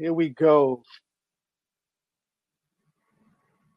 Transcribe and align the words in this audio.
Here 0.00 0.14
we 0.14 0.30
go. 0.30 0.82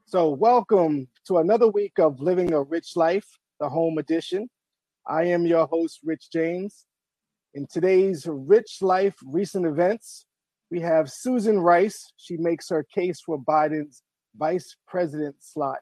So, 0.05 0.29
welcome 0.29 1.09
to 1.27 1.39
another 1.39 1.67
week 1.67 1.99
of 1.99 2.21
Living 2.21 2.53
a 2.53 2.61
Rich 2.61 2.95
Life, 2.95 3.27
the 3.59 3.67
home 3.67 3.97
edition. 3.97 4.49
I 5.05 5.25
am 5.25 5.45
your 5.45 5.67
host, 5.67 5.99
Rich 6.01 6.31
James. 6.31 6.85
In 7.55 7.67
today's 7.69 8.25
Rich 8.25 8.77
Life 8.81 9.15
recent 9.25 9.65
events, 9.65 10.25
we 10.71 10.79
have 10.79 11.11
Susan 11.11 11.59
Rice. 11.59 12.13
She 12.15 12.37
makes 12.37 12.69
her 12.69 12.85
case 12.95 13.19
for 13.19 13.37
Biden's 13.37 14.01
vice 14.37 14.77
president 14.87 15.35
slot. 15.41 15.79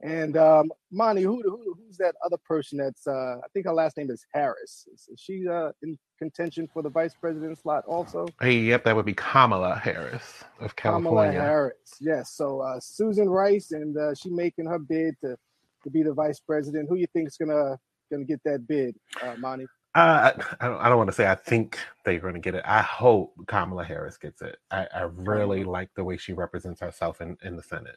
And 0.00 0.36
um, 0.36 0.70
Monty, 0.92 1.22
who, 1.22 1.42
who, 1.42 1.74
who's 1.76 1.96
that 1.96 2.14
other 2.24 2.36
person 2.36 2.78
that's, 2.78 3.06
uh, 3.06 3.38
I 3.44 3.48
think 3.52 3.66
her 3.66 3.72
last 3.72 3.96
name 3.96 4.10
is 4.10 4.24
Harris. 4.32 4.86
Is, 4.94 5.08
is 5.12 5.20
she 5.20 5.48
uh, 5.48 5.72
in 5.82 5.98
contention 6.18 6.68
for 6.72 6.82
the 6.82 6.90
vice 6.90 7.14
president 7.20 7.58
slot 7.58 7.84
also? 7.86 8.26
Hey, 8.40 8.58
yep, 8.58 8.84
that 8.84 8.94
would 8.94 9.06
be 9.06 9.14
Kamala 9.14 9.74
Harris 9.76 10.44
of 10.60 10.76
California. 10.76 11.32
Kamala 11.32 11.32
Harris, 11.32 11.94
yes. 12.00 12.30
So 12.30 12.60
uh, 12.60 12.78
Susan 12.80 13.28
Rice, 13.28 13.72
and 13.72 13.96
uh, 13.96 14.14
she 14.14 14.30
making 14.30 14.66
her 14.66 14.78
bid 14.78 15.16
to, 15.22 15.36
to 15.82 15.90
be 15.90 16.04
the 16.04 16.12
vice 16.12 16.38
president. 16.38 16.88
Who 16.88 16.96
you 16.96 17.08
think 17.12 17.26
is 17.26 17.36
gonna 17.36 17.76
gonna 18.10 18.24
get 18.24 18.40
that 18.44 18.68
bid, 18.68 18.94
uh, 19.20 19.34
Monty? 19.38 19.66
Uh, 19.94 20.32
I, 20.60 20.64
I 20.64 20.68
don't, 20.68 20.80
I 20.80 20.88
don't 20.88 20.98
want 20.98 21.08
to 21.08 21.14
say 21.14 21.26
I 21.26 21.34
think 21.34 21.78
they're 22.04 22.20
going 22.20 22.34
to 22.34 22.40
get 22.40 22.54
it. 22.54 22.62
I 22.64 22.82
hope 22.82 23.34
Kamala 23.48 23.84
Harris 23.84 24.16
gets 24.16 24.42
it. 24.42 24.58
I, 24.70 24.86
I 24.94 25.00
really 25.02 25.64
like 25.64 25.88
the 25.96 26.04
way 26.04 26.16
she 26.16 26.34
represents 26.34 26.80
herself 26.80 27.20
in, 27.20 27.36
in 27.42 27.56
the 27.56 27.62
Senate. 27.62 27.96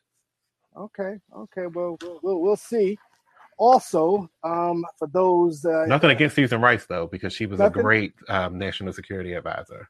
Okay, 0.77 1.17
okay. 1.35 1.67
Well, 1.67 1.97
we'll 2.01 2.19
we'll, 2.23 2.41
we'll 2.41 2.55
see. 2.55 2.97
Also, 3.57 4.29
um, 4.43 4.83
for 4.97 5.07
those 5.07 5.63
uh, 5.65 5.85
nothing 5.85 6.09
against 6.09 6.35
Susan 6.35 6.61
Rice 6.61 6.85
though, 6.85 7.07
because 7.07 7.33
she 7.33 7.45
was 7.45 7.59
nothing? 7.59 7.79
a 7.79 7.83
great 7.83 8.13
um, 8.29 8.57
national 8.57 8.93
security 8.93 9.33
advisor. 9.33 9.89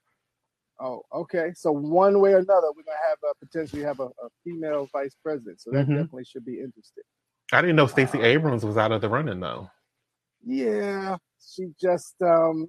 Oh, 0.80 1.04
okay. 1.14 1.52
So 1.56 1.72
one 1.72 2.20
way 2.20 2.34
or 2.34 2.40
another, 2.40 2.68
we're 2.76 2.84
gonna 2.84 2.98
have 3.08 3.20
a, 3.30 3.46
potentially 3.46 3.84
have 3.84 4.00
a, 4.00 4.06
a 4.06 4.30
female 4.44 4.90
vice 4.92 5.16
president. 5.24 5.62
So 5.62 5.70
that 5.72 5.84
mm-hmm. 5.84 5.96
definitely 5.96 6.26
should 6.26 6.46
be 6.46 6.60
interesting. 6.60 7.04
I 7.54 7.62
didn't 7.62 7.76
know 7.76 7.88
Stacey 7.88 8.20
uh, 8.20 8.24
Abrams 8.24 8.66
was 8.66 8.78
out 8.78 8.92
of 8.92 9.02
the 9.02 9.10
running 9.10 9.40
though. 9.40 9.70
Yeah, 10.44 11.18
she 11.40 11.68
just 11.80 12.16
um, 12.24 12.68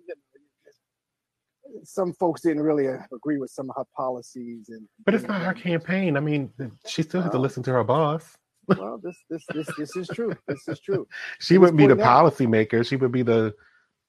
some 1.85 2.13
folks 2.15 2.43
didn't 2.43 2.63
really 2.63 2.89
uh, 2.89 2.99
agree 3.15 3.39
with 3.39 3.51
some 3.51 3.71
of 3.71 3.77
her 3.77 3.85
policies 3.97 4.69
and 4.69 4.87
but 5.05 5.15
it's 5.15 5.27
not 5.27 5.43
her 5.43 5.55
campaign. 5.55 6.17
I 6.17 6.21
mean 6.21 6.51
she 6.87 7.03
still 7.03 7.23
has 7.23 7.31
to 7.33 7.39
listen 7.39 7.63
to 7.65 7.73
her 7.73 7.85
boss. 7.85 8.37
Well 8.69 9.01
this 9.03 9.17
this 9.31 9.45
this 9.53 9.69
this 9.77 9.97
is 9.97 10.09
true. 10.09 10.35
This 10.47 10.69
is 10.69 10.81
true. 10.81 11.07
She 11.41 11.59
wouldn't 11.59 11.79
be 11.79 11.87
the 11.87 11.97
policy 11.97 12.47
maker 12.47 12.85
she 12.85 12.97
would 12.97 13.13
be 13.13 13.23
the 13.23 13.55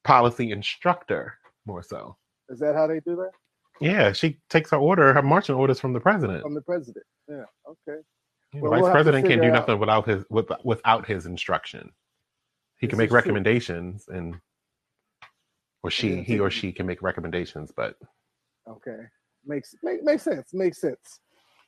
policy 0.03 0.51
instructor 0.51 1.37
more 1.65 1.83
so. 1.83 2.17
Is 2.49 2.59
that 2.59 2.75
how 2.75 2.87
they 2.87 2.99
do 2.99 3.15
that? 3.15 3.31
Yeah 3.81 4.11
she 4.13 4.39
takes 4.49 4.71
her 4.71 4.77
order 4.77 5.13
her 5.13 5.21
marching 5.21 5.55
orders 5.55 5.79
from 5.79 5.93
the 5.93 5.99
president. 5.99 6.43
From 6.43 6.55
the 6.55 6.61
president. 6.61 7.05
Yeah 7.27 7.45
okay. 7.67 8.01
Yeah, 8.53 8.61
well, 8.61 8.71
vice 8.71 8.81
we'll 8.83 8.91
president 8.91 9.27
can't 9.27 9.41
do 9.41 9.51
nothing 9.51 9.79
without 9.79 10.07
his 10.07 10.23
with, 10.29 10.51
without 10.63 11.07
his 11.07 11.25
instruction. 11.25 11.91
He 12.79 12.85
this 12.87 12.91
can 12.91 12.97
make 12.99 13.11
recommendations 13.11 14.05
true. 14.05 14.17
and 14.17 14.35
or 15.83 15.91
she 15.91 16.21
he 16.23 16.39
or 16.39 16.49
she 16.49 16.71
can 16.71 16.85
make 16.85 17.01
recommendations 17.01 17.71
but 17.75 17.95
okay. 18.69 18.99
Makes 19.45 19.75
make, 19.83 20.03
makes 20.03 20.23
sense 20.23 20.53
makes 20.53 20.79
sense. 20.79 21.19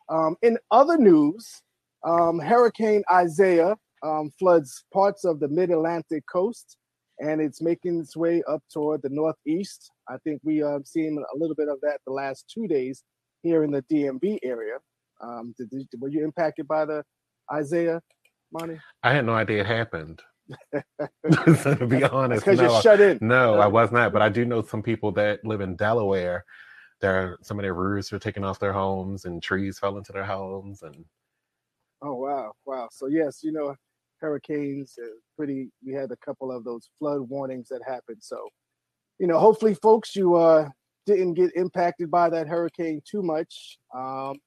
Um, 0.09 0.35
in 0.41 0.58
other 0.71 0.97
news 0.97 1.61
um, 2.05 2.39
hurricane 2.39 3.03
isaiah 3.11 3.75
um, 4.04 4.31
floods 4.37 4.83
parts 4.93 5.25
of 5.25 5.39
the 5.39 5.48
mid-atlantic 5.48 6.23
coast 6.31 6.77
and 7.20 7.42
it's 7.42 7.61
making 7.61 7.99
its 7.99 8.15
way 8.15 8.43
up 8.48 8.61
toward 8.71 9.02
the 9.02 9.09
northeast. 9.09 9.89
I 10.09 10.17
think 10.23 10.42
we 10.43 10.61
are 10.61 10.81
seeing 10.83 11.17
a 11.17 11.37
little 11.37 11.55
bit 11.55 11.70
of 11.70 11.80
that 11.81 11.99
the 12.05 12.11
last 12.11 12.45
two 12.54 12.67
days 12.67 13.04
here 13.42 13.64
in 13.64 13.71
the 13.71 13.81
dmv 13.83 14.39
area. 14.43 14.77
Um, 15.21 15.55
did, 15.58 15.70
did, 15.70 15.87
were 15.99 16.09
you 16.09 16.23
impacted 16.23 16.67
by 16.67 16.86
the 16.86 17.04
isaiah 17.52 18.02
money 18.52 18.77
i 19.04 19.14
had 19.14 19.25
no 19.25 19.33
idea 19.33 19.61
it 19.61 19.65
happened 19.65 20.21
to 21.32 21.88
be 21.88 22.04
honest, 22.04 22.45
because 22.45 22.60
no, 22.60 22.72
you're 22.72 22.82
shut 22.82 23.02
in. 23.02 23.17
No, 23.22 23.56
I 23.60 23.67
was 23.67 23.92
not. 23.92 24.14
But 24.14 24.22
I 24.22 24.30
do 24.30 24.45
know 24.45 24.61
some 24.61 24.83
people 24.83 25.11
that 25.14 25.44
live 25.44 25.61
in 25.61 25.76
Delaware. 25.76 26.45
There, 27.02 27.16
are 27.16 27.38
some 27.42 27.60
of 27.60 27.64
their 27.64 27.73
roofs 27.73 28.11
were 28.11 28.20
taken 28.20 28.44
off 28.44 28.60
their 28.60 28.73
homes, 28.73 29.26
and 29.26 29.42
trees 29.42 29.80
fell 29.80 29.98
into 29.98 30.11
their 30.11 30.26
homes. 30.26 30.82
And 30.84 31.05
oh 32.02 32.16
wow, 32.16 32.54
wow. 32.66 32.89
So 32.92 33.08
yes, 33.08 33.39
you 33.44 33.52
know, 33.52 33.76
hurricanes. 34.20 34.98
Uh, 35.02 35.08
pretty. 35.36 35.70
We 35.86 35.94
had 35.94 36.11
a 36.11 36.17
couple 36.17 36.52
of 36.52 36.64
those 36.64 36.89
flood 37.00 37.22
warnings 37.22 37.67
that 37.70 37.82
happened. 37.86 38.22
So, 38.22 38.48
you 39.20 39.28
know, 39.28 39.39
hopefully, 39.39 39.73
folks, 39.76 40.16
you 40.16 40.36
uh 40.36 40.70
didn't 41.05 41.36
get 41.36 41.55
impacted 41.55 42.10
by 42.10 42.30
that 42.30 42.48
hurricane 42.48 43.02
too 43.10 43.22
much. 43.22 43.78
Um, 43.94 44.38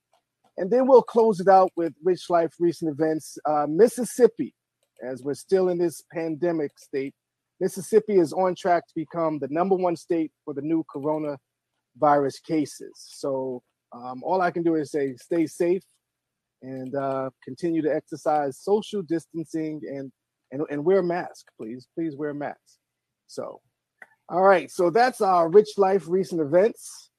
and 0.57 0.69
then 0.71 0.89
we'll 0.89 1.03
close 1.03 1.39
it 1.39 1.47
out 1.47 1.71
with 1.77 1.93
Rich 2.03 2.31
Life 2.31 2.53
recent 2.59 2.91
events. 2.91 3.39
Uh, 3.45 3.67
Mississippi 3.69 4.55
as 5.03 5.23
we're 5.23 5.35
still 5.35 5.69
in 5.69 5.79
this 5.79 6.03
pandemic 6.13 6.79
state, 6.79 7.15
Mississippi 7.61 8.19
is 8.19 8.33
on 8.33 8.55
track 8.55 8.87
to 8.87 8.95
become 8.95 9.39
the 9.39 9.49
number 9.51 9.75
one 9.75 9.97
state 9.97 10.31
for 10.45 10.55
the 10.55 10.63
new 10.63 10.85
coronavirus 10.95 12.43
cases. 12.47 12.93
So 12.95 13.63
um, 13.93 14.23
all 14.23 14.41
I 14.41 14.51
can 14.51 14.63
do 14.63 14.77
is 14.77 14.91
say 14.91 15.17
stay 15.17 15.47
safe 15.47 15.83
and 16.63 16.95
uh, 16.95 17.31
continue 17.45 17.83
to 17.83 17.95
exercise 17.95 18.59
social 18.59 19.03
distancing 19.03 19.81
and, 19.89 20.13
and 20.53 20.63
and 20.71 20.85
wear 20.85 20.99
a 20.99 21.05
mask, 21.05 21.47
please. 21.57 21.87
Please 21.95 22.17
wear 22.17 22.31
a 22.31 22.35
mask. 22.35 22.79
So, 23.27 23.61
all 24.29 24.43
right. 24.43 24.71
So 24.71 24.91
that's 24.91 25.21
our 25.21 25.49
Rich 25.49 25.79
Life 25.79 26.05
recent 26.09 26.41
events, 26.41 27.11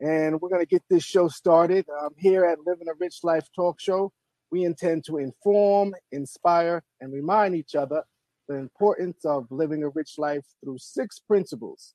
and 0.00 0.40
we're 0.40 0.48
gonna 0.48 0.66
get 0.66 0.82
this 0.90 1.04
show 1.04 1.28
started 1.28 1.86
um, 2.00 2.10
here 2.16 2.44
at 2.44 2.58
Living 2.66 2.88
a 2.88 2.94
Rich 2.98 3.18
Life 3.22 3.48
Talk 3.54 3.80
Show 3.80 4.12
we 4.50 4.64
intend 4.64 5.04
to 5.04 5.18
inform, 5.18 5.94
inspire, 6.12 6.82
and 7.00 7.12
remind 7.12 7.54
each 7.54 7.74
other 7.74 8.02
the 8.48 8.56
importance 8.56 9.24
of 9.24 9.46
living 9.50 9.84
a 9.84 9.88
rich 9.90 10.18
life 10.18 10.44
through 10.62 10.78
six 10.78 11.20
principles. 11.20 11.94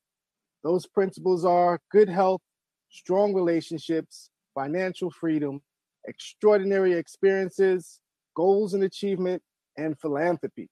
Those 0.64 0.88
principles 0.88 1.44
are 1.44 1.80
good 1.92 2.10
health, 2.10 2.42
strong 2.90 3.34
relationships, 3.34 4.30
financial 4.54 5.12
freedom, 5.12 5.62
extraordinary 6.08 6.94
experiences, 6.94 8.00
goals 8.36 8.74
and 8.74 8.84
achievement, 8.84 9.42
and 9.78 10.00
philanthropy. 10.00 10.70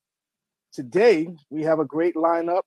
Today, 0.72 1.27
we 1.49 1.63
have 1.63 1.79
a 1.79 1.85
great 1.85 2.16
lineup 2.16 2.63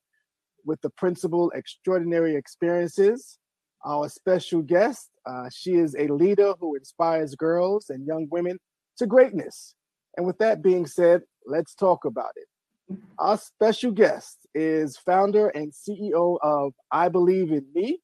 with 0.64 0.80
the 0.82 0.90
principal 0.90 1.50
extraordinary 1.54 2.36
experiences. 2.36 3.38
Our 3.84 4.08
special 4.08 4.62
guest, 4.62 5.08
uh, 5.24 5.48
she 5.50 5.74
is 5.74 5.96
a 5.98 6.08
leader 6.08 6.52
who 6.60 6.76
inspires 6.76 7.34
girls 7.34 7.88
and 7.88 8.06
young 8.06 8.28
women 8.30 8.58
to 8.98 9.06
greatness. 9.06 9.74
And 10.16 10.26
with 10.26 10.38
that 10.38 10.62
being 10.62 10.86
said, 10.86 11.22
let's 11.46 11.74
talk 11.74 12.04
about 12.04 12.32
it. 12.36 12.98
Our 13.18 13.36
special 13.36 13.90
guest 13.90 14.46
is 14.54 14.96
founder 14.96 15.48
and 15.48 15.72
CEO 15.72 16.38
of 16.42 16.72
I 16.92 17.08
Believe 17.08 17.50
in 17.50 17.66
Me, 17.74 17.98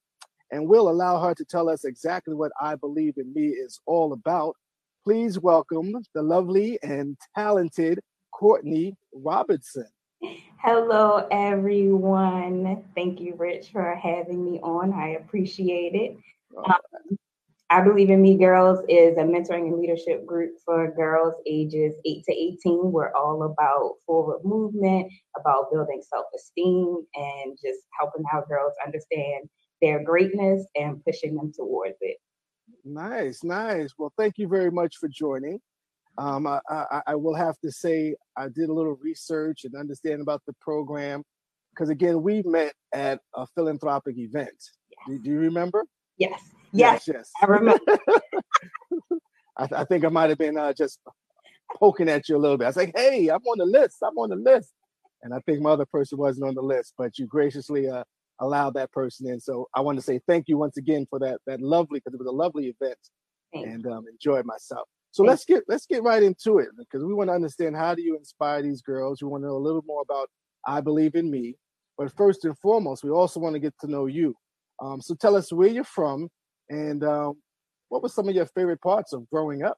and 0.51 0.67
we'll 0.67 0.89
allow 0.89 1.21
her 1.21 1.33
to 1.35 1.45
tell 1.45 1.69
us 1.69 1.85
exactly 1.85 2.35
what 2.35 2.51
I 2.61 2.75
Believe 2.75 3.13
in 3.17 3.33
Me 3.33 3.47
is 3.47 3.79
all 3.85 4.13
about. 4.13 4.55
Please 5.03 5.39
welcome 5.39 5.93
the 6.13 6.21
lovely 6.21 6.79
and 6.83 7.17
talented 7.35 7.99
Courtney 8.31 8.95
Robertson. 9.13 9.87
Hello, 10.57 11.27
everyone. 11.31 12.83
Thank 12.95 13.19
you, 13.19 13.35
Rich, 13.35 13.69
for 13.71 13.95
having 13.95 14.43
me 14.43 14.59
on. 14.61 14.93
I 14.93 15.09
appreciate 15.09 15.95
it. 15.95 16.17
Um, 16.57 17.17
I 17.69 17.81
Believe 17.81 18.09
in 18.09 18.21
Me 18.21 18.37
Girls 18.37 18.79
is 18.87 19.17
a 19.17 19.21
mentoring 19.21 19.67
and 19.67 19.79
leadership 19.79 20.25
group 20.25 20.51
for 20.63 20.93
girls 20.93 21.33
ages 21.47 21.95
8 22.05 22.23
to 22.25 22.31
18. 22.31 22.91
We're 22.91 23.13
all 23.15 23.43
about 23.43 23.95
forward 24.05 24.41
movement, 24.43 25.11
about 25.39 25.71
building 25.71 26.01
self 26.07 26.25
esteem, 26.35 27.05
and 27.15 27.57
just 27.63 27.79
helping 27.99 28.23
our 28.31 28.45
girls 28.45 28.73
understand 28.85 29.49
their 29.81 30.03
greatness 30.03 30.65
and 30.75 31.03
pushing 31.03 31.35
them 31.35 31.51
towards 31.55 31.97
it. 32.01 32.17
Nice, 32.85 33.43
nice. 33.43 33.91
Well, 33.97 34.13
thank 34.17 34.37
you 34.37 34.47
very 34.47 34.71
much 34.71 34.97
for 34.97 35.09
joining. 35.09 35.59
Um, 36.17 36.45
I, 36.45 36.59
I, 36.69 37.01
I 37.07 37.15
will 37.15 37.35
have 37.35 37.57
to 37.61 37.71
say 37.71 38.15
I 38.37 38.49
did 38.49 38.69
a 38.69 38.73
little 38.73 38.97
research 39.01 39.61
and 39.63 39.73
understand 39.75 40.21
about 40.21 40.43
the 40.45 40.53
program 40.61 41.23
because 41.73 41.89
again 41.89 42.21
we 42.21 42.43
met 42.43 42.73
at 42.93 43.19
a 43.35 43.47
philanthropic 43.55 44.17
event. 44.17 44.53
Do, 45.07 45.17
do 45.17 45.31
you 45.31 45.39
remember? 45.39 45.85
Yes. 46.17 46.39
Yes, 46.73 47.07
yes. 47.07 47.31
I 47.41 47.45
remember. 47.45 47.79
I, 49.57 49.67
I, 49.71 49.85
think 49.85 50.03
I 50.03 50.09
might 50.09 50.29
have 50.29 50.39
been 50.39 50.57
uh, 50.57 50.73
just 50.73 50.99
poking 51.75 52.09
at 52.09 52.27
you 52.27 52.35
a 52.35 52.39
little 52.39 52.57
bit. 52.57 52.65
I 52.65 52.69
was 52.69 52.77
like, 52.77 52.93
"Hey, 52.95 53.27
I'm 53.29 53.41
on 53.43 53.59
the 53.59 53.65
list. 53.65 53.97
I'm 54.03 54.17
on 54.17 54.29
the 54.29 54.35
list," 54.35 54.73
and 55.21 55.33
I 55.33 55.39
think 55.41 55.61
my 55.61 55.71
other 55.71 55.85
person 55.85 56.17
wasn't 56.17 56.47
on 56.47 56.55
the 56.55 56.61
list, 56.61 56.93
but 56.97 57.17
you 57.19 57.27
graciously 57.27 57.89
uh, 57.89 58.03
allowed 58.39 58.73
that 58.73 58.91
person 58.91 59.27
in. 59.29 59.39
So 59.39 59.67
I 59.75 59.81
want 59.81 59.97
to 59.99 60.01
say 60.03 60.19
thank 60.27 60.47
you 60.47 60.57
once 60.57 60.77
again 60.77 61.05
for 61.09 61.19
that 61.19 61.39
that 61.45 61.61
lovely 61.61 61.99
because 61.99 62.13
it 62.13 62.19
was 62.19 62.27
a 62.27 62.31
lovely 62.35 62.73
event, 62.79 62.97
and 63.53 63.85
um, 63.87 64.05
enjoyed 64.11 64.45
myself. 64.45 64.87
So 65.11 65.23
Thanks. 65.23 65.29
let's 65.29 65.45
get 65.45 65.63
let's 65.67 65.85
get 65.85 66.03
right 66.03 66.23
into 66.23 66.57
it 66.57 66.69
because 66.77 67.03
we 67.03 67.13
want 67.13 67.29
to 67.29 67.33
understand 67.33 67.75
how 67.75 67.93
do 67.93 68.01
you 68.01 68.17
inspire 68.17 68.63
these 68.63 68.81
girls. 68.81 69.21
We 69.21 69.27
want 69.27 69.43
to 69.43 69.47
know 69.47 69.57
a 69.57 69.57
little 69.57 69.83
more 69.85 70.01
about 70.01 70.29
I 70.67 70.81
believe 70.81 71.13
in 71.13 71.29
me, 71.29 71.55
but 71.97 72.11
first 72.15 72.45
and 72.45 72.57
foremost, 72.57 73.03
we 73.03 73.11
also 73.11 73.39
want 73.39 73.53
to 73.53 73.59
get 73.59 73.73
to 73.81 73.87
know 73.87 74.07
you. 74.07 74.35
Um, 74.81 75.01
so 75.01 75.13
tell 75.13 75.35
us 75.35 75.53
where 75.53 75.67
you're 75.67 75.83
from 75.83 76.29
and 76.73 77.03
um, 77.03 77.37
what 77.89 78.01
were 78.01 78.09
some 78.09 78.27
of 78.27 78.35
your 78.35 78.47
favorite 78.47 78.81
parts 78.81 79.13
of 79.13 79.29
growing 79.29 79.63
up? 79.63 79.77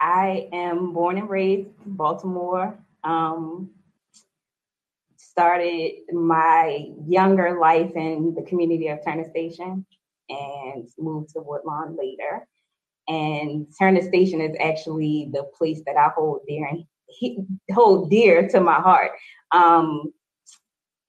I 0.00 0.48
am 0.52 0.92
born 0.92 1.18
and 1.18 1.28
raised 1.28 1.68
in 1.84 1.92
Baltimore. 1.92 2.78
Um, 3.04 3.70
started 5.16 5.92
my 6.12 6.88
younger 7.06 7.58
life 7.60 7.92
in 7.94 8.34
the 8.34 8.42
community 8.42 8.88
of 8.88 9.04
Turner 9.04 9.28
Station 9.28 9.86
and 10.28 10.88
moved 10.98 11.30
to 11.30 11.40
Woodlawn 11.40 11.96
later. 11.96 12.46
And 13.08 13.66
Turner 13.78 14.02
Station 14.02 14.40
is 14.40 14.56
actually 14.60 15.30
the 15.32 15.44
place 15.56 15.82
that 15.86 15.96
I 15.96 16.08
hold 16.14 16.40
dear 16.48 16.66
and 16.66 16.84
hold 17.72 18.10
dear 18.10 18.48
to 18.48 18.60
my 18.60 18.80
heart. 18.80 19.12
Um, 19.52 20.12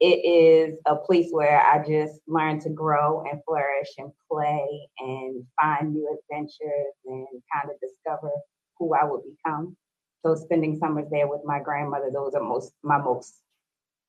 it 0.03 0.27
is 0.27 0.77
a 0.85 0.97
place 0.97 1.29
where 1.31 1.61
I 1.61 1.81
just 1.87 2.19
learn 2.27 2.59
to 2.59 2.69
grow 2.69 3.23
and 3.23 3.39
flourish 3.47 3.87
and 3.97 4.11
play 4.29 4.89
and 4.99 5.45
find 5.61 5.93
new 5.93 6.19
adventures 6.19 6.93
and 7.05 7.25
kind 7.53 7.69
of 7.69 7.79
discover 7.79 8.29
who 8.77 8.93
I 8.93 9.05
would 9.05 9.21
become. 9.23 9.77
So 10.25 10.35
spending 10.35 10.77
summers 10.77 11.07
there 11.09 11.29
with 11.29 11.39
my 11.45 11.61
grandmother, 11.61 12.09
those 12.13 12.33
are 12.33 12.43
most 12.43 12.73
my 12.83 12.97
most, 12.97 13.33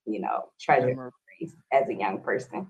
you 0.05 0.21
know, 0.21 0.49
treasured 0.61 0.97
memories 0.97 1.55
as 1.73 1.89
a 1.89 1.95
young 1.95 2.21
person. 2.23 2.67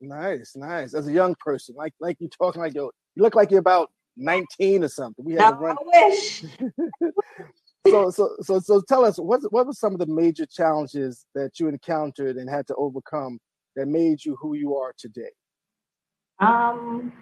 Nice, 0.00 0.56
nice. 0.56 0.94
As 0.94 1.06
a 1.06 1.12
young 1.12 1.36
person, 1.38 1.76
like 1.76 1.94
like 2.00 2.16
you 2.18 2.28
talking 2.28 2.60
like 2.60 2.74
yo, 2.74 2.90
you 3.14 3.22
look 3.22 3.36
like 3.36 3.52
you're 3.52 3.60
about 3.60 3.88
19 4.16 4.82
or 4.82 4.88
something. 4.88 5.24
We 5.24 5.34
had 5.34 5.42
no, 5.42 5.50
to 5.50 5.56
run. 5.58 5.76
I 5.78 6.08
wish. 6.08 6.44
so 7.90 8.10
so 8.10 8.36
so 8.40 8.58
so 8.60 8.82
tell 8.88 9.04
us 9.04 9.16
what 9.18 9.40
what 9.52 9.66
were 9.66 9.72
some 9.72 9.92
of 9.92 9.98
the 9.98 10.06
major 10.06 10.46
challenges 10.46 11.26
that 11.34 11.58
you 11.58 11.68
encountered 11.68 12.36
and 12.36 12.48
had 12.48 12.66
to 12.66 12.74
overcome 12.76 13.38
that 13.74 13.86
made 13.86 14.24
you 14.24 14.36
who 14.40 14.54
you 14.54 14.76
are 14.76 14.92
today? 14.98 15.30
Um 16.40 17.12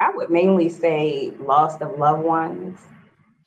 I 0.00 0.10
would 0.14 0.30
mainly 0.30 0.70
say 0.70 1.32
loss 1.38 1.80
of 1.82 1.98
loved 1.98 2.22
ones. 2.22 2.80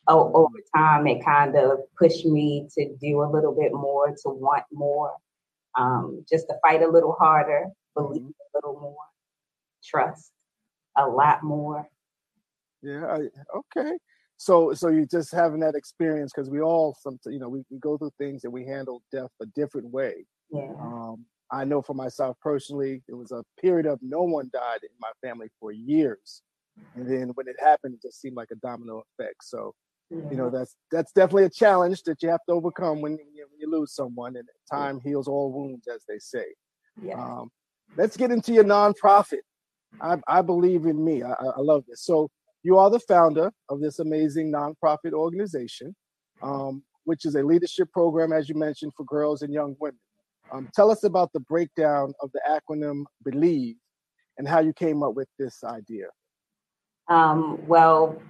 Oh, 0.07 0.31
over 0.33 0.57
time, 0.75 1.07
it 1.07 1.23
kind 1.23 1.55
of 1.55 1.79
pushed 1.97 2.25
me 2.25 2.67
to 2.77 2.95
do 3.01 3.23
a 3.23 3.29
little 3.31 3.55
bit 3.55 3.73
more, 3.73 4.09
to 4.09 4.29
want 4.29 4.63
more, 4.71 5.13
um, 5.77 6.23
just 6.29 6.47
to 6.49 6.55
fight 6.61 6.83
a 6.83 6.87
little 6.87 7.13
harder, 7.13 7.67
believe 7.95 8.21
mm-hmm. 8.21 8.29
a 8.29 8.57
little 8.57 8.79
more, 8.79 8.95
trust 9.83 10.31
a 10.97 11.07
lot 11.07 11.41
more. 11.41 11.87
Yeah. 12.81 13.05
I, 13.07 13.57
okay. 13.57 13.97
So, 14.37 14.73
so 14.73 14.89
you're 14.89 15.05
just 15.05 15.31
having 15.31 15.59
that 15.61 15.75
experience 15.75 16.31
because 16.33 16.49
we 16.49 16.61
all, 16.61 16.95
some, 16.99 17.19
you 17.25 17.39
know, 17.39 17.49
we, 17.49 17.63
we 17.69 17.79
go 17.79 17.97
through 17.97 18.11
things 18.17 18.43
and 18.43 18.51
we 18.51 18.65
handle 18.65 19.01
death 19.11 19.29
a 19.41 19.45
different 19.47 19.91
way. 19.91 20.25
Yeah. 20.51 20.71
Um, 20.79 21.25
I 21.51 21.63
know 21.63 21.81
for 21.81 21.93
myself 21.93 22.37
personally, 22.41 23.03
it 23.07 23.13
was 23.13 23.31
a 23.31 23.43
period 23.61 23.85
of 23.85 23.99
no 24.01 24.23
one 24.23 24.49
died 24.51 24.79
in 24.83 24.89
my 24.99 25.11
family 25.21 25.47
for 25.59 25.71
years. 25.71 26.41
And 26.95 27.07
then 27.07 27.29
when 27.35 27.47
it 27.47 27.55
happened, 27.59 27.93
it 27.93 28.01
just 28.01 28.19
seemed 28.19 28.35
like 28.35 28.49
a 28.51 28.55
domino 28.55 29.03
effect. 29.19 29.43
So, 29.43 29.73
you 30.09 30.35
know, 30.35 30.49
that's 30.49 30.75
that's 30.91 31.11
definitely 31.11 31.45
a 31.45 31.49
challenge 31.49 32.03
that 32.03 32.21
you 32.21 32.29
have 32.29 32.43
to 32.47 32.53
overcome 32.53 33.01
when 33.01 33.13
you, 33.13 33.47
when 33.49 33.59
you 33.59 33.69
lose 33.69 33.93
someone, 33.95 34.35
and 34.35 34.47
time 34.71 34.99
heals 35.03 35.27
all 35.27 35.51
wounds, 35.51 35.87
as 35.87 36.03
they 36.07 36.19
say. 36.19 36.45
Yeah. 37.01 37.15
Um, 37.15 37.49
let's 37.97 38.17
get 38.17 38.31
into 38.31 38.53
your 38.53 38.63
nonprofit. 38.63 39.41
I, 40.01 40.17
I 40.27 40.41
believe 40.41 40.85
in 40.85 41.03
me. 41.03 41.23
I, 41.23 41.31
I, 41.31 41.59
love 41.59 41.83
this. 41.87 42.03
So 42.03 42.29
you 42.63 42.77
are 42.77 42.89
the 42.89 42.99
founder 42.99 43.51
of 43.69 43.81
this 43.81 43.99
amazing 43.99 44.51
nonprofit 44.51 45.11
organization, 45.11 45.95
um, 46.41 46.83
which 47.03 47.25
is 47.25 47.35
a 47.35 47.43
leadership 47.43 47.91
program, 47.91 48.31
as 48.31 48.47
you 48.47 48.55
mentioned, 48.55 48.93
for 48.95 49.05
girls 49.05 49.41
and 49.41 49.53
young 49.53 49.75
women. 49.79 49.99
Um, 50.51 50.69
tell 50.73 50.91
us 50.91 51.03
about 51.03 51.31
the 51.33 51.39
breakdown 51.41 52.13
of 52.21 52.31
the 52.33 52.41
acronym 52.49 53.03
Believe 53.23 53.75
and 54.37 54.47
how 54.47 54.59
you 54.59 54.73
came 54.73 55.03
up 55.03 55.15
with 55.15 55.27
this 55.37 55.63
idea. 55.63 56.07
Um, 57.09 57.65
well, 57.67 58.21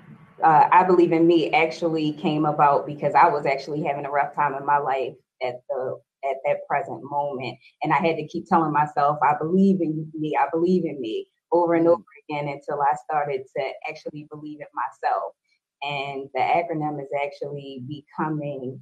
uh, 0.44 0.68
I 0.72 0.84
believe 0.84 1.12
in 1.12 1.28
me 1.28 1.52
actually 1.52 2.14
came 2.14 2.46
about 2.46 2.86
because 2.86 3.14
I 3.14 3.28
was 3.28 3.46
actually 3.46 3.84
having 3.84 4.06
a 4.06 4.12
rough 4.12 4.34
time 4.34 4.56
in 4.56 4.66
my 4.66 4.78
life 4.78 5.14
at 5.42 5.62
the 5.70 6.00
at 6.26 6.38
that 6.46 6.66
present 6.70 7.02
moment, 7.04 7.58
and 7.84 7.92
I 7.92 7.98
had 7.98 8.16
to 8.16 8.28
keep 8.28 8.48
telling 8.48 8.72
myself, 8.72 9.20
"I 9.22 9.36
believe 9.38 9.82
in 9.82 10.10
me. 10.14 10.36
I 10.40 10.48
believe 10.52 10.86
in 10.86 11.00
me." 11.00 11.28
Over 11.52 11.76
and 11.76 11.86
mm-hmm. 11.86 11.94
over 11.94 12.04
again 12.30 12.48
until 12.48 12.82
I 12.82 12.96
started 13.04 13.44
to 13.56 13.64
actually 13.90 14.28
believe 14.30 14.60
it 14.62 14.68
myself. 14.74 15.34
And 15.82 16.30
the 16.34 16.40
acronym 16.40 17.02
is 17.02 17.10
actually 17.24 17.84
becoming 17.88 18.82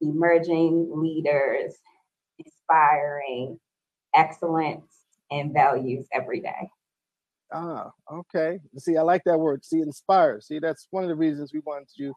emerging 0.00 0.90
leaders 0.92 1.74
inspiring 2.38 3.58
excellence 4.14 4.92
and 5.30 5.52
values 5.52 6.06
every 6.12 6.40
day. 6.40 6.70
Ah, 7.52 7.90
okay. 8.12 8.58
See, 8.78 8.96
I 8.96 9.02
like 9.02 9.22
that 9.24 9.38
word. 9.38 9.64
See, 9.64 9.80
inspire. 9.80 10.40
See, 10.40 10.58
that's 10.58 10.88
one 10.90 11.04
of 11.04 11.08
the 11.08 11.14
reasons 11.14 11.52
we 11.52 11.60
wanted 11.64 11.88
you 11.94 12.12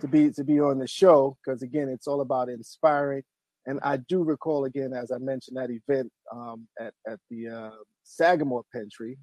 to 0.00 0.08
be 0.08 0.30
to 0.30 0.44
be 0.44 0.60
on 0.60 0.78
the 0.78 0.86
show 0.86 1.36
because 1.44 1.62
again, 1.62 1.88
it's 1.88 2.06
all 2.06 2.20
about 2.20 2.48
inspiring. 2.48 3.22
And 3.66 3.80
I 3.82 3.96
do 3.96 4.22
recall 4.22 4.66
again, 4.66 4.92
as 4.92 5.10
I 5.10 5.18
mentioned, 5.18 5.56
that 5.56 5.70
event 5.70 6.12
um, 6.30 6.68
at 6.78 6.92
at 7.08 7.18
the 7.30 7.48
uh, 7.48 7.70
Sagamore 8.02 8.64
Pendry 8.74 9.16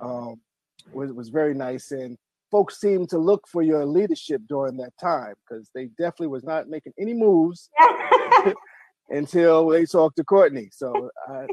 um, 0.00 0.40
was 0.92 1.12
was 1.12 1.28
very 1.28 1.54
nice, 1.54 1.90
and 1.90 2.16
folks 2.50 2.80
seemed 2.80 3.08
to 3.10 3.18
look 3.18 3.46
for 3.48 3.62
your 3.62 3.84
leadership 3.84 4.40
during 4.48 4.76
that 4.78 4.92
time 5.00 5.34
because 5.48 5.70
they 5.74 5.86
definitely 5.98 6.28
was 6.28 6.44
not 6.44 6.68
making 6.68 6.92
any 6.98 7.14
moves 7.14 7.68
until 9.10 9.68
they 9.68 9.84
talked 9.84 10.16
to 10.16 10.24
Courtney. 10.24 10.68
So, 10.72 11.10
uh, 11.30 11.46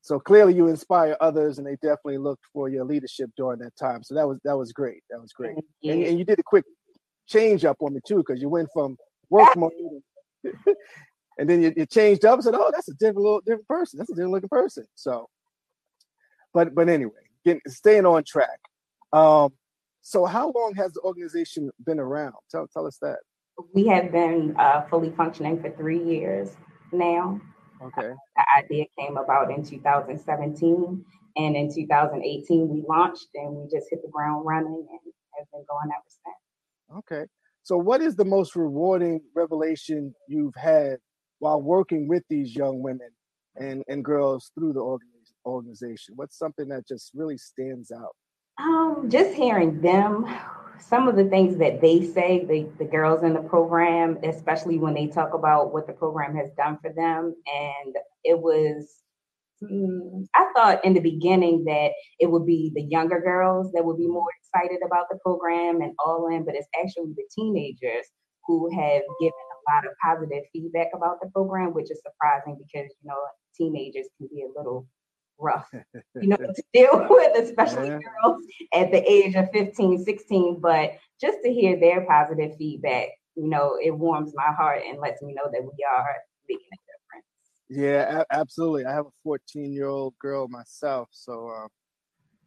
so 0.00 0.18
clearly 0.18 0.54
you 0.54 0.68
inspire 0.68 1.16
others, 1.20 1.58
and 1.58 1.66
they 1.66 1.76
definitely 1.76 2.18
looked 2.18 2.44
for 2.52 2.68
your 2.68 2.84
leadership 2.84 3.30
during 3.36 3.58
that 3.60 3.76
time. 3.76 4.02
So 4.02 4.14
that 4.14 4.26
was 4.26 4.38
that 4.44 4.56
was 4.56 4.72
great. 4.72 5.02
That 5.10 5.20
was 5.20 5.32
great, 5.32 5.56
and, 5.82 6.02
and, 6.04 6.18
you 6.18 6.24
did 6.24 6.38
a 6.38 6.44
quick 6.44 6.64
change 7.26 7.64
up 7.64 7.76
on 7.80 7.94
me 7.94 8.00
too, 8.06 8.18
because 8.26 8.40
you 8.40 8.48
went 8.48 8.68
from 8.72 8.96
work 9.30 9.54
mode, 9.56 9.72
and 11.38 11.48
then 11.48 11.62
you, 11.62 11.74
you, 11.76 11.86
changed 11.86 12.24
up 12.24 12.34
and 12.34 12.44
said, 12.44 12.54
"Oh, 12.54 12.70
that's 12.72 12.88
a 12.88 12.94
different 12.94 13.18
little 13.18 13.40
different 13.40 13.68
person. 13.68 13.98
That's 13.98 14.10
a 14.10 14.14
different 14.14 14.32
looking 14.32 14.48
person." 14.48 14.84
So, 14.94 15.28
but 16.54 16.74
but 16.74 16.88
anyway, 16.88 17.27
getting 17.44 17.60
staying 17.66 18.06
on 18.06 18.24
track. 18.24 18.60
Um, 19.12 19.52
so 20.02 20.24
how 20.24 20.52
long 20.54 20.74
has 20.76 20.92
the 20.92 21.00
organization 21.00 21.70
been 21.84 21.98
around? 21.98 22.34
Tell 22.50 22.66
tell 22.72 22.86
us 22.86 22.98
that 23.02 23.18
we 23.72 23.86
have 23.86 24.12
been 24.12 24.54
uh, 24.58 24.82
fully 24.88 25.10
functioning 25.10 25.60
for 25.60 25.70
three 25.70 26.02
years 26.02 26.56
now. 26.92 27.40
Okay. 27.82 28.12
The 28.36 28.44
idea 28.56 28.86
came 28.98 29.16
about 29.16 29.50
in 29.50 29.64
2017, 29.64 31.04
and 31.36 31.56
in 31.56 31.72
2018 31.72 32.68
we 32.68 32.84
launched, 32.88 33.28
and 33.34 33.54
we 33.54 33.64
just 33.64 33.88
hit 33.90 34.02
the 34.02 34.08
ground 34.08 34.44
running, 34.44 34.86
and 34.88 35.12
have 35.38 35.46
been 35.52 35.64
going 35.68 35.90
ever 35.90 36.02
since. 36.08 36.98
Okay. 36.98 37.26
So, 37.62 37.76
what 37.76 38.00
is 38.00 38.16
the 38.16 38.24
most 38.24 38.56
rewarding 38.56 39.20
revelation 39.34 40.14
you've 40.26 40.56
had 40.56 40.98
while 41.38 41.60
working 41.60 42.08
with 42.08 42.22
these 42.28 42.54
young 42.56 42.82
women 42.82 43.10
and, 43.56 43.84
and 43.88 44.04
girls 44.04 44.50
through 44.54 44.72
the 44.72 44.80
organization? 44.80 45.17
What's 46.14 46.38
something 46.38 46.68
that 46.68 46.86
just 46.86 47.12
really 47.14 47.38
stands 47.38 47.90
out? 47.90 48.14
Um, 48.58 49.08
just 49.08 49.34
hearing 49.34 49.80
them 49.80 50.26
some 50.80 51.08
of 51.08 51.16
the 51.16 51.24
things 51.24 51.58
that 51.58 51.80
they 51.80 52.04
say, 52.04 52.44
the, 52.44 52.68
the 52.78 52.84
girls 52.84 53.22
in 53.22 53.34
the 53.34 53.42
program, 53.42 54.18
especially 54.22 54.78
when 54.78 54.94
they 54.94 55.06
talk 55.06 55.34
about 55.34 55.72
what 55.72 55.86
the 55.86 55.92
program 55.92 56.36
has 56.36 56.50
done 56.56 56.78
for 56.80 56.92
them. 56.92 57.34
And 57.46 57.96
it 58.24 58.38
was, 58.38 59.02
mm, 59.62 60.26
I 60.34 60.50
thought 60.54 60.84
in 60.84 60.94
the 60.94 61.00
beginning 61.00 61.64
that 61.64 61.92
it 62.18 62.30
would 62.30 62.46
be 62.46 62.72
the 62.74 62.82
younger 62.82 63.20
girls 63.20 63.72
that 63.72 63.84
would 63.84 63.98
be 63.98 64.06
more 64.06 64.28
excited 64.40 64.80
about 64.84 65.06
the 65.10 65.18
program 65.18 65.80
and 65.80 65.92
all 66.04 66.28
in, 66.28 66.44
but 66.44 66.54
it's 66.54 66.68
actually 66.78 67.12
the 67.16 67.28
teenagers 67.34 68.06
who 68.46 68.70
have 68.70 69.02
given 69.20 69.32
a 69.32 69.74
lot 69.74 69.84
of 69.84 69.92
positive 70.02 70.44
feedback 70.52 70.88
about 70.94 71.20
the 71.20 71.28
program, 71.30 71.74
which 71.74 71.90
is 71.90 72.00
surprising 72.02 72.56
because, 72.56 72.90
you 73.02 73.08
know, 73.08 73.18
teenagers 73.56 74.06
can 74.16 74.28
be 74.32 74.42
a 74.42 74.58
little 74.58 74.86
rough, 75.38 75.68
you 76.20 76.28
know, 76.28 76.36
to 76.54 76.62
deal 76.72 77.06
with, 77.10 77.36
especially 77.38 77.88
yeah. 77.88 77.98
girls 78.22 78.42
at 78.74 78.90
the 78.90 79.10
age 79.10 79.34
of 79.34 79.50
15, 79.52 80.04
16. 80.04 80.60
But 80.60 80.92
just 81.20 81.38
to 81.44 81.52
hear 81.52 81.78
their 81.78 82.04
positive 82.06 82.56
feedback, 82.56 83.08
you 83.34 83.48
know, 83.48 83.78
it 83.82 83.90
warms 83.90 84.32
my 84.34 84.52
heart 84.52 84.82
and 84.88 84.98
lets 84.98 85.22
me 85.22 85.34
know 85.34 85.50
that 85.50 85.62
we 85.62 85.86
are 85.90 86.16
making 86.48 86.66
a 86.72 86.78
difference. 86.86 87.28
Yeah, 87.68 88.20
a- 88.20 88.34
absolutely. 88.34 88.84
I 88.84 88.92
have 88.92 89.06
a 89.06 89.14
14 89.22 89.72
year 89.72 89.86
old 89.86 90.14
girl 90.18 90.48
myself, 90.48 91.08
so 91.12 91.48
um, 91.50 91.68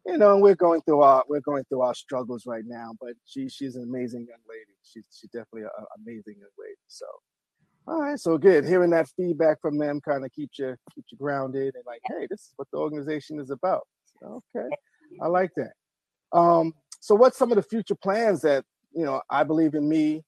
you 0.06 0.18
know, 0.18 0.36
we're 0.38 0.56
going 0.56 0.80
through 0.82 1.02
our 1.02 1.24
we're 1.28 1.40
going 1.40 1.64
through 1.64 1.82
our 1.82 1.94
struggles 1.94 2.44
right 2.46 2.64
now. 2.66 2.92
But 3.00 3.14
she 3.24 3.48
she's 3.48 3.76
an 3.76 3.84
amazing 3.84 4.26
young 4.28 4.42
lady. 4.48 4.74
She's 4.82 5.06
she's 5.12 5.30
definitely 5.30 5.62
an 5.62 5.86
amazing 5.96 6.34
young 6.38 6.50
lady. 6.58 6.76
So 6.88 7.06
all 7.86 8.00
right, 8.00 8.18
so 8.18 8.38
good. 8.38 8.64
Hearing 8.64 8.90
that 8.90 9.08
feedback 9.16 9.60
from 9.60 9.76
them 9.78 10.00
kind 10.00 10.24
of 10.24 10.32
keeps 10.32 10.58
you 10.58 10.76
keeps 10.94 11.10
you 11.10 11.18
grounded 11.18 11.74
and 11.74 11.84
like, 11.86 12.00
hey, 12.06 12.26
this 12.30 12.40
is 12.40 12.52
what 12.56 12.68
the 12.72 12.78
organization 12.78 13.40
is 13.40 13.50
about. 13.50 13.82
Okay, 14.24 14.68
I 15.20 15.26
like 15.26 15.50
that. 15.56 15.72
Um, 16.32 16.74
so, 17.00 17.14
what's 17.14 17.36
some 17.36 17.50
of 17.50 17.56
the 17.56 17.62
future 17.62 17.96
plans 17.96 18.42
that 18.42 18.64
you 18.92 19.04
know 19.04 19.20
I 19.28 19.42
believe 19.42 19.74
in 19.74 19.88
me 19.88 20.22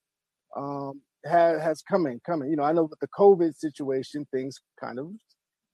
um, 0.55 1.01
has 1.23 1.61
has 1.61 1.81
coming 1.81 2.19
coming? 2.25 2.49
You 2.49 2.57
know, 2.57 2.63
I 2.63 2.73
know 2.73 2.83
with 2.83 2.99
the 2.99 3.07
COVID 3.17 3.55
situation, 3.55 4.27
things 4.33 4.59
kind 4.79 4.99
of 4.99 5.11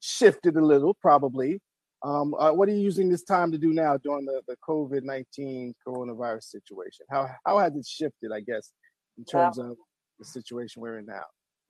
shifted 0.01 0.57
a 0.57 0.65
little, 0.65 0.95
probably. 1.01 1.59
Um, 2.03 2.33
uh, 2.35 2.51
what 2.51 2.67
are 2.67 2.71
you 2.71 2.81
using 2.81 3.09
this 3.09 3.23
time 3.23 3.51
to 3.51 3.59
do 3.59 3.73
now 3.73 3.95
during 3.97 4.25
the, 4.25 4.41
the 4.47 4.55
COVID 4.67 5.01
nineteen 5.03 5.73
coronavirus 5.87 6.43
situation? 6.43 7.07
How 7.09 7.27
how 7.43 7.57
has 7.57 7.75
it 7.75 7.87
shifted? 7.87 8.31
I 8.31 8.41
guess 8.41 8.71
in 9.17 9.25
terms 9.25 9.57
of 9.57 9.75
the 10.19 10.25
situation 10.25 10.81
we're 10.81 10.99
in 10.99 11.07
now. 11.07 11.25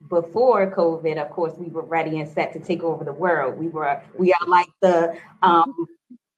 Before 0.10 0.70
COVID, 0.72 1.22
of 1.22 1.30
course, 1.32 1.54
we 1.58 1.68
were 1.68 1.86
ready 1.86 2.20
and 2.20 2.30
set 2.30 2.54
to 2.54 2.60
take 2.60 2.84
over 2.84 3.04
the 3.04 3.14
world. 3.14 3.58
We 3.58 3.70
were 3.70 4.02
we 4.18 4.34
are 4.34 4.48
like 4.48 4.68
the 4.82 5.18
um, 5.42 5.88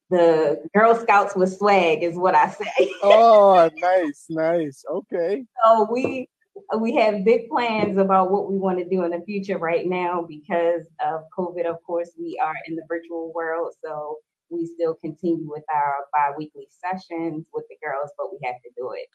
the 0.09 0.63
Girl 0.75 0.95
Scouts 0.95 1.35
with 1.35 1.57
swag, 1.57 2.03
is 2.03 2.15
what 2.15 2.35
I 2.35 2.49
say. 2.49 2.93
oh, 3.01 3.69
nice, 3.77 4.25
nice. 4.29 4.83
Okay. 4.89 5.45
So 5.65 5.87
we 5.91 6.29
we 6.77 6.95
have 6.95 7.25
big 7.25 7.49
plans 7.49 7.97
about 7.97 8.31
what 8.31 8.49
we 8.49 8.57
want 8.57 8.77
to 8.77 8.85
do 8.85 9.03
in 9.03 9.11
the 9.11 9.21
future 9.25 9.57
right 9.57 9.87
now 9.87 10.25
because 10.27 10.83
of 11.03 11.23
COVID. 11.37 11.65
Of 11.65 11.81
course, 11.83 12.11
we 12.19 12.39
are 12.43 12.55
in 12.67 12.75
the 12.75 12.83
virtual 12.87 13.33
world, 13.33 13.73
so 13.83 14.17
we 14.49 14.67
still 14.67 14.95
continue 14.95 15.49
with 15.49 15.63
our 15.73 15.95
bi-weekly 16.13 16.67
sessions 16.69 17.47
with 17.53 17.65
the 17.69 17.77
girls, 17.83 18.11
but 18.17 18.31
we 18.31 18.37
have 18.43 18.61
to 18.63 18.69
do 18.77 18.91
it 18.93 19.07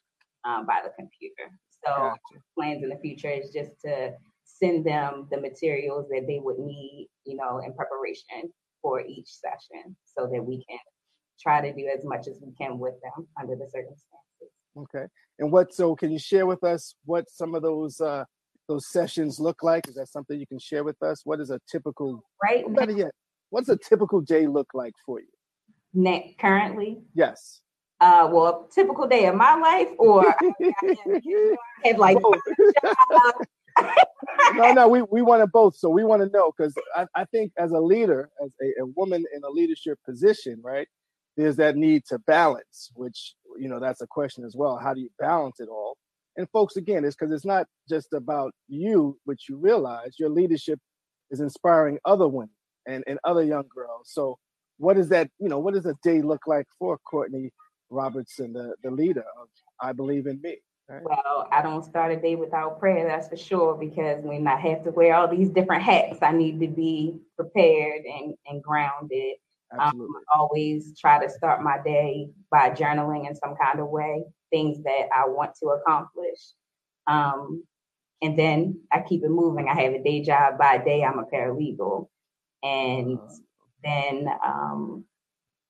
um, 0.45 0.67
by 0.67 0.81
the 0.83 0.91
computer. 0.99 1.51
So 1.85 1.93
gotcha. 1.93 2.43
plans 2.57 2.83
in 2.83 2.89
the 2.89 2.99
future 2.99 3.31
is 3.31 3.51
just 3.51 3.71
to 3.85 4.13
send 4.59 4.85
them 4.85 5.29
the 5.31 5.41
materials 5.41 6.07
that 6.11 6.27
they 6.27 6.41
would 6.43 6.59
need, 6.59 7.09
you 7.25 7.37
know, 7.37 7.59
in 7.59 7.73
preparation 7.75 8.53
for 8.83 9.01
each 9.01 9.29
session 9.29 9.97
so 10.05 10.27
that 10.33 10.43
we 10.43 10.65
can 10.69 10.79
try 11.41 11.61
to 11.61 11.73
do 11.73 11.89
as 11.97 12.05
much 12.05 12.27
as 12.27 12.39
we 12.43 12.53
can 12.61 12.79
with 12.79 12.95
them 13.03 13.27
under 13.41 13.55
the 13.55 13.67
circumstances. 13.67 14.53
Okay. 14.77 15.07
And 15.39 15.53
what 15.53 15.73
so 15.73 15.95
can 15.95 16.11
you 16.11 16.19
share 16.19 16.47
with 16.47 16.65
us 16.65 16.95
what 17.05 17.31
some 17.31 17.55
of 17.55 17.63
those 17.63 18.01
uh 18.01 18.25
those 18.69 18.91
sessions 18.91 19.41
look 19.41 19.63
like? 19.63 19.89
Is 19.89 19.95
that 19.95 20.09
something 20.09 20.39
you 20.39 20.47
can 20.47 20.59
share 20.59 20.85
with 20.85 21.03
us? 21.03 21.23
What 21.25 21.41
is 21.41 21.51
a 21.51 21.61
typical 21.71 22.23
right 22.43 22.65
better 22.75 22.93
yet, 22.93 23.13
what's 23.51 23.69
a 23.69 23.77
typical 23.77 24.21
day 24.21 24.47
look 24.47 24.69
like 24.75 24.95
for 25.07 25.21
you? 25.21 25.27
Net 25.95 26.35
currently? 26.41 27.03
Yes. 27.15 27.61
Uh 28.01 28.29
well 28.31 28.69
typical 28.73 29.07
day 29.07 29.27
of 29.27 29.35
my 29.35 29.55
life 29.55 29.89
or 29.99 30.23
have 31.85 31.99
like 31.99 32.19
no, 34.55 34.73
no, 34.73 34.89
we, 34.89 35.03
we 35.03 35.23
want 35.23 35.43
to 35.43 35.47
both. 35.47 35.77
So 35.77 35.89
we 35.89 36.05
want 36.05 36.23
to 36.23 36.29
know 36.31 36.53
because 36.57 36.75
I, 36.95 37.07
I 37.15 37.25
think 37.27 37.53
as 37.59 37.73
a 37.73 37.81
leader, 37.81 38.31
as 38.45 38.51
a, 38.63 38.83
a 38.83 38.87
woman 38.97 39.25
in 39.35 39.43
a 39.45 39.51
leadership 39.51 39.99
position, 40.05 40.61
right, 40.63 40.89
there's 41.37 41.57
that 41.57 41.77
need 41.77 42.05
to 42.09 42.19
balance, 42.21 42.91
which, 42.95 43.35
you 43.59 43.69
know, 43.69 43.81
that's 43.81 44.01
a 44.01 44.07
question 44.07 44.45
as 44.45 44.55
well. 44.57 44.79
How 44.83 44.95
do 44.95 45.01
you 45.01 45.11
balance 45.19 45.61
it 45.61 45.69
all? 45.69 45.97
And 46.37 46.49
folks, 46.51 46.77
again, 46.77 47.05
it's 47.05 47.17
because 47.17 47.33
it's 47.33 47.45
not 47.45 47.67
just 47.89 48.13
about 48.13 48.53
you, 48.69 49.19
which 49.25 49.45
you 49.49 49.57
realize 49.57 50.17
your 50.19 50.31
leadership 50.31 50.79
is 51.31 51.41
inspiring 51.41 51.99
other 52.05 52.29
women 52.29 52.51
and, 52.87 53.05
and 53.07 53.19
other 53.25 53.43
young 53.43 53.65
girls. 53.75 54.11
So 54.13 54.39
what 54.79 54.97
is 54.99 55.09
that, 55.09 55.29
you 55.39 55.49
know, 55.49 55.59
what 55.59 55.75
does 55.75 55.87
a 55.87 55.97
day 56.03 56.23
look 56.23 56.47
like 56.47 56.67
for 56.79 56.99
Courtney 56.99 57.51
Robertson, 57.91 58.53
the, 58.53 58.75
the 58.85 58.91
leader 58.91 59.25
of 59.41 59.49
I 59.81 59.93
Believe 59.93 60.27
in 60.27 60.41
Me? 60.43 60.59
Right. 60.89 61.03
Well, 61.05 61.49
I 61.53 61.61
don't 61.61 61.85
start 61.85 62.13
a 62.13 62.17
day 62.17 62.35
without 62.35 62.79
prayer, 62.79 63.07
that's 63.07 63.29
for 63.29 63.37
sure, 63.37 63.75
because 63.75 64.23
when 64.23 64.47
I 64.47 64.57
have 64.57 64.85
to 64.85 64.91
wear 64.91 65.15
all 65.15 65.29
these 65.29 65.51
different 65.51 65.83
hats, 65.83 66.19
I 66.23 66.33
need 66.33 66.61
to 66.61 66.69
be 66.69 67.19
prepared 67.37 68.05
and, 68.07 68.35
and 68.47 68.63
grounded 68.63 69.35
um, 69.77 70.09
always 70.35 70.99
try 70.99 71.25
to 71.25 71.31
start 71.31 71.63
my 71.63 71.79
day 71.85 72.31
by 72.51 72.71
journaling 72.71 73.29
in 73.29 73.35
some 73.37 73.55
kind 73.63 73.81
of 73.81 73.89
way, 73.89 74.25
things 74.51 74.83
that 74.85 75.09
I 75.15 75.29
want 75.29 75.53
to 75.63 75.69
accomplish. 75.69 76.39
Um, 77.07 77.65
and 78.23 78.39
then 78.39 78.81
I 78.91 79.01
keep 79.01 79.23
it 79.25 79.31
moving. 79.31 79.69
I 79.69 79.81
have 79.83 79.93
a 79.93 80.03
day 80.03 80.23
job 80.23 80.59
by 80.59 80.79
day, 80.79 81.05
I'm 81.05 81.19
a 81.19 81.25
paralegal. 81.25 82.09
And 82.63 83.19
uh-huh. 83.19 83.35
then 83.85 84.29
um, 84.45 85.05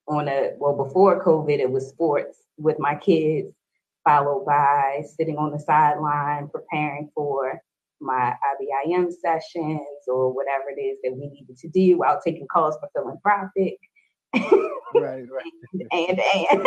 on 0.07 0.29
a, 0.29 0.53
well, 0.59 0.77
before 0.77 1.23
COVID, 1.23 1.59
it 1.59 1.71
was 1.71 1.89
sports 1.89 2.39
with 2.57 2.79
my 2.79 2.95
kids, 2.95 3.53
followed 4.09 4.45
by 4.47 5.03
sitting 5.17 5.37
on 5.37 5.53
the 5.53 5.59
sideline 5.59 6.49
preparing 6.49 7.11
for 7.15 7.61
my 8.01 8.35
IBIM 8.87 9.13
sessions 9.13 9.87
or 10.07 10.33
whatever 10.33 10.71
it 10.75 10.81
is 10.81 10.99
that 11.03 11.13
we 11.13 11.29
needed 11.29 11.59
to 11.59 11.69
do 11.69 11.99
while 11.99 12.19
taking 12.25 12.47
calls 12.51 12.77
for 12.81 12.89
philanthropic. 12.95 13.77
right, 14.95 15.27
right. 15.31 15.53
and 15.93 16.21
and 16.21 16.67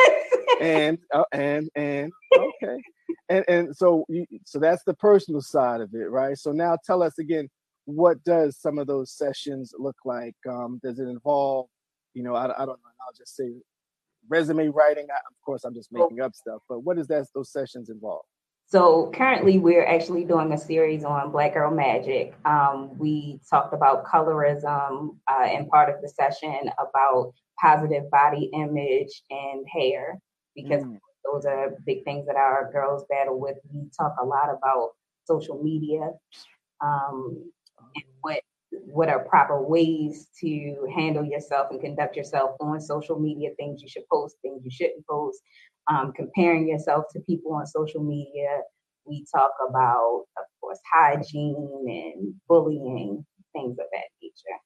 and 0.62 0.98
uh, 1.14 1.24
and 1.32 1.70
and 1.76 2.12
okay, 2.38 2.82
and 3.30 3.46
and 3.48 3.76
so 3.76 4.06
you, 4.08 4.26
so 4.46 4.60
that's 4.60 4.84
the 4.84 4.94
personal 4.94 5.42
side 5.42 5.82
of 5.82 5.94
it, 5.96 6.10
right? 6.12 6.38
So 6.38 6.52
now 6.52 6.78
tell 6.86 7.02
us 7.02 7.18
again, 7.18 7.50
what 7.86 8.24
does 8.24 8.58
some 8.58 8.78
of 8.78 8.86
those 8.86 9.12
sessions 9.12 9.74
look 9.78 9.98
like? 10.06 10.36
Um, 10.48 10.80
does 10.84 11.00
it 11.00 11.08
involve, 11.08 11.68
you 12.14 12.22
know, 12.22 12.36
I, 12.36 12.46
I 12.46 12.66
don't 12.66 12.68
know. 12.68 12.92
I'll 13.08 13.18
just 13.18 13.36
say 13.36 13.52
resume 14.32 14.70
writing. 14.70 15.06
I, 15.12 15.18
of 15.18 15.36
course, 15.46 15.64
I'm 15.64 15.76
just 15.76 15.92
making 15.92 16.22
up 16.22 16.34
stuff, 16.34 16.62
but 16.68 16.80
what 16.80 16.98
is 16.98 17.08
that 17.08 17.28
those 17.36 17.52
sessions 17.52 17.90
involve? 17.90 18.24
So 18.66 19.12
currently, 19.14 19.60
we're 19.60 19.86
actually 19.86 20.24
doing 20.24 20.54
a 20.54 20.58
series 20.58 21.04
on 21.04 21.32
Black 21.32 21.54
Girl 21.54 21.70
Magic. 21.70 22.34
Um, 22.46 22.98
we 22.98 23.42
talked 23.50 23.74
about 23.74 24.06
colorism 24.06 25.18
uh, 25.28 25.48
in 25.52 25.68
part 25.68 25.94
of 25.94 26.02
the 26.02 26.08
session 26.08 26.72
about 26.80 27.34
positive 27.60 28.10
body 28.10 28.50
image 28.54 29.24
and 29.30 29.66
hair 29.68 30.18
because 30.56 30.84
mm. 30.84 30.98
those 31.26 31.46
are 31.46 31.76
big 31.86 32.06
things 32.06 32.26
that 32.28 32.38
our 32.38 32.72
girls 32.72 33.04
battle 33.10 33.40
with. 33.40 33.58
We 33.74 33.90
talk 33.96 34.16
a 34.22 34.26
lot 34.26 34.50
about 34.50 34.92
social 35.26 35.62
media 35.62 36.10
um, 36.80 37.44
and 37.44 37.61
what 38.72 39.10
are 39.10 39.26
proper 39.26 39.62
ways 39.62 40.28
to 40.40 40.88
handle 40.96 41.26
yourself 41.26 41.68
and 41.72 41.82
conduct 41.82 42.16
yourself 42.16 42.52
on 42.62 42.80
social 42.80 43.20
media 43.20 43.50
things 43.58 43.82
you 43.82 43.90
should 43.90 44.08
post 44.12 44.38
things 44.42 44.62
you 44.64 44.72
shouldn't 44.72 45.06
post 45.08 45.42
um, 45.90 46.12
comparing 46.14 46.68
yourself 46.68 47.06
to 47.14 47.20
people 47.22 47.54
on 47.54 47.66
social 47.66 48.04
media. 48.04 48.62
We 49.06 49.26
talk 49.34 49.52
about, 49.68 50.26
of 50.38 50.46
course, 50.60 50.80
hygiene 50.94 51.86
and 51.88 52.34
bullying, 52.48 53.26
things 53.54 53.78
of 53.80 53.86
that 53.92 54.06
nature. 54.22 54.60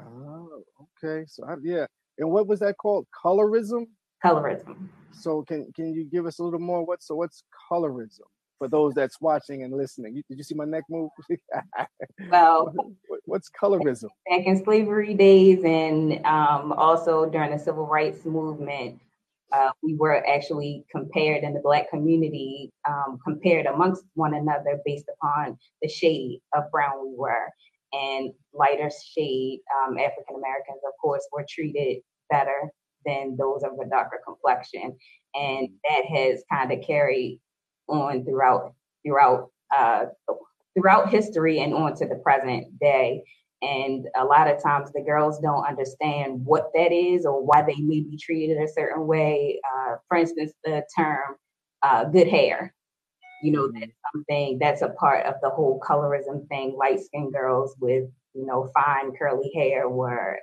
Oh, 0.00 0.62
okay. 1.02 1.24
So, 1.28 1.44
I, 1.44 1.54
yeah. 1.62 1.86
And 2.18 2.30
what 2.30 2.46
was 2.46 2.60
that 2.60 2.76
called? 2.76 3.06
Colorism? 3.24 3.86
Colorism. 4.24 4.88
So, 5.12 5.42
can 5.42 5.70
can 5.74 5.94
you 5.94 6.04
give 6.04 6.26
us 6.26 6.38
a 6.38 6.44
little 6.44 6.58
more? 6.58 6.84
What 6.84 7.02
so? 7.02 7.14
What's 7.14 7.44
colorism 7.70 8.26
for 8.58 8.68
those 8.68 8.94
that's 8.94 9.20
watching 9.20 9.62
and 9.62 9.72
listening? 9.72 10.16
You, 10.16 10.22
did 10.28 10.38
you 10.38 10.44
see 10.44 10.54
my 10.54 10.64
neck 10.64 10.84
move? 10.88 11.10
well, 12.30 12.72
what, 13.06 13.20
what's 13.24 13.50
colorism? 13.50 14.08
Back 14.28 14.46
in 14.46 14.62
slavery 14.62 15.14
days, 15.14 15.64
and 15.64 16.24
um, 16.26 16.72
also 16.72 17.28
during 17.28 17.50
the 17.50 17.58
civil 17.58 17.86
rights 17.86 18.24
movement, 18.24 19.00
uh, 19.52 19.70
we 19.82 19.94
were 19.94 20.26
actually 20.28 20.84
compared 20.90 21.42
in 21.42 21.54
the 21.54 21.60
Black 21.60 21.88
community, 21.90 22.70
um, 22.88 23.18
compared 23.24 23.66
amongst 23.66 24.04
one 24.14 24.34
another 24.34 24.80
based 24.84 25.08
upon 25.14 25.58
the 25.80 25.88
shade 25.88 26.40
of 26.54 26.70
brown 26.70 27.02
we 27.02 27.16
were. 27.16 27.48
And 27.92 28.32
lighter 28.52 28.90
shade 29.14 29.60
um, 29.78 29.96
African 29.96 30.36
Americans, 30.36 30.80
of 30.86 30.92
course, 31.00 31.26
were 31.32 31.46
treated 31.48 32.02
better 32.28 32.70
than 33.06 33.36
those 33.38 33.62
of 33.62 33.72
a 33.78 33.88
darker 33.88 34.20
complexion. 34.24 34.96
And 35.34 35.68
that 35.88 36.04
has 36.04 36.42
kind 36.52 36.70
of 36.70 36.82
carried 36.86 37.40
on 37.88 38.24
throughout 38.24 38.74
throughout 39.04 39.50
uh, 39.76 40.06
throughout 40.74 41.10
history 41.10 41.60
and 41.60 41.74
on 41.74 41.94
to 41.96 42.06
the 42.06 42.16
present 42.16 42.78
day. 42.78 43.22
And 43.60 44.06
a 44.16 44.24
lot 44.24 44.48
of 44.48 44.62
times 44.62 44.92
the 44.92 45.02
girls 45.02 45.40
don't 45.40 45.66
understand 45.66 46.44
what 46.44 46.70
that 46.74 46.92
is 46.92 47.26
or 47.26 47.44
why 47.44 47.62
they 47.62 47.74
may 47.76 48.00
be 48.00 48.16
treated 48.16 48.56
a 48.58 48.68
certain 48.68 49.06
way. 49.06 49.60
Uh, 49.64 49.96
for 50.06 50.16
instance, 50.16 50.52
the 50.64 50.84
term 50.96 51.36
uh, 51.82 52.04
good 52.04 52.28
hair. 52.28 52.74
You 53.42 53.52
know, 53.52 53.70
that's 53.72 53.92
something 54.12 54.58
that's 54.60 54.82
a 54.82 54.88
part 54.90 55.26
of 55.26 55.34
the 55.42 55.50
whole 55.50 55.80
colorism 55.80 56.46
thing. 56.48 56.76
Light 56.76 57.00
skinned 57.00 57.32
girls 57.32 57.74
with, 57.80 58.04
you 58.34 58.46
know, 58.46 58.70
fine 58.74 59.12
curly 59.16 59.50
hair 59.54 59.88
were 59.88 60.38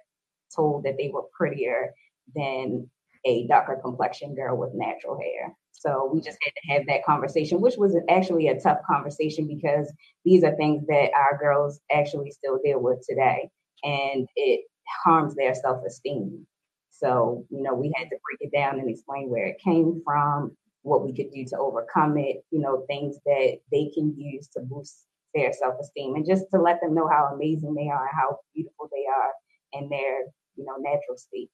told 0.54 0.84
that 0.84 0.98
they 0.98 1.10
were 1.14 1.24
prettier 1.38 1.94
than 2.36 2.90
a 3.26 3.48
darker 3.48 3.80
complexion 3.82 4.36
girl 4.36 4.58
with 4.58 4.74
natural 4.74 5.18
hair. 5.18 5.54
So 5.78 6.10
we 6.12 6.22
just 6.22 6.38
had 6.42 6.52
to 6.52 6.74
have 6.74 6.88
that 6.88 7.06
conversation, 7.06 7.62
which 7.62 7.76
was 7.78 7.96
actually 8.10 8.48
a 8.48 8.60
tough 8.60 8.80
conversation 8.90 9.48
because 9.48 9.92
these 10.24 10.44
are 10.44 10.56
things 10.56 10.86
that 10.88 11.12
our 11.14 11.38
girls 11.38 11.80
actually 11.92 12.32
still 12.32 12.60
deal 12.64 12.80
with 12.80 13.06
today. 13.08 13.50
And 13.84 14.28
it 14.36 14.62
harms 15.04 15.36
their 15.36 15.54
self 15.54 15.86
esteem. 15.86 16.48
So, 16.92 17.46
you 17.50 17.62
know, 17.62 17.74
we 17.74 17.92
had 17.96 18.06
to 18.06 18.18
break 18.24 18.40
it 18.40 18.56
down 18.56 18.80
and 18.80 18.90
explain 18.90 19.30
where 19.30 19.46
it 19.48 19.60
came 19.60 20.02
from, 20.06 20.56
what 20.84 21.06
we 21.06 21.14
could 21.14 21.32
do 21.32 21.44
to 21.46 21.58
overcome 21.58 22.18
it, 22.18 22.38
you 22.52 22.60
know, 22.60 22.86
things 22.88 23.18
that 23.26 23.58
they 23.72 23.92
can 23.94 24.16
use 24.18 24.48
to 24.50 24.62
boost 24.62 25.06
their 25.34 25.52
self 25.52 25.76
esteem 25.82 26.16
and 26.16 26.26
just 26.26 26.46
to 26.54 26.62
let 26.62 26.80
them 26.82 26.96
know 26.96 27.08
how 27.08 27.32
amazing 27.34 27.76
they 27.76 27.90
are 27.90 28.08
and 28.08 28.18
how 28.18 28.40
beautiful 28.54 28.90
they 28.92 29.06
are 29.06 29.32
in 29.74 29.90
their, 29.90 30.22
you 30.56 30.66
know, 30.66 30.78
natural 30.78 31.18
state. 31.18 31.50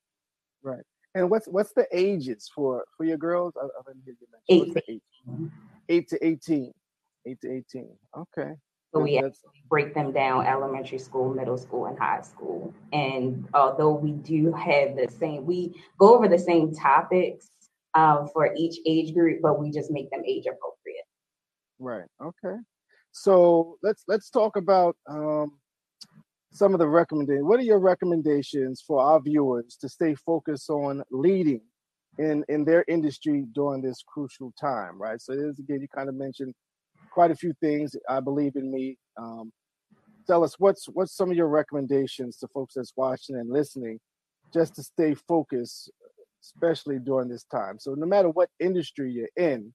Right. 0.62 0.84
And 1.14 1.30
what's 1.30 1.48
what's 1.48 1.74
the 1.74 1.88
ages 1.92 2.50
for 2.54 2.86
for 2.96 3.06
your 3.06 3.18
girls? 3.18 3.54
I, 3.62 3.66
I 3.66 3.68
didn't 3.88 4.04
hear 4.06 4.16
you 4.20 4.28
mention. 4.68 4.84
Eight. 4.88 5.04
Eight 5.90 6.08
to 6.10 6.26
eighteen. 6.26 6.74
Eight 7.26 7.42
to 7.42 7.52
eighteen. 7.52 7.98
Okay. 8.18 8.54
So 8.94 9.00
we 9.00 9.22
break 9.70 9.94
them 9.94 10.12
down 10.12 10.46
elementary 10.46 11.00
school, 11.00 11.34
middle 11.34 11.58
school, 11.58 11.86
and 11.86 11.98
high 11.98 12.22
school. 12.22 12.74
And 12.92 13.48
although 13.54 13.94
we 13.94 14.12
do 14.12 14.52
have 14.52 14.98
the 14.98 15.08
same, 15.18 15.46
we 15.46 15.82
go 15.98 16.14
over 16.14 16.28
the 16.28 16.38
same 16.38 16.74
topics 16.74 17.50
um, 17.94 18.28
for 18.34 18.54
each 18.54 18.80
age 18.86 19.14
group, 19.14 19.42
but 19.42 19.60
we 19.60 19.72
just 19.72 19.92
make 19.92 20.10
them 20.12 20.24
age 20.26 20.46
appropriate. 20.46 21.06
Right. 21.80 22.08
Okay. 22.22 22.58
So 23.14 23.78
let's 23.82 24.04
let's 24.08 24.30
talk 24.30 24.58
about 24.58 24.98
um, 25.10 25.54
some 26.52 26.74
of 26.74 26.80
the 26.80 26.88
recommendations. 26.88 27.46
What 27.46 27.60
are 27.60 27.64
your 27.64 27.80
recommendations 27.80 28.84
for 28.86 29.02
our 29.02 29.20
viewers 29.20 29.78
to 29.82 29.90
stay 29.90 30.16
focused 30.16 30.70
on 30.70 31.04
leading 31.12 31.62
in 32.18 32.44
in 32.50 32.66
their 32.66 32.84
industry 32.88 33.46
during 33.54 33.82
this 33.82 34.04
crucial 34.06 34.54
time? 34.60 35.02
Right. 35.02 35.22
So 35.22 35.36
this 35.36 35.60
again, 35.60 35.82
you 35.82 35.88
kind 35.88 36.10
of 36.10 36.16
mentioned 36.16 36.54
quite 37.12 37.32
a 37.32 37.36
few 37.36 37.54
things. 37.62 37.96
I 38.10 38.20
believe 38.20 38.56
in 38.56 38.72
me. 38.72 38.98
Um, 39.18 39.52
tell 40.28 40.44
us 40.44 40.56
what's 40.60 40.86
what's 40.88 41.16
some 41.16 41.32
of 41.32 41.38
your 41.38 41.48
recommendations 41.48 42.38
to 42.38 42.48
folks 42.50 42.74
that's 42.76 42.94
watching 42.96 43.38
and 43.38 43.50
listening, 43.50 44.00
just 44.54 44.76
to 44.76 44.84
stay 44.84 45.14
focused, 45.14 45.90
especially 46.44 47.00
during 47.00 47.30
this 47.30 47.44
time. 47.46 47.80
So 47.80 47.94
no 47.94 48.06
matter 48.06 48.30
what 48.30 48.50
industry 48.60 49.12
you're 49.12 49.30
in, 49.38 49.74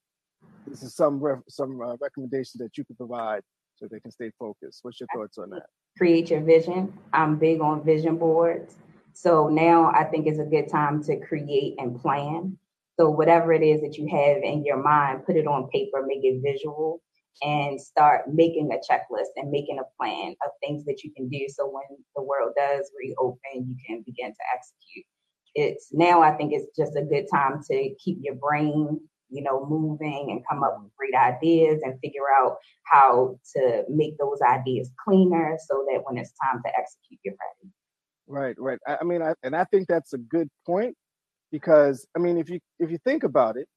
this 0.66 0.82
is 0.82 0.94
some 0.94 1.20
ref, 1.20 1.38
some 1.48 1.80
uh, 1.80 1.96
recommendations 2.00 2.58
that 2.58 2.76
you 2.76 2.84
can 2.84 2.96
provide 2.96 3.42
so 3.76 3.86
they 3.90 4.00
can 4.00 4.10
stay 4.10 4.30
focused. 4.38 4.80
What's 4.82 5.00
your 5.00 5.08
thoughts 5.14 5.38
on 5.38 5.50
that? 5.50 5.66
Create 5.96 6.30
your 6.30 6.40
vision. 6.40 6.92
I'm 7.12 7.36
big 7.36 7.60
on 7.60 7.84
vision 7.84 8.16
boards. 8.16 8.76
So 9.12 9.48
now 9.48 9.92
I 9.94 10.04
think 10.04 10.26
it's 10.26 10.38
a 10.38 10.44
good 10.44 10.68
time 10.68 11.02
to 11.04 11.16
create 11.16 11.76
and 11.78 12.00
plan. 12.00 12.58
So 12.98 13.10
whatever 13.10 13.52
it 13.52 13.62
is 13.62 13.80
that 13.82 13.96
you 13.96 14.06
have 14.08 14.42
in 14.42 14.64
your 14.64 14.82
mind, 14.82 15.24
put 15.24 15.36
it 15.36 15.46
on 15.46 15.68
paper, 15.68 16.04
make 16.06 16.22
it 16.22 16.42
visual, 16.42 17.00
and 17.42 17.80
start 17.80 18.32
making 18.32 18.70
a 18.72 18.76
checklist 18.76 19.32
and 19.36 19.50
making 19.50 19.78
a 19.78 19.96
plan 19.98 20.34
of 20.44 20.52
things 20.62 20.84
that 20.86 21.02
you 21.02 21.10
can 21.14 21.28
do. 21.28 21.46
So 21.48 21.66
when 21.66 21.84
the 22.14 22.22
world 22.22 22.52
does 22.56 22.90
reopen, 22.98 23.38
you 23.68 23.76
can 23.86 24.02
begin 24.06 24.30
to 24.30 24.44
execute. 24.54 25.06
It's 25.54 25.88
now 25.92 26.22
I 26.22 26.32
think 26.32 26.52
it's 26.52 26.76
just 26.76 26.96
a 26.96 27.02
good 27.02 27.26
time 27.32 27.62
to 27.70 27.94
keep 28.02 28.18
your 28.20 28.34
brain 28.34 29.00
you 29.28 29.42
know, 29.42 29.66
moving 29.66 30.28
and 30.30 30.42
come 30.48 30.62
up 30.62 30.78
with 30.82 30.94
great 30.96 31.14
ideas 31.14 31.80
and 31.82 31.98
figure 32.00 32.28
out 32.40 32.56
how 32.84 33.38
to 33.54 33.84
make 33.88 34.16
those 34.18 34.40
ideas 34.46 34.90
cleaner 35.04 35.58
so 35.68 35.84
that 35.90 36.02
when 36.04 36.18
it's 36.18 36.32
time 36.42 36.62
to 36.64 36.70
execute, 36.78 37.20
you're 37.24 37.34
ready. 37.34 37.72
Right, 38.28 38.56
right. 38.58 38.78
I, 38.86 38.98
I 39.00 39.04
mean, 39.04 39.22
I, 39.22 39.34
and 39.42 39.54
I 39.54 39.64
think 39.64 39.88
that's 39.88 40.12
a 40.12 40.18
good 40.18 40.48
point 40.64 40.96
because 41.50 42.06
I 42.16 42.18
mean, 42.18 42.38
if 42.38 42.48
you 42.48 42.60
if 42.78 42.90
you 42.90 42.98
think 43.04 43.22
about 43.24 43.56
it, 43.56 43.68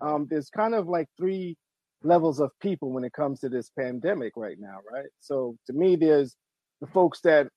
um, 0.00 0.26
there's 0.28 0.50
kind 0.50 0.74
of 0.74 0.88
like 0.88 1.08
three 1.18 1.56
levels 2.02 2.40
of 2.40 2.50
people 2.60 2.92
when 2.92 3.04
it 3.04 3.12
comes 3.12 3.40
to 3.40 3.48
this 3.48 3.70
pandemic 3.78 4.34
right 4.36 4.58
now, 4.58 4.78
right? 4.92 5.08
So 5.20 5.56
to 5.66 5.72
me, 5.72 5.96
there's 5.96 6.36
the 6.80 6.86
folks 6.88 7.20
that 7.22 7.48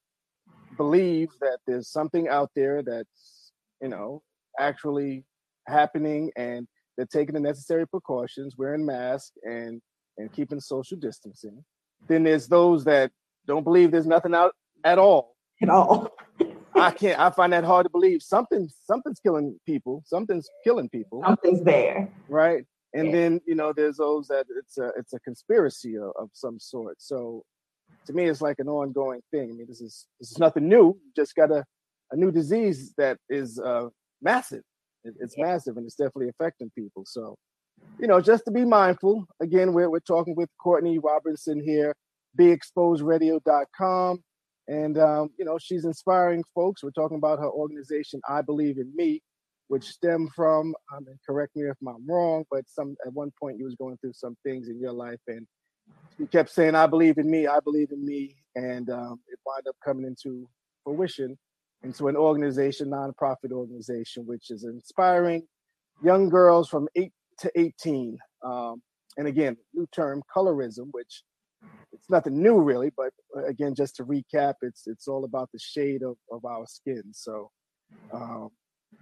believe 0.78 1.30
that 1.42 1.58
there's 1.68 1.90
something 1.90 2.28
out 2.28 2.52
there 2.56 2.82
that's 2.82 3.52
you 3.82 3.90
know 3.90 4.22
actually 4.60 5.26
happening 5.68 6.32
and 6.38 6.68
they're 6.98 7.06
taking 7.06 7.36
the 7.36 7.40
necessary 7.40 7.88
precautions, 7.88 8.56
wearing 8.58 8.86
masks 8.86 9.38
and 9.44 9.82
and 10.18 10.34
keeping 10.34 10.60
social 10.60 10.98
distancing. 10.98 11.64
Then 12.08 12.24
there's 12.24 12.48
those 12.48 12.84
that 12.86 13.12
don't 13.46 13.64
believe 13.64 13.92
there's 13.92 14.08
nothing 14.08 14.34
out 14.34 14.54
at 14.84 14.98
all. 14.98 15.36
At 15.62 15.70
all. 15.70 16.12
I 16.76 16.92
can't. 16.92 17.20
I 17.20 17.30
find 17.30 17.54
that 17.54 17.64
hard 17.64 17.86
to 17.86 17.90
believe. 17.90 18.22
Something, 18.22 18.70
something's 18.86 19.20
killing 19.20 19.60
people. 19.66 20.04
Something's 20.06 20.48
killing 20.64 20.90
people. 20.90 21.24
Something's 21.26 21.64
there. 21.64 22.10
Right. 22.30 22.66
And 22.94 23.08
yeah. 23.08 23.14
then 23.14 23.42
you 23.46 23.56
know, 23.56 23.74
there's 23.74 23.98
those 23.98 24.28
that 24.28 24.46
it's 24.56 24.78
a 24.78 24.92
it's 24.98 25.14
a 25.14 25.20
conspiracy 25.20 25.98
of, 25.98 26.12
of, 26.20 26.30
some 26.34 26.60
sort. 26.60 26.96
So 27.00 27.44
to 28.06 28.14
me, 28.14 28.26
it's 28.26 28.42
like 28.42 28.60
an 28.60 28.70
ongoing 28.70 29.22
thing. 29.32 29.52
I 29.52 29.54
mean, 29.54 29.68
this 29.68 29.82
is 29.82 30.08
this 30.20 30.32
is 30.32 30.40
nothing 30.40 30.68
new. 30.68 30.98
Just 31.16 31.36
got 31.36 31.52
a 31.52 31.66
a 32.12 32.16
new 32.16 32.32
disease 32.32 32.94
that 32.98 33.18
is 33.30 33.60
uh, 33.60 33.90
massive. 34.22 34.64
It, 35.08 35.16
it's 35.20 35.38
massive 35.38 35.78
and 35.78 35.86
it's 35.86 35.96
definitely 35.96 36.30
affecting 36.30 36.70
people. 36.76 37.04
So, 37.06 37.36
you 38.00 38.08
know, 38.08 38.22
just 38.22 38.46
to 38.46 38.52
be 38.52 38.66
mindful. 38.66 39.26
Again, 39.42 39.74
we're, 39.74 39.90
we're 39.90 40.00
talking 40.00 40.36
with 40.36 40.50
Courtney 40.62 41.00
Robinson 41.00 41.62
here, 41.64 41.96
BeExposedRadio.com. 42.40 44.24
And, 44.68 44.98
um, 44.98 45.30
you 45.40 45.46
know, 45.46 45.58
she's 45.58 45.86
inspiring 45.86 46.44
folks. 46.54 46.84
We're 46.84 46.92
talking 46.92 47.18
about 47.18 47.40
her 47.40 47.50
organization, 47.50 48.20
I 48.28 48.42
Believe 48.42 48.78
in 48.78 48.94
Me, 48.96 49.22
which 49.70 49.86
stem 49.86 50.30
from, 50.36 50.76
um, 50.94 51.06
and 51.08 51.18
correct 51.26 51.56
me 51.56 51.64
if 51.64 51.78
I'm 51.88 52.06
wrong, 52.06 52.44
but 52.52 52.66
some 52.68 52.98
at 53.06 53.14
one 53.14 53.32
point 53.40 53.58
you 53.58 53.66
was 53.66 53.76
going 53.76 53.98
through 53.98 54.14
some 54.14 54.36
things 54.44 54.68
in 54.68 54.80
your 54.80 54.92
life 54.92 55.22
and 55.28 55.48
you 56.20 56.28
kept 56.28 56.50
saying, 56.50 56.76
I 56.76 56.86
believe 56.86 57.18
in 57.18 57.32
me, 57.32 57.48
I 57.48 57.62
believe 57.62 57.92
in 57.92 58.06
me. 58.06 58.36
And 58.56 58.90
um, 58.90 59.22
it 59.28 59.40
wound 59.46 59.68
up 59.70 59.76
coming 59.86 60.06
into 60.06 60.50
fruition 60.84 61.38
into 61.84 62.08
an 62.08 62.16
organization, 62.16 62.90
nonprofit 62.90 63.52
organization, 63.52 64.26
which 64.26 64.50
is 64.50 64.64
inspiring 64.64 65.44
young 66.04 66.30
girls 66.30 66.70
from 66.70 66.88
8 66.96 67.12
to 67.40 67.52
18. 67.56 68.18
Um, 68.44 68.82
and 69.18 69.28
again, 69.28 69.58
new 69.74 69.88
term, 69.92 70.22
colorism, 70.36 70.90
which 70.92 71.24
it's 71.92 72.10
nothing 72.10 72.42
new 72.42 72.60
really, 72.60 72.92
but 72.96 73.12
uh, 73.36 73.46
again, 73.46 73.74
just 73.74 73.96
to 73.96 74.04
recap, 74.04 74.56
it's 74.62 74.84
it's 74.86 75.08
all 75.08 75.26
about 75.26 75.50
the 75.52 75.60
shade 75.60 76.04
of, 76.04 76.18
of 76.32 76.46
our 76.46 76.66
skin. 76.68 77.04
So 77.12 77.50
um, 78.14 78.50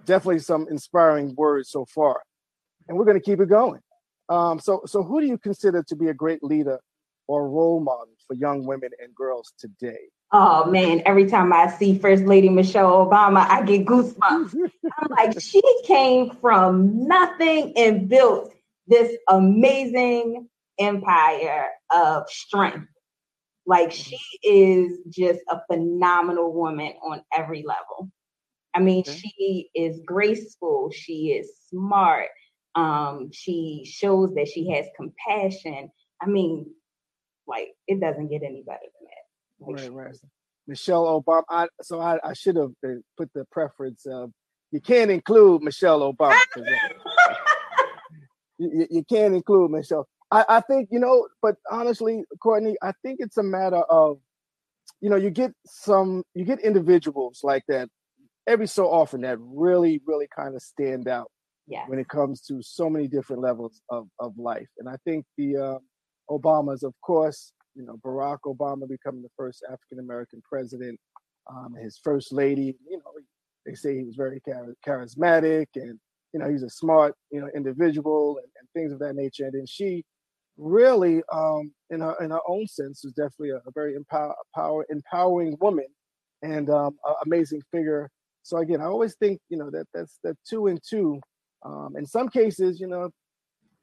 definitely 0.05 0.39
some 0.39 0.67
inspiring 0.69 1.33
words 1.35 1.69
so 1.69 1.85
far. 1.85 2.21
And 2.87 2.97
we're 2.97 3.05
going 3.05 3.19
to 3.19 3.23
keep 3.23 3.39
it 3.39 3.49
going. 3.49 3.81
Um, 4.29 4.59
so, 4.59 4.81
so 4.85 5.03
who 5.03 5.21
do 5.21 5.27
you 5.27 5.37
consider 5.37 5.83
to 5.87 5.95
be 5.95 6.07
a 6.07 6.13
great 6.13 6.43
leader 6.43 6.79
or 7.27 7.49
role 7.49 7.79
model 7.79 8.13
for 8.27 8.35
young 8.35 8.65
women 8.65 8.89
and 8.99 9.13
girls 9.15 9.53
today? 9.59 10.09
Oh 10.31 10.65
man, 10.65 11.01
every 11.05 11.27
time 11.27 11.53
I 11.53 11.67
see 11.67 11.97
First 11.97 12.23
Lady 12.23 12.49
Michelle 12.49 13.05
Obama, 13.05 13.47
I 13.47 13.61
get 13.63 13.85
goosebumps. 13.85 14.53
I'm 14.53 15.09
like, 15.09 15.39
she 15.39 15.61
came 15.85 16.35
from 16.41 17.07
nothing 17.07 17.73
and 17.77 18.09
built 18.09 18.53
this 18.87 19.15
amazing 19.29 20.49
empire 20.79 21.67
of 21.93 22.29
strength. 22.29 22.87
Like, 23.65 23.91
she 23.91 24.19
is 24.43 24.99
just 25.09 25.39
a 25.49 25.61
phenomenal 25.71 26.53
woman 26.53 26.93
on 27.03 27.21
every 27.35 27.63
level. 27.65 28.11
I 28.75 28.79
mean, 28.79 29.03
okay. 29.07 29.17
she 29.17 29.69
is 29.73 30.01
graceful, 30.05 30.91
she 30.93 31.31
is 31.31 31.49
smart, 31.69 32.27
um, 32.75 33.29
she 33.31 33.89
shows 33.89 34.35
that 34.35 34.49
she 34.49 34.69
has 34.71 34.85
compassion. 34.97 35.89
I 36.21 36.27
mean, 36.27 36.67
like, 37.47 37.69
it 37.87 38.01
doesn't 38.01 38.27
get 38.27 38.43
any 38.43 38.63
better. 38.67 38.79
Right, 39.59 39.91
right. 39.91 40.17
Michelle 40.67 41.05
Obama. 41.21 41.43
I, 41.49 41.67
so 41.81 41.99
I, 41.99 42.19
I 42.23 42.33
should 42.33 42.55
have 42.55 42.71
put 43.17 43.29
the 43.33 43.45
preference 43.51 44.05
of 44.05 44.31
you 44.71 44.81
can't 44.81 45.11
include 45.11 45.61
Michelle 45.61 46.01
Obama. 46.01 46.39
you, 48.57 48.87
you, 48.89 49.03
can't 49.07 49.35
include 49.35 49.71
Michelle. 49.71 50.07
I, 50.31 50.45
I 50.49 50.61
think 50.61 50.89
you 50.91 50.99
know, 50.99 51.27
but 51.41 51.55
honestly, 51.71 52.23
Courtney, 52.41 52.75
I 52.81 52.93
think 53.03 53.19
it's 53.21 53.37
a 53.37 53.43
matter 53.43 53.83
of 53.89 54.17
you 55.01 55.09
know 55.09 55.15
you 55.15 55.29
get 55.29 55.51
some 55.65 56.23
you 56.33 56.45
get 56.45 56.59
individuals 56.61 57.41
like 57.43 57.63
that 57.67 57.89
every 58.47 58.67
so 58.67 58.89
often 58.89 59.21
that 59.21 59.37
really 59.39 60.01
really 60.05 60.27
kind 60.35 60.55
of 60.55 60.61
stand 60.61 61.07
out 61.07 61.31
yeah. 61.67 61.85
when 61.87 61.99
it 61.99 62.07
comes 62.07 62.41
to 62.41 62.61
so 62.61 62.89
many 62.89 63.07
different 63.07 63.41
levels 63.41 63.81
of, 63.89 64.07
of 64.19 64.37
life 64.37 64.67
and 64.77 64.87
i 64.87 64.95
think 65.03 65.25
the 65.37 65.57
uh, 65.57 65.77
obamas 66.29 66.83
of 66.83 66.93
course 67.01 67.51
you 67.75 67.85
know, 67.85 67.97
Barack 68.03 68.39
Obama 68.45 68.87
becoming 68.87 69.21
the 69.21 69.29
first 69.37 69.63
African 69.71 69.99
American 69.99 70.41
president, 70.43 70.99
um, 71.49 71.75
his 71.75 71.99
first 72.03 72.33
lady, 72.33 72.77
you 72.89 72.97
know, 72.97 73.11
they 73.65 73.75
say 73.75 73.95
he 73.95 74.03
was 74.03 74.15
very 74.15 74.41
charismatic 74.85 75.67
and, 75.75 75.99
you 76.33 76.39
know, 76.39 76.49
he's 76.49 76.63
a 76.63 76.69
smart, 76.69 77.15
you 77.31 77.41
know, 77.41 77.49
individual 77.55 78.37
and, 78.37 78.47
and 78.59 78.67
things 78.73 78.91
of 78.91 78.99
that 78.99 79.15
nature. 79.15 79.45
And 79.45 79.53
then 79.53 79.65
she 79.65 80.03
really, 80.57 81.21
um, 81.31 81.71
in 81.89 82.01
her 82.01 82.15
in 82.21 82.31
her 82.31 82.39
own 82.47 82.67
sense, 82.67 83.03
was 83.03 83.13
definitely 83.13 83.51
a, 83.51 83.57
a 83.57 83.71
very 83.73 83.95
empower, 83.95 84.35
power, 84.53 84.85
empowering 84.89 85.57
woman 85.59 85.87
and 86.41 86.69
um, 86.69 86.97
amazing 87.25 87.61
figure. 87.71 88.09
So 88.43 88.57
again, 88.57 88.81
I 88.81 88.85
always 88.85 89.15
think, 89.15 89.39
you 89.49 89.57
know, 89.57 89.69
that 89.71 89.87
that's 89.93 90.19
that 90.23 90.37
two 90.47 90.67
and 90.67 90.79
two. 90.87 91.19
Um, 91.63 91.95
in 91.97 92.05
some 92.05 92.29
cases, 92.29 92.79
you 92.79 92.87
know, 92.87 93.09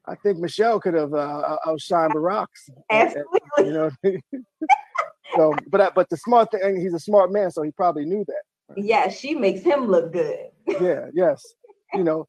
I 0.05 0.15
think 0.15 0.39
Michelle 0.39 0.79
could 0.79 0.93
have 0.95 1.13
uh, 1.13 1.57
outshined 1.65 2.13
the 2.13 2.19
rocks. 2.19 2.69
Absolutely. 2.91 3.39
You 3.59 3.71
know. 3.71 3.91
so, 5.35 5.55
but 5.69 5.81
uh, 5.81 5.91
but 5.95 6.09
the 6.09 6.17
smart 6.17 6.51
thing, 6.51 6.79
he's 6.79 6.93
a 6.93 6.99
smart 6.99 7.31
man, 7.31 7.51
so 7.51 7.61
he 7.61 7.71
probably 7.71 8.05
knew 8.05 8.25
that. 8.27 8.41
Yeah, 8.75 9.09
she 9.09 9.35
makes 9.35 9.61
him 9.61 9.87
look 9.87 10.11
good. 10.11 10.47
yeah. 10.67 11.07
Yes. 11.13 11.43
You 11.93 12.03
know. 12.03 12.27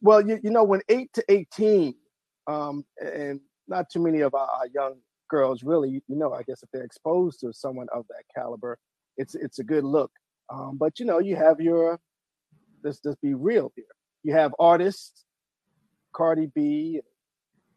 Well, 0.00 0.26
you, 0.26 0.38
you 0.42 0.50
know 0.50 0.64
when 0.64 0.80
eight 0.88 1.12
to 1.14 1.24
eighteen, 1.28 1.94
um, 2.46 2.84
and 3.00 3.40
not 3.68 3.86
too 3.90 4.00
many 4.00 4.20
of 4.20 4.34
our, 4.34 4.48
our 4.48 4.66
young 4.72 4.94
girls 5.28 5.62
really, 5.62 6.02
you 6.08 6.16
know, 6.16 6.32
I 6.32 6.42
guess 6.42 6.62
if 6.62 6.68
they're 6.72 6.82
exposed 6.82 7.40
to 7.40 7.52
someone 7.52 7.86
of 7.94 8.04
that 8.08 8.24
caliber, 8.34 8.78
it's 9.16 9.34
it's 9.34 9.58
a 9.58 9.64
good 9.64 9.84
look. 9.84 10.10
Um, 10.52 10.76
but 10.78 10.98
you 10.98 11.06
know, 11.06 11.18
you 11.18 11.36
have 11.36 11.60
your 11.60 11.98
let's 12.84 13.00
just 13.00 13.20
be 13.20 13.34
real 13.34 13.72
here. 13.74 13.84
You 14.22 14.34
have 14.34 14.54
artists 14.58 15.24
Cardi 16.12 16.46
B, 16.54 17.00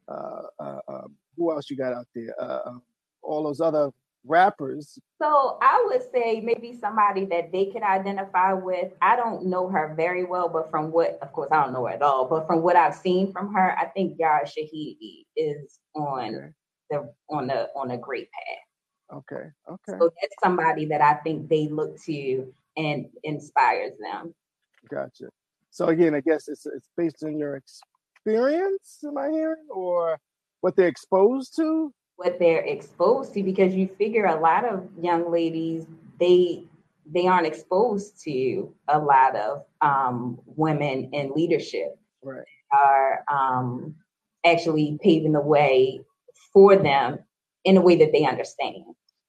uh, 0.07 0.41
uh, 0.59 0.79
um, 0.87 1.15
who 1.37 1.51
else 1.51 1.69
you 1.69 1.77
got 1.77 1.93
out 1.93 2.07
there? 2.13 2.33
Uh, 2.39 2.59
um, 2.65 2.81
all 3.21 3.43
those 3.43 3.61
other 3.61 3.91
rappers. 4.25 4.97
So 5.21 5.57
I 5.61 5.83
would 5.87 6.01
say 6.13 6.41
maybe 6.41 6.77
somebody 6.79 7.25
that 7.25 7.51
they 7.51 7.65
can 7.65 7.83
identify 7.83 8.53
with. 8.53 8.91
I 9.01 9.15
don't 9.15 9.45
know 9.45 9.69
her 9.69 9.93
very 9.95 10.23
well, 10.23 10.49
but 10.49 10.69
from 10.69 10.91
what, 10.91 11.17
of 11.21 11.31
course, 11.31 11.49
I 11.51 11.63
don't 11.63 11.73
know 11.73 11.85
her 11.85 11.93
at 11.93 12.01
all. 12.01 12.25
But 12.25 12.47
from 12.47 12.61
what 12.61 12.75
I've 12.75 12.95
seen 12.95 13.31
from 13.31 13.53
her, 13.53 13.77
I 13.77 13.85
think 13.85 14.17
Yara 14.19 14.45
Shahidi 14.45 15.25
is 15.35 15.79
on 15.95 16.53
the 16.89 17.13
on 17.29 17.47
the 17.47 17.69
on 17.75 17.91
a 17.91 17.97
great 17.97 18.29
path. 18.31 19.17
Okay. 19.17 19.49
Okay. 19.69 19.99
So 19.99 20.09
that's 20.21 20.35
somebody 20.43 20.85
that 20.85 21.01
I 21.01 21.15
think 21.15 21.49
they 21.49 21.67
look 21.67 22.01
to 22.03 22.53
and 22.77 23.07
inspires 23.23 23.91
them. 23.99 24.33
Gotcha. 24.89 25.29
So 25.69 25.87
again, 25.87 26.15
I 26.15 26.21
guess 26.21 26.47
it's 26.47 26.65
it's 26.65 26.89
based 26.97 27.23
on 27.23 27.37
your 27.37 27.55
experience, 28.25 28.99
am 29.05 29.17
I 29.17 29.29
hearing, 29.29 29.67
or 29.69 30.17
what 30.61 30.75
they're 30.75 30.87
exposed 30.87 31.55
to? 31.57 31.93
What 32.15 32.39
they're 32.39 32.63
exposed 32.63 33.33
to, 33.33 33.43
because 33.43 33.73
you 33.73 33.89
figure 33.97 34.25
a 34.25 34.39
lot 34.39 34.65
of 34.65 34.87
young 35.01 35.31
ladies 35.31 35.85
they 36.19 36.65
they 37.11 37.27
aren't 37.27 37.47
exposed 37.47 38.21
to 38.23 38.73
a 38.87 38.97
lot 38.97 39.35
of 39.35 39.65
um, 39.81 40.39
women 40.45 41.09
in 41.11 41.33
leadership. 41.33 41.97
Right. 42.23 42.45
Are 42.71 43.23
um, 43.29 43.95
actually 44.45 44.97
paving 45.03 45.33
the 45.33 45.41
way 45.41 46.01
for 46.53 46.75
them 46.75 47.19
in 47.65 47.77
a 47.77 47.81
way 47.81 47.97
that 47.97 48.11
they 48.13 48.25
understand. 48.25 48.83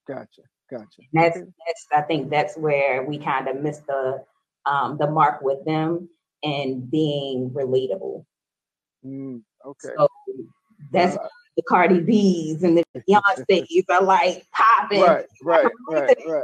Gotcha. 0.06 0.42
Gotcha. 0.70 1.02
That's 1.12 1.38
that's 1.38 1.86
I 1.94 2.02
think 2.02 2.30
that's 2.30 2.56
where 2.56 3.02
we 3.02 3.18
kind 3.18 3.48
of 3.48 3.60
miss 3.60 3.78
the 3.78 4.24
um, 4.66 4.96
the 4.98 5.10
mark 5.10 5.42
with 5.42 5.64
them 5.64 6.08
and 6.42 6.90
being 6.90 7.50
relatable. 7.50 8.24
Mm, 9.04 9.42
okay. 9.64 9.90
So 9.96 10.08
that's 10.90 11.16
uh, 11.16 11.28
the 11.56 11.62
Cardi 11.62 12.00
B's 12.00 12.62
and 12.62 12.78
the 12.78 12.84
Beyonce's 13.08 13.84
are 13.88 14.02
like 14.02 14.46
popping. 14.52 15.00
Right, 15.00 15.26
right, 15.42 15.70
right, 15.88 16.16
right. 16.26 16.42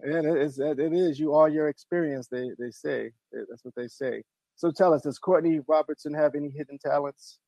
and 0.00 0.26
it 0.26 0.36
is 0.36 0.58
it 0.58 0.78
is 0.78 1.18
you 1.18 1.34
are 1.34 1.48
your 1.48 1.68
experience. 1.68 2.28
They 2.28 2.50
they 2.58 2.70
say 2.70 3.10
that's 3.32 3.64
what 3.64 3.74
they 3.76 3.88
say. 3.88 4.22
So 4.56 4.70
tell 4.70 4.92
us, 4.92 5.02
does 5.02 5.18
Courtney 5.18 5.60
Robertson 5.66 6.12
have 6.14 6.34
any 6.34 6.50
hidden 6.50 6.78
talents? 6.78 7.38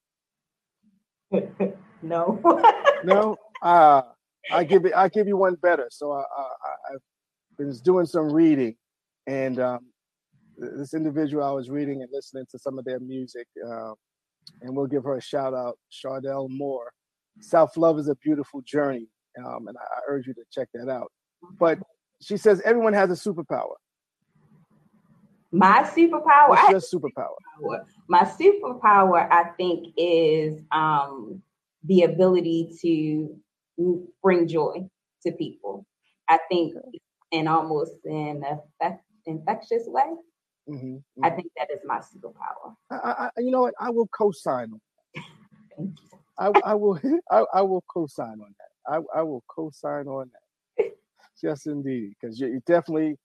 no. 2.03 2.40
no. 3.05 3.37
Uh 3.61 4.03
I 4.51 4.64
give 4.64 4.85
it. 4.87 4.92
I 4.95 5.09
give 5.09 5.29
you 5.29 5.37
one 5.37 5.55
better. 5.57 5.88
So 5.90 6.12
I, 6.12 6.21
I 6.21 6.95
I've 6.95 7.01
been 7.57 7.73
doing 7.85 8.07
some 8.07 8.33
reading, 8.33 8.77
and 9.27 9.61
um, 9.61 9.87
this 10.57 10.95
individual 10.95 11.45
I 11.45 11.53
was 11.53 11.71
reading 11.71 12.03
and 12.03 12.11
listening 12.12 12.45
to 12.51 12.59
some 12.59 12.79
of 12.79 12.85
their 12.85 13.01
music. 13.01 13.47
Uh, 13.67 13.93
and 14.61 14.77
we'll 14.77 14.87
give 14.87 15.05
her 15.05 15.17
a 15.17 15.23
shout 15.23 15.55
out, 15.55 15.79
Chardell 15.91 16.49
Moore. 16.49 16.93
Self 17.41 17.77
love 17.77 17.99
is 17.99 18.09
a 18.09 18.15
beautiful 18.17 18.61
journey, 18.62 19.09
um, 19.38 19.69
and 19.69 19.77
I, 19.77 20.01
urge 20.09 20.27
you 20.27 20.35
to 20.35 20.43
check 20.53 20.69
that 20.75 20.91
out. 20.91 21.11
But 21.59 21.79
she 22.21 22.37
says 22.37 22.61
everyone 22.65 22.93
has 22.93 23.11
a 23.11 23.31
superpower. 23.31 23.75
My 25.51 25.83
superpower. 25.83 26.49
What's 26.49 26.93
your 26.93 27.01
superpower? 27.01 27.35
My 28.09 28.25
superpower, 28.25 29.31
I 29.31 29.51
think, 29.57 29.88
is 29.97 30.61
um, 30.73 31.43
the 31.85 32.03
ability 32.03 32.77
to 32.83 33.37
bring 34.23 34.49
joy 34.49 34.88
to 35.27 35.33
people. 35.33 35.87
I 36.29 36.38
think, 36.51 36.75
in 37.31 37.49
almost 37.49 37.93
an 38.05 38.45
infectious 39.27 39.85
way. 39.87 40.05
Mm-hmm, 40.68 40.94
mm-hmm. 40.94 41.25
I 41.25 41.31
think 41.31 41.51
that 41.57 41.68
is 41.72 41.81
my 41.85 41.98
superpower. 41.98 42.75
I, 42.90 43.29
I, 43.37 43.40
you 43.40 43.51
know 43.51 43.62
what? 43.62 43.75
I 43.81 43.90
will 43.90 44.09
co-sign 44.09 44.72
on. 45.79 45.94
I, 46.38 46.53
I 46.64 46.75
will. 46.75 47.01
I, 47.31 47.44
I 47.55 47.62
will 47.62 47.85
co-sign 47.92 48.40
on 48.40 48.55
that. 48.59 48.92
I, 48.92 49.18
I 49.18 49.22
will 49.22 49.42
co-sign 49.48 50.07
on 50.07 50.31
that. 50.79 50.92
yes, 51.42 51.66
indeed, 51.66 52.12
because 52.20 52.38
you, 52.38 52.48
you 52.48 52.62
definitely 52.66 53.16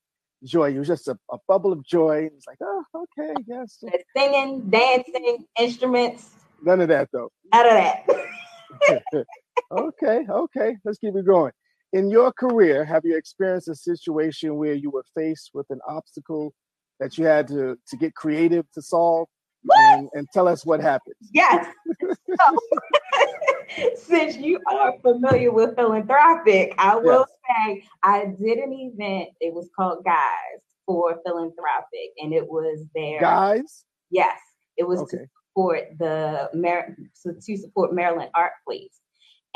joy. 0.44 0.68
You're 0.68 0.84
just 0.84 1.08
a, 1.08 1.18
a 1.32 1.38
bubble 1.48 1.72
of 1.72 1.86
joy. 1.86 2.30
It's 2.36 2.48
like, 2.48 2.58
oh, 2.62 2.84
okay, 2.96 3.34
yes. 3.48 3.84
Singing, 4.16 4.70
dancing, 4.70 5.46
instruments. 5.60 6.32
None 6.64 6.82
of 6.82 6.88
that, 6.90 7.10
though. 7.14 7.30
None 7.54 7.66
of 7.66 7.74
that. 7.74 9.26
okay, 9.72 10.26
okay. 10.30 10.78
Let's 10.84 10.98
keep 10.98 11.16
it 11.16 11.26
going. 11.26 11.52
In 11.94 12.10
your 12.10 12.34
career, 12.34 12.84
have 12.84 13.06
you 13.06 13.16
experienced 13.16 13.70
a 13.70 13.76
situation 13.76 14.58
where 14.58 14.74
you 14.74 14.90
were 14.90 15.06
faced 15.16 15.52
with 15.54 15.68
an 15.70 15.80
obstacle 15.88 16.54
that 17.00 17.18
you 17.18 17.26
had 17.26 17.48
to 17.50 17.78
to 17.88 17.98
get 17.98 18.16
creative 18.16 18.70
to 18.72 18.82
solve 18.82 19.28
and, 19.70 20.10
and, 20.14 20.28
tell 20.34 20.48
us 20.48 20.66
what 20.66 20.80
happened. 20.80 21.16
Yes. 21.34 21.68
since 23.96 24.38
you 24.38 24.60
are 24.72 24.94
familiar 25.02 25.52
with 25.52 25.76
philanthropic, 25.76 26.74
I 26.78 26.96
will 26.96 27.26
say 27.48 27.84
I 28.04 28.26
did 28.40 28.60
an 28.60 28.72
event. 28.72 29.30
It 29.42 29.54
was 29.54 29.70
called 29.76 30.06
Guys 30.06 30.62
for 30.86 31.20
Philanthropic, 31.26 32.12
and 32.18 32.34
it 32.34 32.48
was 32.48 32.86
there. 32.96 33.20
Guys. 33.20 33.84
Yes, 34.10 34.40
it 34.78 34.88
was 34.88 35.02
okay. 35.02 35.18
to 35.18 35.26
support 35.50 35.84
the 36.00 36.50
Mar- 36.54 36.96
to 37.24 37.58
support 37.58 37.94
Maryland 37.94 38.32
Art 38.36 38.54
Place 38.66 39.00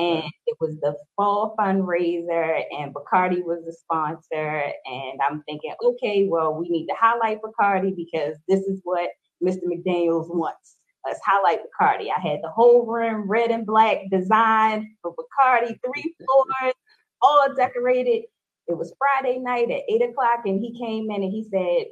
Mm-hmm. 0.01 0.21
and 0.21 0.31
it 0.47 0.57
was 0.59 0.77
the 0.81 0.95
fall 1.15 1.55
fundraiser 1.59 2.63
and 2.71 2.93
bacardi 2.93 3.43
was 3.43 3.63
the 3.65 3.73
sponsor 3.73 4.63
and 4.85 5.19
i'm 5.21 5.43
thinking 5.43 5.73
okay 5.83 6.27
well 6.27 6.55
we 6.55 6.69
need 6.69 6.87
to 6.87 6.95
highlight 6.99 7.39
bacardi 7.41 7.95
because 7.95 8.35
this 8.47 8.61
is 8.61 8.81
what 8.83 9.09
mr 9.43 9.63
mcdaniels 9.65 10.33
wants. 10.33 10.77
Let's 11.05 11.19
highlight 11.25 11.59
bacardi. 11.61 12.07
I 12.15 12.19
had 12.19 12.39
the 12.41 12.49
whole 12.49 12.85
room 12.85 13.29
red 13.29 13.51
and 13.51 13.65
black 13.65 13.97
designed 14.09 14.87
for 15.01 15.13
bacardi 15.13 15.77
three 15.85 16.15
floors 16.25 16.73
all 17.21 17.53
decorated. 17.55 18.23
It 18.67 18.77
was 18.77 18.95
friday 18.97 19.37
night 19.39 19.69
at 19.69 19.83
eight 19.87 20.01
o'clock 20.01 20.41
and 20.45 20.59
he 20.59 20.79
came 20.79 21.11
in 21.11 21.21
and 21.23 21.31
he 21.31 21.47
said 21.51 21.87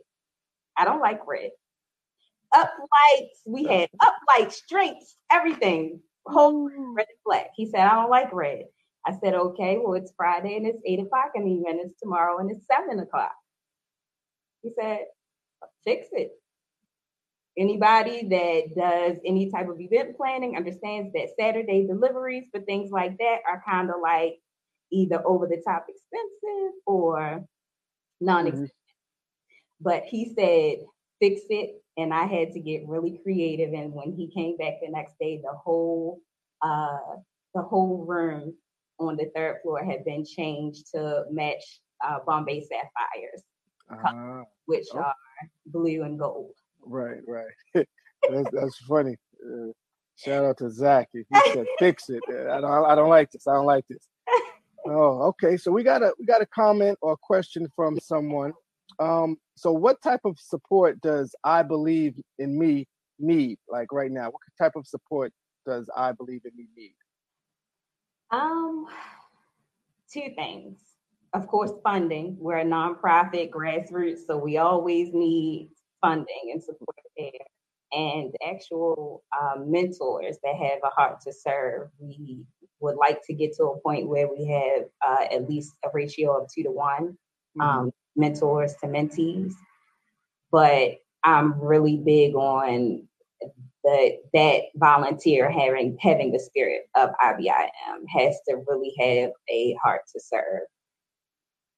i 0.77 0.85
don't 0.85 1.01
like 1.01 1.27
red. 1.27 1.51
Up 2.55 2.73
lights 2.79 3.41
we 3.45 3.65
had 3.65 3.89
up 3.99 4.15
lights 4.27 4.63
drinks 4.67 5.15
everything 5.31 6.01
whole 6.25 6.69
red 6.69 7.07
and 7.07 7.17
black. 7.25 7.51
He 7.55 7.65
said, 7.69 7.81
I 7.81 7.95
don't 7.95 8.09
like 8.09 8.33
red. 8.33 8.65
I 9.05 9.13
said, 9.23 9.33
okay, 9.33 9.79
well, 9.81 9.95
it's 9.95 10.13
Friday 10.15 10.57
and 10.57 10.67
it's 10.67 10.81
eight 10.85 10.99
o'clock 10.99 11.31
and 11.35 11.47
even 11.47 11.79
it's 11.79 11.99
tomorrow 11.99 12.39
and 12.39 12.51
it's 12.51 12.65
seven 12.67 12.99
o'clock. 12.99 13.33
He 14.61 14.71
said, 14.79 15.05
fix 15.85 16.07
it. 16.11 16.31
Anybody 17.57 18.27
that 18.29 18.75
does 18.75 19.17
any 19.25 19.49
type 19.51 19.67
of 19.69 19.79
event 19.79 20.15
planning 20.15 20.55
understands 20.55 21.11
that 21.13 21.29
Saturday 21.37 21.85
deliveries 21.87 22.45
for 22.53 22.61
things 22.61 22.91
like 22.91 23.17
that 23.17 23.39
are 23.49 23.63
kind 23.67 23.89
of 23.89 23.95
like 24.01 24.35
either 24.91 25.25
over 25.25 25.47
the 25.47 25.61
top 25.65 25.85
expensive 25.89 26.73
or 26.85 27.45
non 28.21 28.47
expensive. 28.47 28.69
Mm-hmm. 28.69 29.83
But 29.83 30.03
he 30.03 30.33
said, 30.35 30.85
fix 31.19 31.41
it 31.49 31.81
and 31.99 32.13
I 32.13 32.25
had 32.25 32.53
to 32.53 32.59
get 32.59 32.87
really 32.87 33.19
creative. 33.23 33.73
And 33.73 33.93
when 33.93 34.13
he 34.13 34.27
came 34.27 34.57
back 34.57 34.75
the 34.81 34.89
next 34.89 35.15
day, 35.19 35.41
the 35.43 35.57
whole 35.57 36.21
uh, 36.61 36.97
the 37.53 37.61
whole 37.61 38.05
room 38.07 38.53
on 38.99 39.15
the 39.15 39.29
third 39.35 39.57
floor 39.61 39.83
had 39.83 40.05
been 40.05 40.25
changed 40.25 40.91
to 40.93 41.23
match 41.31 41.81
uh, 42.05 42.19
Bombay 42.25 42.61
sapphires, 42.61 43.43
uh, 43.91 44.43
which 44.65 44.87
oh. 44.93 44.99
are 44.99 45.15
blue 45.65 46.03
and 46.03 46.19
gold. 46.19 46.53
Right, 46.81 47.19
right. 47.27 47.45
that's, 47.73 48.49
that's 48.51 48.77
funny. 48.87 49.15
Uh, 49.43 49.71
shout 50.15 50.45
out 50.45 50.57
to 50.57 50.69
Zach. 50.69 51.09
He 51.11 51.23
said, 51.53 51.65
"Fix 51.79 52.09
it." 52.09 52.23
Uh, 52.29 52.51
I 52.51 52.61
don't. 52.61 52.85
I 52.85 52.95
don't 52.95 53.09
like 53.09 53.31
this. 53.31 53.47
I 53.47 53.53
don't 53.53 53.65
like 53.65 53.85
this. 53.89 54.07
Oh, 54.87 55.23
okay. 55.23 55.57
So 55.57 55.71
we 55.71 55.83
got 55.83 56.01
a 56.01 56.13
we 56.17 56.25
got 56.25 56.41
a 56.41 56.45
comment 56.45 56.97
or 57.01 57.15
question 57.17 57.67
from 57.75 57.99
someone. 57.99 58.53
Um, 58.97 59.37
so 59.55 59.71
what 59.71 60.01
type 60.01 60.21
of 60.25 60.37
support 60.39 60.99
does 61.01 61.35
I 61.43 61.63
believe 61.63 62.15
in 62.37 62.57
me 62.57 62.87
need 63.19 63.59
like 63.67 63.91
right 63.91 64.11
now? 64.11 64.25
What 64.25 64.41
type 64.59 64.73
of 64.75 64.87
support 64.87 65.31
does 65.65 65.89
I 65.95 66.11
believe 66.13 66.41
in 66.45 66.51
me 66.55 66.67
need? 66.75 66.95
Um, 68.31 68.87
two 70.11 70.29
things. 70.35 70.77
Of 71.33 71.47
course, 71.47 71.71
funding. 71.83 72.37
We're 72.39 72.59
a 72.59 72.65
nonprofit 72.65 73.51
grassroots, 73.51 74.25
so 74.25 74.37
we 74.37 74.57
always 74.57 75.13
need 75.13 75.69
funding 76.01 76.51
and 76.51 76.63
support 76.63 76.95
there. 77.17 77.29
And 77.91 78.33
actual 78.47 79.23
um, 79.39 79.71
mentors 79.71 80.37
that 80.43 80.55
have 80.55 80.79
a 80.83 80.89
heart 80.89 81.21
to 81.21 81.33
serve. 81.33 81.89
We 81.99 82.45
would 82.79 82.95
like 82.95 83.19
to 83.25 83.33
get 83.33 83.55
to 83.57 83.63
a 83.65 83.79
point 83.79 84.07
where 84.07 84.27
we 84.27 84.47
have 84.47 84.85
uh, 85.07 85.25
at 85.33 85.49
least 85.49 85.73
a 85.83 85.89
ratio 85.93 86.41
of 86.41 86.49
two 86.53 86.63
to 86.63 86.71
one. 86.71 87.17
Mm-hmm. 87.57 87.61
Um, 87.61 87.91
mentors 88.19 88.75
to 88.81 88.87
mentees. 88.87 89.53
But 90.51 90.97
I'm 91.23 91.59
really 91.59 91.97
big 91.97 92.35
on 92.35 93.07
the 93.83 94.17
that 94.33 94.61
volunteer 94.75 95.49
having 95.49 95.97
having 95.99 96.31
the 96.31 96.39
spirit 96.39 96.83
of 96.95 97.11
IBIM 97.23 98.03
has 98.09 98.35
to 98.47 98.63
really 98.67 98.93
have 98.99 99.31
a 99.49 99.77
heart 99.81 100.01
to 100.13 100.19
serve. 100.19 100.67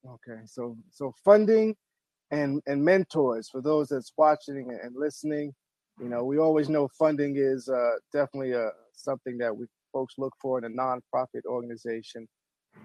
Okay, 0.08 0.42
so 0.46 0.78
so 0.90 1.14
funding 1.24 1.76
and 2.32 2.62
and 2.66 2.84
mentors 2.84 3.50
for 3.50 3.62
those 3.62 3.90
that's 3.90 4.14
watching 4.18 4.78
and 4.84 4.96
listening. 4.96 5.54
You 6.00 6.10
know, 6.10 6.24
we 6.24 6.40
always 6.40 6.70
know 6.70 6.88
funding 6.88 7.36
is 7.38 7.70
uh, 7.70 7.92
definitely 8.12 8.54
a 8.54 8.68
uh, 8.68 8.70
something 8.94 9.38
that 9.38 9.56
we 9.56 9.66
folks 9.94 10.16
look 10.18 10.34
for 10.42 10.58
in 10.58 10.66
a 10.66 10.70
nonprofit 10.70 11.46
organization. 11.46 12.28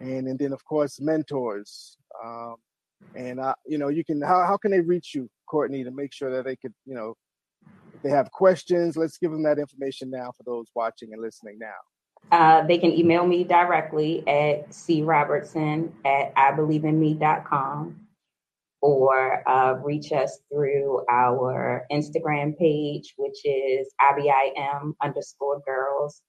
and 0.01 0.29
and 0.29 0.39
then 0.39 0.53
of 0.53 0.65
course 0.65 1.01
mentors. 1.01 1.97
Um, 2.25 2.57
and 3.15 3.41
uh, 3.41 3.55
you 3.67 3.79
know, 3.79 3.89
you 3.89 4.05
can 4.05 4.21
how 4.21 4.45
how 4.47 4.57
can 4.57 4.71
they 4.71 4.81
reach 4.81 5.15
you, 5.15 5.29
Courtney, 5.47 5.85
to 5.85 5.91
make 5.91 6.13
sure 6.13 6.31
that 6.31 6.45
they 6.45 6.57
could 6.57 6.75
you 6.85 6.95
know 6.95 7.15
if 7.95 8.03
they 8.03 8.11
have 8.11 8.31
questions, 8.31 8.97
let's 8.97 9.19
give 9.19 9.31
them 9.31 9.43
that 9.45 9.59
information 9.59 10.11
now 10.11 10.33
for 10.37 10.43
those 10.45 10.67
watching 10.75 11.13
and 11.13 11.23
listening 11.23 11.59
now. 11.59 11.75
Uh, 12.31 12.67
they 12.67 12.79
can 12.79 12.93
email 12.93 13.27
me 13.27 13.45
directly 13.45 14.27
at 14.27 14.71
crobertson 14.71 15.93
at 16.05 16.33
i 16.37 16.51
believe 16.51 16.85
in 16.85 17.01
ibelieveinme.com 17.01 18.07
or 18.83 19.49
uh, 19.49 19.75
reach 19.83 20.13
us 20.13 20.39
through 20.53 21.05
our 21.11 21.87
Instagram 21.91 22.57
page, 22.59 23.15
which 23.17 23.39
is 23.45 23.93
IBIM 24.01 24.93
underscore 25.03 25.61
girls, 25.67 26.21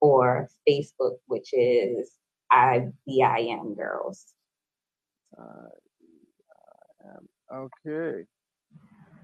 or 0.00 0.48
Facebook, 0.68 1.16
which 1.26 1.48
is 1.52 2.12
IBIM 2.52 3.76
girls. 3.76 4.26
Uh, 5.36 5.70
okay. 7.52 8.24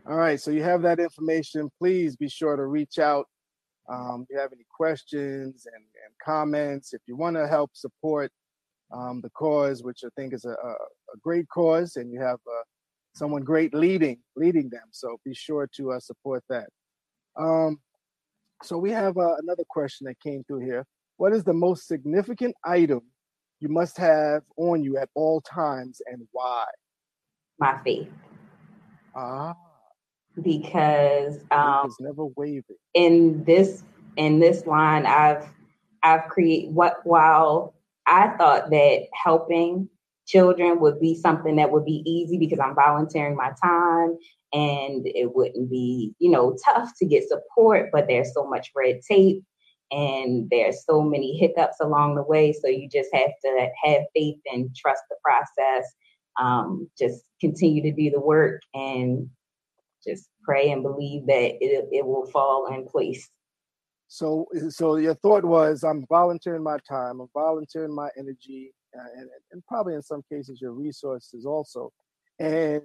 All 0.09 0.17
right. 0.17 0.41
So 0.41 0.51
you 0.51 0.63
have 0.63 0.83
that 0.83 0.99
information. 0.99 1.71
Please 1.79 2.17
be 2.17 2.29
sure 2.29 2.57
to 2.57 2.67
reach 2.67 2.99
out. 2.99 3.27
Um, 3.89 4.23
if 4.23 4.35
you 4.35 4.39
have 4.39 4.53
any 4.53 4.67
questions 4.71 5.67
and, 5.67 5.83
and 5.83 6.15
comments, 6.25 6.93
if 6.93 7.01
you 7.07 7.17
want 7.17 7.37
to 7.37 7.49
help 7.49 7.71
support 7.75 8.31
um, 8.93 9.21
the 9.21 9.31
cause, 9.31 9.83
which 9.83 10.03
I 10.05 10.09
think 10.17 10.33
is 10.33 10.45
a, 10.45 10.51
a, 10.51 10.71
a 10.71 11.19
great 11.23 11.49
cause, 11.49 11.97
and 11.97 12.13
you 12.13 12.21
have 12.21 12.39
uh, 12.47 12.63
someone 13.15 13.43
great 13.43 13.75
leading 13.75 14.19
leading 14.37 14.69
them. 14.71 14.89
So 14.93 15.19
be 15.25 15.35
sure 15.35 15.69
to 15.77 15.93
uh, 15.93 16.01
support 16.01 16.45
that. 16.49 16.69
Um, 17.37 17.81
so 18.63 18.79
we 18.79 18.91
have 18.91 19.17
uh, 19.17 19.37
another 19.37 19.65
question 19.69 20.07
that 20.07 20.21
came 20.21 20.45
through 20.45 20.61
here. 20.61 20.85
What 21.17 21.33
is 21.33 21.45
the 21.45 21.53
most 21.53 21.87
significant 21.87 22.55
item 22.65 23.03
you 23.61 23.69
must 23.69 23.97
have 23.99 24.43
on 24.57 24.83
you 24.83 24.97
at 24.97 25.09
all 25.15 25.41
times, 25.41 26.01
and 26.07 26.27
why? 26.33 26.65
My 27.61 27.79
faith. 27.85 28.09
Ah. 29.15 29.55
Because 30.41 31.45
um, 31.51 31.87
it's 31.87 32.01
never 32.01 32.27
wavering. 32.27 32.79
In 32.95 33.45
this 33.45 33.85
in 34.17 34.41
this 34.41 34.67
line, 34.67 35.07
I've 35.07 35.47
I've 36.03 36.29
created 36.29 36.75
what 36.75 37.01
while 37.05 37.75
I 38.07 38.29
thought 38.39 38.71
that 38.71 39.07
helping 39.13 39.89
children 40.27 40.81
would 40.81 41.01
be 41.01 41.15
something 41.15 41.57
that 41.57 41.71
would 41.71 41.85
be 41.85 42.03
easy 42.07 42.39
because 42.39 42.61
I'm 42.61 42.75
volunteering 42.75 43.37
my 43.37 43.53
time 43.63 44.17
and 44.53 45.07
it 45.07 45.35
wouldn't 45.35 45.71
be, 45.71 46.15
you 46.19 46.31
know, 46.31 46.57
tough 46.65 46.93
to 46.99 47.07
get 47.07 47.29
support, 47.29 47.91
but 47.93 48.07
there's 48.09 48.33
so 48.33 48.45
much 48.45 48.71
red 48.75 49.01
tape 49.09 49.45
and 49.91 50.49
there's 50.51 50.85
so 50.85 51.03
many 51.03 51.37
hiccups 51.37 51.77
along 51.81 52.15
the 52.15 52.23
way. 52.23 52.53
So 52.53 52.69
you 52.69 52.89
just 52.89 53.11
have 53.13 53.31
to 53.45 53.69
have 53.85 54.03
faith 54.15 54.39
and 54.53 54.75
trust 54.75 55.03
the 55.11 55.17
process. 55.23 55.93
Um, 56.39 56.91
just 56.99 57.23
continue 57.41 57.83
to 57.83 57.93
do 57.93 58.11
the 58.11 58.21
work 58.21 58.61
and 58.75 59.29
just 60.07 60.29
pray 60.43 60.71
and 60.71 60.83
believe 60.83 61.27
that 61.27 61.57
it, 61.61 61.89
it 61.91 62.07
will 62.07 62.27
fall 62.27 62.73
in 62.75 62.87
place. 62.87 63.29
So, 64.09 64.47
so 64.71 64.97
your 64.97 65.15
thought 65.15 65.45
was, 65.45 65.85
I'm 65.85 66.05
volunteering 66.09 66.65
my 66.65 66.79
time, 66.89 67.21
I'm 67.21 67.29
volunteering 67.33 67.95
my 67.95 68.09
energy, 68.19 68.73
uh, 68.99 69.05
and, 69.17 69.29
and 69.53 69.63
probably 69.69 69.95
in 69.95 70.03
some 70.03 70.23
cases 70.31 70.61
your 70.61 70.73
resources 70.73 71.47
also. 71.47 71.93
And 72.39 72.83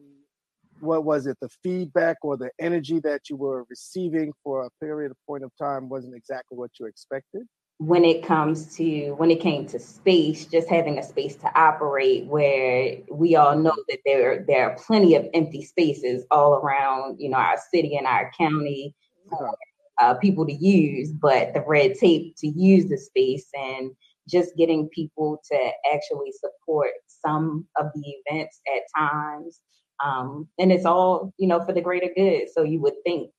what 0.82 1.04
was 1.04 1.26
it? 1.26 1.38
The 1.42 1.50
feedback 1.64 2.18
or 2.22 2.38
the 2.38 2.52
energy 2.60 3.00
that 3.00 3.30
you 3.30 3.38
were 3.38 3.66
receiving 3.70 4.34
for 4.44 4.66
a 4.66 4.70
period 4.84 5.12
of 5.12 5.18
point 5.26 5.44
of 5.44 5.52
time 5.58 5.90
wasn't 5.90 6.16
exactly 6.16 6.58
what 6.58 6.72
you 6.80 6.86
expected. 6.86 7.44
When 7.78 8.06
it 8.06 8.24
comes 8.26 8.76
to 8.78 9.12
when 9.14 9.32
it 9.32 9.42
came 9.42 9.68
to 9.68 9.80
space, 9.80 10.46
just 10.46 10.70
having 10.70 10.98
a 10.98 11.04
space 11.04 11.36
to 11.38 11.60
operate, 11.60 12.26
where 12.28 12.98
we 13.12 13.36
all 13.36 13.58
know 13.58 13.76
that 13.90 14.00
there 14.06 14.46
there 14.48 14.70
are 14.70 14.78
plenty 14.78 15.16
of 15.16 15.28
empty 15.34 15.64
spaces 15.64 16.26
all 16.32 16.54
around, 16.56 17.20
you 17.20 17.30
know, 17.30 17.38
our 17.38 17.58
city 17.74 17.98
and 17.98 18.08
our 18.08 18.32
county. 18.38 18.96
For, 19.30 19.56
uh, 20.02 20.14
people 20.16 20.46
to 20.46 20.54
use, 20.54 21.12
but 21.12 21.54
the 21.54 21.64
red 21.66 21.96
tape 21.96 22.36
to 22.38 22.48
use 22.48 22.88
the 22.90 22.98
space 22.98 23.48
and 23.54 23.92
just 24.28 24.56
getting 24.58 24.90
people 24.90 25.42
to 25.52 25.72
actually 25.94 26.32
support 26.32 26.92
some 27.08 27.66
of 27.78 27.88
the 27.94 28.16
events 28.26 28.60
at 28.76 28.82
times. 28.98 29.60
Um, 30.04 30.48
and 30.60 30.72
it's 30.72 30.86
all, 30.86 31.34
you 31.38 31.48
know, 31.48 31.64
for 31.64 31.74
the 31.74 31.82
greater 31.82 32.10
good. 32.16 32.48
So 32.54 32.64
you 32.64 32.82
would 32.82 32.96
think 33.06 33.32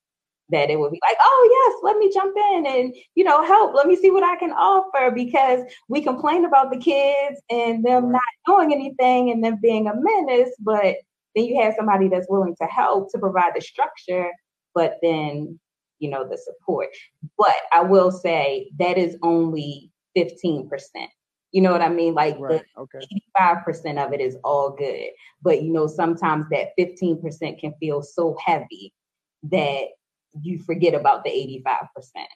that 0.50 0.70
it 0.70 0.78
would 0.78 0.92
be 0.92 1.00
like, 1.08 1.16
oh 1.20 1.72
yes, 1.74 1.80
let 1.82 1.98
me 1.98 2.10
jump 2.12 2.36
in 2.36 2.66
and 2.66 2.94
you 3.14 3.24
know 3.24 3.44
help. 3.44 3.74
Let 3.74 3.86
me 3.86 3.96
see 3.96 4.10
what 4.10 4.22
I 4.22 4.36
can 4.36 4.52
offer 4.52 5.10
because 5.10 5.64
we 5.88 6.02
complain 6.02 6.44
about 6.44 6.70
the 6.70 6.78
kids 6.78 7.40
and 7.50 7.84
them 7.84 8.12
not 8.12 8.22
doing 8.46 8.72
anything 8.72 9.30
and 9.30 9.42
them 9.42 9.58
being 9.60 9.88
a 9.88 9.94
menace, 9.94 10.54
but 10.60 10.96
then 11.34 11.44
you 11.44 11.60
have 11.60 11.74
somebody 11.76 12.08
that's 12.08 12.28
willing 12.28 12.56
to 12.60 12.66
help 12.66 13.10
to 13.12 13.18
provide 13.18 13.52
the 13.54 13.60
structure, 13.60 14.30
but 14.74 14.98
then 15.02 15.58
you 15.98 16.10
know 16.10 16.26
the 16.28 16.38
support. 16.38 16.88
But 17.36 17.54
I 17.72 17.82
will 17.82 18.10
say 18.10 18.70
that 18.78 18.98
is 18.98 19.16
only 19.22 19.90
15%. 20.16 20.68
You 21.52 21.62
know 21.62 21.72
what 21.72 21.82
I 21.82 21.88
mean? 21.88 22.14
Like 22.14 22.36
right. 22.38 22.62
the 22.76 22.82
okay. 22.82 22.98
85% 23.38 24.04
of 24.04 24.12
it 24.12 24.20
is 24.20 24.36
all 24.44 24.70
good. 24.70 25.08
But 25.42 25.62
you 25.62 25.72
know, 25.72 25.86
sometimes 25.86 26.46
that 26.50 26.68
15% 26.78 27.58
can 27.58 27.72
feel 27.80 28.02
so 28.02 28.36
heavy 28.44 28.92
that 29.44 29.86
you 30.42 30.58
forget 30.58 30.94
about 30.94 31.24
the 31.24 31.30
85%. 31.30 32.26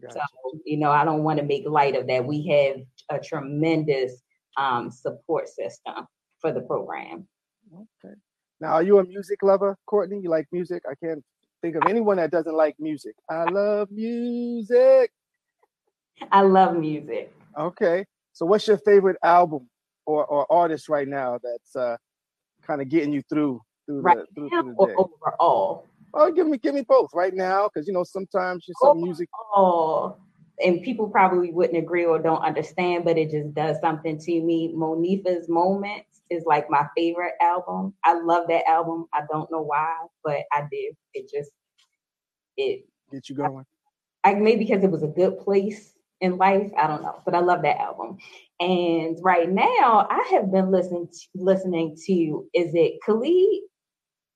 Gotcha. 0.00 0.14
So, 0.14 0.60
you 0.64 0.76
know, 0.76 0.90
I 0.90 1.04
don't 1.04 1.22
want 1.22 1.38
to 1.38 1.44
make 1.44 1.66
light 1.66 1.96
of 1.96 2.06
that. 2.08 2.24
We 2.24 2.46
have 2.48 2.76
a 3.10 3.22
tremendous 3.22 4.22
um, 4.56 4.90
support 4.90 5.48
system 5.48 6.06
for 6.40 6.52
the 6.52 6.60
program. 6.60 7.26
Okay. 7.74 8.14
Now, 8.60 8.72
are 8.72 8.82
you 8.82 8.98
a 8.98 9.04
music 9.04 9.42
lover, 9.42 9.76
Courtney? 9.86 10.20
You 10.22 10.30
like 10.30 10.46
music? 10.52 10.82
I 10.88 10.94
can't 11.04 11.22
think 11.62 11.76
of 11.76 11.82
anyone 11.88 12.16
that 12.18 12.30
doesn't 12.30 12.54
like 12.54 12.76
music. 12.78 13.14
I 13.28 13.44
love 13.44 13.90
music. 13.90 15.10
I 16.32 16.42
love 16.42 16.76
music. 16.76 17.34
Okay. 17.58 18.04
So 18.32 18.46
what's 18.46 18.66
your 18.66 18.78
favorite 18.78 19.16
album 19.22 19.68
or, 20.04 20.24
or 20.26 20.50
artist 20.50 20.88
right 20.88 21.08
now 21.08 21.38
that's 21.42 21.76
uh, 21.76 21.96
kind 22.62 22.80
of 22.80 22.88
getting 22.88 23.12
you 23.12 23.22
through 23.28 23.60
through 23.86 24.00
right 24.00 24.18
the, 24.18 24.26
through, 24.34 24.50
now 24.50 24.62
through 24.62 24.74
the 24.78 24.86
day? 24.86 24.94
overall? 24.96 25.86
Oh, 26.14 26.32
give 26.32 26.46
me 26.46 26.58
give 26.58 26.74
me 26.74 26.82
both 26.88 27.10
right 27.14 27.34
now, 27.34 27.68
because 27.68 27.86
you 27.86 27.92
know 27.92 28.04
sometimes 28.04 28.64
just 28.64 28.78
some 28.80 28.98
oh, 28.98 29.02
music. 29.02 29.28
Oh, 29.54 30.16
and 30.62 30.82
people 30.82 31.08
probably 31.08 31.52
wouldn't 31.52 31.78
agree 31.78 32.04
or 32.04 32.18
don't 32.18 32.42
understand, 32.42 33.04
but 33.04 33.18
it 33.18 33.30
just 33.30 33.54
does 33.54 33.78
something 33.80 34.18
to 34.18 34.42
me. 34.42 34.72
Monifa's 34.74 35.48
Moments 35.48 36.22
is 36.30 36.44
like 36.46 36.70
my 36.70 36.86
favorite 36.96 37.34
album. 37.40 37.94
I 38.04 38.14
love 38.14 38.46
that 38.48 38.66
album. 38.66 39.06
I 39.12 39.22
don't 39.30 39.50
know 39.50 39.62
why, 39.62 39.94
but 40.24 40.40
I 40.52 40.62
do. 40.70 40.92
It 41.14 41.30
just 41.30 41.50
it 42.56 42.86
get 43.12 43.28
you 43.28 43.36
going. 43.36 43.64
I, 44.24 44.30
I 44.30 44.34
maybe 44.34 44.64
because 44.64 44.82
it 44.82 44.90
was 44.90 45.02
a 45.02 45.08
good 45.08 45.38
place 45.38 45.92
in 46.20 46.38
life. 46.38 46.70
I 46.78 46.86
don't 46.86 47.02
know, 47.02 47.20
but 47.24 47.34
I 47.34 47.40
love 47.40 47.62
that 47.62 47.78
album. 47.78 48.16
And 48.60 49.18
right 49.22 49.50
now, 49.50 50.06
I 50.10 50.26
have 50.32 50.50
been 50.50 50.70
listening 50.70 51.08
to, 51.08 51.26
listening 51.34 51.96
to 52.06 52.46
is 52.54 52.74
it 52.74 52.94
Khalid? 53.04 53.62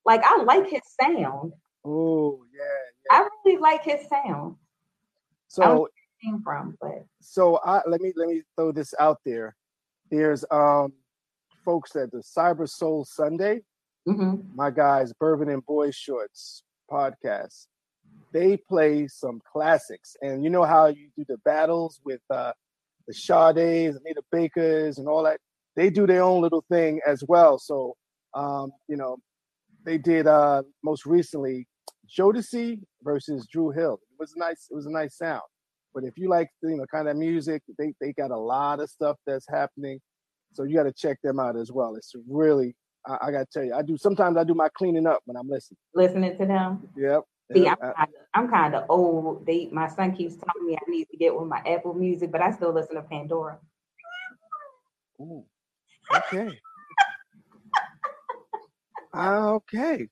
Like 0.05 0.23
I 0.25 0.43
like 0.43 0.69
his 0.69 0.83
sound. 1.01 1.53
Oh 1.85 2.45
yeah, 2.53 2.63
yeah. 3.11 3.19
I 3.19 3.29
really 3.45 3.61
like 3.61 3.85
his 3.85 4.09
sound. 4.09 4.57
So 5.49 5.89
came 6.23 6.43
from, 6.43 6.77
but 6.81 7.05
so 7.21 7.59
I 7.65 7.81
let 7.87 8.01
me 8.01 8.13
let 8.17 8.29
me 8.29 8.43
throw 8.57 8.73
this 8.73 8.95
out 8.99 9.19
there. 9.25 9.57
There's 10.11 10.45
um 10.51 10.93
folks 11.65 11.97
at 11.97 12.11
the 12.11 12.19
Cyber 12.19 12.69
Soul 12.69 13.05
Sunday. 13.05 13.63
Mm-hmm. 14.09 14.57
My 14.57 14.71
guys, 14.71 15.13
Bourbon 15.13 15.51
and 15.51 15.65
Boy 15.65 15.91
Shorts 15.91 16.63
podcast 16.91 17.67
they 18.33 18.57
play 18.57 19.09
some 19.09 19.41
classics. 19.51 20.17
And 20.23 20.45
you 20.45 20.51
know 20.51 20.65
how 20.65 20.87
you 20.87 21.09
do 21.17 21.25
the 21.29 21.39
battles 21.39 22.01
with 22.05 22.21
uh, 22.31 22.53
the 23.07 23.15
Sade's, 23.15 23.97
Anita 23.97 24.23
Bakers, 24.31 24.99
and 24.99 25.09
all 25.09 25.25
that. 25.25 25.41
They 25.77 25.91
do 25.91 26.07
their 26.07 26.23
own 26.23 26.43
little 26.43 26.65
thing 26.71 27.01
as 27.07 27.25
well. 27.27 27.59
So, 27.59 27.97
um, 28.35 28.73
you 28.89 28.97
know, 28.97 29.19
they 29.85 29.99
did 29.99 30.27
uh, 30.27 30.62
most 30.83 31.07
recently 31.07 31.66
Jodeci 32.19 32.81
versus 33.03 33.47
Dru 33.47 33.71
Hill. 33.71 33.95
It 33.95 34.16
was 34.19 34.35
a 34.37 34.38
nice. 34.38 34.66
It 34.71 34.75
was 34.75 34.87
a 34.87 34.90
nice 34.90 35.16
sound. 35.16 35.43
But 35.95 36.05
if 36.05 36.16
you 36.16 36.29
like, 36.29 36.49
you 36.62 36.77
know, 36.77 36.87
kind 36.93 37.09
of 37.09 37.16
music, 37.16 37.62
they 37.79 37.93
they 38.01 38.12
got 38.12 38.31
a 38.31 38.37
lot 38.37 38.81
of 38.81 38.90
stuff 38.90 39.16
that's 39.27 39.47
happening. 39.49 40.01
So 40.53 40.64
you 40.64 40.77
got 40.77 40.85
to 40.85 40.93
check 40.93 41.19
them 41.23 41.38
out 41.38 41.57
as 41.57 41.71
well. 41.71 41.95
It's 41.95 42.12
really, 42.29 42.75
I, 43.07 43.19
I 43.23 43.31
got 43.31 43.38
to 43.40 43.47
tell 43.53 43.64
you, 43.64 43.75
I 43.75 43.83
do. 43.83 43.97
Sometimes 43.97 44.37
I 44.37 44.45
do 44.45 44.55
my 44.55 44.69
cleaning 44.77 45.07
up 45.07 45.21
when 45.25 45.37
I'm 45.37 45.49
listening. 45.49 45.79
Listening 45.95 46.37
to 46.38 46.47
them. 46.47 46.88
Yep. 46.97 47.23
See, 47.53 47.66
I'm 47.66 47.77
kind 47.77 47.95
of 47.97 48.07
I'm 48.35 48.49
kind 48.49 48.75
of 48.75 48.85
old. 48.88 49.45
They 49.47 49.69
my 49.73 49.88
son 49.88 50.14
keeps 50.14 50.37
telling 50.37 50.66
me 50.66 50.77
I 50.77 50.90
need 50.90 51.09
to 51.11 51.16
get 51.16 51.35
with 51.37 51.49
my 51.49 51.61
Apple 51.66 51.95
Music, 51.95 52.31
but 52.31 52.40
I 52.40 52.53
still 52.53 52.73
listen 52.73 52.95
to 52.95 53.03
Pandora. 53.03 53.59
Ooh, 55.21 55.45
okay. 56.14 56.49
Okay. 59.14 60.09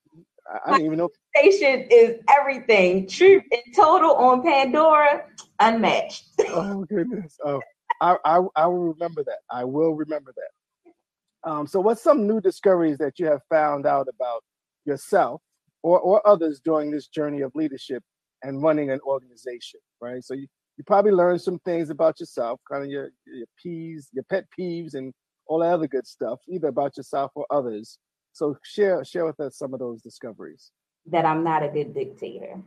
I, 0.50 0.58
I 0.66 0.70
didn't 0.72 0.86
even 0.86 0.98
know. 0.98 1.10
Station 1.36 1.86
is 1.90 2.16
everything. 2.28 3.06
Truth 3.06 3.44
in 3.50 3.72
total 3.74 4.14
on 4.14 4.42
Pandora, 4.42 5.24
unmatched. 5.60 6.24
oh 6.48 6.84
goodness. 6.88 7.36
Oh, 7.44 7.60
I, 8.00 8.16
I, 8.24 8.40
I 8.56 8.66
will 8.66 8.92
remember 8.92 9.24
that. 9.24 9.38
I 9.50 9.64
will 9.64 9.94
remember 9.94 10.32
that. 10.36 11.48
Um, 11.48 11.66
so, 11.66 11.80
what's 11.80 12.02
some 12.02 12.26
new 12.26 12.40
discoveries 12.40 12.98
that 12.98 13.18
you 13.18 13.26
have 13.26 13.42
found 13.48 13.86
out 13.86 14.08
about 14.08 14.42
yourself 14.84 15.40
or, 15.82 16.00
or 16.00 16.26
others 16.26 16.60
during 16.64 16.90
this 16.90 17.08
journey 17.08 17.42
of 17.42 17.52
leadership 17.54 18.02
and 18.42 18.62
running 18.62 18.90
an 18.90 19.00
organization, 19.06 19.80
right? 20.00 20.22
So, 20.24 20.34
you, 20.34 20.46
you 20.76 20.84
probably 20.84 21.12
learned 21.12 21.40
some 21.40 21.58
things 21.60 21.90
about 21.90 22.20
yourself, 22.20 22.60
kind 22.70 22.84
of 22.84 22.90
your, 22.90 23.10
your 23.26 23.46
peeves, 23.64 24.06
your 24.12 24.24
pet 24.24 24.44
peeves, 24.58 24.94
and 24.94 25.12
all 25.46 25.60
that 25.60 25.72
other 25.72 25.88
good 25.88 26.06
stuff, 26.06 26.40
either 26.48 26.68
about 26.68 26.96
yourself 26.96 27.32
or 27.34 27.46
others. 27.50 27.98
So, 28.32 28.56
share 28.62 29.04
share 29.04 29.24
with 29.24 29.40
us 29.40 29.56
some 29.58 29.74
of 29.74 29.80
those 29.80 30.02
discoveries. 30.02 30.70
That 31.06 31.24
I'm 31.24 31.42
not 31.44 31.62
a 31.62 31.68
good 31.68 31.94
dictator. 31.94 32.60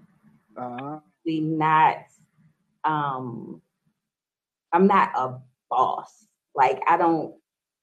Uh-huh. 0.58 1.00
Not 1.26 1.98
um 2.84 3.62
I'm 4.74 4.88
not 4.88 5.12
a 5.16 5.40
boss. 5.70 6.26
Like 6.56 6.82
I 6.88 6.98
don't 6.98 7.36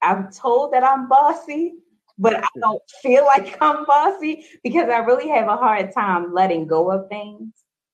I'm 0.02 0.30
told 0.30 0.72
that 0.72 0.84
I'm 0.84 1.08
bossy, 1.08 1.74
but 2.18 2.36
I 2.36 2.48
don't 2.60 2.82
feel 3.02 3.24
like 3.26 3.56
I'm 3.60 3.84
bossy 3.84 4.46
because 4.62 4.88
I 4.88 4.98
really 4.98 5.28
have 5.28 5.48
a 5.48 5.56
hard 5.56 5.92
time 5.92 6.32
letting 6.32 6.66
go 6.66 6.90
of 6.90 7.08
things. 7.08 7.52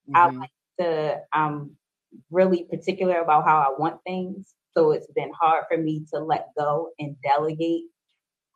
Mm-hmm. 0.09 0.15
I 0.15 0.25
like 0.27 0.51
to 0.79 1.21
I'm 1.31 1.71
really 2.31 2.63
particular 2.63 3.19
about 3.19 3.45
how 3.45 3.59
I 3.59 3.79
want 3.79 4.01
things. 4.05 4.53
So 4.75 4.91
it's 4.91 5.11
been 5.15 5.31
hard 5.31 5.65
for 5.69 5.77
me 5.77 6.05
to 6.13 6.19
let 6.19 6.49
go 6.57 6.89
and 6.99 7.15
delegate 7.21 7.83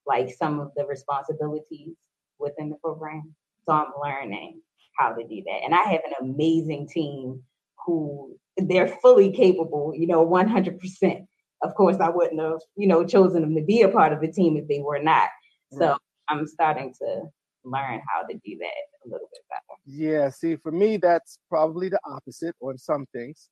like 0.09 0.33
some 0.33 0.59
of 0.59 0.71
the 0.75 0.85
responsibilities 0.85 1.95
within 2.39 2.69
the 2.69 2.75
program. 2.77 3.35
So 3.65 3.73
I'm 3.73 3.91
learning 4.03 4.61
how 4.97 5.13
to 5.13 5.23
do 5.25 5.43
that. 5.45 5.61
And 5.63 5.73
I 5.73 5.83
have 5.83 6.01
an 6.05 6.29
amazing 6.29 6.89
team 6.89 7.43
who 7.85 8.35
they're 8.57 8.97
fully 9.01 9.31
capable, 9.31 9.93
you 9.95 10.07
know, 10.07 10.25
100%. 10.25 11.25
Of 11.61 11.75
course, 11.75 11.97
I 11.99 12.09
wouldn't 12.09 12.41
have, 12.41 12.59
you 12.75 12.87
know, 12.87 13.05
chosen 13.05 13.41
them 13.41 13.55
to 13.55 13.61
be 13.61 13.83
a 13.83 13.89
part 13.89 14.11
of 14.11 14.21
the 14.21 14.31
team 14.31 14.57
if 14.57 14.67
they 14.67 14.79
were 14.79 14.99
not. 14.99 15.29
So 15.71 15.89
right. 15.89 15.97
I'm 16.27 16.47
starting 16.47 16.93
to 17.01 17.23
learn 17.63 18.01
how 18.07 18.23
to 18.27 18.33
do 18.33 18.57
that 18.59 19.05
a 19.05 19.09
little 19.09 19.29
bit 19.31 19.41
better. 19.49 19.79
Yeah, 19.85 20.29
see, 20.29 20.55
for 20.55 20.71
me, 20.71 20.97
that's 20.97 21.37
probably 21.49 21.89
the 21.89 21.99
opposite 22.05 22.55
on 22.61 22.77
some 22.77 23.05
things. 23.13 23.49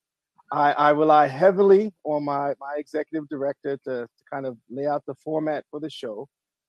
I, 0.51 0.71
I 0.71 0.89
rely 0.91 1.27
heavily 1.27 1.93
on 2.05 2.23
my, 2.23 2.53
my 2.59 2.75
executive 2.77 3.27
director 3.29 3.77
to, 3.85 4.07
to 4.07 4.23
kind 4.31 4.45
of 4.45 4.57
lay 4.69 4.87
out 4.87 5.03
the 5.05 5.15
format 5.15 5.65
for 5.69 5.79
the 5.79 5.89
show. 5.89 6.27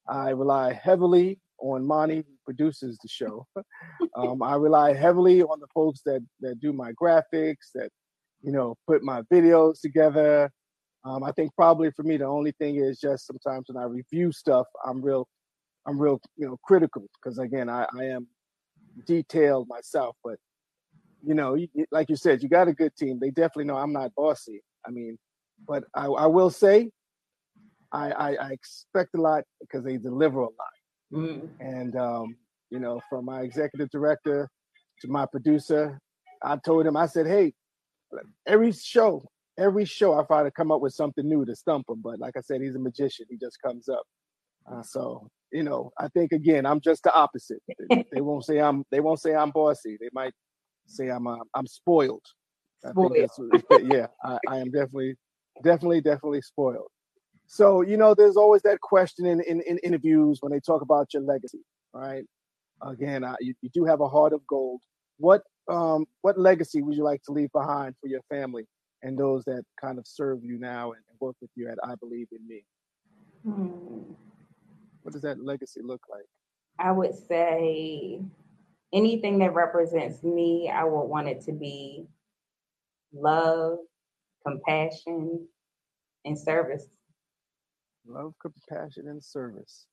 I 0.09 0.31
rely 0.31 0.73
heavily 0.73 1.39
on 1.61 1.87
Monty, 1.87 2.17
who 2.17 2.35
produces 2.45 2.99
the 3.03 3.09
show. 3.09 3.47
um, 4.17 4.43
I 4.43 4.55
rely 4.55 4.95
heavily 4.95 5.43
on 5.43 5.61
the 5.61 5.67
folks 5.75 6.01
that 6.07 6.25
that 6.41 6.61
do 6.61 6.73
my 6.73 6.93
graphics, 6.93 7.73
that 7.75 7.91
you 8.43 8.53
know 8.53 8.77
put 8.87 9.03
my 9.03 9.23
videos 9.33 9.81
together. 9.81 10.51
Um, 11.05 11.23
I 11.23 11.33
think 11.33 11.55
probably 11.55 11.91
for 11.93 12.03
me 12.03 12.17
the 12.17 12.27
only 12.27 12.53
thing 12.53 12.77
is 12.77 12.99
just 12.99 13.27
sometimes 13.27 13.67
when 13.69 13.83
I 13.83 13.87
review 13.87 14.33
stuff, 14.33 14.67
I'm 14.85 15.01
real, 15.01 15.29
I'm 15.87 15.99
real, 15.99 16.21
you 16.37 16.47
know, 16.47 16.59
critical 16.65 17.07
because 17.15 17.39
again 17.39 17.69
I, 17.69 17.87
I 17.97 18.05
am 18.05 18.27
detailed 19.07 19.69
myself. 19.69 20.17
But 20.25 20.39
you 21.25 21.35
know, 21.35 21.57
like 21.91 22.09
you 22.09 22.17
said, 22.17 22.43
you 22.43 22.49
got 22.49 22.69
a 22.69 22.73
good 22.73 22.95
team. 22.97 23.19
They 23.21 23.31
definitely 23.31 23.65
know 23.65 23.77
I'm 23.77 23.93
not 23.93 24.15
bossy. 24.15 24.63
I 24.87 24.91
mean, 24.91 25.19
but 25.67 25.85
I, 25.95 26.07
I 26.07 26.27
will 26.27 26.51
say 26.51 26.91
I, 27.93 28.11
I, 28.11 28.35
I 28.35 28.51
expect 28.51 29.15
a 29.15 29.21
lot 29.21 29.45
because 29.61 29.85
they 29.85 29.97
deliver 29.97 30.41
a 30.41 30.45
lot. 30.45 30.53
Mm-hmm. 31.13 31.47
And 31.61 31.97
um, 31.97 32.37
you 32.71 32.79
know, 32.79 33.01
from 33.09 33.25
my 33.25 33.43
executive 33.43 33.91
director 33.91 34.49
to 35.01 35.09
my 35.09 35.27
producer, 35.27 35.99
I 36.43 36.57
told 36.65 36.87
him, 36.87 36.97
I 36.97 37.07
said, 37.07 37.27
hey, 37.27 37.55
every 38.47 38.73
show, 38.73 39.25
every 39.59 39.85
show, 39.85 40.19
I 40.19 40.23
try 40.25 40.43
to 40.43 40.51
come 40.51 40.71
up 40.71 40.81
with 40.81 40.93
something 40.93 41.27
new 41.27 41.45
to 41.45 41.57
stump 41.57 41.87
him. 41.89 42.01
But 42.03 42.19
like 42.19 42.37
I 42.37 42.41
said, 42.41 42.61
he's 42.61 42.75
a 42.75 42.79
magician. 42.81 43.27
He 43.31 43.37
just 43.37 43.61
comes 43.63 43.89
up. 43.89 44.05
Uh, 44.71 44.83
so 44.83 45.29
you 45.53 45.63
know, 45.63 45.91
I 45.99 46.09
think 46.09 46.33
again, 46.33 46.67
I'm 46.67 46.81
just 46.81 47.03
the 47.05 47.15
opposite. 47.15 47.63
they, 47.91 48.05
they, 48.13 48.21
won't 48.21 48.45
say 48.45 48.59
I'm. 48.59 48.85
They 48.91 49.01
won't 49.01 49.21
say 49.21 49.35
I'm 49.35 49.51
bossy. 49.51 49.97
They 50.01 50.11
might 50.13 50.35
say 50.87 51.09
I'm. 51.09 51.27
Uh, 51.27 51.39
I'm 51.55 51.67
spoiled. 51.67 52.25
spoiled. 52.91 53.93
yeah, 53.93 54.07
I, 54.23 54.39
I 54.49 54.59
am 54.59 54.71
definitely, 54.71 55.15
definitely, 55.63 56.01
definitely 56.01 56.43
spoiled. 56.43 56.89
So, 57.49 57.81
you 57.81 57.97
know, 57.97 58.15
there's 58.15 58.37
always 58.37 58.61
that 58.63 58.81
question 58.81 59.25
in, 59.25 59.41
in, 59.41 59.63
in 59.63 59.79
interviews 59.79 60.39
when 60.41 60.53
they 60.53 60.61
talk 60.61 60.83
about 60.83 61.15
your 61.15 61.23
legacy, 61.23 61.65
right? 61.95 62.25
Again, 62.83 63.25
uh, 63.25 63.37
you, 63.41 63.55
you 63.63 63.71
do 63.73 63.87
have 63.87 64.03
a 64.03 64.09
heart 64.09 64.35
of 64.35 64.47
gold. 64.47 64.83
What 65.17 65.43
um, 65.69 66.07
what 66.23 66.39
legacy 66.39 66.83
would 66.83 66.97
you 66.97 67.03
like 67.03 67.23
to 67.25 67.33
leave 67.33 67.51
behind 67.53 67.95
for 68.01 68.07
your 68.07 68.21
family 68.31 68.67
and 69.03 69.19
those 69.19 69.45
that 69.45 69.65
kind 69.81 69.99
of 69.99 70.07
serve 70.07 70.45
you 70.45 70.59
now 70.59 70.93
and 70.93 71.03
work 71.21 71.37
with 71.41 71.51
you 71.57 71.69
at 71.69 71.79
I 71.83 71.95
Believe 71.97 72.29
in 72.33 72.47
Me? 72.47 72.65
Hmm. 73.45 74.13
What 75.03 75.13
does 75.13 75.23
that 75.23 75.43
legacy 75.43 75.81
look 75.83 76.03
like? 76.09 76.25
I 76.79 76.93
would 76.93 77.15
say 77.15 78.21
anything 78.93 79.39
that 79.39 79.55
represents 79.55 80.23
me, 80.23 80.71
I 80.73 80.85
would 80.85 81.07
want 81.07 81.29
it 81.29 81.41
to 81.43 81.53
be 81.53 82.07
love, 83.13 83.79
compassion, 84.47 85.47
and 86.25 86.39
service 86.39 86.87
Love, 88.11 88.33
compassion, 88.41 89.07
and 89.09 89.23
service. 89.23 89.87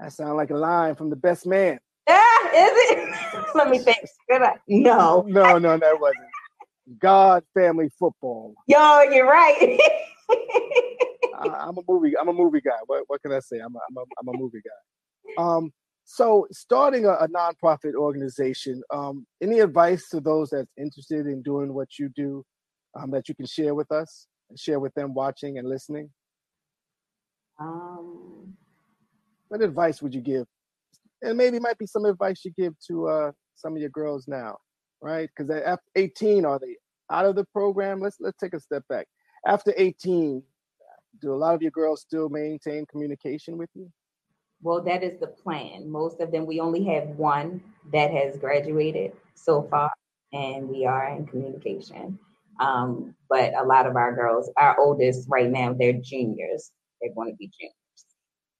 That 0.00 0.10
sounds 0.12 0.36
like 0.36 0.50
a 0.50 0.56
line 0.56 0.94
from 0.94 1.10
the 1.10 1.16
best 1.16 1.46
man. 1.46 1.78
Yeah, 2.08 2.20
is 2.54 2.70
it? 2.72 3.14
Let 3.54 3.68
me 3.68 3.78
think. 3.78 3.98
No. 4.68 5.22
No, 5.28 5.58
no, 5.58 5.76
that 5.76 6.00
wasn't. 6.00 6.24
God 6.98 7.44
family 7.52 7.90
football. 7.98 8.54
Yo, 8.66 9.02
you're 9.02 9.28
right. 9.28 9.78
I, 11.38 11.68
am 11.68 11.76
a 11.76 11.82
movie. 11.86 12.16
I'm 12.16 12.28
a 12.28 12.32
movie 12.32 12.62
guy. 12.62 12.78
What, 12.86 13.04
what 13.08 13.20
can 13.20 13.32
I 13.32 13.40
say? 13.40 13.58
I'm 13.58 13.74
a, 13.76 13.80
I'm 13.90 13.96
a, 13.98 14.04
I'm 14.20 14.34
a 14.34 14.38
movie 14.38 14.62
guy. 14.64 15.42
Um, 15.42 15.72
so 16.06 16.46
starting 16.52 17.04
a, 17.04 17.12
a 17.12 17.28
nonprofit 17.28 17.96
organization. 17.96 18.82
Um, 18.90 19.26
any 19.42 19.58
advice 19.58 20.08
to 20.08 20.20
those 20.20 20.50
that's 20.50 20.72
interested 20.78 21.26
in 21.26 21.42
doing 21.42 21.74
what 21.74 21.98
you 21.98 22.08
do 22.16 22.44
um, 22.98 23.10
that 23.10 23.28
you 23.28 23.34
can 23.34 23.46
share 23.46 23.74
with 23.74 23.92
us 23.92 24.26
and 24.48 24.58
share 24.58 24.80
with 24.80 24.94
them 24.94 25.12
watching 25.12 25.58
and 25.58 25.68
listening? 25.68 26.10
Um, 27.58 28.54
what 29.48 29.62
advice 29.62 30.02
would 30.02 30.14
you 30.14 30.20
give? 30.20 30.46
And 31.22 31.36
maybe 31.36 31.58
might 31.58 31.78
be 31.78 31.86
some 31.86 32.04
advice 32.04 32.44
you 32.44 32.52
give 32.56 32.74
to 32.88 33.08
uh, 33.08 33.32
some 33.54 33.74
of 33.74 33.80
your 33.80 33.90
girls 33.90 34.26
now, 34.28 34.58
right? 35.00 35.28
Because 35.34 35.50
at 35.50 35.80
18, 35.94 36.44
are 36.44 36.58
they 36.58 36.76
out 37.10 37.24
of 37.24 37.36
the 37.36 37.44
program? 37.52 38.00
Let's 38.00 38.16
let's 38.20 38.38
take 38.38 38.54
a 38.54 38.60
step 38.60 38.82
back. 38.88 39.06
After 39.46 39.72
18, 39.76 40.42
do 41.20 41.32
a 41.32 41.36
lot 41.36 41.54
of 41.54 41.62
your 41.62 41.70
girls 41.70 42.02
still 42.02 42.28
maintain 42.28 42.84
communication 42.86 43.56
with 43.56 43.70
you? 43.74 43.90
Well, 44.62 44.82
that 44.82 45.02
is 45.02 45.20
the 45.20 45.28
plan. 45.28 45.88
Most 45.88 46.20
of 46.20 46.32
them, 46.32 46.46
we 46.46 46.60
only 46.60 46.84
have 46.84 47.08
one 47.10 47.62
that 47.92 48.10
has 48.10 48.36
graduated 48.38 49.12
so 49.34 49.62
far, 49.62 49.90
and 50.32 50.68
we 50.68 50.86
are 50.86 51.08
in 51.08 51.26
communication. 51.26 52.18
Um, 52.58 53.14
but 53.28 53.54
a 53.54 53.62
lot 53.62 53.86
of 53.86 53.96
our 53.96 54.14
girls, 54.14 54.50
our 54.56 54.78
oldest 54.80 55.28
right 55.28 55.50
now, 55.50 55.74
they're 55.78 55.92
juniors 55.92 56.72
they're 57.00 57.14
going 57.14 57.30
to 57.30 57.36
be 57.36 57.50
juniors. 57.58 57.74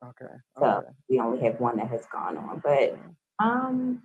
Okay. 0.04 0.34
So 0.58 0.64
okay. 0.64 0.86
we 1.08 1.20
only 1.20 1.42
have 1.44 1.58
one 1.60 1.76
that 1.78 1.88
has 1.88 2.06
gone 2.12 2.36
on, 2.36 2.60
but 2.62 2.98
um, 3.38 4.02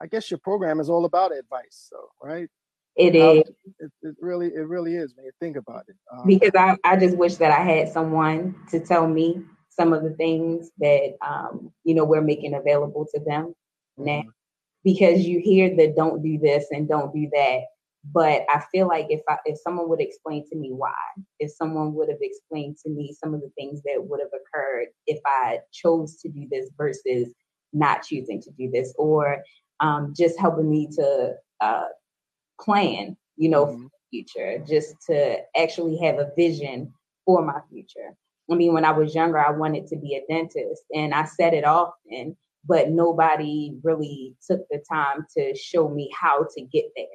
I 0.00 0.06
guess 0.06 0.30
your 0.30 0.38
program 0.38 0.80
is 0.80 0.90
all 0.90 1.04
about 1.04 1.32
advice, 1.32 1.88
so 1.90 1.96
right? 2.22 2.48
It 2.96 3.14
is. 3.14 3.44
It, 3.78 3.90
it, 4.02 4.16
really, 4.20 4.48
it 4.48 4.66
really 4.66 4.96
is 4.96 5.14
when 5.16 5.24
you 5.24 5.32
think 5.40 5.56
about 5.56 5.84
it. 5.88 5.96
Um, 6.12 6.26
because 6.26 6.50
I, 6.54 6.76
I 6.84 6.96
just 6.96 7.16
wish 7.16 7.36
that 7.36 7.50
I 7.50 7.62
had 7.62 7.88
someone 7.90 8.54
to 8.70 8.80
tell 8.80 9.06
me 9.06 9.42
some 9.70 9.92
of 9.92 10.02
the 10.02 10.10
things 10.10 10.70
that 10.78 11.16
um, 11.26 11.72
you 11.84 11.94
know 11.94 12.04
we're 12.04 12.20
making 12.20 12.54
available 12.54 13.06
to 13.14 13.20
them 13.20 13.54
now. 13.96 14.12
Mm-hmm. 14.12 14.28
Because 14.84 15.20
you 15.20 15.38
hear 15.38 15.74
the 15.74 15.94
don't 15.96 16.22
do 16.22 16.38
this 16.38 16.66
and 16.72 16.88
don't 16.88 17.14
do 17.14 17.30
that, 17.32 17.60
but 18.04 18.42
I 18.48 18.62
feel 18.72 18.88
like 18.88 19.06
if 19.10 19.20
I, 19.28 19.36
if 19.44 19.58
someone 19.58 19.88
would 19.88 20.00
explain 20.00 20.48
to 20.48 20.56
me 20.56 20.70
why, 20.72 20.92
if 21.38 21.52
someone 21.52 21.94
would 21.94 22.08
have 22.08 22.18
explained 22.20 22.76
to 22.84 22.90
me 22.90 23.14
some 23.18 23.32
of 23.32 23.40
the 23.40 23.50
things 23.56 23.80
that 23.84 24.02
would 24.02 24.20
have 24.20 24.28
occurred 24.28 24.88
if 25.06 25.20
I 25.24 25.60
chose 25.72 26.16
to 26.18 26.28
do 26.28 26.48
this 26.50 26.68
versus 26.76 27.28
not 27.72 28.02
choosing 28.02 28.42
to 28.42 28.50
do 28.50 28.70
this, 28.70 28.92
or 28.98 29.42
um, 29.80 30.14
just 30.16 30.38
helping 30.38 30.68
me 30.68 30.88
to 30.96 31.34
uh, 31.60 31.84
plan, 32.60 33.16
you 33.36 33.48
know, 33.48 33.66
mm-hmm. 33.66 33.86
future, 34.10 34.58
just 34.68 34.94
to 35.08 35.38
actually 35.56 35.96
have 35.98 36.18
a 36.18 36.30
vision 36.36 36.92
for 37.24 37.44
my 37.44 37.60
future. 37.70 38.16
I 38.50 38.56
mean, 38.56 38.74
when 38.74 38.84
I 38.84 38.90
was 38.90 39.14
younger, 39.14 39.38
I 39.38 39.52
wanted 39.52 39.86
to 39.86 39.96
be 39.96 40.16
a 40.16 40.32
dentist, 40.32 40.82
and 40.92 41.14
I 41.14 41.24
said 41.24 41.54
it 41.54 41.64
often, 41.64 42.36
but 42.66 42.90
nobody 42.90 43.74
really 43.82 44.34
took 44.46 44.60
the 44.70 44.82
time 44.90 45.24
to 45.38 45.54
show 45.54 45.88
me 45.88 46.12
how 46.20 46.46
to 46.56 46.62
get 46.62 46.86
there 46.96 47.06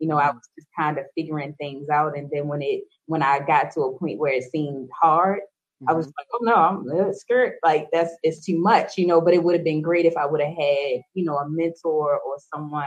you 0.00 0.08
know, 0.08 0.18
I 0.18 0.24
mm-hmm. 0.28 0.36
was 0.36 0.48
just 0.58 0.68
kind 0.76 0.98
of 0.98 1.04
figuring 1.14 1.54
things 1.60 1.88
out. 1.88 2.18
And 2.18 2.28
then 2.32 2.48
when 2.48 2.62
it 2.62 2.82
when 3.06 3.22
I 3.22 3.40
got 3.40 3.72
to 3.72 3.82
a 3.82 3.98
point 3.98 4.18
where 4.18 4.32
it 4.32 4.50
seemed 4.50 4.88
hard. 5.00 5.40
I 5.88 5.94
was 5.94 6.08
mm-hmm. 6.08 6.12
like, 6.18 6.26
oh 6.34 6.38
no, 6.42 6.54
I'm 6.54 7.14
scared. 7.14 7.54
Like 7.64 7.88
that's 7.92 8.12
it's 8.22 8.44
too 8.44 8.58
much, 8.58 8.98
you 8.98 9.06
know. 9.06 9.20
But 9.20 9.34
it 9.34 9.42
would 9.42 9.54
have 9.54 9.64
been 9.64 9.80
great 9.80 10.04
if 10.04 10.16
I 10.16 10.26
would 10.26 10.40
have 10.40 10.54
had, 10.56 11.00
you 11.14 11.24
know, 11.24 11.36
a 11.38 11.48
mentor 11.48 12.18
or 12.18 12.36
someone 12.52 12.86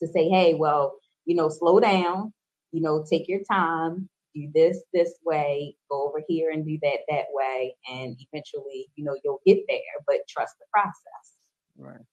to 0.00 0.08
say, 0.08 0.28
hey, 0.28 0.54
well, 0.54 0.94
you 1.26 1.34
know, 1.34 1.48
slow 1.48 1.80
down, 1.80 2.32
you 2.72 2.80
know, 2.80 3.04
take 3.08 3.28
your 3.28 3.40
time, 3.50 4.08
do 4.34 4.50
this 4.54 4.82
this 4.94 5.12
way, 5.24 5.76
go 5.90 6.08
over 6.08 6.22
here 6.26 6.50
and 6.50 6.66
do 6.66 6.78
that 6.82 7.00
that 7.08 7.26
way, 7.30 7.76
and 7.90 8.16
eventually, 8.32 8.88
you 8.96 9.04
know, 9.04 9.16
you'll 9.22 9.42
get 9.46 9.60
there. 9.68 9.78
But 10.06 10.20
trust 10.28 10.54
the 10.58 10.66
process. 10.72 11.36
Right. 11.76 12.04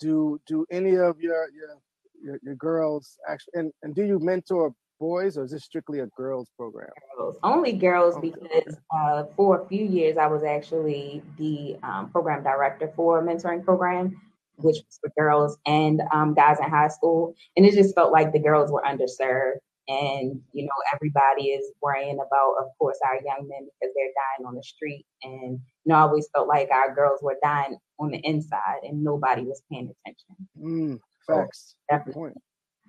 Do 0.00 0.40
do 0.46 0.66
any 0.70 0.96
of 0.96 1.20
your 1.20 1.50
your 1.50 1.78
your, 2.22 2.38
your 2.42 2.54
girls 2.56 3.18
actually 3.28 3.52
and, 3.54 3.72
and 3.82 3.94
do 3.94 4.04
you 4.04 4.18
mentor 4.18 4.72
boys 4.98 5.36
or 5.36 5.44
is 5.44 5.50
this 5.50 5.64
strictly 5.64 6.00
a 6.00 6.06
girls 6.16 6.50
program? 6.56 6.88
Girls. 7.16 7.36
Only 7.42 7.72
girls 7.72 8.16
okay. 8.16 8.30
because 8.30 8.76
uh, 8.94 9.24
for 9.36 9.62
a 9.62 9.68
few 9.68 9.84
years 9.84 10.16
I 10.16 10.26
was 10.26 10.42
actually 10.42 11.22
the 11.38 11.76
um, 11.82 12.10
program 12.10 12.42
director 12.42 12.92
for 12.96 13.20
a 13.20 13.22
mentoring 13.22 13.64
program, 13.64 14.20
which 14.56 14.76
was 14.76 14.98
for 15.00 15.12
girls 15.18 15.58
and 15.66 16.02
um, 16.12 16.34
guys 16.34 16.58
in 16.62 16.70
high 16.70 16.88
school. 16.88 17.34
And 17.56 17.66
it 17.66 17.74
just 17.74 17.94
felt 17.94 18.12
like 18.12 18.32
the 18.32 18.38
girls 18.38 18.70
were 18.70 18.82
underserved. 18.82 19.58
And, 19.88 20.40
you 20.52 20.64
know, 20.64 20.72
everybody 20.92 21.50
is 21.50 21.64
worrying 21.80 22.16
about, 22.16 22.56
of 22.58 22.66
course, 22.76 22.98
our 23.06 23.16
young 23.24 23.46
men 23.48 23.68
because 23.80 23.94
they're 23.94 24.06
dying 24.06 24.46
on 24.46 24.56
the 24.56 24.62
street. 24.64 25.06
And, 25.22 25.52
you 25.52 25.60
know, 25.86 25.94
I 25.94 26.00
always 26.00 26.28
felt 26.34 26.48
like 26.48 26.70
our 26.72 26.92
girls 26.92 27.20
were 27.22 27.36
dying 27.40 27.76
on 28.00 28.10
the 28.10 28.18
inside 28.18 28.80
and 28.82 29.04
nobody 29.04 29.42
was 29.42 29.62
paying 29.70 29.92
attention. 30.04 30.48
Mm, 30.60 30.98
facts. 31.26 31.74
So, 31.90 31.98
good 32.04 32.14
point. 32.14 32.34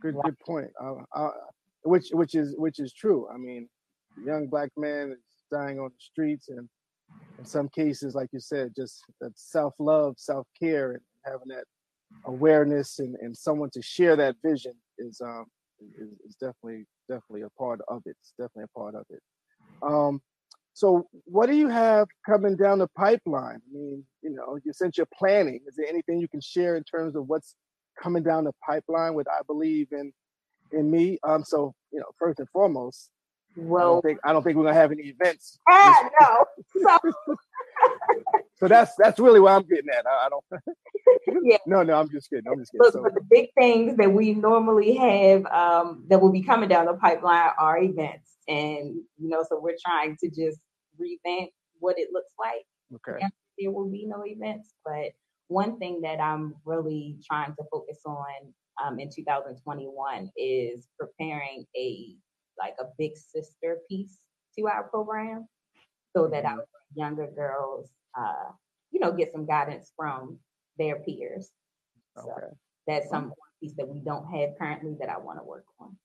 Good, 0.02 0.16
good 0.24 0.40
point. 0.40 0.68
Uh, 0.82 0.96
uh, 1.16 1.30
which, 1.84 2.10
which 2.12 2.36
is, 2.36 2.56
which 2.58 2.80
is 2.80 2.94
true. 2.94 3.28
I 3.34 3.38
mean, 3.38 3.70
young 4.24 4.48
black 4.48 4.70
man 4.78 5.12
is 5.12 5.44
dying 5.52 5.80
on 5.80 5.90
the 5.90 6.00
streets 6.00 6.50
and 6.50 6.68
in 7.40 7.46
some 7.46 7.70
cases, 7.70 8.16
like 8.16 8.30
you 8.32 8.40
said, 8.40 8.74
just 8.76 9.04
that 9.22 9.32
self 9.36 9.74
love, 9.80 10.16
self 10.18 10.48
care, 10.60 10.94
and 10.94 11.02
having 11.26 11.48
that 11.50 11.66
awareness 12.26 13.00
and, 13.00 13.16
and 13.22 13.36
someone 13.36 13.70
to 13.70 13.82
share 13.82 14.16
that 14.16 14.36
vision 14.44 14.74
is 14.98 15.22
um 15.22 15.46
is, 16.00 16.10
is 16.26 16.36
definitely 16.36 16.86
definitely 17.10 17.44
a 17.44 17.50
part 17.52 17.80
of 17.88 18.02
it. 18.06 18.16
It's 18.22 18.34
definitely 18.40 18.66
a 18.76 18.80
part 18.80 18.96
of 18.96 19.06
it. 19.10 19.22
Um, 19.82 20.22
so 20.74 21.08
what 21.26 21.48
do 21.48 21.56
you 21.56 21.70
have 21.70 22.08
coming 22.26 22.56
down 22.56 22.80
the 22.80 22.88
pipeline? 22.90 23.58
I 23.58 23.74
mean, 23.74 24.04
you 24.22 24.32
know, 24.32 24.58
you 24.64 24.74
since 24.74 24.98
you're 24.98 25.08
planning, 25.18 25.62
is 25.68 25.76
there 25.76 25.88
anything 25.88 26.20
you 26.20 26.28
can 26.28 26.42
share 26.42 26.76
in 26.76 26.84
terms 26.84 27.16
of 27.16 27.28
what's 27.28 27.56
coming 28.02 28.24
down 28.24 28.44
the 28.44 28.54
pipeline 28.66 29.14
with 29.14 29.28
I 29.28 29.42
believe 29.48 29.88
in 29.92 30.12
in 30.72 30.90
me? 30.90 31.20
Um, 31.28 31.44
so 31.44 31.74
you 31.92 32.00
know, 32.00 32.08
first 32.20 32.40
and 32.40 32.50
foremost, 32.50 33.10
well, 33.56 33.82
I 33.82 33.84
don't 33.86 34.02
think 34.02 34.20
I 34.24 34.34
don't 34.34 34.44
think 34.44 34.58
we're 34.58 34.64
gonna 34.66 34.76
have 34.76 34.92
any 34.92 35.04
events. 35.04 35.60
Ah, 35.70 36.10
no. 36.22 36.46
So 36.84 36.98
so 38.60 38.68
that's 38.68 38.94
that's 38.98 39.20
really 39.20 39.40
what 39.40 39.54
I'm 39.54 39.64
getting 39.64 39.90
at. 39.90 40.06
I, 40.06 40.26
I 40.26 40.30
don't. 40.30 41.44
yeah. 41.44 41.58
No, 41.66 41.84
no, 41.84 42.00
I'm 42.00 42.10
just 42.10 42.30
kidding. 42.30 42.46
I'm 42.52 42.60
just 42.60 42.72
kidding. 42.72 42.84
Look, 42.84 42.94
so, 42.94 43.04
but 43.04 43.14
the 43.14 43.26
big 43.30 43.50
things 43.58 43.98
that 43.98 44.12
we 44.12 44.34
normally 44.34 44.96
have 44.96 45.46
um, 45.48 46.06
that 46.10 46.22
will 46.22 46.32
be 46.32 46.42
coming 46.42 46.70
down 46.70 46.86
the 46.86 46.94
pipeline 46.94 47.52
are 47.58 47.80
events, 47.80 48.38
and 48.48 48.96
you 49.18 49.30
know, 49.30 49.44
so 49.48 49.60
we're 49.60 49.78
trying 49.84 50.18
to 50.18 50.30
just 50.30 50.60
revamp 50.98 51.52
what 51.80 51.98
it 51.98 52.10
looks 52.12 52.34
like. 52.40 52.66
Okay. 52.96 53.20
And 53.22 53.32
there 53.58 53.72
will 53.72 53.90
be 53.90 54.06
no 54.06 54.24
events, 54.26 54.74
but 54.84 55.12
one 55.48 55.80
thing 55.80 56.02
that 56.02 56.20
I'm 56.20 56.56
really 56.66 57.18
trying 57.26 57.56
to 57.56 57.64
focus 57.72 58.00
on 58.06 58.54
um, 58.84 59.00
in 59.00 59.10
2021 59.10 60.32
is 60.38 60.88
preparing 61.00 61.66
a 61.76 62.16
like 62.60 62.76
a 62.80 62.86
big 62.98 63.12
sister 63.16 63.78
piece 63.88 64.18
to 64.58 64.68
our 64.68 64.84
program 64.84 65.48
so 66.16 66.28
that 66.28 66.44
mm-hmm. 66.44 66.60
our 66.60 66.66
younger 66.96 67.28
girls 67.28 67.92
uh, 68.18 68.52
you 68.92 69.00
know, 69.00 69.12
get 69.12 69.32
some 69.32 69.46
guidance 69.46 69.92
from 69.96 70.40
their 70.78 70.98
peers. 70.98 71.52
So 72.16 72.32
okay. 72.32 72.48
that's 72.88 73.10
some 73.10 73.34
piece 73.62 73.74
that 73.76 73.88
we 73.88 74.00
don't 74.00 74.26
have 74.28 74.58
currently 74.58 74.96
that 75.00 75.10
I 75.10 75.18
want 75.18 75.40
to 75.40 75.44
work 75.44 75.66
on. 75.80 75.96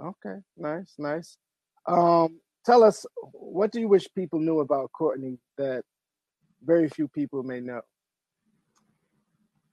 Okay, 0.00 0.38
nice, 0.56 0.94
nice. 0.98 1.36
Um, 1.86 2.40
tell 2.64 2.84
us 2.84 3.04
what 3.32 3.72
do 3.72 3.80
you 3.80 3.88
wish 3.88 4.06
people 4.14 4.38
knew 4.38 4.60
about 4.60 4.92
Courtney 4.92 5.38
that 5.56 5.82
very 6.62 6.88
few 6.88 7.08
people 7.08 7.42
may 7.42 7.60
know? 7.60 7.82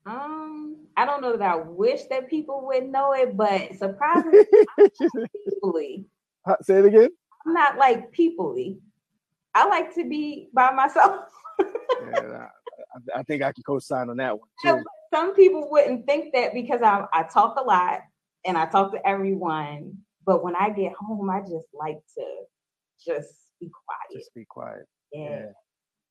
Um, 0.06 0.78
I 0.96 1.06
don't 1.06 1.22
know 1.22 1.36
that 1.36 1.52
I 1.52 1.56
wish 1.56 2.04
that 2.10 2.30
people 2.30 2.66
would 2.68 2.88
know 2.90 3.14
it, 3.14 3.36
but 3.36 3.76
surprisingly, 3.78 4.46
peoplely. 4.80 6.06
Say 6.62 6.80
it 6.80 6.86
again. 6.86 7.10
I'm 7.46 7.54
not 7.54 7.78
like 7.78 8.14
peoplely. 8.14 8.78
I 9.56 9.68
like 9.68 9.94
to 9.96 10.08
be 10.08 10.50
by 10.54 10.72
myself. 10.72 11.26
yeah, 11.60 12.48
I, 13.16 13.20
I, 13.20 13.24
think 13.24 13.42
I 13.42 13.52
can 13.52 13.64
co-sign 13.66 14.10
on 14.10 14.18
that 14.18 14.38
one 14.38 14.50
too. 14.64 14.84
Some 15.14 15.34
people 15.34 15.70
wouldn't 15.72 16.06
think 16.06 16.34
that 16.34 16.54
because 16.54 16.82
I, 16.82 17.06
I 17.14 17.24
talk 17.24 17.58
a 17.58 17.64
lot 17.64 18.02
and 18.46 18.58
I 18.58 18.66
talk 18.66 18.92
to 18.92 19.08
everyone, 19.08 19.98
but 20.26 20.44
when 20.44 20.56
I 20.56 20.70
get 20.70 20.94
home, 20.94 21.30
I 21.30 21.40
just 21.42 21.68
like 21.74 22.00
to 22.18 22.26
just 23.04 23.34
be 23.60 23.70
quiet. 23.70 24.20
Just 24.20 24.34
be 24.36 24.46
quiet. 24.46 24.86
Yeah. 25.12 25.30
Yeah. 25.30 25.46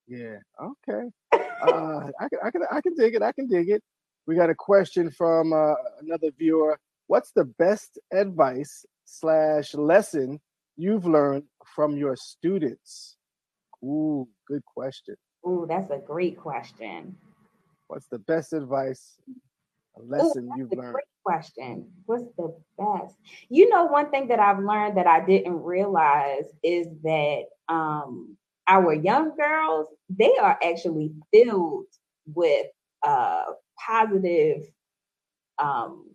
Yeah. 0.06 0.36
Okay. 0.62 1.10
uh, 1.32 2.10
I 2.20 2.28
can 2.28 2.38
I 2.44 2.50
can 2.50 2.62
I 2.70 2.80
can 2.80 2.94
dig 2.94 3.14
it. 3.14 3.22
I 3.22 3.32
can 3.32 3.48
dig 3.48 3.70
it. 3.70 3.82
We 4.26 4.34
got 4.34 4.50
a 4.50 4.54
question 4.54 5.10
from 5.10 5.52
uh, 5.52 5.74
another 6.00 6.30
viewer. 6.38 6.78
What's 7.06 7.32
the 7.32 7.44
best 7.44 7.98
advice 8.12 8.86
slash 9.04 9.74
lesson 9.74 10.40
you've 10.76 11.06
learned 11.06 11.44
from 11.74 11.96
your 11.96 12.16
students? 12.16 13.16
Ooh, 13.82 14.26
good 14.48 14.64
question. 14.64 15.16
Ooh, 15.46 15.66
that's 15.68 15.90
a 15.90 15.98
great 15.98 16.38
question. 16.38 17.16
What's 17.88 18.06
the 18.06 18.18
best 18.18 18.54
advice, 18.54 19.16
a 19.98 20.02
lesson 20.02 20.48
Ooh, 20.48 20.58
you've 20.58 20.72
learned? 20.72 20.94
Great 20.94 21.04
question. 21.22 21.86
What's 22.06 22.24
the 22.38 22.56
best? 22.78 23.16
You 23.50 23.68
know, 23.68 23.84
one 23.84 24.10
thing 24.10 24.28
that 24.28 24.40
I've 24.40 24.58
learned 24.58 24.96
that 24.96 25.06
I 25.06 25.24
didn't 25.24 25.62
realize 25.62 26.50
is 26.62 26.86
that 27.02 27.42
um, 27.68 28.38
our 28.68 28.94
young 28.94 29.36
girls, 29.36 29.88
they 30.08 30.36
are 30.40 30.58
actually 30.62 31.12
filled 31.32 31.86
with 32.26 32.66
uh, 33.06 33.44
positive, 33.86 34.62
um, 35.58 36.10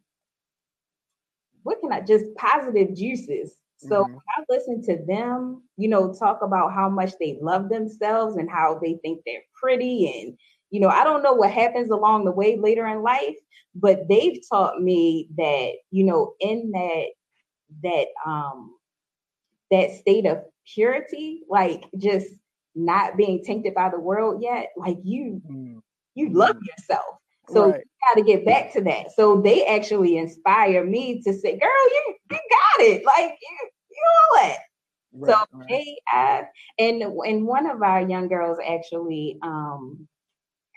what 1.63 1.79
can 1.81 1.91
I 1.91 2.01
just 2.01 2.33
positive 2.35 2.95
juices 2.95 3.59
so 3.79 4.03
mm-hmm. 4.03 4.17
I 4.17 4.43
listen 4.49 4.81
to 4.83 4.97
them, 5.05 5.63
you 5.77 5.87
know, 5.87 6.13
talk 6.13 6.41
about 6.41 6.73
how 6.73 6.89
much 6.89 7.13
they 7.19 7.37
love 7.41 7.69
themselves 7.69 8.35
and 8.35 8.49
how 8.49 8.77
they 8.81 8.95
think 9.01 9.21
they're 9.25 9.43
pretty. 9.53 10.21
And, 10.21 10.37
you 10.69 10.81
know, 10.81 10.89
I 10.89 11.05
don't 11.05 11.23
know 11.23 11.33
what 11.33 11.51
happens 11.51 11.89
along 11.89 12.25
the 12.25 12.31
way 12.31 12.57
later 12.57 12.85
in 12.87 13.01
life, 13.03 13.37
but 13.73 14.07
they've 14.09 14.41
taught 14.51 14.81
me 14.81 15.29
that, 15.37 15.73
you 15.91 16.03
know, 16.03 16.33
in 16.41 16.71
that, 16.71 17.05
that, 17.83 18.07
um, 18.25 18.75
that 19.71 19.91
state 19.91 20.25
of 20.25 20.43
purity, 20.73 21.43
like 21.47 21.85
just 21.97 22.27
not 22.75 23.17
being 23.17 23.43
tainted 23.43 23.73
by 23.73 23.89
the 23.89 23.99
world 23.99 24.41
yet, 24.41 24.69
like 24.77 24.97
you, 25.03 25.41
mm-hmm. 25.49 25.79
you 26.15 26.29
love 26.31 26.55
mm-hmm. 26.55 26.65
yourself. 26.77 27.15
So 27.51 27.71
right. 27.71 27.79
you 27.79 27.83
got 28.07 28.19
to 28.19 28.23
get 28.23 28.45
back 28.45 28.73
to 28.73 28.81
that. 28.81 29.11
So 29.15 29.41
they 29.41 29.65
actually 29.65 30.17
inspire 30.17 30.85
me 30.85 31.21
to 31.23 31.33
say, 31.33 31.57
"Girl, 31.57 31.69
you 31.69 32.15
you 32.31 32.37
got 32.37 32.85
it. 32.85 33.05
Like 33.05 33.37
you 33.41 33.69
you 33.89 34.03
know 34.03 34.49
it." 34.49 34.57
Right, 35.11 35.31
so 35.31 35.45
right. 35.53 35.67
they 35.67 35.97
uh, 36.13 36.41
and 36.77 37.01
and 37.01 37.47
one 37.47 37.69
of 37.69 37.81
our 37.81 38.07
young 38.07 38.27
girls 38.27 38.59
actually 38.65 39.37
um 39.41 40.07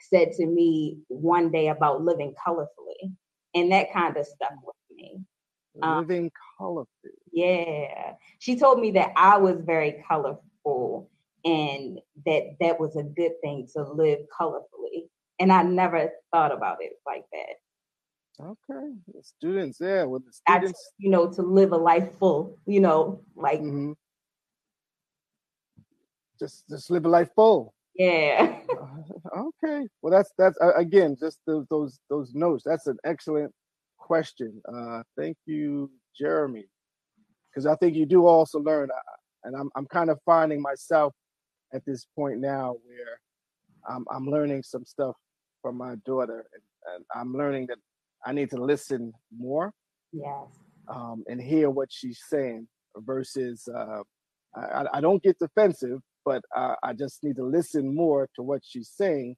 said 0.08 0.32
to 0.32 0.46
me 0.46 0.98
one 1.08 1.50
day 1.50 1.68
about 1.68 2.02
living 2.02 2.34
colorfully, 2.46 3.12
and 3.54 3.70
that 3.72 3.92
kind 3.92 4.16
of 4.16 4.26
stuck 4.26 4.54
with 4.64 4.76
me. 4.96 5.20
Um, 5.82 5.98
living 5.98 6.24
um, 6.24 6.30
colorfully. 6.58 7.16
Yeah, 7.32 8.14
she 8.38 8.58
told 8.58 8.80
me 8.80 8.92
that 8.92 9.12
I 9.16 9.36
was 9.38 9.60
very 9.60 10.02
colorful, 10.08 11.10
and 11.44 11.98
that 12.26 12.56
that 12.60 12.78
was 12.78 12.96
a 12.96 13.02
good 13.02 13.32
thing 13.42 13.68
to 13.74 13.82
live 13.82 14.20
colorfully 14.38 15.08
and 15.42 15.52
I 15.52 15.62
never 15.64 16.10
thought 16.32 16.52
about 16.52 16.78
it 16.80 16.92
like 17.04 17.24
that. 17.32 18.44
Okay, 18.44 18.94
the 19.12 19.22
students, 19.22 19.78
yeah, 19.80 20.04
with 20.04 20.24
the 20.24 20.32
students, 20.32 20.92
you 20.98 21.10
know, 21.10 21.30
to 21.32 21.42
live 21.42 21.72
a 21.72 21.76
life 21.76 22.16
full, 22.18 22.58
you 22.64 22.80
know, 22.80 23.22
like 23.34 23.60
mm-hmm. 23.60 23.92
just 26.38 26.68
just 26.68 26.90
live 26.90 27.04
a 27.04 27.08
life 27.08 27.28
full. 27.34 27.74
Yeah. 27.96 28.60
okay. 29.36 29.86
Well, 30.00 30.12
that's 30.12 30.32
that's 30.38 30.56
uh, 30.62 30.74
again 30.74 31.16
just 31.18 31.40
the, 31.46 31.66
those 31.70 31.98
those 32.08 32.32
notes. 32.34 32.62
That's 32.64 32.86
an 32.86 32.98
excellent 33.04 33.52
question. 33.98 34.62
Uh, 34.72 35.02
thank 35.18 35.36
you, 35.44 35.90
Jeremy, 36.16 36.66
because 37.50 37.66
I 37.66 37.74
think 37.76 37.96
you 37.96 38.06
do 38.06 38.26
also 38.26 38.60
learn, 38.60 38.90
uh, 38.90 39.16
and 39.44 39.56
I'm 39.56 39.70
I'm 39.74 39.86
kind 39.86 40.08
of 40.08 40.18
finding 40.24 40.62
myself 40.62 41.12
at 41.72 41.84
this 41.86 42.06
point 42.16 42.40
now 42.40 42.76
where 42.84 43.20
I'm 43.88 44.04
I'm 44.10 44.26
learning 44.26 44.62
some 44.62 44.84
stuff 44.84 45.16
from 45.62 45.76
my 45.76 45.94
daughter, 46.04 46.46
and, 46.52 46.94
and 46.94 47.04
I'm 47.14 47.34
learning 47.34 47.66
that 47.68 47.78
I 48.24 48.32
need 48.32 48.50
to 48.50 48.62
listen 48.62 49.12
more. 49.36 49.72
Yes. 50.12 50.46
Um, 50.88 51.24
and 51.28 51.40
hear 51.40 51.70
what 51.70 51.88
she's 51.90 52.20
saying 52.28 52.66
versus 52.96 53.68
uh, 53.72 54.02
I, 54.54 54.86
I 54.94 55.00
don't 55.00 55.22
get 55.22 55.38
defensive, 55.38 56.00
but 56.24 56.42
I, 56.54 56.74
I 56.82 56.92
just 56.92 57.22
need 57.22 57.36
to 57.36 57.44
listen 57.44 57.94
more 57.94 58.28
to 58.36 58.42
what 58.42 58.62
she's 58.64 58.90
saying 58.90 59.36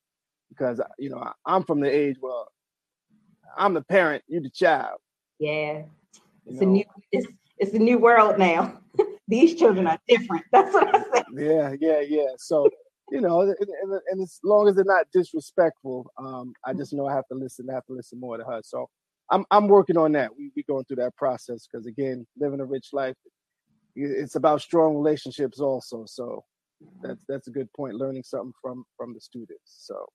because 0.49 0.81
you 0.99 1.11
know 1.11 1.23
I, 1.47 1.57
am 1.57 1.65
from 1.65 1.81
the 1.81 1.91
age 1.91 2.17
where 2.21 2.45
I'm 3.57 3.75
the 3.75 3.83
parent, 3.83 4.25
you're 4.27 4.43
the 4.43 4.51
child. 4.51 4.99
Yeah, 5.39 5.83
it's 6.47 6.61
you 6.61 6.67
know? 6.67 6.67
a 6.67 6.67
new 6.67 6.85
it's 7.13 7.27
it's 7.59 7.75
a 7.75 7.79
new 7.79 7.99
world 7.99 8.39
now. 8.39 8.81
these 9.29 9.55
children 9.55 9.87
are 9.87 9.99
different. 10.09 10.45
That's 10.53 10.73
what 10.73 10.95
I 10.95 11.03
say. 11.03 11.25
Yeah, 11.37 11.75
yeah, 11.81 12.01
yeah. 12.01 12.29
So 12.39 12.69
you 13.11 13.21
know, 13.21 13.43
and, 13.43 13.55
and, 13.59 14.01
and, 14.11 14.23
as 14.23 14.41
long 14.43 14.67
as 14.67 14.77
they're 14.77 14.85
not 14.85 15.07
disrespectful, 15.13 16.11
um, 16.19 16.55
I 16.65 16.73
just 16.73 16.93
know 16.93 17.07
I 17.07 17.15
have 17.15 17.27
to 17.29 17.35
listen. 17.35 17.69
I 17.71 17.75
have 17.75 17.85
to 17.87 17.93
listen 17.93 18.19
more 18.19 18.39
to 18.39 18.45
her. 18.45 18.61
So 18.65 18.89
I'm 19.31 19.45
I'm 19.51 19.69
working 19.69 19.97
on 19.97 20.13
that. 20.13 20.37
We 20.37 20.51
be 20.55 20.63
going 20.65 20.85
through 20.85 20.97
that 20.97 21.17
process 21.17 21.67
because 21.71 21.87
again, 21.87 22.27
living 22.39 22.61
a 22.61 22.65
rich 22.65 22.89
life, 22.93 23.17
it's 23.95 24.37
about 24.37 24.63
strong 24.63 24.97
relationships 24.97 25.61
also. 25.61 26.05
So 26.07 26.45
that's 27.03 27.23
that's 27.29 27.49
a 27.49 27.51
good 27.51 27.73
point. 27.75 27.97
Learning 27.97 28.23
something 28.23 28.53
from 28.63 28.85
from 28.97 29.15
the 29.15 29.21
students. 29.21 29.61
So 29.65 30.07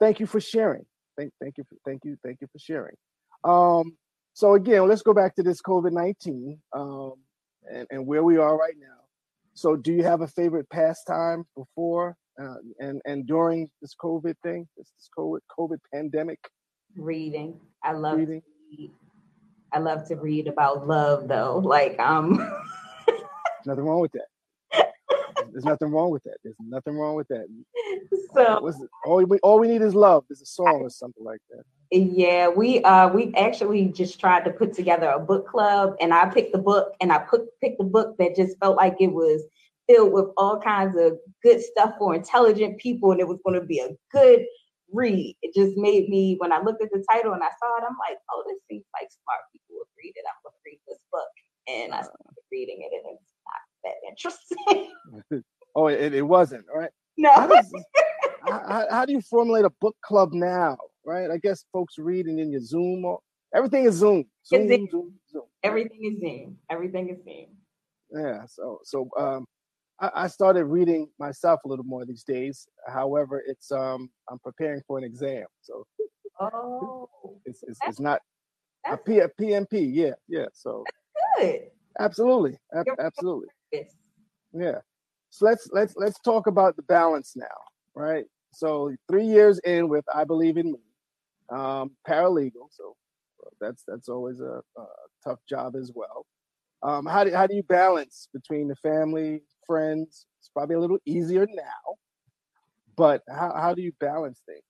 thank 0.00 0.20
you 0.20 0.26
for 0.26 0.40
sharing. 0.40 0.84
Thank 1.16 1.32
thank 1.40 1.56
you 1.56 1.64
for, 1.68 1.76
thank 1.84 2.04
you 2.04 2.16
thank 2.24 2.40
you 2.40 2.48
for 2.52 2.58
sharing. 2.58 2.96
Um, 3.44 3.96
so 4.32 4.54
again, 4.54 4.88
let's 4.88 5.02
go 5.02 5.14
back 5.14 5.34
to 5.36 5.42
this 5.42 5.62
COVID 5.62 5.92
nineteen 5.92 6.60
um, 6.72 7.14
and 7.72 7.86
and 7.90 8.06
where 8.06 8.22
we 8.22 8.36
are 8.38 8.56
right 8.56 8.74
now. 8.78 8.86
So, 9.54 9.76
do 9.76 9.92
you 9.92 10.02
have 10.04 10.20
a 10.20 10.28
favorite 10.28 10.68
pastime 10.70 11.44
before 11.56 12.16
uh, 12.40 12.56
and 12.78 13.00
and 13.04 13.26
during 13.26 13.70
this 13.80 13.94
COVID 14.00 14.34
thing, 14.42 14.68
this, 14.76 14.90
this 14.98 15.08
COVID 15.16 15.40
COVID 15.58 15.78
pandemic? 15.92 16.38
Reading. 16.96 17.58
I 17.82 17.92
love 17.92 18.18
reading. 18.18 18.42
I 19.72 19.78
love 19.78 20.06
to 20.08 20.16
read 20.16 20.48
about 20.48 20.86
love, 20.86 21.28
though. 21.28 21.58
Like, 21.58 21.98
um, 21.98 22.38
nothing 23.66 23.84
wrong 23.84 24.00
with 24.00 24.12
that. 24.12 24.26
There's 25.52 25.64
nothing 25.64 25.90
wrong 25.90 26.10
with 26.10 26.22
that. 26.24 26.36
There's 26.42 26.56
nothing 26.60 26.96
wrong 26.96 27.14
with 27.14 27.28
that. 27.28 27.46
So, 28.34 28.60
What's 28.60 28.78
all 29.06 29.24
we 29.24 29.38
all 29.38 29.58
we 29.58 29.68
need 29.68 29.80
is 29.80 29.94
love. 29.94 30.24
There's 30.28 30.42
a 30.42 30.46
song 30.46 30.80
or 30.82 30.90
something 30.90 31.24
like 31.24 31.40
that. 31.50 31.64
Yeah, 31.90 32.48
we 32.48 32.82
uh 32.82 33.08
we 33.08 33.32
actually 33.34 33.86
just 33.86 34.20
tried 34.20 34.44
to 34.44 34.50
put 34.50 34.74
together 34.74 35.08
a 35.08 35.18
book 35.18 35.48
club 35.48 35.94
and 36.00 36.12
I 36.12 36.28
picked 36.28 36.52
the 36.52 36.58
book 36.58 36.92
and 37.00 37.12
I 37.12 37.18
put 37.18 37.42
picked 37.62 37.78
the 37.78 37.84
book 37.84 38.16
that 38.18 38.36
just 38.36 38.58
felt 38.58 38.76
like 38.76 38.96
it 39.00 39.12
was 39.12 39.42
filled 39.88 40.12
with 40.12 40.26
all 40.36 40.60
kinds 40.60 40.96
of 40.98 41.18
good 41.42 41.62
stuff 41.62 41.94
for 41.98 42.14
intelligent 42.14 42.78
people 42.78 43.12
and 43.12 43.20
it 43.20 43.28
was 43.28 43.38
going 43.46 43.58
to 43.58 43.64
be 43.64 43.78
a 43.78 43.90
good 44.12 44.44
read. 44.92 45.36
It 45.42 45.54
just 45.54 45.76
made 45.76 46.08
me 46.08 46.36
when 46.38 46.52
I 46.52 46.60
looked 46.60 46.82
at 46.82 46.90
the 46.90 47.04
title 47.10 47.32
and 47.32 47.42
I 47.42 47.50
saw 47.58 47.78
it, 47.78 47.86
I'm 47.88 47.96
like, 47.98 48.18
oh, 48.32 48.44
this 48.48 48.58
seems 48.68 48.84
like 48.92 49.08
smart 49.22 49.40
people 49.52 49.78
would 49.78 49.92
read 49.96 50.12
it. 50.16 50.24
I'm 50.26 50.40
gonna 50.42 50.56
read 50.66 50.80
this 50.88 50.98
book. 51.12 51.30
And 51.68 51.94
I 51.94 52.02
started 52.02 52.46
reading 52.50 52.82
it 52.82 52.94
and 52.94 53.14
it's 53.14 53.35
that 53.86 54.08
interesting. 54.08 55.44
oh, 55.74 55.86
it, 55.88 56.14
it 56.14 56.22
wasn't, 56.22 56.64
right? 56.74 56.90
No. 57.16 57.32
How, 57.32 57.46
does, 57.46 57.72
how, 58.42 58.86
how 58.90 59.04
do 59.06 59.12
you 59.12 59.20
formulate 59.22 59.64
a 59.64 59.70
book 59.80 59.96
club 60.02 60.32
now? 60.32 60.76
right? 61.06 61.30
I 61.30 61.38
guess 61.38 61.64
folks 61.72 61.98
reading 61.98 62.40
in 62.40 62.50
your 62.50 62.60
Zoom 62.60 63.04
or 63.04 63.20
everything 63.54 63.84
is 63.86 63.94
Zoom. 63.94 64.24
Zoom, 64.44 64.68
Zoom, 64.68 64.88
Zoom, 64.90 65.14
Zoom. 65.30 65.42
Everything 65.62 66.04
is 66.04 66.20
Zoom. 66.20 66.58
Everything 66.68 67.08
is 67.08 67.24
Zoom. 67.24 67.46
Yeah. 68.10 68.44
So 68.46 68.80
so 68.84 69.08
um 69.16 69.46
I, 70.00 70.10
I 70.14 70.26
started 70.26 70.66
reading 70.66 71.08
myself 71.18 71.60
a 71.64 71.68
little 71.68 71.84
more 71.84 72.04
these 72.04 72.24
days. 72.24 72.68
However, 72.86 73.42
it's 73.46 73.70
um 73.70 74.10
I'm 74.28 74.38
preparing 74.40 74.82
for 74.86 74.98
an 74.98 75.04
exam. 75.04 75.46
So 75.62 75.86
Oh 76.38 77.08
it's 77.46 77.62
it's, 77.62 77.78
it's 77.86 78.00
not 78.00 78.20
a, 78.88 78.96
P, 78.96 79.18
a 79.18 79.28
PMP, 79.28 79.90
yeah, 79.92 80.12
yeah. 80.28 80.46
So 80.52 80.84
good. 81.38 81.62
Absolutely. 81.98 82.58
Ab- 82.74 82.86
absolutely. 83.00 83.48
Yeah. 84.52 84.78
So 85.30 85.44
let's 85.46 85.68
let's 85.72 85.94
let's 85.96 86.18
talk 86.20 86.46
about 86.46 86.76
the 86.76 86.82
balance 86.82 87.34
now, 87.36 87.44
right? 87.94 88.24
So 88.52 88.94
three 89.10 89.26
years 89.26 89.58
in 89.60 89.88
with 89.88 90.04
I 90.14 90.24
Believe 90.24 90.56
in 90.56 90.72
Me, 90.72 90.78
um, 91.50 91.90
paralegal. 92.08 92.68
So 92.70 92.96
that's 93.60 93.82
that's 93.86 94.08
always 94.08 94.40
a, 94.40 94.62
a 94.78 94.86
tough 95.24 95.40
job 95.48 95.76
as 95.76 95.92
well. 95.94 96.26
Um, 96.82 97.06
how 97.06 97.24
do 97.24 97.32
how 97.32 97.46
do 97.46 97.54
you 97.54 97.62
balance 97.64 98.28
between 98.32 98.68
the 98.68 98.76
family, 98.76 99.42
friends? 99.66 100.26
It's 100.40 100.48
probably 100.48 100.76
a 100.76 100.80
little 100.80 100.98
easier 101.04 101.46
now, 101.46 101.96
but 102.96 103.22
how 103.28 103.52
how 103.54 103.74
do 103.74 103.82
you 103.82 103.92
balance 104.00 104.40
things? 104.46 104.62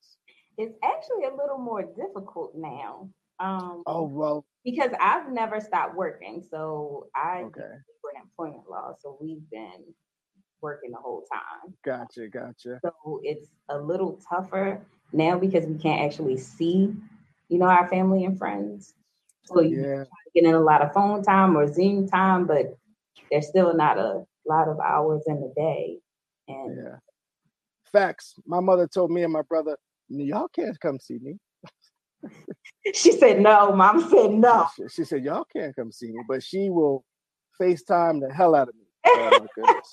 It's 0.58 0.74
actually 0.82 1.24
a 1.24 1.36
little 1.36 1.58
more 1.58 1.82
difficult 1.82 2.54
now. 2.56 3.10
Um, 3.38 3.82
oh 3.86 4.04
well, 4.04 4.46
because 4.64 4.90
I've 4.98 5.30
never 5.30 5.60
stopped 5.60 5.94
working, 5.94 6.42
so 6.50 7.08
I 7.14 7.42
okay. 7.42 7.74
Employment 8.26 8.68
law, 8.68 8.94
so 9.00 9.16
we've 9.20 9.48
been 9.50 9.84
working 10.60 10.90
the 10.90 10.96
whole 10.96 11.24
time. 11.32 11.74
Gotcha, 11.84 12.28
gotcha. 12.28 12.80
So 12.82 13.20
it's 13.22 13.48
a 13.68 13.78
little 13.78 14.20
tougher 14.28 14.80
now 15.12 15.38
because 15.38 15.64
we 15.66 15.78
can't 15.78 16.02
actually 16.02 16.36
see, 16.36 16.94
you 17.48 17.58
know, 17.58 17.66
our 17.66 17.88
family 17.88 18.24
and 18.24 18.38
friends. 18.38 18.94
So 19.44 19.60
you 19.60 19.80
yeah. 19.80 20.04
get 20.34 20.44
in 20.44 20.54
a 20.54 20.60
lot 20.60 20.82
of 20.82 20.92
phone 20.92 21.22
time 21.22 21.56
or 21.56 21.72
Zoom 21.72 22.08
time, 22.08 22.46
but 22.46 22.76
there's 23.30 23.46
still 23.46 23.74
not 23.74 23.98
a 23.98 24.24
lot 24.44 24.68
of 24.68 24.80
hours 24.80 25.22
in 25.26 25.40
the 25.40 25.52
day. 25.56 25.98
And 26.48 26.76
yeah. 26.76 26.96
Facts. 27.92 28.34
My 28.44 28.60
mother 28.60 28.88
told 28.88 29.10
me 29.10 29.22
and 29.22 29.32
my 29.32 29.42
brother, 29.42 29.76
y'all 30.08 30.48
can't 30.48 30.78
come 30.80 30.98
see 30.98 31.18
me. 31.20 31.38
she 32.94 33.12
said 33.12 33.40
no. 33.40 33.72
Mom 33.72 34.08
said 34.10 34.32
no. 34.32 34.66
She, 34.76 34.88
she, 34.88 35.04
said 35.04 35.24
y'all 35.24 35.46
can't 35.52 35.74
come 35.76 35.92
see 35.92 36.08
me, 36.08 36.20
but 36.28 36.42
she 36.42 36.70
will 36.70 37.04
FaceTime 37.60 38.20
the 38.20 38.32
hell 38.32 38.54
out 38.54 38.68
of 38.68 38.74
me. 38.74 38.82
Oh 39.08 39.30
my 39.30 39.46
goodness. 39.54 39.90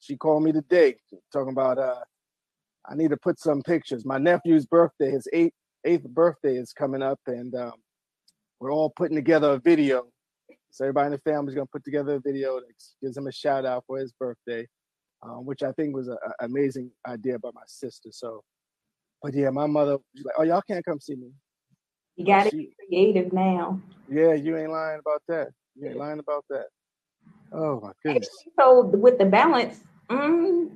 she 0.00 0.16
called 0.16 0.42
me 0.42 0.52
today 0.52 0.94
talking 1.32 1.52
about 1.52 1.78
uh 1.78 2.00
I 2.88 2.94
need 2.94 3.10
to 3.10 3.16
put 3.16 3.40
some 3.40 3.62
pictures. 3.62 4.04
My 4.04 4.18
nephew's 4.18 4.66
birthday, 4.66 5.10
his 5.10 5.26
eighth 5.32 5.54
eighth 5.84 6.04
birthday 6.04 6.56
is 6.56 6.72
coming 6.72 7.02
up, 7.02 7.20
and 7.26 7.54
um, 7.54 7.72
we're 8.60 8.72
all 8.72 8.90
putting 8.90 9.16
together 9.16 9.52
a 9.52 9.58
video. 9.58 10.04
So 10.70 10.84
everybody 10.84 11.06
in 11.06 11.12
the 11.12 11.30
family's 11.30 11.54
gonna 11.54 11.66
put 11.66 11.84
together 11.84 12.16
a 12.16 12.20
video 12.20 12.60
that 12.60 12.66
gives 13.02 13.16
him 13.16 13.26
a 13.26 13.32
shout 13.32 13.64
out 13.64 13.84
for 13.86 13.98
his 13.98 14.12
birthday, 14.12 14.66
um, 15.22 15.46
which 15.46 15.62
I 15.62 15.72
think 15.72 15.94
was 15.94 16.08
an 16.08 16.18
amazing 16.40 16.90
idea 17.06 17.38
by 17.38 17.50
my 17.54 17.62
sister. 17.66 18.10
So, 18.12 18.42
but 19.22 19.34
yeah, 19.34 19.50
my 19.50 19.66
mother 19.66 19.92
was 19.92 20.24
like, 20.24 20.34
"Oh, 20.38 20.42
y'all 20.42 20.62
can't 20.68 20.84
come 20.84 21.00
see 21.00 21.16
me." 21.16 21.30
You 22.16 22.26
got 22.26 22.44
to 22.44 22.56
be 22.56 22.72
creative 22.88 23.32
now. 23.32 23.80
Yeah, 24.08 24.34
you 24.34 24.56
ain't 24.56 24.70
lying 24.70 25.00
about 25.00 25.22
that. 25.28 25.48
You 25.74 25.88
ain't 25.88 25.98
lying 25.98 26.18
about 26.18 26.44
that. 26.50 26.66
Oh 27.52 27.80
my 27.80 27.92
goodness. 28.02 28.28
So 28.58 28.84
with 28.84 29.18
the 29.18 29.24
balance, 29.24 29.80
mm, 30.10 30.70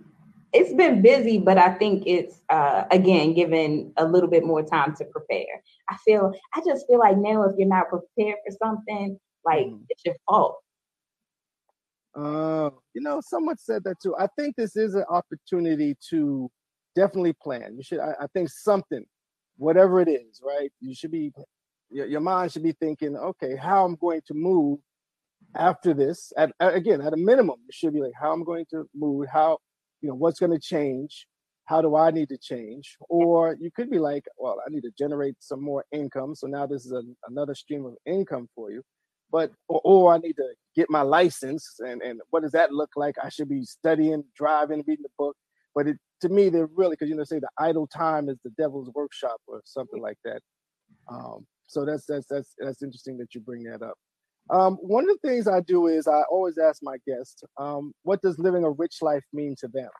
it's 0.52 0.72
been 0.74 1.02
busy, 1.02 1.38
but 1.38 1.58
I 1.58 1.72
think 1.74 2.04
it's 2.06 2.40
uh, 2.48 2.84
again 2.90 3.34
given 3.34 3.92
a 3.96 4.04
little 4.04 4.28
bit 4.28 4.44
more 4.44 4.62
time 4.62 4.94
to 4.96 5.04
prepare. 5.04 5.62
I 5.88 5.96
feel 6.04 6.32
I 6.54 6.60
just 6.64 6.86
feel 6.86 6.98
like 6.98 7.16
now 7.16 7.42
if 7.44 7.56
you're 7.58 7.68
not 7.68 7.88
prepared 7.88 8.38
for 8.46 8.56
something, 8.62 9.18
like 9.44 9.66
mm. 9.66 9.80
it's 9.88 10.02
your 10.04 10.16
fault. 10.28 10.56
Uh, 12.14 12.70
you 12.92 13.00
know, 13.00 13.20
someone 13.24 13.56
said 13.56 13.84
that 13.84 14.00
too. 14.02 14.14
I 14.16 14.26
think 14.38 14.56
this 14.56 14.76
is 14.76 14.94
an 14.94 15.04
opportunity 15.08 15.96
to 16.10 16.50
definitely 16.96 17.34
plan. 17.34 17.74
You 17.76 17.82
should. 17.82 18.00
I, 18.00 18.14
I 18.20 18.26
think 18.34 18.48
something, 18.48 19.04
whatever 19.56 20.00
it 20.00 20.08
is, 20.08 20.40
right? 20.44 20.72
You 20.80 20.94
should 20.94 21.12
be. 21.12 21.32
Your, 21.92 22.06
your 22.06 22.20
mind 22.20 22.52
should 22.52 22.62
be 22.62 22.70
thinking, 22.70 23.16
okay, 23.16 23.56
how 23.56 23.84
I'm 23.84 23.96
going 23.96 24.20
to 24.28 24.34
move 24.34 24.78
after 25.56 25.94
this. 25.94 26.32
At, 26.36 26.52
again, 26.60 27.00
at 27.00 27.12
a 27.12 27.16
minimum, 27.16 27.56
it 27.68 27.74
should 27.74 27.94
be 27.94 28.00
like 28.00 28.12
how 28.20 28.32
I'm 28.32 28.44
going 28.44 28.66
to 28.70 28.84
move, 28.94 29.26
how 29.32 29.58
you 30.00 30.08
know 30.08 30.14
what's 30.14 30.40
going 30.40 30.52
to 30.52 30.58
change 30.58 31.26
how 31.70 31.80
do 31.80 31.94
i 31.94 32.10
need 32.10 32.28
to 32.28 32.36
change? 32.36 32.96
Or 33.08 33.56
you 33.60 33.70
could 33.70 33.90
be 33.90 34.00
like 34.00 34.24
well 34.36 34.58
i 34.66 34.68
need 34.68 34.82
to 34.82 34.90
generate 34.98 35.36
some 35.38 35.62
more 35.62 35.84
income 35.92 36.34
so 36.34 36.48
now 36.48 36.66
this 36.66 36.84
is 36.84 36.92
a, 36.92 37.02
another 37.28 37.54
stream 37.54 37.86
of 37.86 37.94
income 38.06 38.48
for 38.56 38.72
you. 38.72 38.82
But 39.30 39.52
or, 39.68 39.80
or, 39.84 40.14
i 40.14 40.18
need 40.18 40.36
to 40.44 40.48
get 40.74 40.90
my 40.90 41.02
license 41.02 41.64
and 41.78 42.02
and 42.02 42.20
what 42.30 42.42
does 42.42 42.52
that 42.52 42.72
look 42.72 42.90
like? 42.96 43.14
I 43.22 43.28
should 43.28 43.48
be 43.48 43.64
studying 43.64 44.24
driving 44.36 44.82
reading 44.88 45.04
the 45.04 45.16
book. 45.16 45.36
But 45.76 45.86
it 45.86 45.96
to 46.22 46.28
me 46.28 46.48
they're 46.48 46.74
really 46.74 46.96
because 46.96 47.08
you 47.08 47.14
know 47.14 47.24
say 47.24 47.38
the 47.38 47.56
idle 47.58 47.86
time 47.86 48.28
is 48.28 48.38
the 48.44 48.50
devil's 48.58 48.90
workshop 48.92 49.40
or 49.46 49.62
something 49.64 50.02
like 50.02 50.18
that. 50.24 50.40
Um, 51.08 51.46
so 51.68 51.84
that's 51.84 52.04
that's 52.04 52.26
that's 52.28 52.52
that's 52.58 52.82
interesting 52.82 53.16
that 53.18 53.32
you 53.32 53.40
bring 53.40 53.62
that 53.70 53.82
up 53.82 53.96
um, 54.50 54.74
one 54.76 55.08
of 55.08 55.16
the 55.20 55.28
things 55.28 55.46
I 55.46 55.60
do 55.60 55.86
is 55.86 56.08
I 56.08 56.22
always 56.30 56.58
ask 56.58 56.82
my 56.82 56.96
guests, 57.06 57.42
um, 57.56 57.92
what 58.02 58.20
does 58.20 58.38
living 58.38 58.64
a 58.64 58.70
rich 58.70 58.96
life 59.00 59.24
mean 59.32 59.54
to 59.60 59.68
them? 59.68 59.90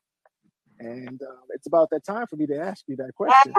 And 0.80 1.20
uh, 1.22 1.40
it's 1.51 1.66
about 1.66 1.90
that 1.90 2.05
time 2.05 2.26
for 2.26 2.36
me 2.36 2.46
to 2.46 2.59
ask 2.59 2.84
you 2.88 2.96
that 2.96 3.14
question. 3.14 3.53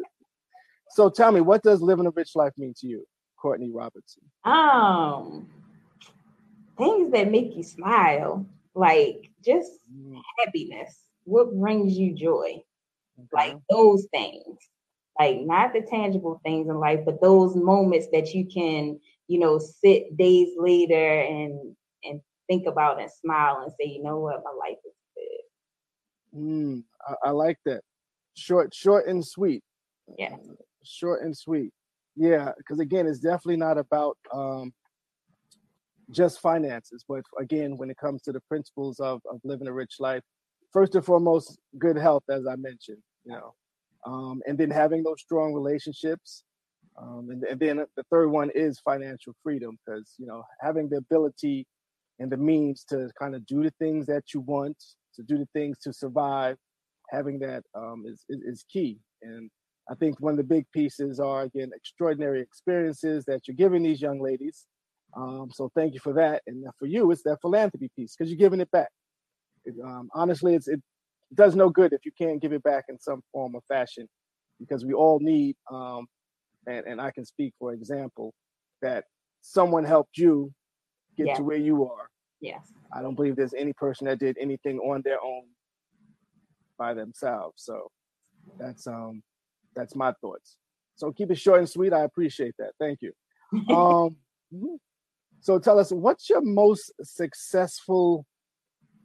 so 0.90 1.10
tell 1.10 1.32
me, 1.32 1.40
what 1.40 1.62
does 1.62 1.82
living 1.82 2.06
a 2.06 2.10
rich 2.10 2.30
life 2.36 2.52
mean 2.56 2.74
to 2.78 2.86
you, 2.86 3.04
Courtney 3.40 3.70
Robertson? 3.70 4.22
Um, 4.44 5.48
things 6.78 7.12
that 7.12 7.30
make 7.30 7.56
you 7.56 7.62
smile, 7.62 8.46
like 8.74 9.30
just 9.44 9.72
mm. 9.92 10.20
happiness. 10.38 10.96
What 11.24 11.52
brings 11.54 11.98
you 11.98 12.14
joy? 12.14 12.62
Okay. 13.18 13.28
Like 13.32 13.56
those 13.68 14.06
things, 14.12 14.58
like 15.18 15.40
not 15.40 15.72
the 15.72 15.82
tangible 15.82 16.40
things 16.44 16.68
in 16.68 16.76
life, 16.76 17.00
but 17.04 17.20
those 17.20 17.56
moments 17.56 18.06
that 18.12 18.32
you 18.32 18.46
can 18.46 19.00
you 19.28 19.38
know, 19.38 19.58
sit 19.58 20.16
days 20.16 20.48
later 20.56 21.20
and 21.20 21.76
and 22.04 22.20
think 22.48 22.66
about 22.66 23.00
and 23.00 23.10
smile 23.10 23.60
and 23.62 23.72
say, 23.78 23.86
you 23.86 24.02
know 24.02 24.18
what, 24.18 24.42
my 24.42 24.50
life 24.58 24.78
is 24.84 24.94
good. 25.14 26.40
Mm, 26.40 26.84
I, 27.06 27.28
I 27.28 27.30
like 27.30 27.58
that. 27.66 27.82
Short, 28.34 28.74
short 28.74 29.06
and 29.06 29.24
sweet. 29.24 29.62
Yeah. 30.16 30.36
Short 30.82 31.22
and 31.22 31.36
sweet. 31.36 31.72
Yeah, 32.16 32.52
because 32.56 32.80
again, 32.80 33.06
it's 33.06 33.20
definitely 33.20 33.58
not 33.58 33.78
about 33.78 34.16
um 34.34 34.72
just 36.10 36.40
finances, 36.40 37.04
but 37.06 37.22
again, 37.38 37.76
when 37.76 37.90
it 37.90 37.98
comes 37.98 38.22
to 38.22 38.32
the 38.32 38.40
principles 38.48 38.98
of, 38.98 39.20
of 39.30 39.40
living 39.44 39.68
a 39.68 39.72
rich 39.72 39.96
life, 40.00 40.22
first 40.72 40.94
and 40.94 41.04
foremost, 41.04 41.58
good 41.78 41.96
health, 41.96 42.24
as 42.30 42.46
I 42.46 42.56
mentioned, 42.56 43.02
you 43.24 43.32
know, 43.32 43.54
um, 44.06 44.40
and 44.46 44.56
then 44.56 44.70
having 44.70 45.02
those 45.02 45.20
strong 45.20 45.52
relationships. 45.52 46.44
Um, 47.00 47.28
and, 47.30 47.44
and, 47.44 47.60
then 47.60 47.84
the 47.96 48.02
third 48.10 48.28
one 48.28 48.50
is 48.54 48.80
financial 48.80 49.32
freedom 49.42 49.78
because, 49.86 50.14
you 50.18 50.26
know, 50.26 50.42
having 50.60 50.88
the 50.88 50.96
ability 50.96 51.66
and 52.18 52.30
the 52.30 52.36
means 52.36 52.84
to 52.88 53.08
kind 53.18 53.34
of 53.34 53.46
do 53.46 53.62
the 53.62 53.72
things 53.78 54.06
that 54.06 54.34
you 54.34 54.40
want, 54.40 54.76
to 55.14 55.22
do 55.22 55.38
the 55.38 55.48
things 55.54 55.78
to 55.80 55.92
survive, 55.92 56.56
having 57.10 57.38
that 57.38 57.62
um, 57.74 58.04
is, 58.06 58.24
is, 58.28 58.40
is 58.42 58.64
key. 58.72 58.98
And 59.22 59.50
I 59.90 59.94
think 59.94 60.20
one 60.20 60.32
of 60.32 60.38
the 60.38 60.44
big 60.44 60.66
pieces 60.72 61.20
are, 61.20 61.42
again, 61.42 61.70
extraordinary 61.74 62.40
experiences 62.40 63.24
that 63.26 63.46
you're 63.46 63.56
giving 63.56 63.82
these 63.82 64.00
young 64.00 64.20
ladies. 64.20 64.66
Um, 65.16 65.50
so 65.52 65.70
thank 65.74 65.94
you 65.94 66.00
for 66.00 66.12
that. 66.14 66.42
And 66.46 66.64
for 66.78 66.86
you, 66.86 67.10
it's 67.10 67.22
that 67.22 67.38
philanthropy 67.40 67.90
piece 67.96 68.14
because 68.16 68.30
you're 68.30 68.38
giving 68.38 68.60
it 68.60 68.70
back. 68.70 68.90
It, 69.64 69.74
um, 69.82 70.08
honestly, 70.14 70.54
it's, 70.54 70.68
it 70.68 70.80
does 71.34 71.56
no 71.56 71.70
good 71.70 71.92
if 71.92 72.04
you 72.04 72.12
can't 72.20 72.42
give 72.42 72.52
it 72.52 72.62
back 72.62 72.84
in 72.88 72.98
some 72.98 73.22
form 73.32 73.54
or 73.54 73.62
fashion 73.68 74.08
because 74.58 74.84
we 74.84 74.92
all 74.92 75.18
need, 75.20 75.56
um, 75.70 76.06
and, 76.68 76.86
and 76.86 77.00
I 77.00 77.10
can 77.10 77.24
speak 77.24 77.54
for 77.58 77.72
example, 77.72 78.34
that 78.82 79.04
someone 79.40 79.84
helped 79.84 80.18
you 80.18 80.52
get 81.16 81.36
to 81.36 81.42
where 81.42 81.56
you 81.56 81.84
are. 81.84 82.08
Yes. 82.40 82.72
I 82.92 83.02
don't 83.02 83.14
believe 83.14 83.36
there's 83.36 83.54
any 83.54 83.72
person 83.72 84.06
that 84.06 84.20
did 84.20 84.36
anything 84.40 84.78
on 84.78 85.02
their 85.02 85.20
own 85.22 85.44
by 86.78 86.94
themselves. 86.94 87.62
So 87.64 87.90
that's 88.58 88.86
um 88.86 89.22
that's 89.74 89.94
my 89.96 90.12
thoughts. 90.20 90.56
So 90.96 91.12
keep 91.12 91.30
it 91.30 91.38
short 91.38 91.60
and 91.60 91.68
sweet. 91.68 91.92
I 91.92 92.04
appreciate 92.04 92.54
that. 92.58 92.72
Thank 92.78 93.00
you. 93.02 93.12
Um, 93.70 94.16
mm-hmm. 94.54 94.74
so 95.40 95.58
tell 95.58 95.78
us, 95.78 95.90
what's 95.90 96.28
your 96.28 96.42
most 96.42 96.92
successful 97.02 98.26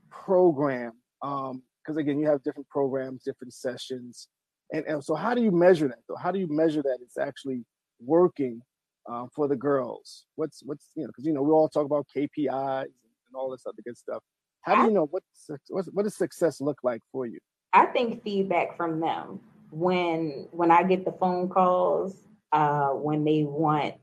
program? 0.09 0.91
Um, 1.21 1.63
because 1.79 1.97
again, 1.97 2.19
you 2.19 2.27
have 2.27 2.43
different 2.43 2.67
programs, 2.67 3.23
different 3.23 3.53
sessions, 3.53 4.27
and, 4.73 4.85
and 4.87 5.03
so 5.03 5.13
how 5.13 5.33
do 5.35 5.41
you 5.41 5.51
measure 5.51 5.87
that? 5.87 5.99
Though, 6.09 6.15
how 6.15 6.31
do 6.31 6.39
you 6.39 6.47
measure 6.49 6.81
that 6.81 6.97
it's 7.01 7.17
actually 7.17 7.63
working 7.99 8.61
uh, 9.09 9.27
for 9.33 9.47
the 9.47 9.55
girls? 9.55 10.25
What's 10.35 10.61
what's 10.65 10.89
you 10.95 11.03
know 11.03 11.07
because 11.07 11.25
you 11.25 11.33
know 11.33 11.43
we 11.43 11.51
all 11.51 11.69
talk 11.69 11.85
about 11.85 12.07
KPIs 12.15 12.83
and 12.83 13.35
all 13.35 13.51
this 13.51 13.65
other 13.67 13.81
good 13.85 13.97
stuff. 13.97 14.23
How 14.61 14.75
do 14.75 14.83
you 14.83 14.91
know 14.91 15.05
what 15.05 15.23
what, 15.69 15.85
what 15.93 16.03
does 16.03 16.17
success 16.17 16.59
look 16.59 16.79
like 16.83 17.01
for 17.11 17.27
you? 17.27 17.39
I 17.73 17.85
think 17.85 18.23
feedback 18.23 18.75
from 18.75 18.99
them 18.99 19.39
when 19.71 20.47
when 20.51 20.71
I 20.71 20.83
get 20.83 21.05
the 21.05 21.11
phone 21.13 21.49
calls 21.49 22.15
uh, 22.51 22.89
when 22.89 23.23
they 23.23 23.43
want 23.43 23.95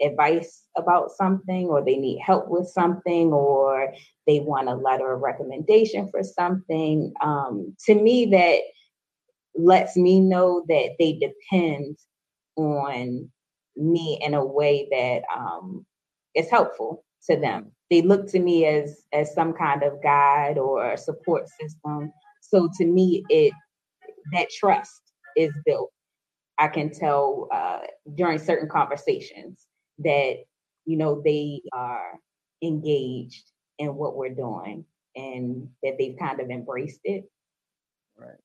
advice 0.00 0.62
about 0.78 1.10
something 1.10 1.66
or 1.66 1.84
they 1.84 1.96
need 1.96 2.20
help 2.20 2.48
with 2.48 2.66
something 2.66 3.32
or 3.34 3.92
they 4.26 4.40
want 4.40 4.68
a 4.68 4.74
letter 4.74 5.12
of 5.12 5.20
recommendation 5.20 6.08
for 6.08 6.22
something 6.22 7.12
um, 7.20 7.76
to 7.84 7.94
me 7.94 8.24
that 8.24 8.60
lets 9.54 9.96
me 9.96 10.20
know 10.20 10.64
that 10.68 10.90
they 10.98 11.12
depend 11.14 11.96
on 12.56 13.30
me 13.76 14.18
in 14.22 14.34
a 14.34 14.44
way 14.44 14.88
that 14.90 15.22
um, 15.36 15.84
is 16.34 16.50
helpful 16.50 17.04
to 17.28 17.36
them 17.36 17.70
they 17.90 18.02
look 18.02 18.26
to 18.26 18.38
me 18.38 18.64
as 18.64 19.02
as 19.12 19.34
some 19.34 19.52
kind 19.52 19.82
of 19.82 20.02
guide 20.02 20.58
or 20.58 20.96
support 20.96 21.46
system 21.60 22.12
so 22.40 22.68
to 22.78 22.86
me 22.86 23.24
it 23.28 23.52
that 24.32 24.50
trust 24.50 25.02
is 25.36 25.52
built. 25.64 25.90
I 26.58 26.68
can 26.68 26.90
tell 26.90 27.48
uh, 27.52 27.80
during 28.14 28.38
certain 28.38 28.68
conversations 28.68 29.66
that 29.98 30.36
you 30.84 30.96
know 30.96 31.22
they 31.24 31.62
are 31.72 32.18
engaged 32.62 33.50
in 33.78 33.94
what 33.94 34.16
we're 34.16 34.34
doing 34.34 34.84
and 35.16 35.68
that 35.82 35.96
they've 35.98 36.18
kind 36.18 36.40
of 36.40 36.50
embraced 36.50 37.00
it. 37.04 37.24
Right. 38.16 38.36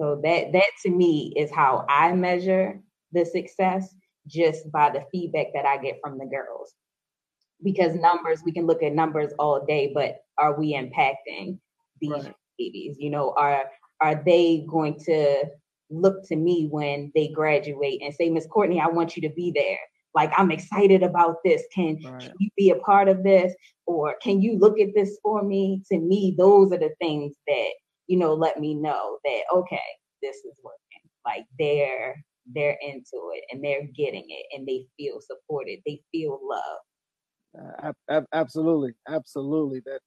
So 0.00 0.18
that 0.24 0.52
that 0.52 0.70
to 0.84 0.90
me 0.90 1.32
is 1.36 1.50
how 1.50 1.84
I 1.88 2.12
measure 2.12 2.80
the 3.12 3.24
success 3.26 3.94
just 4.26 4.70
by 4.72 4.90
the 4.90 5.04
feedback 5.12 5.48
that 5.54 5.66
I 5.66 5.76
get 5.76 5.98
from 6.02 6.16
the 6.16 6.24
girls. 6.24 6.72
Because 7.62 7.94
numbers, 7.94 8.40
we 8.42 8.52
can 8.52 8.66
look 8.66 8.82
at 8.82 8.94
numbers 8.94 9.32
all 9.38 9.66
day, 9.66 9.92
but 9.94 10.20
are 10.38 10.58
we 10.58 10.72
impacting 10.72 11.58
these 12.00 12.10
right. 12.10 12.34
babies? 12.58 12.96
You 12.98 13.10
know, 13.10 13.34
are 13.36 13.64
are 14.00 14.22
they 14.24 14.64
going 14.70 14.98
to 15.00 15.44
look 15.90 16.26
to 16.28 16.36
me 16.36 16.68
when 16.70 17.12
they 17.14 17.28
graduate 17.28 18.00
and 18.02 18.14
say, 18.14 18.30
Miss 18.30 18.46
Courtney, 18.46 18.80
I 18.80 18.86
want 18.86 19.16
you 19.16 19.28
to 19.28 19.34
be 19.34 19.52
there. 19.54 19.78
Like, 20.14 20.32
I'm 20.36 20.50
excited 20.50 21.02
about 21.02 21.36
this. 21.44 21.62
Can, 21.74 21.98
right. 22.04 22.20
can, 22.20 22.32
you 22.38 22.48
be 22.56 22.70
a 22.70 22.76
part 22.76 23.08
of 23.08 23.22
this? 23.22 23.54
Or 23.86 24.16
can 24.22 24.40
you 24.40 24.58
look 24.58 24.80
at 24.80 24.94
this 24.94 25.18
for 25.22 25.42
me? 25.42 25.82
To 25.90 25.98
me, 25.98 26.34
those 26.38 26.72
are 26.72 26.78
the 26.78 26.94
things 27.00 27.34
that, 27.46 27.70
you 28.10 28.18
know, 28.18 28.34
let 28.34 28.58
me 28.58 28.74
know 28.74 29.18
that, 29.24 29.42
okay, 29.54 29.78
this 30.22 30.36
is 30.36 30.58
working. 30.64 30.78
Like 31.24 31.46
they're 31.58 32.22
they're 32.52 32.78
into 32.82 33.30
it 33.34 33.44
and 33.50 33.62
they're 33.62 33.86
getting 33.96 34.24
it 34.28 34.46
and 34.52 34.66
they 34.66 34.86
feel 34.96 35.20
supported. 35.20 35.78
They 35.86 36.02
feel 36.10 36.40
love. 36.42 37.92
Uh, 38.08 38.22
absolutely, 38.32 38.94
absolutely. 39.08 39.80
That 39.86 40.00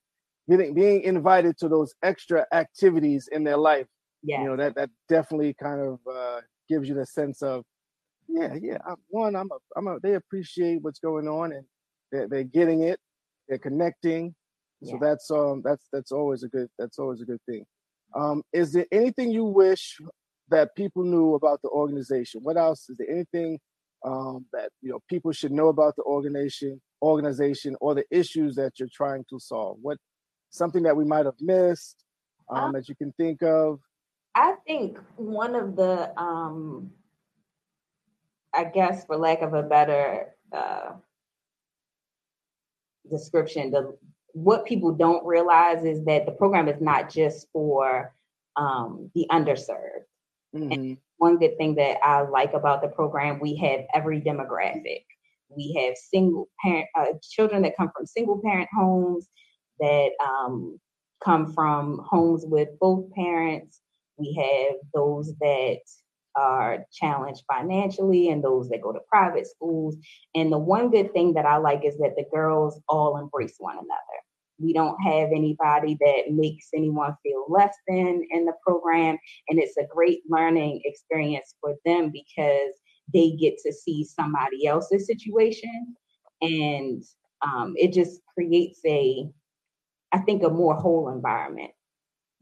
being 0.50 0.74
being 0.74 1.02
invited 1.04 1.58
to 1.60 1.70
those 1.70 1.94
extra 2.04 2.46
activities 2.52 3.30
in 3.32 3.44
their 3.44 3.58
life 3.58 3.88
yeah. 4.24 4.42
you 4.42 4.48
know 4.48 4.56
that 4.56 4.76
that 4.76 4.90
definitely 5.10 5.54
kind 5.62 5.82
of 5.82 6.00
uh, 6.12 6.42
gives 6.70 6.88
you 6.88 6.96
the 6.96 7.06
sense 7.06 7.42
of 7.42 7.64
yeah 8.28 8.56
yeah 8.62 8.78
I'm, 8.88 8.96
one 9.10 9.36
i'm 9.36 9.50
a, 9.52 9.58
i'm 9.78 9.88
a, 9.88 10.00
they 10.02 10.16
appreciate 10.16 10.82
what's 10.82 11.00
going 11.00 11.28
on 11.28 11.52
and 11.52 11.66
they're, 12.12 12.28
they're 12.28 12.44
getting 12.44 12.84
it 12.84 13.00
they're 13.48 13.58
connecting 13.58 14.34
so 14.84 14.94
yeah. 14.94 14.98
that's 15.02 15.30
um 15.30 15.62
that's 15.64 15.88
that's 15.92 16.12
always 16.12 16.44
a 16.44 16.48
good 16.48 16.70
that's 16.80 17.00
always 17.00 17.22
a 17.22 17.26
good 17.26 17.42
thing 17.48 17.66
um 18.16 18.44
is 18.54 18.74
there 18.74 18.86
anything 18.92 19.32
you 19.32 19.46
wish 19.46 20.00
that 20.50 20.76
people 20.76 21.04
knew 21.04 21.36
about 21.36 21.62
the 21.62 21.70
organization? 21.70 22.42
What 22.44 22.58
else? 22.58 22.90
Is 22.90 22.98
there 22.98 23.10
anything 23.10 23.60
um 24.06 24.46
that 24.54 24.70
you 24.82 24.92
know 24.92 25.00
people 25.10 25.32
should 25.32 25.52
know 25.52 25.70
about 25.70 25.96
the 25.96 26.04
organization 26.04 26.82
organization 27.02 27.76
or 27.82 27.96
the 27.96 28.06
issues 28.12 28.56
that 28.56 28.80
you're 28.80 28.90
trying 28.94 29.26
to 29.30 29.40
solve? 29.40 29.78
What 29.82 29.98
something 30.50 30.84
that 30.84 30.96
we 30.96 31.06
might 31.06 31.26
have 31.26 31.40
missed 31.42 32.04
um, 32.50 32.64
um 32.66 32.72
that 32.74 32.88
you 32.90 32.96
can 32.96 33.12
think 33.14 33.42
of? 33.42 33.80
I 34.36 34.56
think 34.66 34.98
one 35.16 35.56
of 35.56 35.76
the, 35.76 36.20
um, 36.20 36.92
I 38.54 38.64
guess, 38.64 39.06
for 39.06 39.16
lack 39.16 39.42
of 39.42 39.54
a 39.54 39.62
better 39.62 40.34
uh, 40.52 40.94
description, 43.10 43.72
the 43.72 43.96
what 44.34 44.66
people 44.66 44.92
don't 44.92 45.26
realize 45.26 45.84
is 45.86 46.04
that 46.06 46.26
the 46.26 46.32
program 46.32 46.68
is 46.68 46.82
not 46.82 47.10
just 47.10 47.48
for 47.54 48.14
um, 48.56 49.10
the 49.16 49.26
underserved. 49.32 50.06
Mm-hmm. 50.56 50.72
And 50.72 50.98
one 51.18 51.38
good 51.38 51.58
thing 51.58 51.76
that 51.76 51.98
I 52.04 52.22
like 52.22 52.54
about 52.54 52.82
the 52.82 52.90
program, 52.90 53.40
we 53.40 53.56
have 53.58 53.82
every 53.94 54.22
demographic. 54.22 55.06
We 55.50 55.74
have 55.74 55.96
single 55.98 56.50
parent 56.64 56.88
uh, 56.98 57.14
children 57.22 57.62
that 57.62 57.78
come 57.78 57.92
from 57.96 58.06
single 58.06 58.42
parent 58.44 58.70
homes, 58.76 59.28
that 59.80 60.12
um, 60.24 60.80
come 61.24 61.54
from 61.54 62.02
homes 62.06 62.46
with 62.46 62.70
both 62.80 63.12
parents, 63.12 63.82
we 64.18 64.34
have 64.34 64.80
those 64.94 65.34
that 65.40 65.80
are 66.36 66.86
challenged 66.92 67.44
financially 67.52 68.30
and 68.30 68.44
those 68.44 68.70
that 68.70 68.82
go 68.82 68.92
to 68.92 69.00
private 69.08 69.48
schools. 69.48 69.96
And 70.36 70.52
the 70.52 70.58
one 70.58 70.90
good 70.90 71.14
thing 71.14 71.34
that 71.34 71.46
I 71.46 71.58
like 71.58 71.86
is 71.86 71.98
that 72.00 72.16
the 72.16 72.26
girls 72.34 72.80
all 72.88 73.18
embrace 73.18 73.56
one 73.58 73.76
another. 73.76 74.20
We 74.60 74.74
don't 74.74 75.00
have 75.02 75.30
anybody 75.32 75.98
that 76.00 76.32
makes 76.32 76.68
anyone 76.76 77.16
feel 77.24 77.46
less 77.50 77.76
than 77.88 78.26
in 78.30 78.46
the 78.46 78.54
program. 78.66 79.18
And 79.50 79.60
it's 79.60 79.78
a 79.78 79.88
great 79.94 80.22
learning 80.30 80.82
experience 80.86 81.56
for 81.60 81.76
them 81.86 82.12
because 82.12 82.74
they 83.14 83.32
get 83.32 83.58
to 83.66 83.74
see 83.74 84.06
somebody 84.06 84.68
else's 84.68 85.08
situation. 85.08 85.96
And 86.42 87.04
um, 87.42 87.74
it 87.78 87.94
just 87.94 88.22
creates 88.34 88.80
a, 88.86 89.28
I 90.12 90.20
think, 90.20 90.44
a 90.44 90.50
more 90.50 90.76
whole 90.76 91.10
environment 91.10 91.72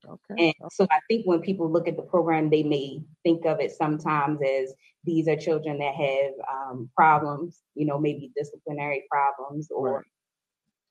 Okay. 0.08 0.54
And 0.60 0.72
so 0.72 0.88
I 0.92 1.00
think 1.08 1.26
when 1.26 1.42
people 1.42 1.72
look 1.72 1.88
at 1.88 1.96
the 1.96 2.04
program, 2.04 2.50
they 2.50 2.64
may 2.64 3.02
think 3.24 3.46
of 3.46 3.60
it 3.60 3.72
sometimes 3.72 4.40
as 4.42 4.74
these 5.04 5.28
are 5.28 5.36
children 5.36 5.80
that 5.80 5.94
have 5.94 6.32
um, 6.52 6.90
problems, 6.96 7.60
you 7.76 7.86
know, 7.86 8.00
maybe 8.00 8.32
disciplinary 8.36 9.06
problems, 9.10 9.70
or 9.72 10.06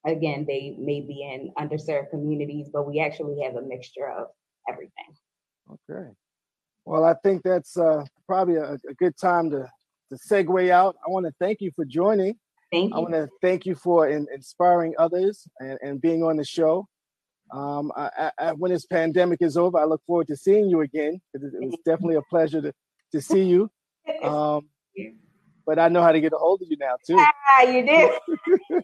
right. 0.04 0.16
again, 0.16 0.44
they 0.46 0.76
may 0.78 1.00
be 1.00 1.22
in 1.22 1.52
underserved 1.58 2.11
communities, 2.11 2.68
but 2.72 2.86
we 2.86 3.00
actually 3.00 3.42
have 3.42 3.56
a 3.56 3.62
mixture 3.62 4.08
of 4.08 4.28
everything. 4.68 5.16
Okay. 5.88 6.11
Well, 6.84 7.04
I 7.04 7.14
think 7.22 7.42
that's 7.42 7.76
uh, 7.76 8.04
probably 8.26 8.56
a, 8.56 8.72
a 8.74 8.94
good 8.98 9.16
time 9.16 9.50
to, 9.50 9.68
to 10.11 10.16
segue 10.16 10.70
out. 10.70 10.96
I 11.06 11.11
want 11.11 11.26
to 11.26 11.32
thank 11.38 11.61
you 11.61 11.70
for 11.76 11.84
joining. 11.84 12.34
Thank 12.72 12.90
you. 12.90 12.96
I 12.96 13.00
want 13.00 13.14
to 13.14 13.28
thank 13.42 13.66
you 13.66 13.74
for 13.74 14.08
in, 14.08 14.26
inspiring 14.32 14.94
others 14.98 15.46
and, 15.61 15.78
and 15.82 16.00
being 16.00 16.22
on 16.22 16.36
the 16.36 16.44
show. 16.44 16.88
Um, 17.53 17.92
I, 17.96 18.30
I, 18.38 18.53
when 18.53 18.70
this 18.70 18.86
pandemic 18.86 19.38
is 19.42 19.57
over, 19.57 19.78
I 19.78 19.84
look 19.84 20.03
forward 20.07 20.28
to 20.28 20.36
seeing 20.36 20.68
you 20.68 20.80
again. 20.80 21.20
It, 21.34 21.42
it 21.42 21.66
was 21.66 21.76
definitely 21.84 22.16
a 22.16 22.22
pleasure 22.22 22.62
to, 22.62 22.72
to 23.12 23.20
see 23.20 23.42
you. 23.42 23.70
Um, 24.24 24.66
but 25.66 25.78
I 25.78 25.88
know 25.88 26.03
how 26.03 26.11
to 26.11 26.20
get 26.20 26.32
a 26.32 26.36
hold 26.36 26.62
of 26.62 26.68
you 26.68 26.76
now 26.80 26.96
too. 27.07 27.16
Ah, 27.16 27.62
you 27.62 27.86
do. 27.86 28.80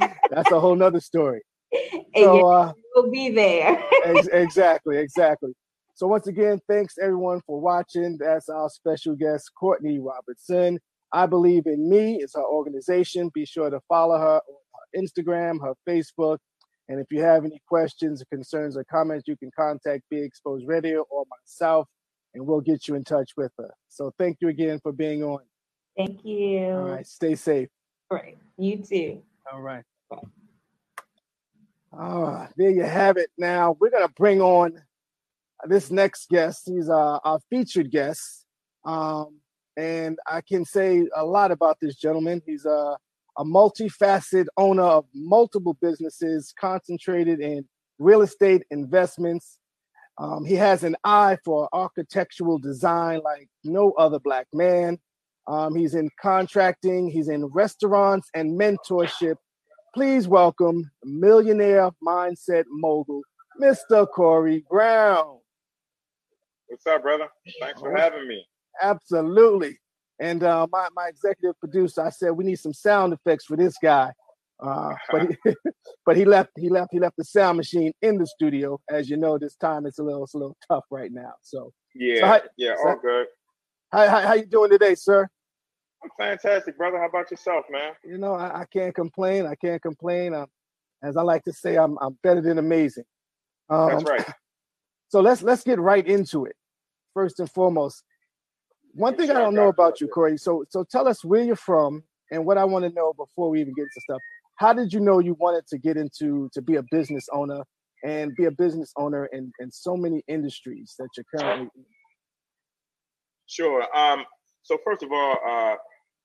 That's 0.30 0.50
a 0.50 0.58
whole 0.58 0.74
nother 0.74 1.00
story. 1.00 1.42
So 2.16 2.48
uh, 2.48 2.72
we'll 2.96 3.10
be 3.10 3.30
there. 3.30 3.80
ex- 4.04 4.26
exactly, 4.32 4.96
exactly. 4.98 5.52
So 5.94 6.06
once 6.08 6.26
again, 6.26 6.60
thanks 6.68 6.94
everyone 7.00 7.40
for 7.46 7.60
watching. 7.60 8.16
That's 8.18 8.48
our 8.48 8.68
special 8.70 9.14
guest, 9.14 9.50
Courtney 9.58 10.00
Robertson. 10.00 10.80
I 11.12 11.26
believe 11.26 11.66
in 11.66 11.88
me 11.88 12.16
is 12.16 12.32
her 12.34 12.44
organization. 12.44 13.30
Be 13.34 13.44
sure 13.44 13.70
to 13.70 13.80
follow 13.88 14.18
her 14.18 14.36
on 14.36 14.40
her 14.40 15.00
Instagram, 15.00 15.60
her 15.60 15.74
Facebook, 15.88 16.38
and 16.88 17.00
if 17.00 17.06
you 17.10 17.20
have 17.22 17.44
any 17.44 17.60
questions, 17.68 18.22
or 18.22 18.24
concerns, 18.26 18.76
or 18.76 18.84
comments, 18.84 19.28
you 19.28 19.36
can 19.36 19.50
contact 19.56 20.04
Be 20.10 20.22
Exposed 20.22 20.66
Radio 20.66 21.04
or 21.10 21.24
myself, 21.30 21.88
and 22.34 22.46
we'll 22.46 22.60
get 22.60 22.88
you 22.88 22.94
in 22.94 23.04
touch 23.04 23.32
with 23.36 23.52
her. 23.58 23.70
So 23.88 24.12
thank 24.18 24.38
you 24.40 24.48
again 24.48 24.80
for 24.82 24.92
being 24.92 25.22
on. 25.22 25.40
Thank 25.96 26.24
you. 26.24 26.60
All 26.66 26.82
right, 26.82 27.06
stay 27.06 27.34
safe. 27.34 27.68
All 28.10 28.18
right, 28.18 28.38
you 28.56 28.78
too. 28.78 29.22
All 29.52 29.60
right. 29.60 29.84
Oh, 31.92 32.46
there 32.56 32.70
you 32.70 32.84
have 32.84 33.16
it. 33.16 33.30
Now 33.38 33.76
we're 33.80 33.90
gonna 33.90 34.08
bring 34.08 34.40
on 34.40 34.80
this 35.64 35.90
next 35.90 36.28
guest. 36.28 36.62
He's 36.66 36.88
uh, 36.88 37.18
our 37.24 37.40
featured 37.50 37.90
guest, 37.90 38.46
um, 38.84 39.40
and 39.76 40.18
I 40.26 40.40
can 40.42 40.64
say 40.64 41.06
a 41.16 41.24
lot 41.24 41.50
about 41.50 41.78
this 41.80 41.96
gentleman. 41.96 42.42
He's 42.46 42.64
a 42.64 42.96
a 43.38 43.44
multifaceted 43.44 44.46
owner 44.56 44.82
of 44.82 45.06
multiple 45.14 45.76
businesses, 45.80 46.52
concentrated 46.58 47.40
in 47.40 47.66
real 47.98 48.22
estate 48.22 48.64
investments. 48.70 49.58
Um, 50.18 50.44
he 50.44 50.54
has 50.54 50.82
an 50.82 50.96
eye 51.04 51.38
for 51.44 51.68
architectural 51.72 52.58
design 52.58 53.20
like 53.24 53.48
no 53.64 53.92
other 53.92 54.18
black 54.18 54.48
man. 54.52 54.98
Um, 55.46 55.74
he's 55.74 55.94
in 55.94 56.10
contracting. 56.20 57.08
He's 57.08 57.28
in 57.28 57.46
restaurants 57.46 58.28
and 58.34 58.60
mentorship 58.60 59.36
please 59.94 60.28
welcome 60.28 60.88
millionaire 61.02 61.90
mindset 62.06 62.64
mogul, 62.70 63.22
Mr. 63.60 64.06
Corey 64.08 64.64
Brown. 64.70 65.38
What's 66.66 66.86
up, 66.86 67.02
brother? 67.02 67.28
Thanks 67.60 67.80
for 67.80 67.96
having 67.96 68.28
me. 68.28 68.46
Absolutely. 68.80 69.78
And 70.20 70.42
uh, 70.42 70.66
my, 70.70 70.88
my 70.94 71.08
executive 71.08 71.58
producer, 71.60 72.04
I 72.04 72.10
said 72.10 72.32
we 72.32 72.44
need 72.44 72.58
some 72.58 72.72
sound 72.72 73.12
effects 73.12 73.44
for 73.44 73.56
this 73.56 73.76
guy. 73.82 74.12
Uh, 74.60 74.94
but 75.10 75.22
he, 75.22 75.54
but 76.06 76.16
he 76.16 76.24
left 76.24 76.50
he 76.58 76.68
left 76.68 76.88
he 76.92 76.98
left 76.98 77.16
the 77.16 77.24
sound 77.24 77.56
machine 77.56 77.92
in 78.02 78.18
the 78.18 78.26
studio. 78.26 78.80
As 78.90 79.08
you 79.08 79.16
know, 79.16 79.38
this 79.38 79.54
time 79.54 79.86
it's 79.86 79.98
a 79.98 80.02
little 80.02 80.24
it's 80.24 80.34
a 80.34 80.38
little 80.38 80.56
tough 80.68 80.84
right 80.90 81.12
now. 81.12 81.34
So 81.42 81.72
yeah, 81.94 82.20
so 82.20 82.26
how, 82.26 82.40
yeah, 82.56 82.74
all 82.84 82.98
good. 83.00 83.26
How, 83.92 84.08
how 84.08 84.20
how 84.22 84.34
you 84.34 84.46
doing 84.46 84.70
today, 84.70 84.96
sir? 84.96 85.28
I'm 86.02 86.10
fantastic, 86.18 86.76
brother. 86.76 86.98
How 86.98 87.08
about 87.08 87.30
yourself, 87.30 87.66
man? 87.70 87.92
You 88.04 88.18
know, 88.18 88.34
I, 88.34 88.60
I 88.60 88.64
can't 88.72 88.94
complain. 88.94 89.46
I 89.46 89.54
can't 89.54 89.82
complain. 89.82 90.34
Uh, 90.34 90.46
as 91.02 91.16
I 91.16 91.22
like 91.22 91.44
to 91.44 91.52
say, 91.52 91.76
I'm 91.76 91.96
I'm 92.00 92.18
better 92.24 92.40
than 92.40 92.58
amazing. 92.58 93.04
Um, 93.70 93.90
That's 93.90 94.04
right. 94.04 94.26
So 95.10 95.20
let's 95.20 95.40
let's 95.40 95.64
get 95.64 95.78
right 95.78 96.06
into 96.06 96.44
it. 96.44 96.54
First 97.14 97.40
and 97.40 97.50
foremost, 97.50 98.04
one 98.94 99.16
thing 99.16 99.30
I 99.30 99.34
don't 99.34 99.54
know 99.54 99.68
about 99.68 100.00
you, 100.00 100.08
Corey. 100.08 100.38
So 100.38 100.64
so 100.68 100.84
tell 100.90 101.08
us 101.08 101.24
where 101.24 101.42
you're 101.42 101.56
from 101.56 102.02
and 102.30 102.44
what 102.44 102.58
I 102.58 102.64
want 102.64 102.84
to 102.84 102.90
know 102.90 103.12
before 103.14 103.50
we 103.50 103.60
even 103.60 103.74
get 103.74 103.82
into 103.82 104.00
stuff. 104.00 104.20
How 104.56 104.72
did 104.72 104.92
you 104.92 105.00
know 105.00 105.20
you 105.20 105.36
wanted 105.38 105.66
to 105.68 105.78
get 105.78 105.96
into 105.96 106.48
to 106.52 106.62
be 106.62 106.76
a 106.76 106.82
business 106.90 107.26
owner 107.32 107.62
and 108.04 108.34
be 108.36 108.46
a 108.46 108.50
business 108.50 108.92
owner 108.96 109.26
in 109.26 109.52
in 109.60 109.70
so 109.70 109.96
many 109.96 110.22
industries 110.28 110.94
that 110.98 111.08
you're 111.16 111.26
currently 111.34 111.68
in? 111.74 111.84
Sure. 113.46 113.86
Um, 113.96 114.24
so 114.62 114.78
first 114.84 115.02
of 115.02 115.10
all, 115.12 115.36
uh, 115.48 115.76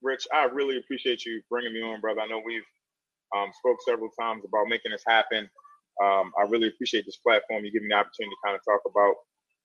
Rich, 0.01 0.27
I 0.33 0.45
really 0.45 0.77
appreciate 0.77 1.25
you 1.25 1.41
bringing 1.49 1.73
me 1.73 1.81
on, 1.81 2.01
brother. 2.01 2.21
I 2.21 2.27
know 2.27 2.41
we've 2.45 2.61
um, 3.35 3.51
spoke 3.57 3.77
several 3.87 4.09
times 4.19 4.43
about 4.45 4.67
making 4.67 4.91
this 4.91 5.03
happen. 5.07 5.49
Um, 6.03 6.31
I 6.37 6.43
really 6.49 6.67
appreciate 6.67 7.05
this 7.05 7.17
platform. 7.17 7.63
You 7.63 7.71
give 7.71 7.83
me 7.83 7.89
the 7.89 7.95
opportunity 7.95 8.35
to 8.35 8.45
kind 8.45 8.55
of 8.55 8.61
talk 8.65 8.81
about 8.85 9.15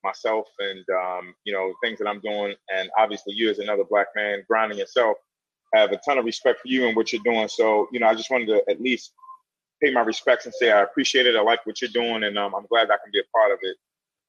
myself 0.05 0.47
and 0.59 0.85
um, 0.91 1.35
you 1.45 1.53
know 1.53 1.73
things 1.83 1.99
that 1.99 2.09
I'm 2.09 2.21
doing, 2.21 2.55
and 2.75 2.91
obviously 2.99 3.35
you 3.35 3.51
as 3.51 3.59
another 3.59 3.85
black 3.89 4.09
man 4.15 4.43
grinding 4.49 4.79
yourself. 4.79 5.17
I 5.75 5.81
have 5.81 5.93
a 5.93 5.99
ton 5.99 6.17
of 6.17 6.25
respect 6.25 6.61
for 6.61 6.69
you 6.69 6.87
and 6.87 6.97
what 6.97 7.13
you're 7.13 7.23
doing. 7.25 7.49
So 7.49 7.89
you 7.93 8.01
know, 8.01 8.07
I 8.07 8.15
just 8.15 8.31
wanted 8.31 8.47
to 8.47 8.63
at 8.71 8.81
least 8.81 9.13
pay 9.83 9.93
my 9.93 10.01
respects 10.01 10.47
and 10.47 10.55
say 10.55 10.71
I 10.71 10.83
appreciate 10.83 11.27
it. 11.27 11.37
I 11.37 11.43
like 11.43 11.65
what 11.67 11.81
you're 11.81 11.91
doing, 11.91 12.25
and 12.25 12.39
um, 12.39 12.55
I'm 12.55 12.67
glad 12.67 12.91
I 12.91 12.97
can 13.03 13.13
be 13.13 13.21
a 13.21 13.37
part 13.37 13.53
of 13.53 13.59
it. 13.63 13.77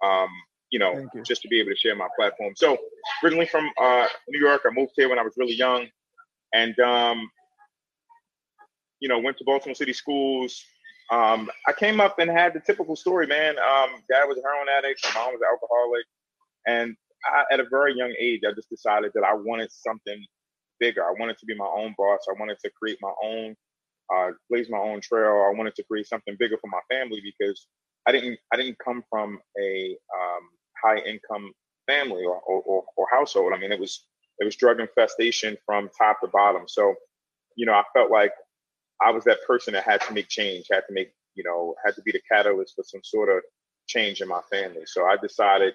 Um, 0.03 0.29
you 0.69 0.79
know, 0.79 1.07
you. 1.13 1.23
just 1.23 1.41
to 1.41 1.47
be 1.47 1.59
able 1.59 1.71
to 1.71 1.77
share 1.77 1.95
my 1.95 2.07
platform. 2.17 2.53
So 2.55 2.77
originally 3.23 3.47
from 3.47 3.69
uh, 3.81 4.07
New 4.27 4.39
York, 4.39 4.61
I 4.65 4.69
moved 4.71 4.91
here 4.95 5.09
when 5.09 5.17
I 5.17 5.23
was 5.23 5.33
really 5.37 5.55
young, 5.55 5.87
and 6.53 6.77
um, 6.79 7.29
you 8.99 9.07
know, 9.07 9.19
went 9.19 9.37
to 9.37 9.43
Baltimore 9.43 9.75
City 9.75 9.93
schools. 9.93 10.63
Um, 11.11 11.49
I 11.67 11.73
came 11.73 11.99
up 11.99 12.19
and 12.19 12.29
had 12.29 12.53
the 12.53 12.59
typical 12.59 12.95
story, 12.95 13.27
man. 13.27 13.57
Um, 13.57 13.89
dad 14.09 14.25
was 14.25 14.37
a 14.37 14.41
heroin 14.41 14.67
addict, 14.77 15.05
mom 15.15 15.33
was 15.33 15.41
an 15.41 15.47
alcoholic, 15.51 16.05
and 16.67 16.95
I, 17.25 17.53
at 17.53 17.59
a 17.59 17.65
very 17.69 17.95
young 17.95 18.13
age, 18.19 18.41
I 18.47 18.53
just 18.53 18.69
decided 18.69 19.11
that 19.15 19.23
I 19.23 19.33
wanted 19.33 19.71
something 19.71 20.23
bigger. 20.79 21.03
I 21.03 21.13
wanted 21.19 21.37
to 21.39 21.45
be 21.45 21.55
my 21.55 21.67
own 21.67 21.95
boss. 21.97 22.19
I 22.29 22.39
wanted 22.39 22.59
to 22.63 22.71
create 22.71 22.97
my 23.01 23.11
own, 23.23 23.55
uh, 24.13 24.31
blaze 24.49 24.69
my 24.69 24.77
own 24.77 25.01
trail. 25.01 25.49
I 25.51 25.57
wanted 25.57 25.75
to 25.75 25.83
create 25.83 26.07
something 26.07 26.35
bigger 26.39 26.57
for 26.61 26.69
my 26.69 26.79
family 26.89 27.21
because 27.23 27.67
I 28.07 28.11
didn't, 28.11 28.39
I 28.53 28.57
didn't 28.57 28.77
come 28.83 29.03
from 29.09 29.39
a 29.59 29.97
um, 30.15 30.49
high 30.83 30.99
income 30.99 31.51
family 31.87 32.23
or, 32.23 32.39
or, 32.41 32.83
or 32.95 33.07
household. 33.11 33.53
I 33.53 33.59
mean, 33.59 33.71
it 33.71 33.79
was 33.79 34.05
it 34.39 34.45
was 34.45 34.55
drug 34.55 34.79
infestation 34.79 35.57
from 35.65 35.89
top 35.97 36.21
to 36.21 36.27
bottom. 36.27 36.63
So, 36.67 36.95
you 37.55 37.65
know, 37.65 37.73
I 37.73 37.83
felt 37.93 38.09
like 38.09 38.31
I 39.01 39.11
was 39.11 39.23
that 39.25 39.39
person 39.47 39.73
that 39.73 39.83
had 39.83 40.01
to 40.01 40.13
make 40.13 40.27
change, 40.27 40.67
had 40.71 40.83
to 40.87 40.93
make, 40.93 41.11
you 41.35 41.43
know, 41.43 41.75
had 41.85 41.95
to 41.95 42.01
be 42.01 42.11
the 42.11 42.21
catalyst 42.31 42.75
for 42.75 42.83
some 42.83 43.01
sort 43.03 43.29
of 43.29 43.43
change 43.87 44.21
in 44.21 44.27
my 44.27 44.41
family. 44.51 44.83
So 44.85 45.05
I 45.05 45.15
decided, 45.21 45.73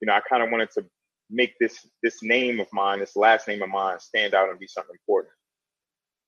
you 0.00 0.06
know, 0.06 0.14
I 0.14 0.20
kind 0.28 0.42
of 0.42 0.50
wanted 0.50 0.70
to 0.72 0.84
make 1.30 1.54
this 1.58 1.86
this 2.02 2.22
name 2.22 2.60
of 2.60 2.66
mine, 2.72 3.00
this 3.00 3.16
last 3.16 3.48
name 3.48 3.62
of 3.62 3.68
mine, 3.68 3.98
stand 4.00 4.34
out 4.34 4.50
and 4.50 4.58
be 4.58 4.66
something 4.66 4.94
important. 4.94 5.32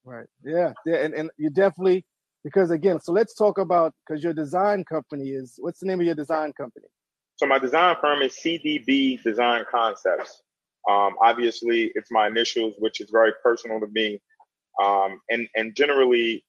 Right. 0.05 0.27
Yeah. 0.45 0.73
Yeah. 0.87 0.97
And 0.97 1.15
and 1.15 1.31
you 1.37 1.51
definitely 1.51 2.05
because 2.45 2.71
again, 2.71 3.01
so 3.01 3.13
let's 3.13 3.35
talk 3.35 3.59
about 3.59 3.95
because 4.07 4.23
your 4.23 4.33
design 4.33 4.85
company 4.85 5.31
is 5.31 5.55
what's 5.59 5.81
the 5.81 5.87
name 5.87 6.01
of 6.01 6.07
your 6.07 6.15
design 6.15 6.53
company? 6.53 6.87
So 7.37 7.47
my 7.47 7.59
design 7.59 7.97
firm 8.01 8.23
is 8.23 8.35
CDB 8.35 9.23
Design 9.23 9.65
Concepts. 9.71 10.43
Um, 10.89 11.15
obviously, 11.23 11.93
it's 11.95 12.11
my 12.11 12.27
initials, 12.27 12.75
which 12.79 13.01
is 13.01 13.11
very 13.11 13.33
personal 13.43 13.81
to 13.81 13.87
me. 13.93 14.21
Um, 14.83 15.21
and 15.31 15.49
and 15.55 15.75
generally, 15.75 16.45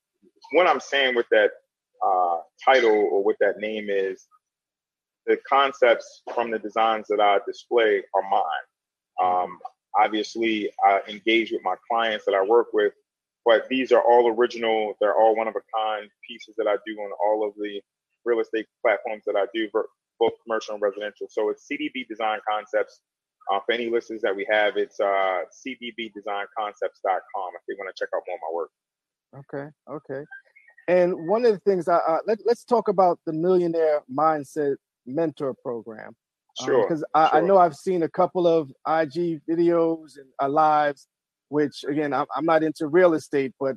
what 0.52 0.68
I'm 0.68 0.80
saying 0.80 1.16
with 1.16 1.28
that 1.32 1.52
uh, 2.06 2.38
title 2.64 2.92
or 3.12 3.24
what 3.24 3.38
that 3.40 3.60
name 3.60 3.88
is, 3.90 4.26
the 5.26 5.38
concepts 5.48 6.22
from 6.34 6.52
the 6.52 6.60
designs 6.60 7.08
that 7.10 7.20
I 7.20 7.40
display 7.48 8.04
are 8.14 8.30
mine. 8.30 8.44
Um, 9.22 9.60
obviously, 9.98 10.70
I 10.84 11.02
engage 11.08 11.52
with 11.52 11.62
my 11.64 11.76
clients 11.90 12.26
that 12.26 12.36
I 12.36 12.44
work 12.44 12.68
with, 12.74 12.94
but 13.46 13.68
these 13.70 13.92
are 13.92 14.02
all 14.02 14.28
original. 14.30 14.96
They're 15.00 15.16
all 15.16 15.36
one 15.36 15.48
of 15.48 15.56
a 15.56 15.62
kind 15.78 16.10
pieces 16.28 16.56
that 16.58 16.68
I 16.68 16.76
do 16.86 16.94
on 17.00 17.12
all 17.24 17.48
of 17.48 17.54
the 17.56 17.82
real 18.26 18.40
estate 18.40 18.68
platforms 18.82 19.24
that 19.26 19.36
I 19.36 19.46
do, 19.54 19.70
both 20.20 20.34
commercial 20.44 20.76
and 20.76 20.82
residential. 20.82 21.28
So 21.30 21.50
it's 21.50 21.68
CDB 21.72 22.08
Design 22.08 22.40
Concepts. 22.50 23.02
Uh, 23.52 23.60
for 23.66 23.74
any 23.74 23.90
listeners 23.90 24.22
that 24.22 24.36
we 24.36 24.48
have, 24.50 24.78
it's 24.78 25.00
uh, 25.00 25.42
cdbdesignconcepts.com 25.66 27.50
if 27.56 27.62
they 27.68 27.76
want 27.78 27.94
to 27.94 27.98
check 27.98 28.10
out 28.16 28.22
more 28.28 28.36
of 28.36 28.42
my 28.42 28.54
work. 28.54 28.70
Okay, 29.36 29.70
okay. 29.90 30.26
And 30.88 31.28
one 31.28 31.46
of 31.46 31.54
the 31.54 31.60
things 31.60 31.88
I 31.88 31.98
uh, 31.98 32.20
let, 32.28 32.40
let's 32.46 32.64
talk 32.64 32.88
about 32.88 33.20
the 33.26 33.34
Millionaire 33.34 34.02
Mindset 34.14 34.76
Mentor 35.06 35.54
Program. 35.54 36.16
Sure. 36.62 36.84
Because 36.84 37.04
um, 37.16 37.30
I, 37.32 37.38
I, 37.40 37.42
know 37.42 37.58
I've 37.58 37.76
seen 37.76 38.04
a 38.04 38.10
couple 38.10 38.46
of 38.46 38.70
IG 38.88 39.42
videos 39.50 40.18
and 40.18 40.28
uh, 40.42 40.50
lives, 40.50 41.08
which 41.50 41.84
again 41.88 42.14
I'm, 42.14 42.28
I'm 42.36 42.46
not 42.46 42.64
into 42.64 42.88
real 42.88 43.16
estate, 43.16 43.54
but 43.60 43.76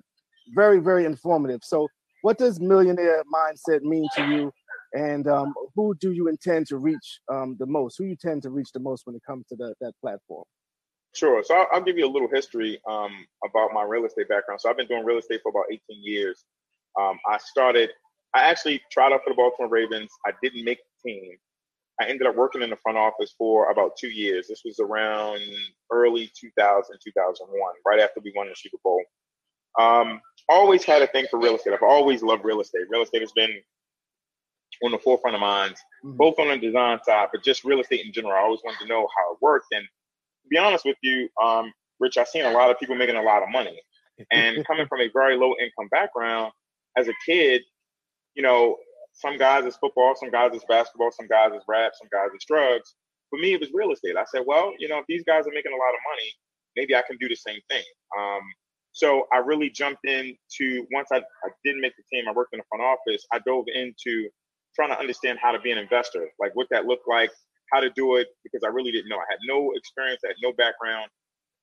very 0.54 0.78
very 0.78 1.06
informative. 1.06 1.60
So, 1.62 1.88
what 2.20 2.36
does 2.36 2.60
Millionaire 2.60 3.22
Mindset 3.32 3.80
mean 3.80 4.06
to 4.16 4.26
you? 4.26 4.52
And 4.92 5.26
um, 5.28 5.54
who 5.74 5.94
do 6.00 6.12
you 6.12 6.28
intend 6.28 6.66
to 6.68 6.78
reach 6.78 7.20
um, 7.32 7.56
the 7.58 7.66
most? 7.66 7.96
Who 7.98 8.04
you 8.04 8.16
tend 8.16 8.42
to 8.42 8.50
reach 8.50 8.68
the 8.72 8.80
most 8.80 9.06
when 9.06 9.16
it 9.16 9.22
comes 9.26 9.46
to 9.48 9.56
the, 9.56 9.74
that 9.80 9.92
platform? 10.00 10.44
Sure. 11.14 11.42
So 11.42 11.54
I'll, 11.54 11.66
I'll, 11.72 11.82
give 11.82 11.96
you 11.96 12.06
a 12.06 12.12
little 12.12 12.28
history 12.32 12.78
um, 12.88 13.10
about 13.44 13.72
my 13.72 13.82
real 13.82 14.04
estate 14.04 14.28
background. 14.28 14.60
So 14.60 14.68
I've 14.68 14.76
been 14.76 14.86
doing 14.86 15.04
real 15.04 15.18
estate 15.18 15.40
for 15.42 15.48
about 15.48 15.64
18 15.70 15.80
years. 15.88 16.44
Um, 16.98 17.18
I 17.26 17.38
started. 17.38 17.90
I 18.34 18.42
actually 18.42 18.82
tried 18.92 19.12
out 19.12 19.22
for 19.24 19.30
the 19.30 19.36
Baltimore 19.36 19.70
Ravens. 19.70 20.10
I 20.26 20.32
didn't 20.42 20.64
make 20.64 20.78
the 20.78 21.10
team. 21.10 21.32
I 22.00 22.06
ended 22.06 22.26
up 22.26 22.36
working 22.36 22.60
in 22.60 22.68
the 22.68 22.76
front 22.76 22.98
office 22.98 23.34
for 23.38 23.70
about 23.70 23.96
two 23.98 24.08
years. 24.08 24.46
This 24.48 24.60
was 24.64 24.78
around 24.78 25.40
early 25.90 26.30
2000, 26.38 26.98
2001, 27.02 27.72
right 27.86 28.00
after 28.00 28.20
we 28.22 28.32
won 28.36 28.48
the 28.48 28.54
Super 28.54 28.76
Bowl. 28.84 29.02
Um, 29.80 30.20
always 30.48 30.84
had 30.84 31.02
a 31.02 31.06
thing 31.06 31.26
for 31.30 31.40
real 31.40 31.56
estate. 31.56 31.72
I've 31.72 31.82
always 31.82 32.22
loved 32.22 32.44
real 32.44 32.60
estate. 32.60 32.82
Real 32.90 33.02
estate 33.02 33.22
has 33.22 33.32
been 33.32 33.62
on 34.82 34.92
the 34.92 34.98
forefront 34.98 35.34
of 35.34 35.40
minds, 35.40 35.80
mm-hmm. 36.04 36.16
both 36.16 36.38
on 36.38 36.48
the 36.48 36.58
design 36.58 36.98
side, 37.04 37.28
but 37.32 37.44
just 37.44 37.64
real 37.64 37.80
estate 37.80 38.04
in 38.04 38.12
general. 38.12 38.34
I 38.34 38.40
always 38.40 38.60
wanted 38.64 38.78
to 38.80 38.86
know 38.86 39.06
how 39.16 39.32
it 39.32 39.38
worked. 39.40 39.66
And 39.72 39.84
to 39.84 40.48
be 40.48 40.58
honest 40.58 40.84
with 40.84 40.96
you, 41.02 41.28
um, 41.42 41.72
Rich, 41.98 42.18
I've 42.18 42.28
seen 42.28 42.44
a 42.44 42.50
lot 42.50 42.70
of 42.70 42.78
people 42.78 42.96
making 42.96 43.16
a 43.16 43.22
lot 43.22 43.42
of 43.42 43.48
money. 43.48 43.80
And 44.32 44.66
coming 44.66 44.86
from 44.86 45.00
a 45.00 45.10
very 45.12 45.36
low 45.36 45.54
income 45.60 45.88
background, 45.90 46.52
as 46.96 47.08
a 47.08 47.12
kid, 47.26 47.62
you 48.34 48.42
know, 48.42 48.76
some 49.12 49.36
guys 49.38 49.64
is 49.64 49.76
football, 49.76 50.14
some 50.16 50.30
guys 50.30 50.52
is 50.54 50.64
basketball, 50.68 51.10
some 51.10 51.26
guys 51.26 51.52
is 51.52 51.62
rap, 51.68 51.92
some 51.94 52.08
guys 52.12 52.28
is 52.34 52.44
drugs. 52.46 52.94
For 53.30 53.38
me, 53.38 53.54
it 53.54 53.60
was 53.60 53.70
real 53.72 53.92
estate. 53.92 54.16
I 54.16 54.24
said, 54.24 54.42
well, 54.46 54.72
you 54.78 54.88
know, 54.88 54.98
if 54.98 55.06
these 55.08 55.24
guys 55.24 55.46
are 55.46 55.54
making 55.54 55.72
a 55.72 55.76
lot 55.76 55.90
of 55.90 56.00
money, 56.10 56.30
maybe 56.76 56.94
I 56.94 57.02
can 57.06 57.16
do 57.18 57.28
the 57.28 57.36
same 57.36 57.60
thing. 57.68 57.82
Um, 58.18 58.40
so 58.92 59.26
I 59.32 59.38
really 59.38 59.68
jumped 59.68 60.04
into 60.04 60.86
once 60.92 61.08
I, 61.12 61.18
I 61.18 61.48
didn't 61.64 61.80
make 61.80 61.94
the 61.96 62.04
team, 62.10 62.28
I 62.28 62.32
worked 62.32 62.54
in 62.54 62.58
the 62.58 62.64
front 62.68 62.84
office. 62.84 63.26
I 63.32 63.40
dove 63.40 63.64
into 63.74 64.28
trying 64.76 64.90
to 64.90 64.98
understand 64.98 65.38
how 65.42 65.50
to 65.50 65.58
be 65.60 65.72
an 65.72 65.78
investor, 65.78 66.28
like 66.38 66.54
what 66.54 66.68
that 66.70 66.84
looked 66.84 67.08
like, 67.08 67.30
how 67.72 67.80
to 67.80 67.90
do 67.90 68.16
it, 68.16 68.28
because 68.44 68.62
I 68.64 68.68
really 68.68 68.92
didn't 68.92 69.08
know. 69.08 69.16
I 69.16 69.26
had 69.28 69.38
no 69.48 69.72
experience, 69.74 70.20
I 70.24 70.28
had 70.28 70.36
no 70.42 70.52
background. 70.52 71.10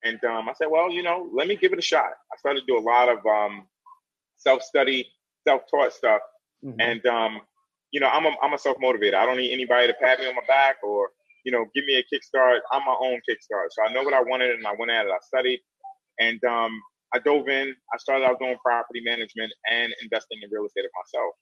And 0.04 0.22
um, 0.24 0.48
I 0.50 0.52
said, 0.52 0.66
well, 0.70 0.90
you 0.90 1.02
know, 1.02 1.30
let 1.32 1.48
me 1.48 1.56
give 1.56 1.72
it 1.72 1.78
a 1.78 1.82
shot. 1.82 2.10
I 2.32 2.36
started 2.36 2.60
to 2.60 2.66
do 2.66 2.78
a 2.78 2.84
lot 2.84 3.08
of 3.08 3.24
um, 3.24 3.66
self 4.36 4.62
study, 4.62 5.08
self 5.48 5.62
taught 5.70 5.94
stuff. 5.94 6.20
Mm-hmm. 6.62 6.80
And, 6.80 7.06
um, 7.06 7.40
you 7.90 8.00
know, 8.00 8.08
I'm 8.08 8.26
a, 8.26 8.32
I'm 8.42 8.52
a 8.52 8.58
self 8.58 8.76
motivator. 8.78 9.14
I 9.14 9.24
don't 9.24 9.38
need 9.38 9.52
anybody 9.52 9.86
to 9.86 9.94
pat 9.94 10.20
me 10.20 10.26
on 10.26 10.34
my 10.34 10.42
back 10.46 10.76
or, 10.82 11.08
you 11.44 11.52
know, 11.52 11.64
give 11.74 11.86
me 11.86 11.96
a 11.96 12.02
kickstart. 12.02 12.58
I'm 12.70 12.84
my 12.84 12.96
own 13.00 13.20
kickstart. 13.28 13.68
So 13.70 13.84
I 13.88 13.92
know 13.92 14.02
what 14.02 14.12
I 14.12 14.22
wanted 14.22 14.50
and 14.50 14.66
I 14.66 14.74
went 14.78 14.90
at 14.90 15.06
it. 15.06 15.10
I 15.10 15.18
studied 15.22 15.60
and 16.20 16.42
um, 16.44 16.80
I 17.14 17.18
dove 17.20 17.48
in. 17.48 17.74
I 17.92 17.98
started 17.98 18.26
out 18.26 18.38
doing 18.40 18.56
property 18.62 19.00
management 19.04 19.52
and 19.70 19.92
investing 20.02 20.38
in 20.42 20.50
real 20.50 20.66
estate 20.66 20.84
of 20.84 20.90
myself. 20.96 21.34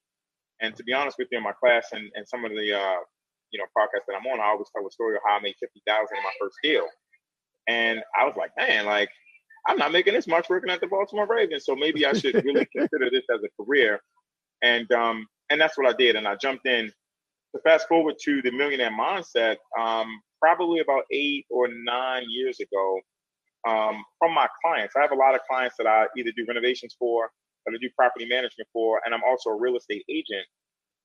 And 0.63 0.75
to 0.77 0.85
be 0.85 0.93
honest 0.93 1.19
with 1.19 1.29
you, 1.31 1.39
in 1.39 1.45
my 1.45 1.53
class 1.53 1.89
and, 1.93 2.11
and 2.15 2.27
some 2.27 2.45
of 2.45 2.53
the 2.53 2.73
uh, 2.73 3.01
you 3.51 3.59
know 3.59 3.67
podcasts 3.77 4.07
that 4.09 4.17
I'm 4.17 4.27
on, 4.27 4.41
I 4.41 4.51
always 4.51 4.69
tell 4.75 4.87
a 4.87 4.91
story 4.91 5.17
of 5.17 5.23
how 5.27 5.37
I 5.37 5.41
made 5.41 5.55
fifty 5.61 5.83
thousand 5.87 6.17
in 6.17 6.23
my 6.23 6.33
first 6.41 6.57
deal. 6.63 6.87
And 7.69 8.03
I 8.19 8.25
was 8.25 8.35
like, 8.37 8.51
man, 8.57 8.87
like 8.87 9.11
I'm 9.67 9.77
not 9.77 9.93
making 9.93 10.15
this 10.15 10.27
much 10.27 10.49
working 10.49 10.71
at 10.71 10.81
the 10.81 10.87
Baltimore 10.87 11.27
Ravens, 11.27 11.65
so 11.67 11.77
maybe 11.77 12.07
I 12.07 12.13
should 12.13 12.35
really 12.45 12.67
consider 12.77 13.11
this 13.11 13.25
as 13.33 13.41
a 13.45 13.63
career. 13.63 14.01
And 14.63 14.91
um, 14.93 15.27
and 15.51 15.61
that's 15.61 15.77
what 15.77 15.87
I 15.93 15.97
did. 15.97 16.17
And 16.17 16.27
I 16.27 16.37
jumped 16.37 16.67
in. 16.67 16.91
To 17.55 17.61
fast 17.61 17.87
forward 17.87 18.15
to 18.25 18.41
the 18.41 18.51
millionaire 18.51 18.91
mindset, 18.91 19.57
um, 19.79 20.07
probably 20.41 20.81
about 20.81 21.03
eight 21.13 21.45
or 21.51 21.69
nine 21.69 22.25
years 22.31 22.59
ago, 22.61 22.99
um, 23.69 24.05
from 24.19 24.35
my 24.35 24.49
clients. 24.63 24.95
I 24.97 25.01
have 25.03 25.13
a 25.13 25.17
lot 25.17 25.35
of 25.35 25.41
clients 25.49 25.77
that 25.79 25.87
I 25.87 26.07
either 26.17 26.31
do 26.37 26.45
renovations 26.47 26.97
for, 26.99 27.31
or 27.67 27.75
I 27.75 27.79
do 27.81 27.89
property 27.97 28.27
management 28.27 28.69
for, 28.73 29.01
and 29.05 29.15
I'm 29.15 29.23
also 29.27 29.51
a 29.51 29.57
real 29.57 29.77
estate 29.77 30.05
agent. 30.09 30.47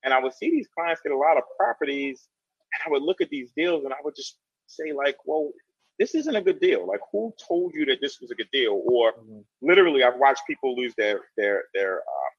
And 0.04 0.14
I 0.14 0.20
would 0.20 0.34
see 0.34 0.50
these 0.52 0.68
clients 0.78 1.02
get 1.02 1.12
a 1.12 1.18
lot 1.18 1.38
of 1.38 1.44
properties, 1.58 2.28
and 2.74 2.82
I 2.86 2.92
would 2.92 3.04
look 3.04 3.22
at 3.22 3.30
these 3.30 3.52
deals, 3.56 3.84
and 3.84 3.94
I 3.94 3.98
would 4.04 4.16
just 4.16 4.38
say 4.68 4.92
like, 4.92 5.18
well, 5.26 5.52
this 6.00 6.14
isn't 6.14 6.36
a 6.36 6.42
good 6.42 6.60
deal. 6.60 6.88
Like, 6.88 7.00
who 7.12 7.34
told 7.48 7.74
you 7.74 7.86
that 7.86 8.00
this 8.02 8.20
was 8.22 8.32
a 8.32 8.36
good 8.36 8.50
deal? 8.54 8.82
Or 8.86 9.14
mm-hmm. 9.14 9.40
literally, 9.62 10.04
I've 10.04 10.18
watched 10.18 10.44
people 10.48 10.76
lose 10.76 10.94
their 10.98 11.22
their 11.38 11.64
their 11.74 11.98
uh, 11.98 12.32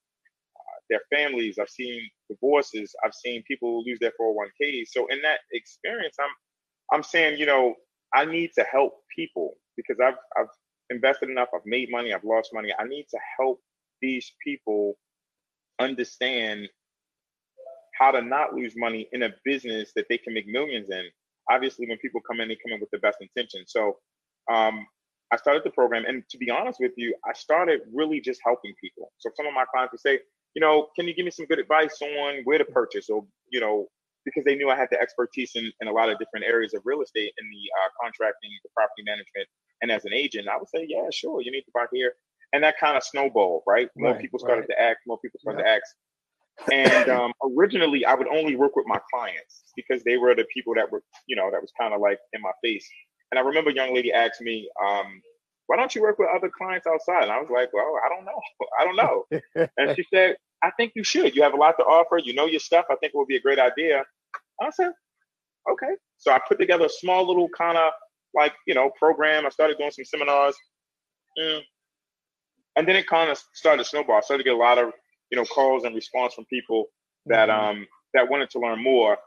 uh, 0.60 0.78
their 0.90 1.00
families. 1.12 1.58
I've 1.60 1.68
seen 1.68 2.00
divorces. 2.30 2.94
I've 3.04 3.14
seen 3.14 3.42
people 3.48 3.82
lose 3.84 3.98
their 4.00 4.12
401ks. 4.20 4.88
So 4.90 5.06
in 5.08 5.20
that 5.22 5.40
experience, 5.52 6.16
I'm 6.20 6.30
I'm 6.92 7.02
saying, 7.02 7.38
you 7.38 7.46
know, 7.46 7.74
I 8.14 8.24
need 8.24 8.50
to 8.56 8.64
help 8.70 8.94
people 9.14 9.56
because 9.76 9.96
I've 10.00 10.18
I've 10.36 10.48
invested 10.90 11.30
enough. 11.30 11.48
I've 11.54 11.66
made 11.66 11.90
money. 11.90 12.14
I've 12.14 12.24
lost 12.24 12.50
money. 12.54 12.72
I 12.78 12.84
need 12.84 13.06
to 13.10 13.18
help 13.38 13.60
these 14.00 14.32
people 14.44 14.94
understand 15.80 16.68
how 17.98 18.10
to 18.12 18.22
not 18.22 18.54
lose 18.54 18.74
money 18.76 19.08
in 19.12 19.24
a 19.24 19.30
business 19.44 19.92
that 19.96 20.06
they 20.08 20.18
can 20.18 20.34
make 20.34 20.46
millions 20.46 20.90
in 20.90 21.04
obviously 21.50 21.86
when 21.88 21.98
people 21.98 22.20
come 22.20 22.40
in, 22.40 22.48
they 22.48 22.56
come 22.56 22.72
in 22.72 22.80
with 22.80 22.90
the 22.90 22.98
best 22.98 23.18
intention. 23.20 23.64
So 23.66 23.96
um, 24.50 24.86
I 25.32 25.36
started 25.36 25.62
the 25.64 25.70
program, 25.70 26.04
and 26.06 26.22
to 26.30 26.38
be 26.38 26.50
honest 26.50 26.80
with 26.80 26.92
you, 26.96 27.14
I 27.28 27.32
started 27.32 27.80
really 27.92 28.20
just 28.20 28.40
helping 28.44 28.74
people. 28.80 29.12
So 29.18 29.30
some 29.36 29.46
of 29.46 29.54
my 29.54 29.64
clients 29.70 29.92
would 29.92 30.00
say, 30.00 30.20
you 30.54 30.60
know, 30.60 30.88
can 30.96 31.06
you 31.06 31.14
give 31.14 31.24
me 31.24 31.30
some 31.30 31.46
good 31.46 31.58
advice 31.58 32.00
on 32.02 32.42
where 32.44 32.58
to 32.58 32.64
purchase, 32.64 33.08
or 33.10 33.24
you 33.50 33.60
know, 33.60 33.86
because 34.24 34.44
they 34.44 34.56
knew 34.56 34.70
I 34.70 34.76
had 34.76 34.88
the 34.90 35.00
expertise 35.00 35.52
in, 35.54 35.70
in 35.80 35.88
a 35.88 35.92
lot 35.92 36.08
of 36.08 36.18
different 36.18 36.44
areas 36.46 36.74
of 36.74 36.82
real 36.84 37.02
estate 37.02 37.32
in 37.38 37.46
the 37.48 37.62
uh, 37.80 37.88
contracting, 38.02 38.50
the 38.62 38.70
property 38.74 39.02
management, 39.04 39.48
and 39.82 39.90
as 39.90 40.04
an 40.04 40.12
agent, 40.12 40.48
I 40.48 40.56
would 40.56 40.68
say, 40.68 40.86
yeah, 40.88 41.08
sure, 41.12 41.42
you 41.42 41.52
need 41.52 41.62
to 41.62 41.70
buy 41.74 41.86
here, 41.92 42.14
and 42.52 42.64
that 42.64 42.76
kind 42.78 42.96
of 42.96 43.02
snowballed, 43.02 43.62
right? 43.66 43.88
More 43.96 44.12
right, 44.12 44.20
people 44.20 44.38
started 44.38 44.66
right. 44.68 44.76
to 44.76 44.80
act, 44.80 45.00
more 45.06 45.18
people 45.18 45.40
started 45.40 45.62
yeah. 45.64 45.76
to 45.76 45.76
ask. 45.76 45.96
And 46.72 47.08
um, 47.18 47.32
originally, 47.56 48.04
I 48.04 48.14
would 48.14 48.28
only 48.28 48.56
work 48.56 48.76
with 48.76 48.86
my 48.86 48.98
clients 49.12 49.64
because 49.76 50.02
they 50.04 50.16
were 50.16 50.34
the 50.34 50.46
people 50.52 50.74
that 50.74 50.90
were, 50.90 51.02
you 51.26 51.36
know, 51.36 51.50
that 51.50 51.60
was 51.60 51.72
kind 51.78 51.94
of 51.94 52.00
like 52.00 52.18
in 52.32 52.40
my 52.40 52.52
face. 52.62 52.88
And 53.30 53.38
I 53.38 53.42
remember 53.42 53.70
a 53.70 53.74
young 53.74 53.94
lady 53.94 54.12
asked 54.12 54.40
me, 54.40 54.68
um, 54.82 55.20
why 55.66 55.76
don't 55.76 55.94
you 55.94 56.00
work 56.00 56.18
with 56.18 56.28
other 56.34 56.50
clients 56.56 56.86
outside? 56.86 57.24
And 57.24 57.32
I 57.32 57.38
was 57.38 57.50
like, 57.50 57.68
well, 57.74 57.94
I 58.04 58.08
don't 58.08 58.24
know. 58.24 58.40
I 58.80 58.84
don't 58.84 58.96
know. 58.96 59.68
and 59.76 59.96
she 59.96 60.04
said, 60.12 60.36
I 60.62 60.70
think 60.76 60.92
you 60.96 61.04
should. 61.04 61.36
You 61.36 61.42
have 61.42 61.52
a 61.52 61.56
lot 61.56 61.76
to 61.78 61.84
offer. 61.84 62.18
You 62.18 62.34
know 62.34 62.46
your 62.46 62.60
stuff. 62.60 62.86
I 62.90 62.96
think 62.96 63.12
it 63.14 63.16
would 63.16 63.28
be 63.28 63.36
a 63.36 63.40
great 63.40 63.58
idea. 63.58 64.02
I 64.60 64.70
said, 64.70 64.92
okay. 65.70 65.94
So 66.16 66.32
I 66.32 66.40
put 66.48 66.58
together 66.58 66.86
a 66.86 66.90
small 66.90 67.26
little 67.26 67.48
kind 67.56 67.76
of 67.76 67.92
like, 68.34 68.54
you 68.66 68.74
know, 68.74 68.90
program. 68.98 69.46
I 69.46 69.50
started 69.50 69.76
doing 69.78 69.90
some 69.90 70.06
seminars. 70.06 70.56
Mm. 71.38 71.60
And 72.78 72.88
then 72.88 72.96
it 72.96 73.06
kind 73.06 73.30
of 73.30 73.38
started 73.52 73.82
to 73.82 73.88
snowball. 73.88 74.16
I 74.16 74.20
started 74.20 74.44
to 74.44 74.48
get 74.48 74.54
a 74.54 74.58
lot 74.58 74.78
of, 74.78 74.92
you 75.30 75.36
know, 75.36 75.44
calls 75.44 75.84
and 75.84 75.94
response 75.94 76.34
from 76.34 76.46
people 76.46 76.86
that 77.26 77.50
mm-hmm. 77.50 77.78
um 77.78 77.86
that 78.14 78.30
wanted 78.30 78.48
to 78.50 78.58
learn 78.58 78.82
more 78.82 79.18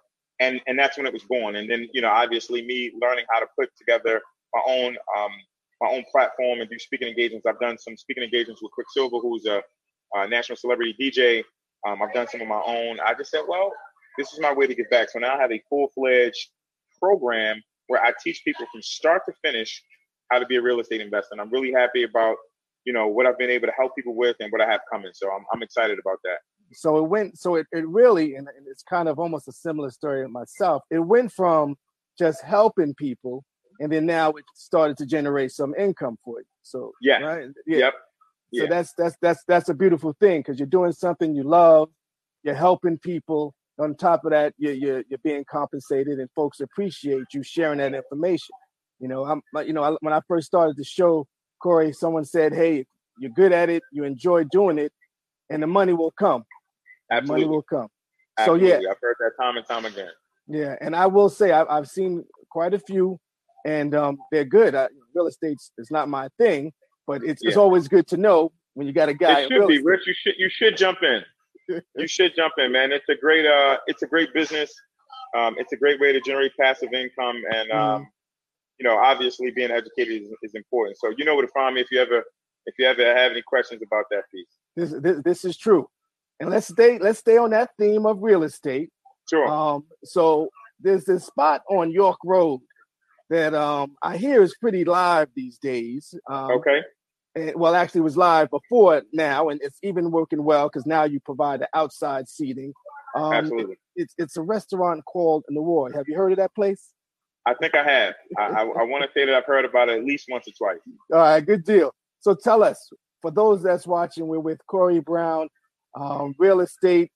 and 0.42 0.60
and 0.68 0.78
that's 0.78 0.98
when 0.98 1.06
it 1.06 1.14
was 1.14 1.24
born. 1.24 1.56
And 1.56 1.70
then 1.70 1.88
you 1.94 2.02
know, 2.02 2.10
obviously, 2.10 2.62
me 2.64 2.92
learning 3.02 3.26
how 3.32 3.40
to 3.40 3.48
put 3.58 3.70
together 3.78 4.20
my 4.54 4.62
own 4.68 4.98
um, 5.18 5.32
my 5.80 5.90
own 5.90 6.04
platform 6.12 6.60
and 6.60 6.70
do 6.70 6.78
speaking 6.80 7.08
engagements. 7.08 7.46
I've 7.46 7.60
done 7.60 7.78
some 7.78 7.96
speaking 7.96 8.24
engagements 8.24 8.62
with 8.62 8.72
Quicksilver, 8.72 9.18
who's 9.20 9.46
a, 9.46 9.62
a 10.14 10.28
national 10.28 10.58
celebrity 10.58 10.96
DJ. 11.00 11.44
Um, 11.88 12.02
I've 12.02 12.14
done 12.14 12.28
some 12.28 12.42
of 12.42 12.48
my 12.48 12.62
own. 12.66 13.00
I 13.00 13.14
just 13.14 13.32
said, 13.32 13.42
well, 13.48 13.72
this 14.18 14.34
is 14.34 14.40
my 14.40 14.54
way 14.54 14.68
to 14.68 14.76
get 14.76 14.90
back. 14.90 15.10
So 15.10 15.20
now 15.20 15.36
I 15.36 15.42
have 15.42 15.52
a 15.52 15.62
full 15.70 15.88
fledged 15.96 16.50
program 17.00 17.62
where 17.88 18.04
I 18.04 18.12
teach 18.24 18.42
people 18.46 18.66
from 18.72 18.82
start 18.82 19.24
to 19.28 19.34
finish 19.44 19.82
how 20.30 20.38
to 20.38 20.46
be 20.46 20.58
a 20.58 20.62
real 20.62 20.80
estate 20.80 21.02
investor. 21.02 21.30
And 21.32 21.42
I'm 21.42 21.50
really 21.50 21.72
happy 21.72 22.04
about 22.04 22.38
you 22.86 22.94
know 22.94 23.08
what 23.08 23.26
I've 23.26 23.38
been 23.38 23.50
able 23.50 23.68
to 23.68 23.74
help 23.78 23.96
people 23.96 24.16
with 24.16 24.36
and 24.40 24.52
what 24.52 24.62
I 24.62 24.70
have 24.70 24.82
coming. 24.92 25.12
So 25.14 25.30
I'm 25.32 25.46
I'm 25.54 25.64
excited 25.64 26.00
about 26.00 26.18
that. 26.24 26.38
So 26.74 26.98
it 26.98 27.08
went 27.10 27.38
so 27.38 27.56
it, 27.56 27.68
it 27.72 27.88
really 27.88 28.36
and 28.36 28.48
it's 28.68 28.84
kind 28.84 29.08
of 29.08 29.20
almost 29.20 29.48
a 29.48 29.52
similar 29.52 29.90
story 29.92 30.28
myself. 30.28 30.84
It 30.90 31.00
went 31.00 31.32
from 31.32 31.76
just 32.18 32.42
helping 32.44 32.94
people 32.96 33.44
and 33.80 33.92
then 33.92 34.06
now 34.06 34.30
it 34.32 34.46
started 34.56 34.98
to 34.98 35.06
generate 35.06 35.52
some 35.52 35.74
income 35.78 36.18
for 36.24 36.40
you. 36.40 36.46
So 36.64 36.92
yeah 37.02 37.20
right? 37.20 37.50
Yeah. 37.68 37.78
yep. 37.78 37.94
So 38.54 38.64
yeah. 38.64 38.70
that's 38.70 38.94
that's 38.98 39.16
that's 39.22 39.44
that's 39.48 39.70
a 39.70 39.74
beautiful 39.74 40.16
thing 40.20 40.42
because 40.42 40.60
you're 40.60 40.68
doing 40.68 40.92
something 40.92 41.36
you 41.36 41.44
love 41.44 41.90
you're 42.44 42.56
helping 42.56 42.98
people. 42.98 43.54
On 43.80 43.96
top 43.96 44.26
of 44.26 44.32
that 44.32 44.54
you're, 44.58 44.74
you're 44.74 45.04
you're 45.10 45.20
being 45.24 45.44
compensated 45.50 46.20
and 46.20 46.30
folks 46.36 46.60
appreciate 46.60 47.26
you 47.34 47.44
sharing 47.44 47.80
that 47.80 47.94
information. 47.94 48.56
You 49.00 49.08
know 49.08 49.26
i'm 49.26 49.42
you 49.66 49.74
know 49.74 49.98
when 50.02 50.14
i 50.14 50.22
first 50.28 50.46
started 50.48 50.78
the 50.78 50.84
show 50.84 51.26
corey 51.62 51.94
someone 51.94 52.26
said 52.26 52.54
hey 52.54 52.86
you're 53.20 53.32
good 53.32 53.52
at 53.52 53.70
it 53.70 53.84
you 53.92 54.04
enjoy 54.04 54.44
doing 54.46 54.78
it 54.78 54.92
and 55.50 55.62
the 55.62 55.68
money 55.68 55.94
will 55.94 56.12
come 56.12 56.44
Absolutely. 57.12 57.46
money 57.46 57.56
will 57.56 57.64
come. 57.64 57.88
Absolutely. 58.38 58.70
So 58.70 58.80
yeah, 58.80 58.90
I've 58.90 58.98
heard 59.02 59.18
that 59.20 59.32
time 59.40 59.58
and 59.58 59.66
time 59.66 59.86
again. 59.86 60.10
Yeah, 60.48 60.76
and 60.82 60.96
I 60.96 61.08
will 61.08 61.30
say 61.30 61.52
I've, 61.52 61.68
I've 61.70 61.88
seen 61.88 62.26
quite 62.50 62.74
a 62.74 62.80
few, 62.80 63.20
and 63.66 63.94
um, 63.94 64.18
they're 64.32 64.46
good. 64.46 64.74
I, 64.74 64.88
real 65.14 65.28
estate 65.28 65.58
is 65.78 65.92
not 65.92 66.10
my 66.10 66.30
thing, 66.38 66.72
but 67.06 67.24
it's, 67.24 67.42
yeah. 67.44 67.50
it's 67.50 67.58
always 67.58 67.88
good 67.88 68.08
to 68.08 68.18
know 68.18 68.52
when 68.74 68.88
you 68.88 68.94
got 68.94 69.10
a 69.10 69.14
guy. 69.14 69.42
It 69.42 69.50
should 69.50 69.68
be, 69.68 69.82
Rich. 69.82 70.08
You 70.08 70.14
should 70.14 70.34
you 70.38 70.50
should 70.50 70.78
jump 70.78 71.00
in. 71.04 71.22
you 71.96 72.08
should 72.08 72.34
jump 72.36 72.54
in, 72.58 72.72
man. 72.72 72.92
It's 72.92 73.08
a 73.10 73.16
great 73.16 73.46
uh, 73.46 73.78
it's 73.88 74.02
a 74.02 74.08
great 74.08 74.34
business. 74.34 74.74
Um, 75.38 75.56
it's 75.58 75.72
a 75.74 75.78
great 75.78 76.00
way 76.00 76.12
to 76.14 76.22
generate 76.22 76.54
passive 76.60 76.94
income, 76.94 77.42
and 77.54 77.72
um, 77.72 78.02
mm. 78.02 78.06
You 78.82 78.90
know, 78.90 78.98
obviously, 78.98 79.52
being 79.52 79.72
educated 79.72 80.24
is, 80.24 80.30
is, 80.42 80.56
important. 80.56 80.98
So 80.98 81.14
you 81.16 81.24
know 81.26 81.36
where 81.36 81.46
to 81.46 81.52
find 81.52 81.76
me 81.76 81.82
if 81.82 81.88
you 81.92 82.02
ever 82.02 82.24
if 82.66 82.76
you 82.80 82.86
ever 82.86 83.06
have 83.16 83.32
any 83.32 83.42
questions 83.42 83.82
about 83.86 84.06
that 84.12 84.24
piece. 84.32 84.48
This 84.76 84.94
this, 85.02 85.22
this 85.24 85.46
is 85.46 85.58
true 85.58 85.88
and 86.42 86.50
let's 86.50 86.68
stay 86.68 86.98
let's 86.98 87.20
stay 87.20 87.38
on 87.38 87.52
that 87.52 87.70
theme 87.80 88.06
of 88.06 88.22
real 88.22 88.44
estate. 88.44 88.90
Sure. 89.30 89.48
Um, 89.48 89.86
so 90.04 90.50
there's 90.80 91.06
this 91.06 91.26
spot 91.26 91.62
on 91.70 91.92
York 91.92 92.18
Road 92.26 92.62
that 93.30 93.54
um, 93.54 93.96
I 94.02 94.18
hear 94.18 94.42
is 94.42 94.56
pretty 94.60 94.84
live 94.84 95.30
these 95.36 95.60
days. 95.60 96.14
Um, 96.30 96.52
okay. 96.52 96.82
And, 97.36 97.54
well, 97.56 97.76
actually, 97.76 98.00
it 98.00 98.06
was 98.06 98.18
live 98.18 98.50
before 98.50 99.04
now, 99.14 99.50
and 99.50 99.62
it's 99.64 99.78
even 99.84 100.12
working 100.12 100.44
well 100.44 100.68
because 100.68 100.86
now 100.86 101.04
you 101.04 101.20
provide 101.22 101.62
the 101.62 101.70
outside 101.74 102.28
seating. 102.28 102.74
Um, 103.16 103.34
Absolutely. 103.34 103.76
It, 103.96 104.02
it's 104.04 104.14
it's 104.18 104.38
a 104.38 104.42
restaurant 104.42 105.06
called 105.06 105.46
Noir. 105.50 105.92
Have 105.94 106.06
you 106.08 106.16
heard 106.16 106.32
of 106.32 106.40
that 106.40 106.56
place? 106.56 106.90
I 107.46 107.54
think 107.56 107.76
I 107.76 107.84
have. 107.84 108.14
I, 108.38 108.44
I, 108.44 108.62
I 108.62 108.84
want 108.84 109.04
to 109.04 109.10
say 109.14 109.26
that 109.26 109.34
I've 109.34 109.46
heard 109.46 109.66
about 109.66 109.90
it 109.90 109.98
at 110.00 110.06
least 110.06 110.28
once 110.30 110.48
or 110.48 110.52
twice. 110.52 110.80
All 111.12 111.20
right, 111.20 111.46
good 111.46 111.64
deal. 111.64 111.94
So 112.20 112.36
tell 112.36 112.64
us, 112.64 112.90
for 113.22 113.32
those 113.32 113.64
that's 113.64 113.88
watching, 113.88 114.28
we're 114.28 114.40
with 114.40 114.60
Corey 114.68 115.00
Brown 115.00 115.50
um, 116.00 116.36
real 116.38 116.62
estate 116.62 117.12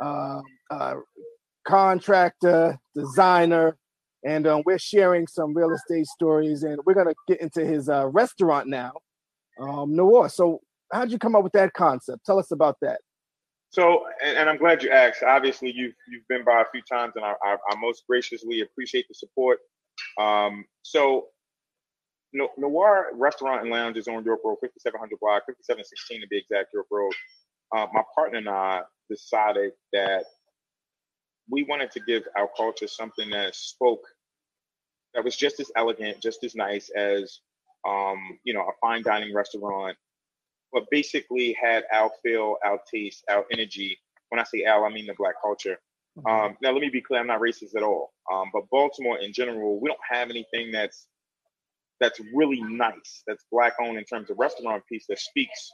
uh, 0.00 0.40
uh, 0.70 0.94
contractor, 1.66 2.78
designer, 2.94 3.76
and 4.24 4.46
um, 4.46 4.62
we're 4.66 4.78
sharing 4.78 5.26
some 5.26 5.54
real 5.54 5.72
estate 5.72 6.06
stories, 6.06 6.62
and 6.62 6.78
we're 6.84 6.94
gonna 6.94 7.14
get 7.26 7.40
into 7.40 7.64
his 7.64 7.88
uh, 7.88 8.06
restaurant 8.08 8.68
now, 8.68 8.92
um, 9.60 9.94
Noir. 9.94 10.28
So, 10.28 10.60
how'd 10.92 11.10
you 11.10 11.18
come 11.18 11.34
up 11.34 11.42
with 11.42 11.52
that 11.52 11.72
concept? 11.72 12.24
Tell 12.26 12.38
us 12.38 12.50
about 12.50 12.76
that. 12.82 13.00
So, 13.70 14.04
and, 14.24 14.36
and 14.36 14.50
I'm 14.50 14.58
glad 14.58 14.82
you 14.82 14.90
asked. 14.90 15.22
Obviously, 15.22 15.72
you've 15.74 15.94
you've 16.08 16.26
been 16.28 16.44
by 16.44 16.62
a 16.62 16.64
few 16.72 16.82
times, 16.82 17.14
and 17.16 17.24
I, 17.24 17.34
I, 17.44 17.54
I 17.54 17.76
most 17.80 18.04
graciously 18.08 18.60
appreciate 18.60 19.06
the 19.08 19.14
support. 19.14 19.58
Um, 20.20 20.64
so, 20.82 21.26
Noir 22.32 23.08
Restaurant 23.14 23.62
and 23.62 23.70
Lounge 23.70 23.96
is 23.96 24.08
on 24.08 24.24
York 24.24 24.40
Road, 24.44 24.56
5700 24.60 25.18
block, 25.20 25.42
5716 25.46 26.20
to 26.20 26.26
be 26.28 26.38
exact, 26.38 26.74
York 26.74 26.86
Road. 26.90 27.12
Uh, 27.74 27.86
my 27.92 28.02
partner 28.14 28.38
and 28.38 28.48
I 28.48 28.82
decided 29.08 29.72
that 29.92 30.24
we 31.48 31.64
wanted 31.64 31.90
to 31.92 32.00
give 32.00 32.24
our 32.36 32.48
culture 32.56 32.88
something 32.88 33.30
that 33.30 33.54
spoke 33.54 34.02
that 35.14 35.24
was 35.24 35.36
just 35.36 35.60
as 35.60 35.70
elegant, 35.76 36.20
just 36.20 36.44
as 36.44 36.54
nice 36.54 36.90
as 36.90 37.40
um, 37.88 38.38
you 38.44 38.54
know, 38.54 38.62
a 38.62 38.72
fine 38.80 39.02
dining 39.02 39.34
restaurant, 39.34 39.96
but 40.72 40.84
basically 40.90 41.56
had 41.60 41.84
our 41.92 42.10
feel, 42.22 42.56
our 42.64 42.78
taste, 42.92 43.24
our 43.30 43.44
energy. 43.52 43.98
When 44.28 44.40
I 44.40 44.44
say 44.44 44.64
our, 44.64 44.86
I 44.86 44.92
mean 44.92 45.06
the 45.06 45.14
black 45.18 45.34
culture. 45.42 45.78
Mm-hmm. 46.18 46.28
Um, 46.28 46.56
now, 46.62 46.72
let 46.72 46.80
me 46.80 46.88
be 46.88 47.00
clear: 47.00 47.20
I'm 47.20 47.26
not 47.26 47.40
racist 47.40 47.76
at 47.76 47.82
all. 47.82 48.12
Um, 48.32 48.50
but 48.52 48.68
Baltimore, 48.70 49.18
in 49.18 49.32
general, 49.32 49.80
we 49.80 49.88
don't 49.88 49.98
have 50.08 50.30
anything 50.30 50.70
that's 50.72 51.06
that's 52.00 52.20
really 52.34 52.62
nice, 52.62 53.22
that's 53.26 53.44
black 53.52 53.74
owned 53.80 53.98
in 53.98 54.04
terms 54.04 54.30
of 54.30 54.38
restaurant 54.38 54.82
piece 54.90 55.04
that 55.08 55.18
speaks 55.18 55.70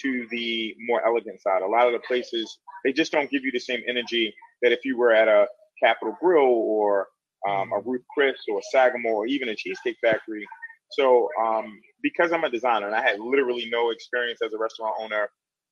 to 0.00 0.26
the 0.30 0.74
more 0.86 1.06
elegant 1.06 1.40
side. 1.42 1.62
A 1.62 1.66
lot 1.66 1.86
of 1.86 1.92
the 1.92 2.00
places 2.06 2.58
they 2.84 2.92
just 2.92 3.12
don't 3.12 3.30
give 3.30 3.44
you 3.44 3.52
the 3.52 3.58
same 3.58 3.82
energy 3.88 4.34
that 4.62 4.72
if 4.72 4.84
you 4.84 4.96
were 4.96 5.12
at 5.12 5.28
a 5.28 5.46
Capital 5.82 6.16
Grille 6.20 6.44
or 6.44 7.08
um, 7.46 7.72
a 7.72 7.76
mm-hmm. 7.76 7.90
Ruth 7.90 8.04
Chris 8.12 8.38
or 8.48 8.58
a 8.58 8.62
Sagamore 8.70 9.24
or 9.24 9.26
even 9.26 9.48
a 9.48 9.54
Cheesecake 9.54 9.96
Factory. 10.02 10.46
So 10.90 11.28
um, 11.42 11.78
because 12.02 12.32
I'm 12.32 12.44
a 12.44 12.50
designer 12.50 12.86
and 12.86 12.94
I 12.94 13.02
had 13.02 13.20
literally 13.20 13.68
no 13.70 13.90
experience 13.90 14.40
as 14.44 14.52
a 14.52 14.58
restaurant 14.58 14.94
owner, 15.00 15.28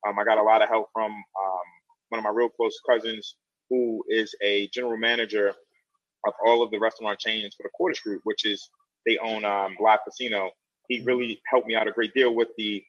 um, 0.07 0.19
I 0.19 0.25
got 0.25 0.39
a 0.39 0.43
lot 0.43 0.63
of 0.63 0.69
help 0.69 0.89
from 0.93 1.11
um, 1.13 1.67
one 2.11 2.19
of 2.19 2.25
my 2.25 2.31
real 2.31 2.49
close 2.49 2.79
cousins 2.89 3.37
who 3.71 4.03
is 4.09 4.35
a 4.43 4.69
general 4.73 4.97
manager 4.97 5.49
of 6.27 6.33
all 6.45 6.63
of 6.63 6.71
the 6.71 6.79
restaurant 6.79 7.19
chains 7.19 7.55
for 7.57 7.65
the 7.65 7.71
Cordish 7.77 8.01
Group, 8.01 8.21
which 8.25 8.45
is 8.45 8.69
they 9.07 9.19
own 9.19 9.45
um, 9.45 9.77
Live 9.81 10.01
Casino. 10.05 10.51
He 10.89 10.99
mm-hmm. 10.99 11.07
really 11.07 11.41
helped 11.51 11.67
me 11.67 11.75
out 11.75 11.89
a 11.89 11.93
great 11.93 12.15
deal 12.15 12.35
with 12.35 12.49
the 12.59 12.83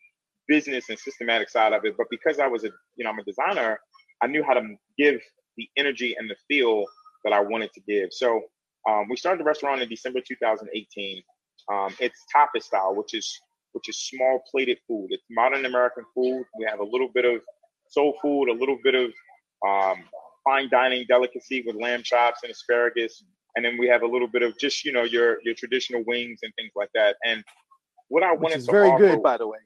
business 0.47 0.86
and 0.89 0.97
systematic 0.97 1.49
side 1.49 1.73
of 1.73 1.86
it. 1.86 1.95
But 1.97 2.07
because 2.09 2.39
I 2.39 2.47
was 2.47 2.63
a, 2.63 2.69
you 2.95 3.03
know, 3.03 3.09
I'm 3.09 3.19
a 3.19 3.23
designer, 3.23 3.80
I 4.21 4.28
knew 4.28 4.43
how 4.43 4.53
to 4.53 4.75
give 4.97 5.21
the 5.57 5.69
energy 5.78 6.15
and 6.17 6.30
the 6.30 6.36
feel 6.47 6.86
that 7.23 7.34
I 7.34 7.41
wanted 7.41 7.71
to 7.73 7.82
give. 7.82 8.09
So 8.11 8.41
um, 8.89 9.07
we 9.09 9.17
started 9.17 9.39
the 9.39 9.45
restaurant 9.45 9.82
in 9.82 9.89
December 9.89 10.21
2018. 10.25 11.21
Um, 11.72 11.93
it's 11.99 12.26
tapas 12.34 12.63
style, 12.63 12.95
which 12.95 13.13
is 13.13 13.39
which 13.74 13.89
is 13.89 13.99
small 13.99 14.41
plated 14.49 14.80
food. 14.88 15.07
It's 15.09 15.24
modern 15.30 15.65
American 15.65 16.03
food. 16.15 16.45
We 16.57 16.65
have 16.70 16.80
a 16.80 16.84
little 16.84 17.09
bit 17.13 17.26
of 17.26 17.41
soul 17.89 18.18
food, 18.22 18.49
a 18.49 18.53
little 18.53 18.78
bit 18.84 18.95
of 18.95 19.11
um, 19.68 20.03
fine 20.43 20.70
dining 20.70 21.05
delicacy 21.07 21.63
with 21.65 21.76
lamb 21.76 22.03
chops 22.03 22.39
and 22.43 22.51
asparagus, 22.51 23.24
and 23.55 23.65
then 23.65 23.78
we 23.78 23.88
have 23.88 24.01
a 24.01 24.07
little 24.07 24.28
bit 24.28 24.43
of 24.43 24.57
just 24.57 24.86
you 24.86 24.91
know 24.91 25.03
your 25.03 25.38
your 25.43 25.55
traditional 25.55 26.03
wings 26.05 26.39
and 26.43 26.53
things 26.55 26.72
like 26.76 26.89
that. 26.93 27.15
And 27.26 27.43
what 28.09 28.24
I 28.24 28.32
Which 28.32 28.41
wanted 28.41 28.57
is 28.59 28.65
to 28.65 28.72
very 28.72 28.89
offer, 28.89 29.07
good, 29.07 29.24
by 29.24 29.38
the 29.38 29.47
way. 29.47 29.57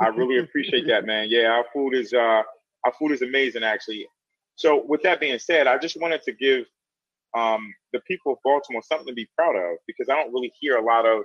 I 0.00 0.08
really 0.08 0.38
appreciate 0.38 0.86
that, 0.88 1.04
man. 1.04 1.26
Yeah, 1.28 1.48
our 1.48 1.64
food 1.72 1.94
is 1.94 2.12
uh, 2.12 2.42
our 2.84 2.92
food 2.98 3.12
is 3.12 3.22
amazing, 3.22 3.62
actually. 3.62 4.06
So, 4.56 4.84
with 4.86 5.02
that 5.02 5.20
being 5.20 5.38
said, 5.38 5.66
I 5.66 5.78
just 5.78 6.00
wanted 6.00 6.22
to 6.22 6.32
give 6.32 6.64
um, 7.36 7.72
the 7.92 8.00
people 8.00 8.32
of 8.32 8.38
Baltimore 8.44 8.82
something 8.82 9.06
to 9.06 9.14
be 9.14 9.28
proud 9.36 9.56
of 9.56 9.76
because 9.86 10.08
I 10.08 10.14
don't 10.14 10.32
really 10.32 10.52
hear 10.60 10.76
a 10.76 10.84
lot 10.84 11.06
of 11.06 11.24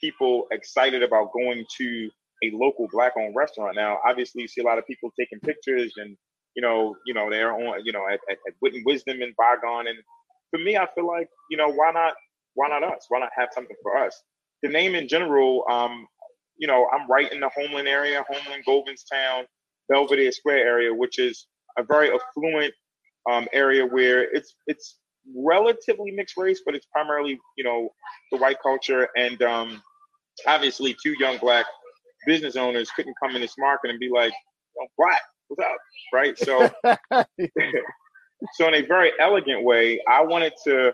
people 0.00 0.46
excited 0.50 1.02
about 1.02 1.32
going 1.32 1.64
to 1.78 2.10
a 2.42 2.50
local 2.54 2.88
black-owned 2.90 3.34
restaurant. 3.36 3.76
Now, 3.76 3.98
obviously, 4.06 4.42
you 4.42 4.48
see 4.48 4.62
a 4.62 4.64
lot 4.64 4.78
of 4.78 4.86
people 4.86 5.10
taking 5.18 5.40
pictures 5.40 5.92
and 5.96 6.16
you 6.54 6.62
know, 6.62 6.96
you 7.06 7.14
know, 7.14 7.30
they're 7.30 7.52
on, 7.52 7.84
you 7.84 7.92
know, 7.92 8.06
at, 8.08 8.20
at, 8.30 8.38
at 8.46 8.54
Wit 8.60 8.74
and 8.74 8.84
Wisdom 8.84 9.22
and 9.22 9.34
Bygone. 9.36 9.86
And 9.86 9.98
for 10.50 10.58
me, 10.58 10.76
I 10.76 10.86
feel 10.94 11.06
like, 11.06 11.28
you 11.50 11.56
know, 11.56 11.68
why 11.68 11.92
not, 11.92 12.14
why 12.54 12.68
not 12.68 12.82
us? 12.82 13.06
Why 13.08 13.20
not 13.20 13.30
have 13.36 13.50
something 13.54 13.76
for 13.82 13.96
us? 13.96 14.20
The 14.62 14.68
name 14.68 14.94
in 14.94 15.08
general, 15.08 15.64
um, 15.70 16.06
you 16.56 16.66
know, 16.66 16.88
I'm 16.92 17.08
right 17.08 17.32
in 17.32 17.40
the 17.40 17.50
Homeland 17.56 17.88
area, 17.88 18.24
Homeland, 18.28 18.64
Town, 19.10 19.44
Belvedere 19.88 20.32
Square 20.32 20.58
area, 20.58 20.92
which 20.92 21.18
is 21.18 21.46
a 21.78 21.82
very 21.82 22.10
affluent 22.12 22.74
um, 23.30 23.46
area 23.52 23.86
where 23.86 24.22
it's 24.22 24.54
it's 24.66 24.96
relatively 25.34 26.10
mixed 26.10 26.36
race, 26.36 26.60
but 26.64 26.74
it's 26.74 26.86
primarily 26.86 27.38
you 27.56 27.64
know 27.64 27.88
the 28.30 28.38
white 28.38 28.58
culture 28.62 29.08
and 29.16 29.40
um, 29.42 29.82
obviously 30.46 30.96
two 31.02 31.14
young 31.18 31.38
black 31.38 31.66
business 32.26 32.56
owners 32.56 32.90
couldn't 32.94 33.14
come 33.22 33.34
in 33.34 33.40
this 33.40 33.54
market 33.58 33.90
and 33.90 33.98
be 33.98 34.10
like, 34.10 34.32
oh, 34.80 34.86
black, 34.98 35.22
what's 35.48 35.62
up, 35.62 35.76
right? 36.12 36.38
So, 36.38 36.70
so 38.54 38.68
in 38.68 38.74
a 38.74 38.82
very 38.82 39.12
elegant 39.20 39.64
way, 39.64 40.00
I 40.08 40.22
wanted 40.22 40.52
to, 40.64 40.92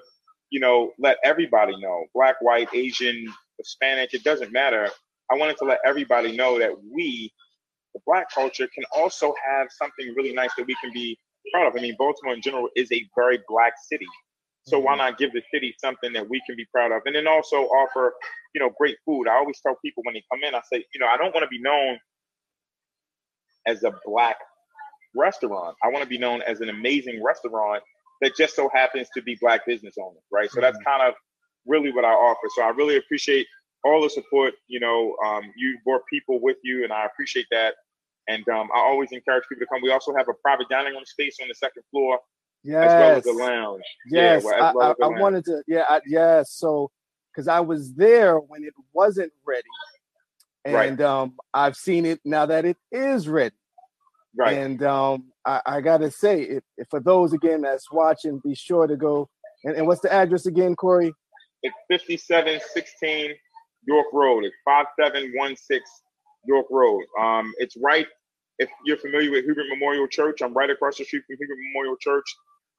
you 0.51 0.61
know, 0.61 0.93
let 0.99 1.19
everybody 1.25 1.77
know, 1.81 2.05
black, 2.15 2.37
white, 2.41 2.69
Asian, 2.73 3.27
Hispanic, 3.59 4.15
it 4.15 4.23
doesn't 4.23 4.53
matter. 4.53 4.89
I 5.31 5.37
wanted 5.37 5.57
to 5.59 5.65
let 5.65 5.79
everybody 5.85 6.37
know 6.37 6.59
that 6.59 6.73
we 6.93 7.33
the 7.97 8.03
black 8.07 8.31
culture 8.33 8.69
can 8.75 8.85
also 8.95 9.35
have 9.49 9.69
something 9.71 10.15
really 10.15 10.35
nice 10.35 10.51
that 10.59 10.67
we 10.67 10.77
can 10.83 10.93
be 10.93 11.19
proud 11.51 11.67
of. 11.67 11.75
I 11.77 11.81
mean, 11.81 11.97
Baltimore 11.99 12.35
in 12.35 12.43
general 12.43 12.69
is 12.77 12.93
a 12.93 13.03
very 13.17 13.39
black 13.49 13.73
city. 13.91 14.07
So 14.67 14.81
why 14.81 14.97
not 14.97 15.17
give 15.17 15.33
the 15.33 15.43
city 15.53 15.75
something 15.79 16.13
that 16.13 16.29
we 16.29 16.43
can 16.47 16.57
be 16.57 16.67
proud 16.73 16.91
of? 16.93 17.03
And 17.07 17.15
then 17.15 17.29
also 17.29 17.57
offer, 17.57 18.15
you 18.55 18.61
know, 18.61 18.71
great 18.77 18.97
food. 19.05 19.29
I 19.29 19.37
always 19.37 19.61
tell 19.61 19.77
people 19.85 20.03
when 20.05 20.15
they 20.15 20.25
come 20.31 20.43
in, 20.43 20.55
I 20.55 20.61
say, 20.73 20.85
you 20.93 21.01
know, 21.01 21.07
I 21.07 21.17
don't 21.17 21.33
want 21.33 21.45
to 21.45 21.49
be 21.49 21.61
known 21.61 21.99
as 23.67 23.85
a 23.85 23.93
black 24.05 24.37
restaurant. 25.15 25.77
I 25.85 25.89
want 25.89 26.03
to 26.03 26.09
be 26.09 26.19
known 26.19 26.43
as 26.43 26.61
an 26.61 26.69
amazing 26.69 27.23
restaurant 27.23 27.83
that 28.23 28.37
just 28.37 28.57
so 28.57 28.69
happens 28.73 29.09
to 29.15 29.23
be 29.23 29.37
black 29.41 29.67
business 29.67 29.95
owners, 30.01 30.23
right? 30.33 30.51
So 30.51 30.61
mm-hmm. 30.61 30.63
that's 30.63 30.85
kind 30.85 31.03
of 31.03 31.15
really 31.67 31.93
what 31.93 32.05
I 32.05 32.13
offer. 32.13 32.49
So 32.57 32.63
I 32.63 32.71
really 32.71 32.97
appreciate 32.97 33.47
all 33.85 34.03
the 34.03 34.11
support. 34.11 34.55
You 34.67 34.81
know, 34.81 35.17
um, 35.25 35.45
you 35.57 35.79
brought 35.85 36.03
people 36.11 36.41
with 36.41 36.57
you, 36.65 36.85
and 36.85 36.93
I 36.93 37.07
appreciate 37.07 37.47
that. 37.51 37.75
And 38.29 38.47
um, 38.49 38.69
I 38.75 38.81
always 38.81 39.13
encourage 39.13 39.45
people 39.49 39.61
to 39.61 39.67
come. 39.73 39.83
We 39.83 39.93
also 39.93 40.13
have 40.17 40.29
a 40.29 40.35
private 40.43 40.69
dining 40.69 40.95
room 40.95 41.05
space 41.05 41.37
on 41.41 41.47
the 41.49 41.55
second 41.55 41.85
floor, 41.93 42.19
yes. 42.63 42.85
as 42.85 43.01
well 43.01 43.17
as 43.17 43.25
the 43.25 43.33
lounge. 43.33 43.83
Yes, 44.11 44.45
yeah, 44.45 44.73
well, 44.75 44.97
I, 45.01 45.05
I, 45.05 45.21
wanted 45.21 45.45
to. 45.47 45.63
Yeah, 45.67 45.85
I, 45.89 46.01
yeah. 46.07 46.43
So, 46.47 46.91
because 47.33 47.49
I 47.49 47.61
was 47.61 47.95
there 47.95 48.39
when 48.39 48.65
it 48.65 48.75
wasn't 48.93 49.33
ready, 49.47 49.63
and 50.65 50.75
right. 50.75 51.01
um, 51.01 51.35
I've 51.55 51.77
seen 51.77 52.07
it 52.07 52.21
now 52.25 52.47
that 52.47 52.65
it 52.65 52.77
is 52.91 53.29
ready. 53.29 53.55
Right. 54.39 54.59
And 54.59 54.83
um, 54.83 55.33
I, 55.47 55.61
I 55.65 55.81
gotta 55.81 56.11
say, 56.11 56.43
if, 56.43 56.65
if, 56.77 56.89
for 56.91 57.01
those 57.01 57.33
again 57.33 57.63
that's 57.63 57.91
watching, 57.91 58.41
be 58.45 58.55
sure 58.55 58.87
to 58.87 58.97
go. 58.97 59.31
And, 59.65 59.77
and 59.77 59.87
what's 59.87 60.03
the 60.03 60.13
address 60.13 60.47
again, 60.47 60.77
Corey? 60.77 61.13
It's 61.63 61.77
fifty-seven 61.89 62.61
sixteen 62.75 63.35
York 63.87 64.07
Road. 64.13 64.45
It's 64.45 64.57
5716 64.65 65.81
York 66.47 66.67
Road. 66.71 67.05
Um, 67.21 67.53
it's 67.59 67.77
right, 67.77 68.07
if 68.59 68.69
you're 68.85 68.97
familiar 68.97 69.31
with 69.31 69.45
Huber 69.45 69.65
Memorial 69.69 70.07
Church, 70.07 70.41
I'm 70.43 70.55
right 70.55 70.71
across 70.71 70.99
the 70.99 71.05
street 71.05 71.23
from 71.27 71.37
Huber 71.39 71.55
Memorial 71.73 71.97
Church. 72.01 72.25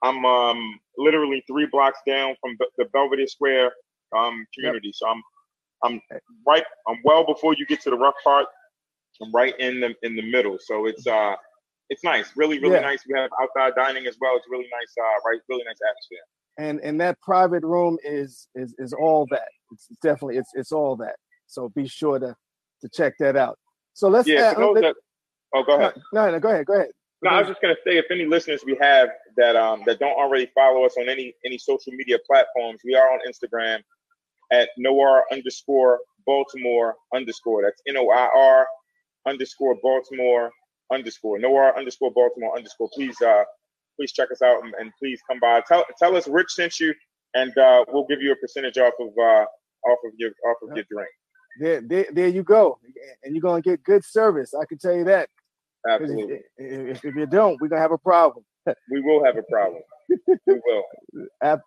I'm 0.04 0.26
um, 0.26 0.80
literally 0.98 1.44
three 1.48 1.68
blocks 1.72 2.00
down 2.06 2.36
from 2.42 2.56
the 2.78 2.86
Belvedere 2.94 3.28
Square 3.28 3.72
um, 4.16 4.46
community. 4.54 4.88
Yep. 4.88 4.96
So 4.96 5.08
I'm 5.08 5.22
I'm 5.84 6.02
right. 6.48 6.64
I'm 6.88 6.98
well 7.04 7.26
before 7.26 7.54
you 7.58 7.66
get 7.66 7.82
to 7.82 7.90
the 7.90 7.98
rough 7.98 8.16
part. 8.24 8.46
I'm 9.22 9.32
right 9.32 9.58
in 9.60 9.80
the 9.80 9.96
in 10.04 10.16
the 10.16 10.22
middle. 10.32 10.58
So 10.60 10.86
it's 10.86 11.06
uh 11.08 11.36
it's 11.90 12.04
nice, 12.04 12.32
really 12.36 12.60
really 12.60 12.76
yeah. 12.76 12.82
nice. 12.82 13.04
We 13.08 13.20
have 13.20 13.30
outside 13.42 13.74
dining 13.76 14.08
as 14.08 14.18
well. 14.20 14.36
It's 14.36 14.46
really 14.50 14.68
nice. 14.72 14.94
Uh, 15.00 15.30
right, 15.30 15.40
really 15.50 15.64
nice 15.64 15.78
atmosphere. 15.88 16.20
And 16.60 16.80
and 16.82 17.02
that 17.02 17.20
private 17.22 17.64
room 17.64 17.98
is 18.04 18.48
is 18.56 18.76
is 18.78 18.94
all 18.94 19.28
that 19.32 19.48
it's 19.72 19.88
definitely 20.02 20.38
it's 20.38 20.52
it's 20.54 20.72
all 20.72 20.96
that. 20.98 21.16
So 21.48 21.70
be 21.70 21.88
sure 21.88 22.20
to 22.20 22.36
to 22.82 22.90
check 22.90 23.14
that 23.20 23.36
out. 23.36 23.58
So 23.94 24.10
let's 24.10 24.28
yeah. 24.28 24.54
That, 24.54 24.96
oh, 25.56 25.64
go 25.64 25.78
ahead. 25.78 25.94
No, 26.14 26.32
no, 26.32 26.40
go 26.40 26.50
ahead. 26.50 26.66
Go 26.66 26.74
ahead. 26.74 26.90
No, 27.24 27.32
I 27.32 27.40
was 27.40 27.48
just 27.48 27.62
gonna 27.62 27.76
say, 27.86 27.98
if 27.98 28.06
any 28.12 28.26
listeners 28.26 28.64
we 28.66 28.78
have 28.80 29.10
that 29.38 29.56
um 29.56 29.82
that 29.86 30.00
don't 30.00 30.18
already 30.18 30.50
follow 30.54 30.86
us 30.86 30.96
on 30.98 31.10
any 31.10 31.34
any 31.46 31.58
social 31.58 31.94
media 31.94 32.18
platforms, 32.28 32.82
we 32.86 32.96
are 32.96 33.12
on 33.12 33.20
Instagram 33.28 33.80
at 34.52 34.70
Noir 34.78 35.24
underscore 35.32 36.00
Baltimore 36.26 36.96
underscore. 37.16 37.64
That's 37.64 37.82
N 37.88 37.98
O 37.98 38.10
I 38.10 38.30
R 38.36 38.68
underscore 39.28 39.76
Baltimore 39.82 40.52
underscore 40.94 41.40
Noir 41.40 41.76
underscore 41.78 42.12
Baltimore 42.12 42.56
underscore. 42.56 42.90
Please 42.94 43.20
uh 43.22 43.44
please 44.00 44.12
check 44.12 44.32
us 44.32 44.44
out 44.44 44.64
and, 44.64 44.76
and 44.80 44.92
please 45.00 45.20
come 45.28 45.40
by. 45.40 45.64
Tell 45.68 45.86
tell 46.00 46.16
us 46.16 46.28
Rich 46.28 46.52
sent 46.52 46.80
you 46.80 46.94
and 47.34 47.58
uh, 47.58 47.86
we'll 47.92 48.06
give 48.06 48.22
you 48.22 48.32
a 48.32 48.36
percentage 48.36 48.78
off 48.78 48.94
of 49.00 49.10
uh, 49.18 49.46
off 49.90 50.00
of 50.06 50.12
your 50.18 50.32
off 50.50 50.58
of 50.64 50.76
your 50.76 50.86
drink. 50.90 51.10
There, 51.60 51.82
there, 51.82 52.06
there 52.14 52.28
you 52.28 52.44
go, 52.44 52.80
and 53.24 53.36
you're 53.36 53.42
gonna 53.42 53.62
get 53.62 53.84
good 53.84 54.04
service. 54.04 54.54
I 54.54 54.66
can 54.66 54.78
tell 54.78 54.96
you 54.96 55.04
that. 55.06 55.30
Absolutely. 55.90 56.40
If, 56.58 57.04
if, 57.04 57.16
you 57.16 57.26
don't, 57.26 57.60
we're 57.62 57.68
gonna 57.68 57.82
have 57.82 57.92
a 57.92 57.98
problem. 57.98 58.44
we 58.92 59.02
will 59.02 59.24
have 59.24 59.38
a 59.38 59.44
problem. 59.44 59.82
we 60.46 60.60
will. 60.66 60.84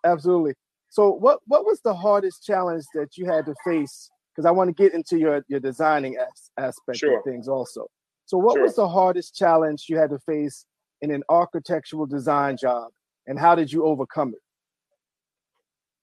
absolutely. 0.05 0.53
So 0.89 1.11
what 1.11 1.39
what 1.45 1.65
was 1.65 1.81
the 1.81 1.93
hardest 1.93 2.43
challenge 2.45 2.83
that 2.93 3.17
you 3.17 3.25
had 3.25 3.45
to 3.45 3.55
face? 3.65 4.09
Because 4.35 4.45
I 4.45 4.51
want 4.51 4.69
to 4.69 4.73
get 4.73 4.93
into 4.93 5.17
your 5.17 5.43
your 5.47 5.59
designing 5.59 6.17
as, 6.17 6.51
aspect 6.57 6.99
sure. 6.99 7.19
of 7.19 7.23
things 7.23 7.47
also. 7.47 7.87
So 8.25 8.37
what 8.37 8.55
sure. 8.55 8.63
was 8.63 8.75
the 8.75 8.87
hardest 8.87 9.35
challenge 9.35 9.85
you 9.89 9.97
had 9.97 10.09
to 10.11 10.19
face 10.19 10.65
in 11.01 11.11
an 11.11 11.23
architectural 11.29 12.05
design 12.05 12.57
job, 12.57 12.91
and 13.27 13.39
how 13.39 13.55
did 13.55 13.71
you 13.71 13.85
overcome 13.85 14.29
it? 14.29 14.41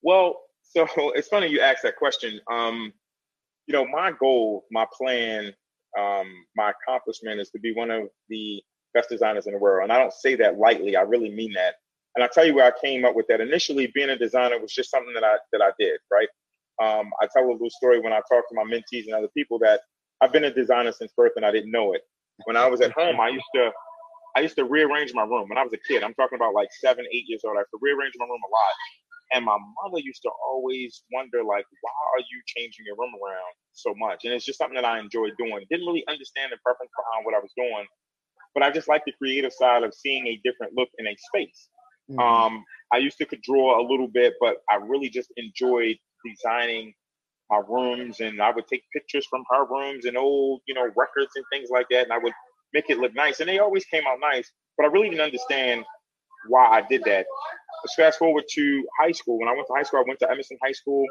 Well, 0.02 0.40
so 0.62 0.86
it's 1.14 1.28
funny 1.28 1.48
you 1.48 1.60
asked 1.60 1.82
that 1.82 1.96
question. 1.96 2.40
Um, 2.50 2.92
you 3.66 3.72
know, 3.72 3.86
my 3.86 4.12
goal, 4.12 4.64
my 4.70 4.86
plan, 4.96 5.52
um, 5.98 6.26
my 6.56 6.72
accomplishment 6.72 7.40
is 7.40 7.50
to 7.50 7.60
be 7.60 7.72
one 7.74 7.90
of 7.90 8.08
the 8.28 8.62
best 8.94 9.08
designers 9.10 9.46
in 9.46 9.52
the 9.52 9.58
world, 9.58 9.84
and 9.84 9.92
I 9.92 9.98
don't 9.98 10.12
say 10.12 10.34
that 10.36 10.58
lightly. 10.58 10.96
I 10.96 11.02
really 11.02 11.30
mean 11.30 11.52
that. 11.54 11.74
And 12.14 12.24
I'll 12.24 12.30
tell 12.30 12.44
you 12.46 12.54
where 12.54 12.66
I 12.66 12.72
came 12.82 13.04
up 13.04 13.14
with 13.14 13.26
that. 13.28 13.40
Initially, 13.40 13.88
being 13.94 14.10
a 14.10 14.18
designer 14.18 14.58
was 14.60 14.72
just 14.72 14.90
something 14.90 15.14
that 15.14 15.24
I 15.24 15.36
that 15.52 15.62
I 15.62 15.70
did, 15.78 16.00
right? 16.12 16.28
Um, 16.82 17.10
I 17.20 17.28
tell 17.32 17.44
a 17.44 17.52
little 17.52 17.70
story 17.70 18.00
when 18.00 18.12
I 18.12 18.20
talk 18.30 18.48
to 18.48 18.54
my 18.54 18.64
mentees 18.64 19.06
and 19.06 19.14
other 19.14 19.28
people 19.36 19.58
that 19.60 19.80
I've 20.20 20.32
been 20.32 20.44
a 20.44 20.52
designer 20.54 20.92
since 20.92 21.12
birth 21.16 21.32
and 21.36 21.44
I 21.44 21.52
didn't 21.52 21.70
know 21.72 21.92
it. 21.92 22.02
When 22.44 22.56
I 22.56 22.66
was 22.68 22.80
at 22.80 22.92
home, 22.92 23.20
I 23.20 23.28
used 23.28 23.46
to 23.54 23.70
I 24.36 24.40
used 24.40 24.56
to 24.56 24.64
rearrange 24.64 25.12
my 25.14 25.22
room 25.24 25.48
when 25.48 25.58
I 25.58 25.64
was 25.64 25.72
a 25.72 25.78
kid. 25.88 26.02
I'm 26.02 26.14
talking 26.14 26.36
about 26.36 26.54
like 26.54 26.68
seven, 26.80 27.06
eight 27.12 27.24
years 27.28 27.42
old. 27.44 27.56
I 27.56 27.60
used 27.60 27.70
to 27.72 27.80
rearrange 27.82 28.14
my 28.18 28.26
room 28.26 28.40
a 28.46 28.50
lot. 28.52 28.74
And 29.32 29.44
my 29.44 29.56
mother 29.56 30.00
used 30.00 30.22
to 30.22 30.30
always 30.46 31.02
wonder, 31.12 31.44
like, 31.44 31.66
why 31.82 31.92
are 32.14 32.20
you 32.20 32.40
changing 32.46 32.86
your 32.86 32.96
room 32.96 33.12
around 33.12 33.52
so 33.72 33.94
much? 33.96 34.24
And 34.24 34.32
it's 34.32 34.44
just 34.44 34.58
something 34.58 34.76
that 34.76 34.84
I 34.84 34.98
enjoyed 34.98 35.32
doing. 35.38 35.66
Didn't 35.70 35.86
really 35.86 36.04
understand 36.08 36.52
the 36.52 36.58
preference 36.64 36.92
behind 36.96 37.26
what 37.26 37.34
I 37.34 37.38
was 37.38 37.52
doing, 37.56 37.86
but 38.54 38.62
I 38.62 38.70
just 38.70 38.88
like 38.88 39.04
the 39.04 39.12
creative 39.12 39.52
side 39.52 39.82
of 39.82 39.92
seeing 39.92 40.26
a 40.26 40.40
different 40.42 40.72
look 40.74 40.88
in 40.98 41.06
a 41.06 41.16
space. 41.28 41.68
Mm-hmm. 42.10 42.20
Um, 42.20 42.64
I 42.92 42.98
used 42.98 43.18
to 43.18 43.26
could 43.26 43.42
draw 43.42 43.80
a 43.80 43.84
little 43.86 44.08
bit, 44.08 44.34
but 44.40 44.56
I 44.70 44.76
really 44.76 45.10
just 45.10 45.30
enjoyed 45.36 45.96
designing 46.24 46.94
my 47.50 47.60
rooms, 47.68 48.20
and 48.20 48.40
I 48.40 48.50
would 48.50 48.66
take 48.66 48.82
pictures 48.94 49.26
from 49.28 49.44
her 49.50 49.66
rooms 49.66 50.04
and 50.04 50.16
old, 50.16 50.62
you 50.66 50.74
know, 50.74 50.84
records 50.96 51.32
and 51.36 51.44
things 51.52 51.68
like 51.70 51.86
that, 51.90 52.04
and 52.04 52.12
I 52.12 52.18
would 52.18 52.32
make 52.72 52.88
it 52.88 52.98
look 52.98 53.14
nice. 53.14 53.40
And 53.40 53.48
they 53.48 53.58
always 53.58 53.84
came 53.86 54.04
out 54.06 54.18
nice, 54.20 54.50
but 54.76 54.84
I 54.84 54.88
really 54.88 55.10
didn't 55.10 55.22
understand 55.22 55.84
why 56.48 56.66
I 56.66 56.82
did 56.82 57.02
that. 57.04 57.26
Let's 57.82 57.94
fast 57.94 58.18
forward 58.18 58.44
to 58.50 58.88
high 59.00 59.12
school. 59.12 59.38
When 59.38 59.48
I 59.48 59.52
went 59.52 59.66
to 59.68 59.74
high 59.74 59.82
school, 59.82 60.00
I 60.00 60.04
went 60.06 60.18
to 60.20 60.30
Emerson 60.30 60.58
High 60.62 60.72
School. 60.72 61.04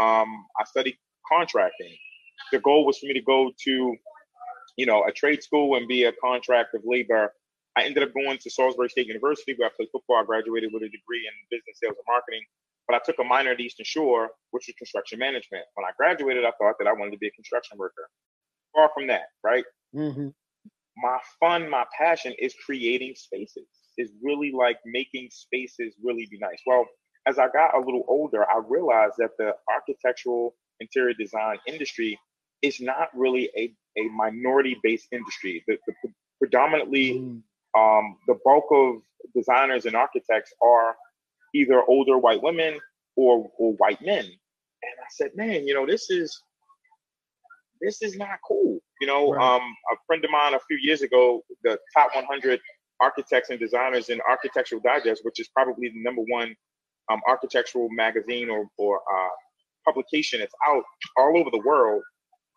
Um, 0.00 0.44
I 0.58 0.64
studied 0.64 0.96
contracting. 1.30 1.96
The 2.52 2.60
goal 2.60 2.86
was 2.86 2.98
for 2.98 3.06
me 3.06 3.14
to 3.14 3.22
go 3.22 3.50
to, 3.64 3.96
you 4.76 4.86
know, 4.86 5.04
a 5.04 5.12
trade 5.12 5.42
school 5.42 5.76
and 5.76 5.88
be 5.88 6.04
a 6.04 6.12
contract 6.12 6.74
of 6.74 6.82
labor 6.84 7.32
I 7.76 7.84
ended 7.84 8.02
up 8.02 8.12
going 8.14 8.38
to 8.38 8.50
Salisbury 8.50 8.88
State 8.88 9.06
University 9.06 9.54
where 9.56 9.68
I 9.68 9.72
played 9.74 9.88
football. 9.92 10.16
I 10.16 10.24
graduated 10.24 10.70
with 10.72 10.82
a 10.82 10.88
degree 10.88 11.24
in 11.26 11.32
business 11.50 11.78
sales 11.82 11.96
and 11.96 12.04
marketing, 12.08 12.42
but 12.86 12.96
I 12.96 13.00
took 13.04 13.16
a 13.20 13.24
minor 13.24 13.52
at 13.52 13.60
Eastern 13.60 13.84
Shore, 13.84 14.30
which 14.50 14.66
was 14.66 14.74
construction 14.76 15.18
management. 15.18 15.64
When 15.74 15.84
I 15.84 15.90
graduated, 15.96 16.44
I 16.44 16.52
thought 16.58 16.76
that 16.78 16.88
I 16.88 16.92
wanted 16.92 17.12
to 17.12 17.18
be 17.18 17.28
a 17.28 17.32
construction 17.32 17.78
worker. 17.78 18.08
Far 18.74 18.90
from 18.94 19.06
that, 19.06 19.26
right? 19.44 19.64
Mm-hmm. 19.94 20.28
My 20.96 21.18
fun, 21.38 21.70
my 21.70 21.84
passion 21.96 22.34
is 22.38 22.54
creating 22.66 23.14
spaces. 23.16 23.68
Is 24.00 24.12
really 24.22 24.52
like 24.52 24.78
making 24.84 25.28
spaces 25.30 25.94
really 26.02 26.26
be 26.30 26.38
nice. 26.38 26.60
Well, 26.66 26.86
as 27.26 27.38
I 27.38 27.48
got 27.48 27.74
a 27.74 27.78
little 27.78 28.04
older, 28.08 28.44
I 28.44 28.60
realized 28.66 29.14
that 29.18 29.30
the 29.38 29.52
architectural 29.72 30.54
interior 30.80 31.14
design 31.14 31.58
industry 31.66 32.18
is 32.62 32.80
not 32.80 33.08
really 33.14 33.50
a, 33.56 33.72
a 33.98 34.08
minority 34.08 34.78
based 34.82 35.08
industry. 35.12 35.62
The, 35.66 35.76
the 35.86 36.10
predominantly 36.38 37.20
mm 37.20 37.42
um, 37.76 38.16
the 38.26 38.36
bulk 38.44 38.64
of 38.72 38.96
designers 39.34 39.86
and 39.86 39.94
architects 39.94 40.52
are 40.62 40.96
either 41.54 41.82
older 41.88 42.18
white 42.18 42.42
women 42.42 42.78
or, 43.16 43.50
or 43.58 43.74
white 43.74 44.02
men. 44.02 44.24
And 44.24 44.94
I 44.98 45.08
said, 45.10 45.30
man, 45.34 45.66
you 45.66 45.74
know, 45.74 45.86
this 45.86 46.10
is 46.10 46.42
this 47.80 48.02
is 48.02 48.16
not 48.16 48.38
cool. 48.46 48.78
You 49.00 49.06
know, 49.06 49.32
right. 49.32 49.56
um, 49.56 49.62
a 49.92 49.96
friend 50.06 50.24
of 50.24 50.30
mine 50.30 50.54
a 50.54 50.60
few 50.60 50.78
years 50.82 51.02
ago, 51.02 51.42
the 51.64 51.78
top 51.96 52.14
100 52.14 52.60
architects 53.00 53.50
and 53.50 53.58
designers 53.58 54.08
in 54.08 54.20
Architectural 54.28 54.80
Digest, 54.82 55.24
which 55.24 55.40
is 55.40 55.48
probably 55.48 55.88
the 55.88 56.02
number 56.02 56.22
one 56.28 56.54
um, 57.10 57.20
architectural 57.28 57.88
magazine 57.90 58.50
or, 58.50 58.66
or 58.78 58.98
uh, 58.98 59.30
publication 59.86 60.40
that's 60.40 60.54
out 60.68 60.84
all 61.16 61.36
over 61.38 61.50
the 61.50 61.62
world. 61.64 62.02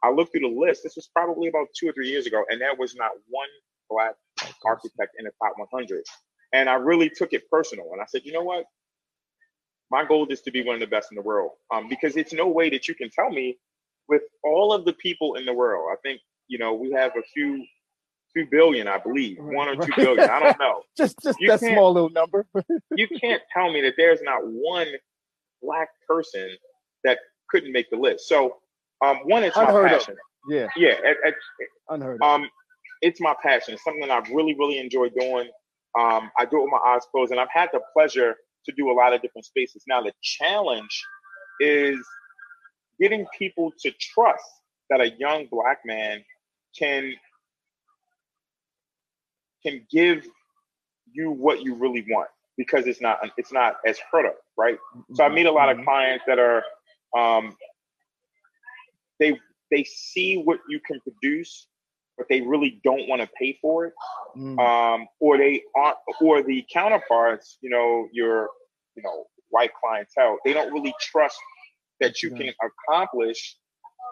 I 0.04 0.12
looked 0.12 0.32
through 0.32 0.42
the 0.42 0.60
list. 0.60 0.82
This 0.84 0.96
was 0.96 1.10
probably 1.16 1.48
about 1.48 1.68
two 1.78 1.88
or 1.88 1.94
three 1.94 2.10
years 2.10 2.28
ago, 2.28 2.44
and 2.50 2.60
there 2.60 2.76
was 2.78 2.96
not 2.96 3.12
one 3.30 3.48
black 3.90 4.16
architect 4.66 5.16
in 5.18 5.26
the 5.26 5.32
top 5.42 5.54
100. 5.58 6.04
And 6.54 6.70
I 6.70 6.76
really 6.76 7.10
took 7.10 7.34
it 7.34 7.50
personal. 7.50 7.90
And 7.94 8.02
I 8.02 8.06
said, 8.06 8.22
you 8.26 8.34
know 8.34 8.44
what? 8.44 8.66
My 9.90 10.06
goal 10.06 10.28
is 10.30 10.42
to 10.42 10.52
be 10.52 10.64
one 10.64 10.76
of 10.76 10.82
the 10.82 10.88
best 10.88 11.12
in 11.12 11.16
the 11.16 11.22
world. 11.22 11.52
Um, 11.74 11.88
because 11.90 12.18
it's 12.18 12.34
no 12.34 12.48
way 12.48 12.70
that 12.70 12.88
you 12.88 12.96
can 12.96 13.10
tell 13.10 13.30
me 13.30 13.58
with 14.08 14.24
all 14.44 14.74
of 14.74 14.86
the 14.86 14.94
people 14.94 15.36
in 15.36 15.46
the 15.46 15.54
world. 15.54 15.90
I 15.92 15.96
think, 16.04 16.22
you 16.48 16.58
know, 16.58 16.74
we 16.74 16.92
have 16.92 17.12
a 17.16 17.24
few 17.34 17.66
two 18.36 18.48
billion, 18.50 18.88
I 18.88 18.98
believe, 18.98 19.38
one 19.40 19.68
or 19.68 19.76
two 19.76 19.92
billion. 19.96 20.30
I 20.30 20.40
don't 20.40 20.60
know. 20.60 20.82
just 20.98 21.18
just 21.24 21.40
you 21.40 21.50
that 21.50 21.60
small 21.60 21.94
little 21.94 22.10
number. 22.10 22.46
you 22.96 23.08
can't 23.20 23.42
tell 23.54 23.72
me 23.72 23.82
that 23.82 23.94
there's 23.98 24.22
not 24.22 24.42
one 24.44 24.88
black 25.62 25.90
person 26.08 26.50
that 27.04 27.20
couldn't 27.50 27.72
make 27.72 27.90
the 27.90 27.98
list. 27.98 28.28
So, 28.28 28.58
um, 29.06 29.18
one, 29.26 29.44
it's 29.44 29.58
Unheard 29.58 29.84
my 29.84 29.90
passion. 29.90 30.14
Of. 30.14 30.54
Yeah, 30.54 30.68
yeah, 30.76 30.96
it, 31.04 31.18
it, 31.24 31.36
unheard. 31.90 32.22
Um, 32.22 32.50
it's 33.02 33.22
my 33.22 33.36
passion. 33.42 33.74
It's 33.76 33.84
something 33.84 34.10
I've 34.10 34.30
really, 34.30 34.56
really 34.58 34.78
enjoyed 34.80 35.14
doing. 35.18 35.50
Um, 35.98 36.32
I 36.40 36.46
do 36.46 36.58
it 36.58 36.64
with 36.64 36.72
my 36.72 36.92
eyes 36.92 37.02
closed, 37.12 37.32
and 37.32 37.40
I've 37.40 37.52
had 37.54 37.70
the 37.72 37.82
pleasure 37.96 38.36
to 38.66 38.74
do 38.76 38.90
a 38.90 38.94
lot 38.94 39.14
of 39.14 39.22
different 39.22 39.46
spaces. 39.46 39.84
Now, 39.88 40.02
the 40.02 40.14
challenge 40.22 41.04
is 41.60 41.98
getting 43.00 43.26
people 43.38 43.72
to 43.82 43.92
trust 44.14 44.44
that 44.90 45.02
a 45.02 45.12
young 45.18 45.48
black 45.52 45.80
man 45.86 46.24
can 46.78 47.14
can 49.66 49.86
give 49.90 50.26
you 51.12 51.32
what 51.32 51.62
you 51.62 51.76
really 51.76 52.06
want 52.10 52.30
because 52.58 52.86
it's 52.88 53.02
not 53.02 53.20
it's 53.38 53.52
not 53.52 53.78
as 53.86 53.98
heard 54.12 54.26
of, 54.26 54.34
right? 54.58 54.78
So 55.14 55.24
I 55.24 55.30
meet 55.30 55.46
a 55.46 55.52
lot 55.52 55.70
of 55.70 55.78
mm-hmm. 55.78 55.86
clients 55.86 56.24
that 56.28 56.40
are 56.40 56.64
um, 57.18 57.56
they 59.20 59.40
they 59.72 59.84
see 59.84 60.38
what 60.38 60.60
you 60.70 60.80
can 60.86 61.00
produce 61.02 61.68
but 62.18 62.28
they 62.30 62.42
really 62.42 62.80
don't 62.84 63.08
want 63.08 63.22
to 63.22 63.30
pay 63.40 63.58
for 63.62 63.86
it, 63.86 63.94
mm. 64.38 64.60
um, 64.60 65.08
or 65.20 65.38
they 65.38 65.62
aren't, 65.76 65.98
or 66.22 66.44
the 66.44 66.64
counterparts, 66.72 67.58
you 67.62 67.70
know, 67.70 68.08
your, 68.12 68.50
you 68.96 69.04
know, 69.04 69.26
white 69.50 69.72
clientele, 69.82 70.38
they 70.46 70.54
don't 70.54 70.72
really 70.74 70.94
trust 71.00 71.38
that 72.00 72.22
you 72.22 72.32
can 72.32 72.52
accomplish 72.90 73.58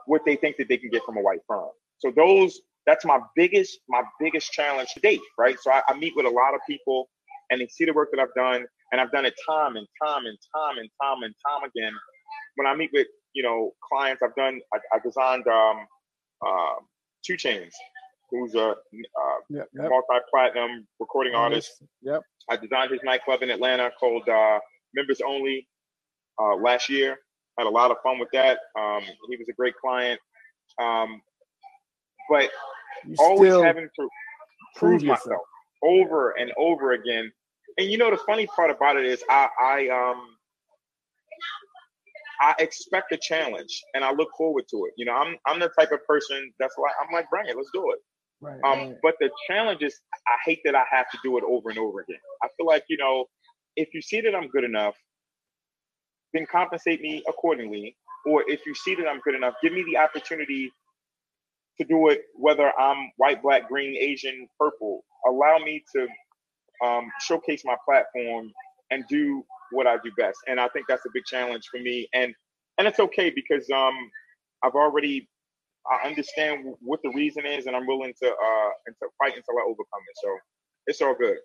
what 0.06 0.22
they 0.26 0.36
think 0.36 0.58
that 0.58 0.68
they 0.68 0.78
can 0.78 0.90
get 0.90 1.04
from 1.04 1.18
a 1.18 1.22
white 1.22 1.42
firm. 1.48 1.70
So 2.00 2.12
those, 2.16 2.62
that's 2.86 3.06
my 3.06 3.20
biggest, 3.36 3.80
my 3.90 4.02
biggest 4.20 4.52
challenge 4.52 4.90
to 4.94 5.00
date, 5.00 5.22
right? 5.38 5.58
So 5.62 5.72
I, 5.72 5.82
I 5.88 5.94
meet 5.98 6.14
with 6.16 6.26
a 6.26 6.30
lot 6.30 6.54
of 6.54 6.62
people, 6.68 7.10
and 7.50 7.62
they 7.62 7.68
see 7.68 7.86
the 7.86 7.94
work 7.94 8.10
that 8.12 8.22
I've 8.22 8.34
done, 8.36 8.66
and 8.92 9.02
I've 9.02 9.12
done 9.12 9.26
it 9.26 9.34
time 9.48 9.76
and 9.76 9.88
time 10.04 10.26
and 10.26 10.38
time 10.56 10.78
and 10.78 10.90
time 11.02 11.24
and 11.24 11.34
time 11.48 11.70
again. 11.70 11.94
When 12.56 12.68
I 12.68 12.76
meet 12.76 12.90
with, 12.94 13.08
you 13.34 13.44
know, 13.44 13.72
clients, 13.88 14.22
I've 14.24 14.36
done, 14.36 14.60
I, 14.74 14.78
I 14.96 15.00
designed 15.04 15.48
um, 15.48 15.86
uh, 16.46 16.76
2 17.26 17.36
Chainz, 17.36 17.72
who's 18.30 18.56
a 18.56 18.70
uh, 18.70 18.74
yep, 19.50 19.68
yep. 19.74 19.90
multi-platinum 19.90 20.88
recording 21.00 21.36
artist. 21.36 21.84
Yep. 22.02 22.22
I 22.50 22.58
designed 22.58 22.92
his 22.92 23.02
nightclub 23.04 23.44
in 23.44 23.50
Atlanta 23.50 23.92
called 24.00 24.28
uh, 24.28 24.60
Members 24.96 25.22
Only 25.26 25.68
uh, 26.42 26.56
last 26.56 26.90
year. 26.90 27.18
Had 27.58 27.68
a 27.68 27.70
lot 27.70 27.92
of 27.92 27.98
fun 28.04 28.18
with 28.20 28.30
that. 28.34 28.60
Um, 28.80 29.02
he 29.30 29.38
was 29.38 29.48
a 29.50 29.54
great 29.54 29.76
client. 29.76 30.20
Um, 30.82 31.22
but 32.32 32.50
you 33.06 33.16
always 33.20 33.54
having 33.54 33.90
to 34.00 34.08
prove 34.78 35.04
myself 35.04 35.42
over 35.84 36.32
and 36.32 36.52
over 36.58 36.94
again. 36.94 37.30
And 37.78 37.90
you 37.90 37.98
know 37.98 38.10
the 38.10 38.18
funny 38.26 38.48
part 38.48 38.72
about 38.72 38.96
it 38.96 39.06
is 39.06 39.22
I, 39.30 39.48
I 39.62 39.88
um 39.90 40.38
I 42.42 42.56
expect 42.60 43.12
a 43.12 43.18
challenge 43.18 43.84
and 43.94 44.04
I 44.04 44.12
look 44.14 44.30
forward 44.38 44.64
to 44.72 44.86
it. 44.86 44.94
You 44.98 45.06
know, 45.06 45.14
I'm 45.14 45.36
I'm 45.46 45.60
the 45.60 45.70
type 45.78 45.92
of 45.92 46.06
person 46.08 46.52
that's 46.58 46.76
like 46.82 46.94
I'm 47.02 47.14
like, 47.14 47.30
bring 47.30 47.48
it, 47.48 47.56
let's 47.56 47.70
do 47.74 47.92
it. 47.92 48.00
Right, 48.44 48.60
um, 48.64 48.80
right. 48.80 48.96
but 49.04 49.16
the 49.20 49.30
challenge 49.48 49.84
is 49.84 50.00
I 50.28 50.36
hate 50.46 50.62
that 50.66 50.74
I 50.74 50.84
have 50.90 51.10
to 51.12 51.18
do 51.24 51.38
it 51.38 51.44
over 51.48 51.70
and 51.70 51.78
over 51.78 52.02
again. 52.02 52.18
I 52.42 52.48
feel 52.58 52.66
like, 52.66 52.84
you 52.90 52.98
know, 52.98 53.26
if 53.76 53.94
you 53.94 54.02
see 54.02 54.20
that 54.22 54.34
I'm 54.34 54.48
good 54.48 54.64
enough, 54.64 54.96
then 56.34 56.48
compensate 56.52 57.02
me 57.02 57.24
accordingly. 57.30 57.96
Or 58.26 58.44
if 58.48 58.66
you 58.66 58.74
see 58.74 58.96
that 58.96 59.08
I'm 59.08 59.20
good 59.20 59.36
enough, 59.36 59.54
give 59.62 59.74
me 59.74 59.84
the 59.84 59.98
opportunity 59.98 60.72
to 61.82 61.88
do 61.88 62.10
it, 62.10 62.24
whether 62.36 62.72
I'm 62.80 63.12
white, 63.18 63.42
black, 63.42 63.68
green, 63.68 63.96
Asian, 63.98 64.48
purple. 64.60 65.04
Allow 65.28 65.60
me 65.60 65.84
to 65.96 66.08
um, 66.86 67.10
showcase 67.22 67.64
my 67.66 67.76
platform 67.86 68.52
and 68.92 69.04
do 69.10 69.44
what 69.72 69.88
I 69.88 69.98
do 70.04 70.12
best. 70.18 70.38
And 70.48 70.60
I 70.60 70.68
think 70.70 70.86
that's 70.88 71.06
a 71.06 71.10
big 71.14 71.26
challenge 71.26 71.64
for 71.72 71.80
me. 71.80 72.08
And 72.14 72.34
and 72.78 72.88
it's 72.88 73.00
okay 73.00 73.32
because 73.34 73.70
um 73.70 73.94
I've 74.64 74.76
already 74.76 75.28
I 75.90 76.08
understand 76.08 76.66
what 76.82 77.00
the 77.04 77.10
reason 77.10 77.46
is, 77.46 77.66
and 77.66 77.76
I'm 77.76 77.88
willing 77.88 78.14
to 78.22 78.28
uh 78.28 78.70
and 78.86 78.96
to 79.02 79.08
fight 79.18 79.36
until 79.36 79.58
I 79.60 79.64
overcome 79.64 80.04
it. 80.10 80.18
So 80.22 80.38
it's 80.88 81.02
all 81.02 81.16
good. 81.16 81.38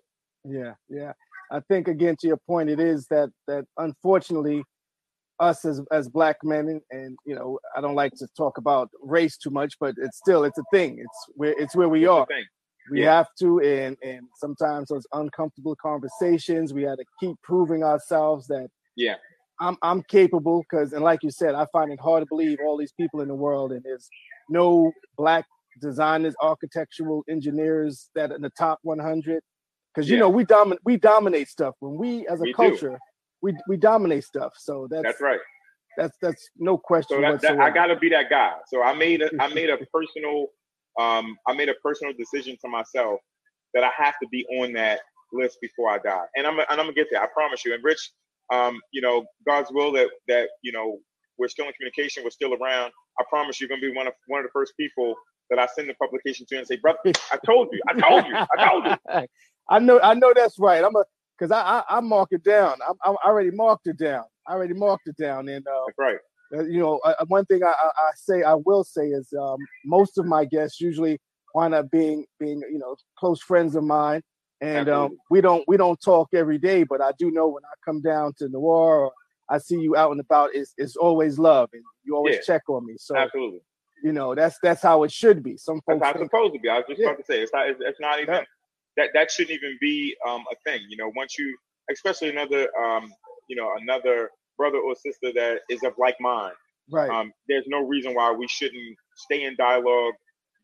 Yeah, 0.44 0.74
yeah. 0.88 1.12
I 1.50 1.60
think 1.60 1.88
again 1.88 2.16
to 2.20 2.26
your 2.26 2.38
point, 2.48 2.68
it 2.68 2.80
is 2.80 3.06
that 3.10 3.30
that 3.46 3.64
unfortunately 3.78 4.64
us 5.40 5.64
as 5.64 5.80
as 5.92 6.08
black 6.08 6.36
men 6.42 6.68
and, 6.68 6.80
and, 6.90 7.16
you 7.26 7.34
know 7.34 7.58
i 7.76 7.80
don't 7.80 7.94
like 7.94 8.12
to 8.14 8.26
talk 8.36 8.58
about 8.58 8.88
race 9.02 9.36
too 9.36 9.50
much 9.50 9.74
but 9.78 9.94
it's 9.98 10.16
still 10.18 10.44
it's 10.44 10.58
a 10.58 10.64
thing 10.72 10.98
it's 10.98 11.18
where 11.34 11.54
it's 11.58 11.76
where 11.76 11.88
we 11.88 12.04
It's 12.04 12.10
are 12.10 12.26
we 12.90 13.02
Yeah. 13.02 13.16
have 13.16 13.28
to 13.40 13.60
and 13.60 13.96
and 14.02 14.26
sometimes 14.36 14.88
those 14.88 15.06
uncomfortable 15.12 15.76
conversations 15.76 16.72
we 16.72 16.84
had 16.84 16.98
to 16.98 17.04
keep 17.20 17.36
proving 17.42 17.82
ourselves 17.84 18.46
that 18.46 18.68
Yeah. 18.96 19.16
i'm 19.60 19.76
i'm 19.82 20.02
capable 20.04 20.62
because 20.62 20.92
and 20.92 21.02
like 21.04 21.22
you 21.22 21.30
said 21.30 21.54
i 21.54 21.66
find 21.72 21.92
it 21.92 22.00
hard 22.00 22.22
to 22.22 22.26
believe 22.26 22.58
all 22.64 22.76
these 22.78 22.92
people 22.92 23.20
in 23.20 23.28
the 23.28 23.34
world 23.34 23.72
and 23.72 23.82
there's 23.84 24.08
no 24.48 24.92
black 25.18 25.44
designers 25.82 26.34
architectural 26.40 27.22
engineers 27.28 28.08
that 28.14 28.30
in 28.32 28.40
the 28.40 28.50
top 28.50 28.78
100 28.82 29.42
because 29.94 30.08
you 30.08 30.16
Yeah. 30.16 30.20
know 30.20 30.30
we 30.30 30.44
dominate 30.44 30.80
we 30.84 30.96
dominate 30.96 31.48
stuff 31.48 31.74
when 31.80 31.96
we 31.96 32.26
as 32.28 32.40
a 32.40 32.44
We 32.44 32.52
do. 32.52 32.54
We 33.42 33.54
we 33.68 33.76
dominate 33.76 34.24
stuff 34.24 34.52
so 34.56 34.86
that's 34.90 35.02
That's 35.02 35.20
right. 35.20 35.40
that's 35.96 36.16
that's 36.20 36.48
no 36.56 36.78
question 36.78 37.18
So 37.18 37.20
that, 37.20 37.40
that. 37.42 37.60
I 37.60 37.70
got 37.70 37.86
to 37.86 37.96
be 37.96 38.08
that 38.10 38.30
guy. 38.30 38.52
So 38.68 38.82
I 38.82 38.94
made 38.94 39.22
a 39.22 39.30
I 39.40 39.48
made 39.52 39.70
a 39.70 39.78
personal 39.94 40.46
um 40.98 41.36
I 41.46 41.54
made 41.54 41.68
a 41.68 41.74
personal 41.82 42.14
decision 42.18 42.56
to 42.62 42.68
myself 42.68 43.20
that 43.74 43.84
I 43.84 43.90
have 43.96 44.14
to 44.22 44.28
be 44.28 44.46
on 44.60 44.72
that 44.74 45.00
list 45.32 45.58
before 45.60 45.90
I 45.90 45.98
die, 45.98 46.24
and 46.36 46.46
I'm 46.46 46.58
and 46.58 46.66
I'm 46.70 46.78
gonna 46.78 46.92
get 46.92 47.08
there. 47.10 47.22
I 47.22 47.26
promise 47.26 47.64
you. 47.64 47.74
And 47.74 47.84
Rich, 47.84 48.10
um, 48.52 48.80
you 48.92 49.02
know, 49.02 49.24
God's 49.46 49.70
will 49.72 49.92
that 49.92 50.08
that 50.28 50.48
you 50.62 50.72
know 50.72 50.98
we're 51.38 51.48
still 51.48 51.66
in 51.66 51.72
communication, 51.74 52.24
we're 52.24 52.30
still 52.30 52.54
around. 52.54 52.92
I 53.18 53.24
promise 53.28 53.60
you're 53.60 53.68
gonna 53.68 53.80
be 53.80 53.92
one 53.94 54.06
of 54.06 54.14
one 54.28 54.40
of 54.40 54.46
the 54.46 54.52
first 54.52 54.72
people 54.78 55.14
that 55.50 55.58
I 55.58 55.66
send 55.76 55.88
the 55.88 55.94
publication 55.94 56.46
to 56.48 56.58
and 56.58 56.66
say, 56.66 56.76
brother, 56.76 56.98
I 57.04 57.38
told 57.44 57.68
you, 57.72 57.80
I 57.88 57.92
told 57.92 58.26
you, 58.26 58.34
I 58.34 58.68
told 58.68 58.84
you. 58.84 59.26
I 59.68 59.78
know, 59.80 60.00
I 60.00 60.14
know 60.14 60.32
that's 60.34 60.58
right. 60.58 60.82
I'm 60.82 60.94
a 60.94 61.04
because 61.38 61.50
I, 61.52 61.60
I 61.60 61.98
I 61.98 62.00
mark 62.00 62.28
it 62.32 62.42
down. 62.44 62.76
I, 62.86 63.10
I 63.10 63.28
already 63.28 63.50
marked 63.50 63.86
it 63.86 63.98
down. 63.98 64.24
I 64.46 64.52
already 64.54 64.74
marked 64.74 65.08
it 65.08 65.16
down, 65.16 65.48
and 65.48 65.66
uh, 65.66 65.80
That's 65.86 65.98
right. 65.98 66.18
uh, 66.56 66.64
you 66.64 66.78
know, 66.80 66.98
uh, 67.04 67.24
one 67.26 67.44
thing 67.46 67.62
I, 67.64 67.72
I, 67.72 68.10
say 68.14 68.42
I 68.42 68.54
will 68.54 68.84
say 68.84 69.08
is 69.08 69.32
um, 69.38 69.58
most 69.84 70.18
of 70.18 70.26
my 70.26 70.44
guests 70.44 70.80
usually 70.80 71.18
wind 71.54 71.74
up 71.74 71.90
being 71.90 72.24
being 72.38 72.62
you 72.70 72.78
know 72.78 72.96
close 73.18 73.40
friends 73.42 73.74
of 73.76 73.84
mine, 73.84 74.22
and 74.60 74.88
um, 74.88 75.18
we 75.30 75.40
don't 75.40 75.64
we 75.68 75.76
don't 75.76 76.00
talk 76.00 76.28
every 76.34 76.58
day, 76.58 76.84
but 76.84 77.00
I 77.00 77.12
do 77.18 77.30
know 77.30 77.48
when 77.48 77.64
I 77.64 77.74
come 77.84 78.00
down 78.00 78.34
to 78.38 78.48
Noir 78.48 79.06
or 79.06 79.12
I 79.48 79.58
see 79.58 79.78
you 79.78 79.96
out 79.96 80.10
and 80.10 80.20
about, 80.20 80.50
it's 80.54 80.72
it's 80.76 80.96
always 80.96 81.38
love, 81.38 81.70
and 81.72 81.82
you 82.04 82.16
always 82.16 82.36
Yeah. 82.36 82.42
check 82.42 82.62
on 82.68 82.86
me. 82.86 82.94
So 82.98 83.16
Absolutely. 83.16 83.60
you 84.02 84.12
know 84.12 84.34
that's 84.34 84.58
that's 84.62 84.82
how 84.82 85.02
it 85.02 85.12
should 85.12 85.42
be. 85.42 85.56
Some 85.56 85.80
That's 85.86 86.02
how 86.02 86.10
it's 86.10 86.20
supposed 86.20 86.54
to 86.54 86.60
be. 86.60 86.68
I 86.68 86.78
was 86.78 86.84
just 86.88 87.00
Yeah. 87.00 87.08
about 87.08 87.18
to 87.18 87.24
say 87.24 87.40
it's 87.40 87.52
not. 87.52 87.68
It's, 87.68 87.80
it's 87.80 88.00
not 88.00 88.20
even 88.20 88.34
Yeah. 88.34 88.44
That. 88.96 89.10
That 89.14 89.30
shouldn't 89.30 89.56
even 89.56 89.78
be 89.80 90.16
um, 90.26 90.44
a 90.50 90.56
thing. 90.68 90.82
You 90.88 90.96
know, 90.96 91.12
once 91.16 91.38
you, 91.38 91.56
especially 91.90 92.30
another, 92.30 92.68
um, 92.82 93.12
you 93.48 93.56
know, 93.56 93.70
another 93.80 94.30
brother 94.56 94.78
or 94.78 94.94
sister 94.94 95.32
that 95.34 95.60
is 95.70 95.82
of 95.84 95.92
like 95.98 96.16
mind. 96.20 96.54
right, 96.90 97.10
Um, 97.10 97.32
there's 97.48 97.64
no 97.68 97.80
reason 97.86 98.14
why 98.14 98.32
we 98.32 98.48
shouldn't 98.48 98.96
stay 99.16 99.44
in 99.44 99.54
dialogue, 99.56 100.14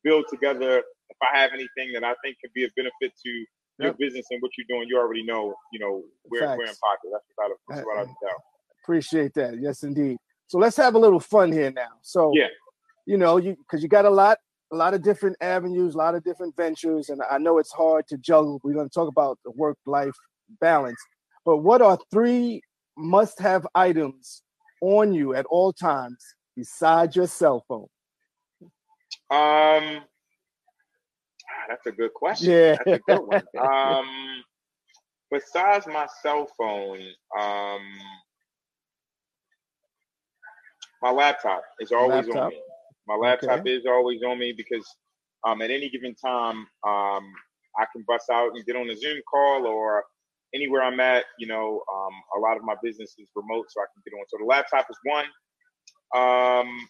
build 0.04 0.24
together. 0.30 0.78
If 0.78 1.16
I 1.22 1.38
have 1.38 1.50
anything 1.52 1.92
that 1.94 2.04
I 2.04 2.14
think 2.24 2.36
could 2.40 2.52
be 2.54 2.64
a 2.64 2.68
benefit 2.76 3.12
to 3.24 3.44
your 3.78 3.92
business 3.94 4.26
and 4.30 4.40
what 4.40 4.52
you're 4.56 4.66
doing, 4.68 4.88
you 4.88 4.98
already 4.98 5.24
know. 5.24 5.54
You 5.72 5.80
know, 5.80 6.02
we're 6.30 6.40
we're 6.56 6.64
in 6.64 6.76
pocket. 6.76 7.10
That's 7.12 7.24
what 7.34 7.44
I, 7.44 7.54
that's 7.68 7.86
what 7.86 7.98
I 7.98 8.04
can 8.04 8.14
tell. 8.22 8.44
appreciate 8.82 9.34
that. 9.34 9.60
Yes, 9.60 9.82
indeed. 9.82 10.16
So 10.46 10.58
let's 10.58 10.76
have 10.76 10.94
a 10.94 10.98
little 10.98 11.20
fun 11.20 11.52
here 11.52 11.70
now. 11.70 11.88
So 12.02 12.32
Yeah. 12.34 12.48
you 13.06 13.16
know, 13.18 13.36
you 13.38 13.56
because 13.56 13.82
you 13.82 13.88
got 13.88 14.04
a 14.04 14.10
lot, 14.10 14.38
a 14.72 14.76
lot 14.76 14.94
of 14.94 15.02
different 15.02 15.36
avenues, 15.40 15.94
a 15.94 15.98
lot 15.98 16.14
of 16.14 16.24
different 16.24 16.56
ventures, 16.56 17.10
and 17.10 17.20
I 17.30 17.38
know 17.38 17.58
it's 17.58 17.72
hard 17.72 18.08
to 18.08 18.16
juggle. 18.16 18.58
We're 18.64 18.72
going 18.72 18.88
to 18.88 18.94
talk 18.94 19.08
about 19.08 19.38
the 19.44 19.50
work-life 19.50 20.16
balance, 20.60 20.98
but 21.44 21.58
what 21.58 21.82
are 21.82 21.98
three 22.10 22.62
must-have 22.96 23.66
items 23.74 24.42
on 24.80 25.12
you 25.12 25.34
at 25.34 25.44
all 25.46 25.72
times 25.72 26.18
besides 26.56 27.14
your 27.14 27.26
cell 27.26 27.64
phone? 27.68 27.86
Um, 29.30 30.00
that's 31.68 31.86
a 31.86 31.92
good 31.92 32.14
question. 32.14 32.50
Yeah. 32.50 32.76
That's 32.84 32.98
a 32.98 33.00
good 33.06 33.26
one. 33.26 33.42
Um, 33.60 34.42
besides 35.30 35.86
my 35.86 36.06
cell 36.22 36.48
phone, 36.58 37.00
um, 37.38 37.80
my 41.02 41.10
laptop 41.10 41.62
is 41.80 41.92
always 41.92 42.28
on 42.28 42.48
me. 42.48 42.60
My 43.06 43.16
laptop 43.16 43.60
Okay. 43.60 43.72
is 43.72 43.84
always 43.86 44.22
on 44.22 44.38
me 44.38 44.52
because 44.56 44.86
um, 45.44 45.60
at 45.62 45.70
any 45.70 45.90
given 45.90 46.14
time, 46.14 46.66
um, 46.86 47.32
I 47.78 47.86
can 47.92 48.04
bust 48.06 48.30
out 48.30 48.52
and 48.54 48.64
get 48.64 48.76
on 48.76 48.88
a 48.90 48.96
Zoom 48.96 49.20
call 49.28 49.66
or 49.66 50.04
anywhere 50.54 50.82
I'm 50.82 51.00
at. 51.00 51.24
You 51.38 51.48
know, 51.48 51.82
um, 51.92 52.12
a 52.36 52.40
lot 52.40 52.56
of 52.56 52.62
my 52.64 52.74
business 52.82 53.14
is 53.18 53.28
remote, 53.34 53.66
so 53.68 53.80
I 53.80 53.86
can 53.94 54.02
get 54.04 54.16
on. 54.16 54.24
So 54.28 54.38
the 54.38 54.44
laptop 54.44 54.86
is 54.90 54.98
one. 55.04 55.24
Um, 56.14 56.86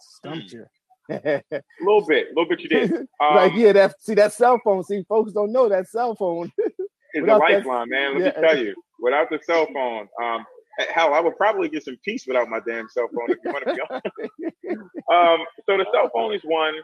Stumped 0.00 0.52
you. 0.52 0.66
a 1.10 1.42
little 1.80 2.06
bit, 2.06 2.28
a 2.28 2.30
little 2.30 2.48
bit 2.48 2.60
you 2.60 2.68
did. 2.68 2.92
Um, 3.20 3.36
like 3.36 3.52
yeah, 3.54 3.72
that 3.72 4.00
see 4.00 4.14
that 4.14 4.32
cell 4.32 4.58
phone. 4.64 4.82
See, 4.82 5.04
folks 5.06 5.32
don't 5.32 5.52
know 5.52 5.68
that 5.68 5.88
cell 5.88 6.14
phone. 6.14 6.50
is 7.14 7.22
a 7.28 7.36
lifeline, 7.36 7.88
man. 7.90 8.14
Let 8.14 8.22
yeah. 8.34 8.40
me 8.40 8.48
tell 8.48 8.58
you. 8.64 8.74
Without 8.98 9.28
the 9.30 9.38
cell 9.42 9.66
phone, 9.74 10.08
um, 10.22 10.46
hell, 10.94 11.14
I 11.14 11.20
would 11.20 11.36
probably 11.36 11.68
get 11.68 11.84
some 11.84 11.96
peace 12.04 12.24
without 12.26 12.48
my 12.48 12.60
damn 12.66 12.88
cell 12.88 13.08
phone. 13.14 13.30
If 13.30 13.38
you 13.44 13.52
want 13.52 13.64
to 13.66 13.74
be 13.74 13.80
honest. 13.90 14.90
Um, 15.12 15.46
so 15.66 15.76
the 15.76 15.86
cell 15.92 16.10
phone 16.14 16.34
is 16.34 16.42
one. 16.42 16.74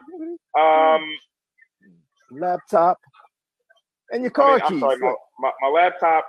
Um, 0.59 1.09
Laptop 2.31 2.99
and 4.11 4.21
your 4.23 4.31
I 4.31 4.33
car 4.33 4.51
mean, 4.53 4.61
I'm 4.65 4.71
keys. 4.73 4.79
sorry, 4.81 4.97
my, 4.99 5.13
my, 5.39 5.51
my 5.61 5.67
laptop, 5.69 6.25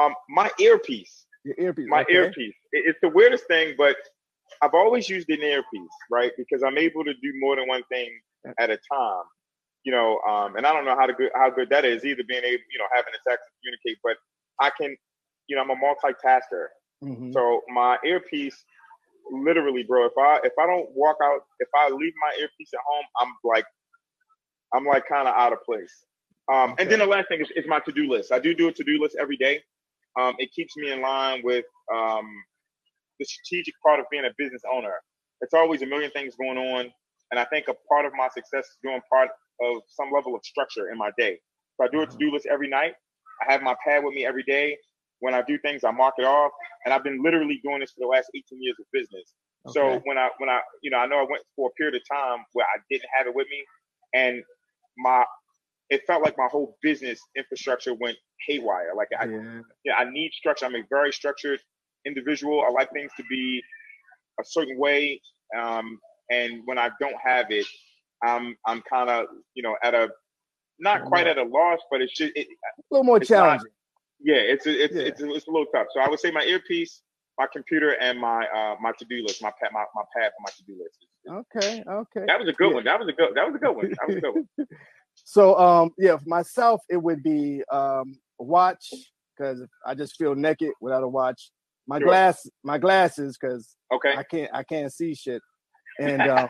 um, 0.00 0.14
my 0.28 0.50
earpiece, 0.58 1.26
your 1.44 1.54
earpiece. 1.58 1.86
my 1.88 2.02
okay. 2.02 2.14
earpiece. 2.14 2.54
It- 2.72 2.84
it's 2.86 2.98
the 3.02 3.08
weirdest 3.08 3.46
thing, 3.46 3.74
but 3.78 3.96
I've 4.62 4.74
always 4.74 5.08
used 5.08 5.28
an 5.30 5.42
earpiece, 5.42 5.96
right? 6.10 6.32
Because 6.36 6.62
I'm 6.62 6.78
able 6.78 7.04
to 7.04 7.12
do 7.14 7.32
more 7.40 7.56
than 7.56 7.66
one 7.68 7.82
thing 7.90 8.08
at 8.58 8.70
a 8.70 8.78
time. 8.92 9.24
You 9.84 9.92
know, 9.92 10.18
um, 10.28 10.56
and 10.56 10.66
I 10.66 10.72
don't 10.72 10.84
know 10.84 10.96
how 10.96 11.06
to 11.06 11.12
good 11.12 11.30
how 11.34 11.48
good 11.50 11.68
that 11.70 11.84
is 11.84 12.04
either 12.04 12.22
being 12.26 12.42
able, 12.42 12.62
you 12.72 12.78
know, 12.78 12.86
having 12.94 13.12
the 13.12 13.30
text 13.30 13.44
to 13.46 13.52
communicate, 13.62 13.98
but 14.02 14.16
I 14.60 14.70
can, 14.70 14.96
you 15.46 15.54
know, 15.56 15.62
I'm 15.62 15.70
a 15.70 15.76
multitasker. 15.76 16.66
Mhm. 17.04 17.32
So 17.32 17.62
my 17.68 17.98
earpiece, 18.04 18.64
literally, 19.30 19.84
bro. 19.84 20.06
If 20.06 20.12
I 20.18 20.40
if 20.44 20.52
I 20.58 20.66
don't 20.66 20.90
walk 20.94 21.18
out, 21.22 21.42
if 21.60 21.68
I 21.74 21.90
leave 21.90 22.14
my 22.22 22.36
earpiece 22.40 22.70
at 22.74 22.80
home, 22.86 23.04
I'm 23.20 23.34
like, 23.44 23.66
I'm 24.74 24.84
like 24.86 25.06
kind 25.08 25.28
of 25.28 25.34
out 25.34 25.52
of 25.52 25.62
place. 25.64 25.92
Um, 26.52 26.74
And 26.78 26.90
then 26.90 27.00
the 27.00 27.06
last 27.06 27.28
thing 27.28 27.40
is, 27.40 27.50
is 27.56 27.66
my 27.66 27.80
to 27.80 27.92
do 27.92 28.08
list. 28.10 28.32
I 28.32 28.38
do 28.38 28.54
do 28.54 28.68
a 28.68 28.72
to 28.72 28.84
do 28.84 29.00
list 29.00 29.16
every 29.20 29.36
day. 29.36 29.62
Um, 30.20 30.34
it 30.38 30.50
keeps 30.52 30.76
me 30.76 30.92
in 30.92 31.02
line 31.02 31.42
with 31.44 31.64
um, 31.94 32.26
the 33.18 33.26
strategic 33.26 33.74
part 33.84 34.00
of 34.00 34.06
being 34.10 34.24
a 34.24 34.30
business 34.38 34.62
owner. 34.72 34.94
It's 35.42 35.54
always 35.54 35.82
a 35.82 35.86
million 35.86 36.10
things 36.12 36.34
going 36.36 36.58
on, 36.58 36.92
and 37.30 37.40
I 37.40 37.44
think 37.46 37.68
a 37.68 37.74
part 37.88 38.06
of 38.06 38.12
my 38.16 38.28
success 38.28 38.66
is 38.66 38.78
doing 38.82 39.00
part 39.10 39.30
of 39.62 39.82
some 39.88 40.10
level 40.14 40.34
of 40.34 40.42
structure 40.44 40.90
in 40.90 40.98
my 40.98 41.10
day. 41.18 41.38
So 41.76 41.86
I 41.86 41.88
do 41.90 42.02
a 42.02 42.06
to 42.06 42.18
do 42.18 42.32
list 42.32 42.46
every 42.46 42.68
night. 42.68 42.94
I 43.46 43.52
have 43.52 43.62
my 43.62 43.76
pad 43.86 44.04
with 44.04 44.14
me 44.14 44.26
every 44.26 44.44
day. 44.44 44.78
When 45.20 45.34
I 45.34 45.42
do 45.42 45.58
things, 45.58 45.82
I 45.84 45.90
mark 45.90 46.14
it 46.18 46.24
off, 46.24 46.52
and 46.84 46.92
I've 46.92 47.02
been 47.04 47.22
literally 47.22 47.60
doing 47.64 47.80
this 47.80 47.92
for 47.92 48.00
the 48.00 48.06
last 48.08 48.30
18 48.34 48.62
years 48.62 48.76
of 48.78 48.86
business. 48.92 49.32
So 49.68 50.00
when 50.04 50.16
I 50.16 50.28
when 50.38 50.48
I 50.48 50.60
you 50.82 50.90
know 50.90 50.98
I 50.98 51.06
know 51.06 51.16
I 51.16 51.26
went 51.28 51.42
for 51.56 51.68
a 51.68 51.72
period 51.72 51.96
of 51.96 52.02
time 52.10 52.44
where 52.52 52.66
I 52.66 52.78
didn't 52.90 53.08
have 53.18 53.26
it 53.26 53.34
with 53.34 53.48
me, 53.50 53.64
and 54.14 54.42
my 54.98 55.24
it 55.90 56.02
felt 56.06 56.22
like 56.22 56.36
my 56.36 56.48
whole 56.50 56.76
business 56.82 57.20
infrastructure 57.36 57.94
went 57.94 58.16
haywire. 58.46 58.92
Like 58.96 59.08
I 59.18 59.24
yeah. 59.26 59.60
yeah, 59.84 59.94
I 59.94 60.10
need 60.10 60.30
structure. 60.32 60.66
I'm 60.66 60.74
a 60.74 60.82
very 60.90 61.12
structured 61.12 61.60
individual. 62.06 62.62
I 62.64 62.70
like 62.70 62.92
things 62.92 63.10
to 63.16 63.24
be 63.28 63.62
a 64.40 64.44
certain 64.44 64.78
way. 64.78 65.20
Um, 65.58 65.98
and 66.30 66.62
when 66.64 66.78
I 66.78 66.90
don't 67.00 67.16
have 67.24 67.46
it, 67.50 67.66
I'm 68.22 68.56
I'm 68.66 68.82
kind 68.88 69.10
of 69.10 69.26
you 69.54 69.62
know 69.62 69.76
at 69.82 69.94
a 69.94 70.08
not 70.78 71.04
quite 71.06 71.26
at 71.26 71.38
a 71.38 71.42
loss, 71.44 71.80
but 71.90 72.02
it's 72.02 72.14
just 72.14 72.32
it, 72.36 72.46
a 72.46 72.82
little 72.90 73.04
more 73.04 73.16
It's 73.16 73.30
not- 73.30 73.36
challenging. 73.36 73.70
Yeah, 74.26 74.42
it's 74.42 74.66
a, 74.66 74.84
it's, 74.84 74.94
Yeah. 74.94 75.02
it's 75.02 75.22
it's 75.22 75.46
a 75.46 75.50
little 75.50 75.66
tough. 75.72 75.86
So 75.94 76.00
I 76.00 76.08
would 76.08 76.18
say 76.18 76.32
my 76.32 76.42
earpiece, 76.42 77.02
my 77.38 77.46
computer, 77.52 77.92
and 78.00 78.18
my 78.18 78.44
uh 78.48 78.74
my 78.80 78.90
to 78.98 79.04
do 79.04 79.22
list, 79.24 79.40
my 79.40 79.52
pad 79.60 79.70
my, 79.72 79.84
my 79.94 80.02
pad 80.14 80.32
for 80.36 80.42
my 80.42 80.50
to 80.56 80.64
do 80.64 80.76
list. 80.82 81.06
Okay, 81.30 81.84
okay. 81.88 82.24
That 82.26 82.40
was 82.40 82.48
a 82.48 82.52
good 82.52 82.70
Yeah. 82.70 82.74
one. 82.74 82.84
That 82.84 82.98
was 82.98 83.08
a 83.08 83.12
good. 83.12 83.30
That 83.36 83.46
was 83.46 83.54
a 83.54 83.58
good 83.58 83.76
one. 83.76 83.88
That 83.88 84.08
was 84.08 84.16
a 84.16 84.20
good 84.20 84.34
one. 84.34 84.48
So 85.24 85.58
um 85.58 85.90
yeah, 85.96 86.18
for 86.18 86.28
myself 86.28 86.82
it 86.90 86.98
would 86.98 87.22
be 87.22 87.62
um 87.72 88.18
watch 88.38 88.86
because 89.34 89.64
I 89.84 89.94
just 89.94 90.14
feel 90.16 90.34
naked 90.34 90.72
without 90.80 91.02
a 91.02 91.08
watch. 91.08 91.50
My 91.86 91.98
Sure. 91.98 92.08
glass 92.08 92.46
my 92.62 92.76
glasses 92.76 93.38
because 93.40 93.76
Okay. 93.92 94.14
I 94.14 94.22
can't 94.22 94.50
I 94.52 94.62
can't 94.62 94.92
see 94.92 95.14
shit. 95.14 95.40
And 95.98 96.26
um 96.28 96.48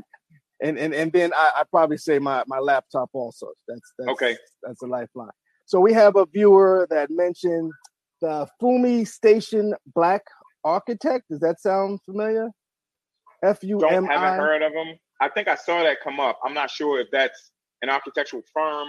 and, 0.62 0.78
and 0.78 0.94
and 0.94 1.12
then 1.12 1.32
I 1.34 1.52
I 1.56 1.64
probably 1.68 1.96
say 1.96 2.20
my 2.20 2.44
my 2.46 2.60
laptop 2.60 3.10
also. 3.12 3.48
That's 3.66 3.92
that's 3.98 4.10
Okay. 4.10 4.36
that's 4.62 4.80
a 4.82 4.86
lifeline. 4.86 5.30
So 5.68 5.80
we 5.80 5.92
have 5.92 6.16
a 6.16 6.24
viewer 6.24 6.86
that 6.88 7.10
mentioned 7.10 7.70
the 8.22 8.48
Fumi 8.60 9.06
Station 9.06 9.74
Black 9.94 10.22
Architect. 10.64 11.26
Does 11.30 11.40
that 11.40 11.60
sound 11.60 12.00
familiar? 12.06 12.48
F 13.44 13.62
U 13.62 13.78
M 13.80 14.08
I. 14.08 14.14
Haven't 14.14 14.40
heard 14.40 14.62
of 14.62 14.72
them. 14.72 14.98
I 15.20 15.28
think 15.28 15.46
I 15.46 15.56
saw 15.56 15.82
that 15.82 15.98
come 16.02 16.20
up. 16.20 16.38
I'm 16.42 16.54
not 16.54 16.70
sure 16.70 17.00
if 17.00 17.08
that's 17.12 17.50
an 17.82 17.90
architectural 17.90 18.42
firm 18.50 18.88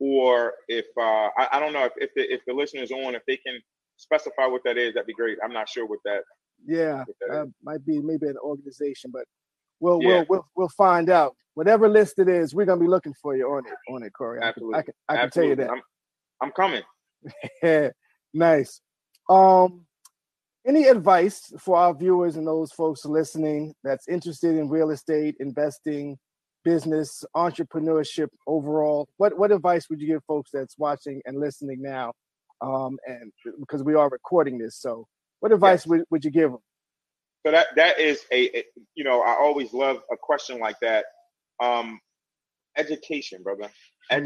or 0.00 0.54
if 0.66 0.86
uh, 0.98 1.28
I, 1.38 1.48
I 1.52 1.60
don't 1.60 1.72
know 1.72 1.84
if 1.84 1.92
if 1.96 2.10
the, 2.16 2.22
if 2.22 2.40
the 2.44 2.54
listeners 2.54 2.90
on 2.90 3.14
if 3.14 3.22
they 3.28 3.36
can 3.36 3.60
specify 3.96 4.46
what 4.46 4.62
that 4.64 4.76
is, 4.76 4.94
that'd 4.94 5.06
be 5.06 5.14
great. 5.14 5.38
I'm 5.44 5.52
not 5.52 5.68
sure 5.68 5.86
what 5.86 6.00
that. 6.04 6.22
Yeah, 6.66 7.04
what 7.04 7.16
that 7.20 7.36
uh, 7.36 7.46
might 7.62 7.86
be 7.86 8.00
maybe 8.00 8.26
an 8.26 8.36
organization, 8.42 9.12
but 9.12 9.26
we'll 9.78 10.02
yeah. 10.02 10.08
we'll 10.08 10.26
we'll 10.28 10.46
we'll 10.56 10.68
find 10.70 11.08
out. 11.08 11.36
Whatever 11.54 11.88
list 11.88 12.18
it 12.18 12.28
is, 12.28 12.52
we're 12.52 12.66
gonna 12.66 12.80
be 12.80 12.88
looking 12.88 13.14
for 13.22 13.36
you 13.36 13.46
on 13.46 13.64
it 13.64 13.92
on 13.92 14.02
it, 14.02 14.12
Corey. 14.12 14.40
Absolutely, 14.42 14.76
I 14.76 14.82
can 14.82 14.94
I 15.08 15.12
can, 15.12 15.18
I 15.18 15.22
can 15.22 15.30
tell 15.30 15.44
you 15.44 15.54
that. 15.54 15.70
I'm, 15.70 15.82
I'm 16.40 16.52
coming. 16.52 16.82
nice. 18.34 18.80
Um, 19.28 19.86
any 20.66 20.86
advice 20.86 21.52
for 21.58 21.76
our 21.76 21.94
viewers 21.94 22.36
and 22.36 22.46
those 22.46 22.72
folks 22.72 23.04
listening 23.04 23.74
that's 23.84 24.08
interested 24.08 24.56
in 24.56 24.68
real 24.68 24.90
estate, 24.90 25.36
investing, 25.38 26.18
business, 26.64 27.24
entrepreneurship 27.36 28.28
overall? 28.46 29.08
What 29.16 29.38
what 29.38 29.52
advice 29.52 29.88
would 29.88 30.00
you 30.00 30.08
give 30.08 30.24
folks 30.24 30.50
that's 30.52 30.76
watching 30.76 31.22
and 31.24 31.38
listening 31.38 31.80
now? 31.80 32.12
Um, 32.60 32.98
and 33.06 33.32
because 33.60 33.82
we 33.84 33.94
are 33.94 34.08
recording 34.08 34.58
this, 34.58 34.76
so 34.80 35.06
what 35.40 35.52
advice 35.52 35.82
yes. 35.82 35.86
would, 35.86 36.04
would 36.10 36.24
you 36.24 36.30
give 36.30 36.50
them? 36.50 36.60
So 37.46 37.52
that 37.52 37.68
that 37.76 38.00
is 38.00 38.22
a, 38.32 38.58
a, 38.58 38.64
you 38.96 39.04
know 39.04 39.22
I 39.22 39.36
always 39.36 39.72
love 39.72 39.98
a 40.10 40.16
question 40.16 40.58
like 40.58 40.80
that. 40.80 41.04
Um, 41.62 42.00
education, 42.76 43.42
brother, 43.42 43.68
mm. 44.10 44.16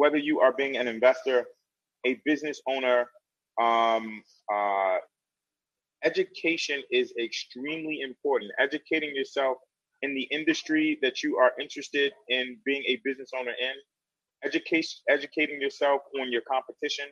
Whether 0.00 0.16
you 0.16 0.40
are 0.40 0.54
being 0.54 0.78
an 0.78 0.88
investor, 0.88 1.44
a 2.06 2.18
business 2.24 2.58
owner, 2.66 3.04
um, 3.60 4.22
uh, 4.50 4.96
education 6.02 6.82
is 6.90 7.12
extremely 7.22 8.00
important. 8.00 8.50
Educating 8.58 9.14
yourself 9.14 9.58
in 10.00 10.14
the 10.14 10.26
industry 10.30 10.98
that 11.02 11.22
you 11.22 11.36
are 11.36 11.52
interested 11.60 12.14
in 12.30 12.56
being 12.64 12.82
a 12.86 12.98
business 13.04 13.28
owner 13.38 13.50
in, 13.50 13.74
education, 14.42 15.00
educating 15.10 15.60
yourself 15.60 16.00
on 16.18 16.32
your 16.32 16.44
competition, 16.50 17.04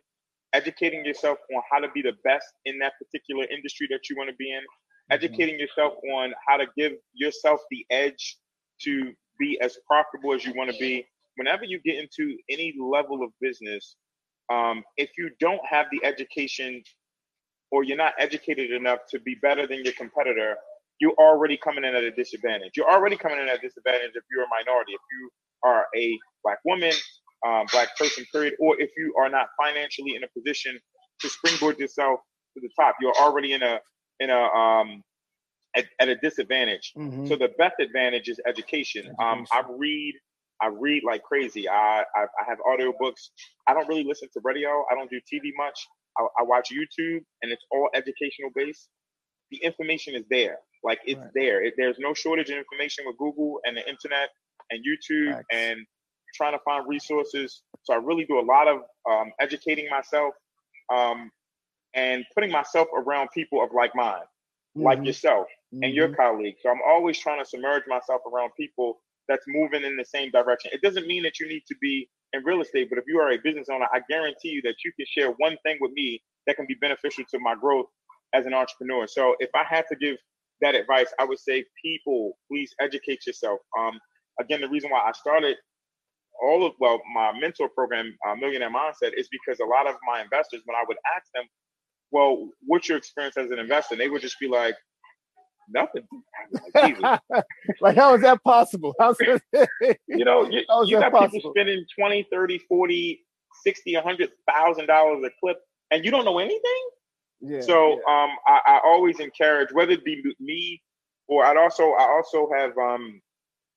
educating 0.55 1.05
yourself 1.05 1.36
on 1.55 1.62
how 1.70 1.81
to 1.81 1.89
be 1.93 2.01
the 2.01 2.16
best 2.24 2.47
in 2.65 2.78
that 2.78 2.94
particular 2.97 3.44
industry 3.51 3.86
that 3.90 4.09
you 4.09 4.16
want 4.16 4.31
to 4.31 4.36
be 4.36 4.51
in, 4.51 4.60
mm-hmm. 4.60 5.15
educating 5.15 5.59
yourself 5.60 5.93
on 6.15 6.32
how 6.47 6.56
to 6.56 6.65
give 6.74 6.93
yourself 7.12 7.60
the 7.70 7.85
edge 7.90 8.39
to 8.81 9.12
be 9.39 9.60
as 9.60 9.77
profitable 9.86 10.32
as 10.32 10.43
you 10.43 10.55
want 10.56 10.70
to 10.70 10.78
be. 10.78 11.05
Whenever 11.39 11.65
you 11.65 11.81
get 11.85 11.97
into 11.97 12.36
any 12.51 12.74
level 12.78 13.23
of 13.23 13.31
business, 13.40 13.97
um, 14.52 14.82
if 14.97 15.10
you 15.16 15.31
don't 15.40 15.60
have 15.69 15.86
the 15.93 16.05
education 16.05 16.82
or 17.70 17.85
you're 17.85 17.97
not 17.97 18.15
educated 18.19 18.70
enough 18.73 19.01
to 19.10 19.20
be 19.20 19.36
better 19.40 19.66
than 19.66 19.85
your 19.85 19.93
competitor, 19.94 20.56
you're 21.01 21.15
already 21.19 21.56
coming 21.56 21.85
in 21.85 21.94
at 21.94 22.02
a 22.02 22.10
disadvantage. 22.10 22.73
You're 22.77 22.90
already 22.90 23.16
coming 23.16 23.39
in 23.39 23.48
at 23.48 23.56
a 23.56 23.60
disadvantage 23.60 24.10
if 24.15 24.24
you're 24.31 24.43
a 24.43 24.48
minority, 24.48 24.93
if 24.93 25.01
you 25.12 25.31
are 25.62 25.86
a 25.97 26.19
black 26.43 26.59
woman, 26.65 26.93
um, 27.47 27.66
black 27.73 27.97
person, 27.97 28.24
period, 28.32 28.55
or 28.59 28.81
if 28.81 28.90
you 28.97 29.15
are 29.19 29.28
not 29.28 29.47
financially 29.62 30.16
in 30.16 30.24
a 30.24 30.28
position 30.36 30.78
to 31.20 31.28
springboard 31.28 31.78
yourself 31.78 32.20
to 32.55 32.60
the 32.60 32.70
top. 32.81 32.97
You're 33.01 33.15
already 33.15 33.52
in 33.52 33.62
a 33.62 33.78
in 34.19 34.31
a 34.31 34.40
um, 34.40 35.05
at, 35.77 35.86
at 36.01 36.09
a 36.09 36.16
disadvantage. 36.16 36.93
Mm-hmm. 36.97 37.27
So 37.27 37.36
the 37.36 37.51
best 37.59 37.74
advantage 37.81 38.28
is 38.28 38.40
education. 38.47 39.06
education. 39.06 39.16
Um, 39.20 39.47
I 39.52 39.62
read 39.69 40.15
I 40.60 40.68
read 40.68 41.02
like 41.05 41.22
crazy. 41.22 41.68
I, 41.68 42.05
I, 42.16 42.22
I 42.22 42.44
have 42.48 42.59
audiobooks. 42.66 43.30
I 43.66 43.74
don't 43.74 43.89
really 43.89 44.05
listen 44.05 44.28
to 44.35 44.40
radio. 44.43 44.85
I 44.90 44.94
don't 44.94 45.10
do 45.10 45.20
TV 45.32 45.51
much. 45.56 45.78
I, 46.18 46.26
I 46.40 46.43
watch 46.43 46.70
YouTube, 46.72 47.20
and 47.43 47.52
it's 47.52 47.64
all 47.70 47.89
educational 47.94 48.51
based. 48.55 48.89
The 49.51 49.59
information 49.59 50.14
is 50.14 50.24
there. 50.30 50.59
Like 50.82 51.01
it's 51.05 51.20
right. 51.20 51.30
there. 51.35 51.64
It, 51.64 51.74
there's 51.76 51.98
no 51.98 52.14
shortage 52.14 52.51
of 52.51 52.56
information 52.56 53.05
with 53.06 53.16
Google 53.18 53.60
and 53.64 53.76
the 53.76 53.89
internet 53.89 54.30
and 54.70 54.80
YouTube 54.80 55.32
Thanks. 55.32 55.47
and 55.52 55.80
trying 56.35 56.52
to 56.52 56.59
find 56.64 56.86
resources. 56.89 57.62
So 57.85 57.94
I 57.94 57.97
really 57.97 58.24
do 58.24 58.39
a 58.39 58.44
lot 58.44 58.68
of 58.68 58.80
um, 59.10 59.32
educating 59.40 59.89
myself 59.90 60.35
um, 60.93 61.30
and 61.94 62.24
putting 62.35 62.51
myself 62.51 62.89
around 62.97 63.28
people 63.32 63.62
of 63.62 63.70
like 63.74 63.94
mind, 63.94 64.22
mm-hmm. 64.76 64.82
like 64.82 65.05
yourself 65.05 65.47
mm-hmm. 65.74 65.85
and 65.85 65.94
your 65.94 66.09
mm-hmm. 66.09 66.16
colleagues. 66.16 66.59
So 66.62 66.70
I'm 66.70 66.80
always 66.86 67.18
trying 67.18 67.43
to 67.43 67.48
submerge 67.48 67.85
myself 67.89 68.20
around 68.32 68.51
people 68.59 69.01
that's 69.29 69.45
moving 69.49 69.85
in 69.85 69.97
the 69.97 70.05
same 70.05 70.31
direction. 70.31 70.71
It 70.75 70.83
doesn't 70.83 71.07
mean 71.07 71.23
that 71.25 71.41
you 71.41 71.49
need 71.49 71.63
to 71.69 71.77
be 71.81 72.09
in 72.33 72.43
real 72.45 72.61
estate, 72.61 72.89
but 72.91 72.99
if 72.99 73.05
you 73.07 73.19
are 73.21 73.33
a 73.33 73.39
business 73.43 73.69
owner, 73.71 73.87
I 73.93 74.01
guarantee 74.09 74.51
you 74.51 74.63
that 74.63 74.77
you 74.85 74.93
can 74.99 75.07
share 75.09 75.33
one 75.39 75.57
thing 75.65 75.79
with 75.81 75.93
me 75.93 76.23
that 76.47 76.57
can 76.57 76.67
be 76.67 76.77
beneficial 76.81 77.25
to 77.31 77.39
my 77.41 77.55
growth 77.55 77.87
as 78.35 78.47
an 78.47 78.55
entrepreneur. 78.55 79.07
So 79.07 79.35
if 79.41 79.51
I 79.55 79.65
had 79.69 79.85
to 79.91 79.97
give 79.97 80.17
that 80.61 80.75
advice, 80.75 81.09
I 81.21 81.25
would 81.25 81.39
say, 81.39 81.65
people, 81.85 82.39
please 82.51 82.75
educate 82.81 83.27
yourself. 83.27 83.61
Um, 83.79 83.99
again, 84.41 84.61
the 84.61 84.69
reason 84.69 84.91
why 84.91 85.01
I 85.01 85.13
started 85.13 85.57
all 86.43 86.67
of 86.67 86.73
well, 86.81 87.01
my 87.15 87.33
mentor 87.39 87.69
program, 87.69 88.17
uh, 88.29 88.35
Millionaire 88.37 88.71
Mindset, 88.71 89.13
is 89.17 89.29
because 89.31 89.61
a 89.61 89.67
lot 89.67 89.89
of 89.89 89.97
my 90.09 90.23
investors, 90.23 90.63
when 90.67 90.77
I 90.77 90.85
would 90.87 90.97
ask 91.17 91.27
them, 91.35 91.45
"Well, 92.13 92.51
what's 92.67 92.89
your 92.89 92.99
experience 92.99 93.37
as 93.37 93.51
an 93.51 93.59
investor?" 93.59 93.97
they 93.97 94.09
would 94.09 94.23
just 94.23 94.39
be 94.41 94.49
like, 94.49 94.77
nothing. 95.69 96.07
like, 97.81 97.97
how 97.97 98.15
is 98.15 98.23
that 98.23 98.43
possible? 98.45 98.95
How's 98.99 99.16
that, 99.19 99.40
you 100.09 100.24
know, 100.24 100.49
you, 100.49 100.62
you 100.86 100.99
got 100.99 101.12
possible? 101.12 101.31
people 101.31 101.53
spending 101.55 101.85
20, 101.99 102.27
30, 102.31 102.59
40, 102.69 103.27
60, 103.65 103.95
100,000 103.95 104.86
dollars 104.86 105.24
a 105.24 105.31
clip 105.40 105.59
and 105.90 106.05
you 106.05 106.11
don't 106.11 106.24
know 106.24 106.39
anything? 106.39 106.89
Yeah, 107.40 107.61
so 107.61 107.90
yeah. 107.90 108.24
um, 108.24 108.31
I, 108.47 108.61
I, 108.66 108.81
always 108.85 109.20
encourage 109.20 109.69
whether 109.73 109.93
it 109.93 110.05
be 110.05 110.20
me 110.40 110.82
or 111.28 111.45
I'd 111.45 111.57
also 111.57 111.93
I 111.93 112.03
also 112.09 112.49
have 112.53 112.73
um, 112.77 113.20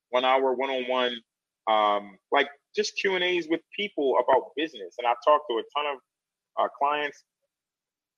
one 0.10 0.26
hour 0.26 0.56
one 0.56 0.72
on 0.72 0.88
one 0.88 1.16
um, 1.70 2.18
like 2.32 2.48
just 2.76 2.96
Q 2.98 3.16
and 3.16 3.24
A's 3.24 3.48
with 3.50 3.62
people 3.78 4.16
about 4.24 4.52
business, 4.56 4.96
and 4.98 5.08
I've 5.08 5.18
talked 5.26 5.46
to 5.50 5.58
a 5.58 5.64
ton 5.76 5.94
of 5.94 6.00
uh, 6.60 6.68
clients, 6.78 7.24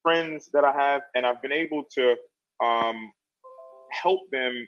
friends 0.02 0.50
that 0.54 0.64
I 0.64 0.72
have, 0.72 1.02
and 1.16 1.26
I've 1.26 1.42
been 1.42 1.52
able 1.52 1.84
to 1.96 2.16
um, 2.64 3.12
help 3.94 4.22
them 4.32 4.68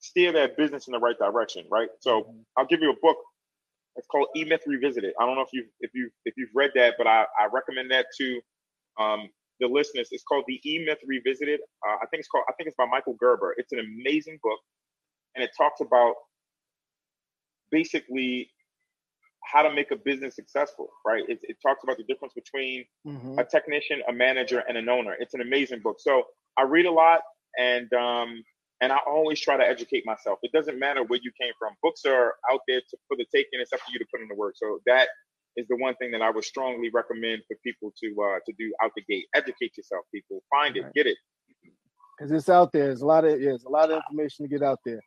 steer 0.00 0.32
their 0.32 0.48
business 0.48 0.86
in 0.86 0.92
the 0.92 0.98
right 0.98 1.18
direction, 1.18 1.64
right? 1.70 1.88
So. 2.00 2.34
I'll 2.56 2.66
give 2.66 2.80
you 2.80 2.90
a 2.90 2.96
book. 3.00 3.16
It's 3.96 4.06
called 4.08 4.28
E 4.36 4.44
Myth 4.44 4.62
Revisited. 4.66 5.14
I 5.20 5.26
don't 5.26 5.36
know 5.36 5.42
if 5.42 5.52
you 5.52 5.64
if 5.80 5.90
you 5.94 6.10
if 6.24 6.34
you've 6.36 6.50
read 6.54 6.70
that, 6.74 6.94
but 6.98 7.06
I, 7.06 7.24
I 7.38 7.46
recommend 7.52 7.90
that 7.90 8.06
to 8.20 8.40
um, 9.00 9.28
the 9.60 9.66
listeners. 9.66 10.08
It's 10.10 10.24
called 10.24 10.44
The 10.46 10.60
E 10.64 10.84
Myth 10.84 10.98
Revisited. 11.06 11.60
Uh, 11.86 11.96
I 12.02 12.06
think 12.06 12.20
it's 12.20 12.28
called 12.28 12.44
I 12.48 12.52
think 12.52 12.68
it's 12.68 12.76
by 12.76 12.86
Michael 12.86 13.14
Gerber. 13.18 13.54
It's 13.56 13.72
an 13.72 13.80
amazing 13.80 14.38
book, 14.42 14.58
and 15.34 15.44
it 15.44 15.50
talks 15.56 15.80
about 15.80 16.14
basically 17.70 18.50
how 19.44 19.62
to 19.62 19.72
make 19.72 19.90
a 19.90 19.96
business 19.96 20.36
successful, 20.36 20.88
right? 21.06 21.22
It, 21.28 21.38
it 21.42 21.56
talks 21.64 21.82
about 21.84 21.96
the 21.96 22.04
difference 22.04 22.34
between 22.34 22.84
mm-hmm. 23.06 23.38
a 23.38 23.44
technician, 23.44 24.02
a 24.08 24.12
manager, 24.12 24.62
and 24.68 24.76
an 24.76 24.88
owner. 24.88 25.16
It's 25.18 25.34
an 25.34 25.40
amazing 25.40 25.80
book. 25.80 25.96
So 26.00 26.24
I 26.58 26.62
read 26.62 26.86
a 26.86 26.92
lot 26.92 27.20
and 27.58 27.92
um, 27.92 28.42
and 28.80 28.92
I 28.92 28.98
always 29.06 29.40
try 29.40 29.56
to 29.56 29.64
educate 29.64 30.06
myself. 30.06 30.38
It 30.42 30.52
doesn't 30.52 30.78
matter 30.78 31.02
where 31.02 31.18
you 31.22 31.32
came 31.40 31.52
from. 31.58 31.74
Books 31.82 32.02
are 32.06 32.34
out 32.50 32.60
there 32.68 32.80
to, 32.80 32.96
for 33.08 33.16
the 33.16 33.26
taking. 33.34 33.60
It's 33.60 33.72
up 33.72 33.80
to 33.80 33.92
you 33.92 33.98
to 33.98 34.06
put 34.12 34.22
in 34.22 34.28
the 34.28 34.36
work. 34.36 34.54
So 34.56 34.78
that 34.86 35.08
is 35.56 35.66
the 35.68 35.76
one 35.76 35.94
thing 35.96 36.12
that 36.12 36.22
I 36.22 36.30
would 36.30 36.44
strongly 36.44 36.88
recommend 36.90 37.42
for 37.48 37.56
people 37.64 37.92
to 38.02 38.08
uh, 38.22 38.38
to 38.46 38.52
do 38.58 38.72
out 38.82 38.92
the 38.96 39.02
gate. 39.02 39.26
Educate 39.34 39.76
yourself, 39.76 40.04
people. 40.14 40.42
Find 40.50 40.76
it, 40.76 40.82
right. 40.82 40.94
get 40.94 41.06
it. 41.06 41.16
Because 42.16 42.32
it's 42.32 42.48
out 42.48 42.72
there. 42.72 42.86
There's 42.86 43.02
a 43.02 43.06
lot 43.06 43.24
of 43.24 43.40
yeah, 43.40 43.50
there's 43.50 43.64
a 43.64 43.68
lot 43.68 43.90
of 43.90 43.96
information 43.96 44.44
to 44.44 44.48
get 44.48 44.62
out 44.62 44.78
there. 44.84 45.00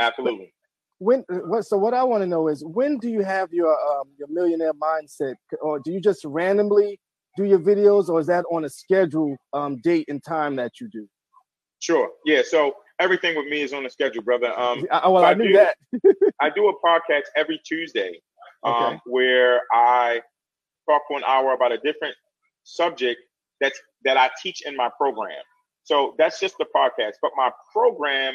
Absolutely. 0.00 0.52
When 0.98 1.24
what 1.28 1.64
so 1.64 1.78
what 1.78 1.94
I 1.94 2.02
want 2.02 2.22
to 2.22 2.26
know 2.26 2.48
is 2.48 2.64
when 2.64 2.98
do 2.98 3.08
you 3.08 3.22
have 3.22 3.52
your 3.52 3.72
um, 3.72 4.08
your 4.18 4.28
millionaire 4.28 4.72
mindset, 4.74 5.34
or 5.60 5.78
do 5.78 5.92
you 5.92 6.00
just 6.00 6.24
randomly 6.24 6.98
do 7.36 7.44
your 7.44 7.60
videos, 7.60 8.08
or 8.08 8.20
is 8.20 8.26
that 8.26 8.44
on 8.50 8.64
a 8.64 8.68
schedule 8.68 9.36
um, 9.52 9.78
date 9.82 10.06
and 10.08 10.22
time 10.22 10.56
that 10.56 10.72
you 10.80 10.88
do? 10.92 11.08
Sure. 11.82 12.10
Yeah. 12.24 12.42
So 12.46 12.76
everything 13.00 13.36
with 13.36 13.46
me 13.46 13.60
is 13.62 13.72
on 13.72 13.82
the 13.82 13.90
schedule, 13.90 14.22
brother. 14.22 14.56
Um, 14.56 14.86
I, 14.92 15.08
well, 15.08 15.24
I, 15.24 15.32
I 15.32 15.34
knew 15.34 15.48
do, 15.48 15.52
that. 15.54 15.76
I 16.40 16.48
do 16.48 16.68
a 16.68 16.86
podcast 16.86 17.24
every 17.36 17.60
Tuesday, 17.66 18.20
um, 18.62 18.74
okay. 18.74 19.00
where 19.06 19.62
I 19.72 20.20
talk 20.88 21.02
for 21.08 21.18
an 21.18 21.24
hour 21.26 21.52
about 21.54 21.72
a 21.72 21.78
different 21.78 22.14
subject 22.62 23.20
that's 23.60 23.80
that 24.04 24.16
I 24.16 24.30
teach 24.40 24.62
in 24.64 24.76
my 24.76 24.90
program. 24.96 25.42
So 25.82 26.14
that's 26.18 26.38
just 26.38 26.54
the 26.58 26.66
podcast. 26.74 27.14
But 27.20 27.32
my 27.36 27.50
program 27.72 28.34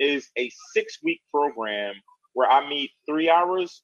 is 0.00 0.28
a 0.36 0.50
six-week 0.74 1.20
program 1.32 1.94
where 2.32 2.50
I 2.50 2.68
meet 2.68 2.90
three 3.08 3.30
hours 3.30 3.82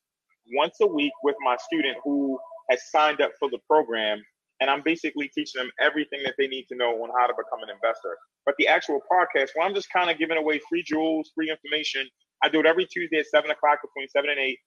once 0.57 0.75
a 0.83 0.87
week 0.89 1.13
with 1.23 1.37
my 1.45 1.57
student 1.73 1.99
who 2.03 2.37
has 2.69 2.81
signed 2.91 3.21
up 3.21 3.31
for 3.39 3.49
the 3.49 3.59
program 3.71 4.21
and 4.65 4.71
I'm 4.71 4.81
basically 4.83 5.29
teaching 5.29 5.61
them 5.61 5.71
everything 5.79 6.21
that 6.25 6.37
they 6.39 6.47
need 6.47 6.65
to 6.73 6.75
know 6.75 6.93
on 7.03 7.11
how 7.21 7.27
to 7.27 7.35
become 7.37 7.63
an 7.63 7.69
investor. 7.69 8.17
But 8.47 8.55
the 8.57 8.67
actual 8.67 8.99
podcast, 9.13 9.51
well, 9.55 9.69
I'm 9.69 9.75
just 9.75 9.91
kind 9.93 10.09
of 10.09 10.17
giving 10.17 10.39
away 10.39 10.59
free 10.71 10.83
jewels, 10.83 11.31
free 11.35 11.51
information. 11.51 12.09
I 12.43 12.49
do 12.49 12.61
it 12.61 12.67
every 12.67 12.87
Tuesday 12.87 13.19
at 13.19 13.27
seven 13.27 13.51
o'clock 13.51 13.81
between 13.83 14.09
seven 14.09 14.31
and 14.31 14.41
eight, 14.41 14.59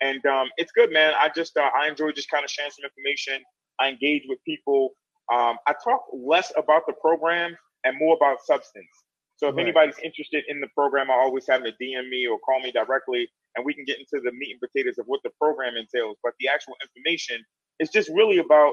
and 0.00 0.24
um, 0.24 0.48
it's 0.56 0.72
good, 0.72 0.90
man. 0.90 1.12
I 1.20 1.28
just 1.36 1.54
uh, 1.58 1.68
I 1.78 1.86
enjoy 1.86 2.12
just 2.12 2.30
kind 2.30 2.42
of 2.42 2.50
sharing 2.50 2.70
some 2.70 2.88
information. 2.88 3.44
I 3.78 3.90
engage 3.90 4.22
with 4.26 4.38
people. 4.46 4.92
Um, 5.30 5.58
I 5.66 5.74
talk 5.84 6.00
less 6.16 6.50
about 6.56 6.84
the 6.86 6.94
program 6.94 7.54
and 7.84 7.98
more 7.98 8.16
about 8.16 8.38
substance. 8.46 8.88
So 9.36 9.48
if 9.48 9.56
right. 9.56 9.64
anybody's 9.64 9.98
interested 10.02 10.44
in 10.48 10.62
the 10.62 10.68
program, 10.74 11.10
I 11.10 11.14
always 11.14 11.44
have 11.50 11.62
them 11.62 11.72
to 11.78 11.84
DM 11.84 12.08
me 12.08 12.26
or 12.26 12.38
call 12.38 12.60
me 12.60 12.72
directly, 12.72 13.28
and 13.56 13.66
we 13.66 13.74
can 13.74 13.84
get 13.84 13.98
into 13.98 14.24
the 14.24 14.32
meat 14.32 14.56
and 14.56 14.60
potatoes 14.64 14.96
of 14.96 15.04
what 15.06 15.20
the 15.24 15.30
program 15.38 15.74
entails. 15.76 16.16
But 16.24 16.32
the 16.40 16.48
actual 16.48 16.72
information 16.80 17.44
is 17.80 17.90
just 17.90 18.08
really 18.14 18.38
about 18.38 18.72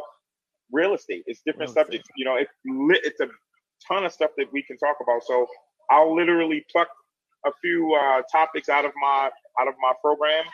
real 0.72 0.94
estate. 0.94 1.24
It's 1.26 1.42
different 1.46 1.70
real 1.70 1.86
subjects. 1.86 2.10
Estate. 2.10 2.18
You 2.18 2.26
know, 2.26 2.36
it's 2.36 2.54
lit. 2.66 3.02
It's 3.04 3.20
a 3.20 3.28
ton 3.88 4.06
of 4.06 4.12
stuff 4.12 4.32
that 4.38 4.52
we 4.52 4.64
can 4.64 4.78
talk 4.78 4.98
about. 5.02 5.24
So 5.24 5.48
I'll 5.90 6.16
literally 6.16 6.66
pluck 6.72 6.88
a 7.46 7.52
few 7.62 7.96
uh, 7.96 8.22
topics 8.32 8.70
out 8.70 8.86
of 8.86 8.92
my 9.02 9.30
out 9.60 9.68
of 9.68 9.76
my 9.82 9.94
program, 10.02 10.46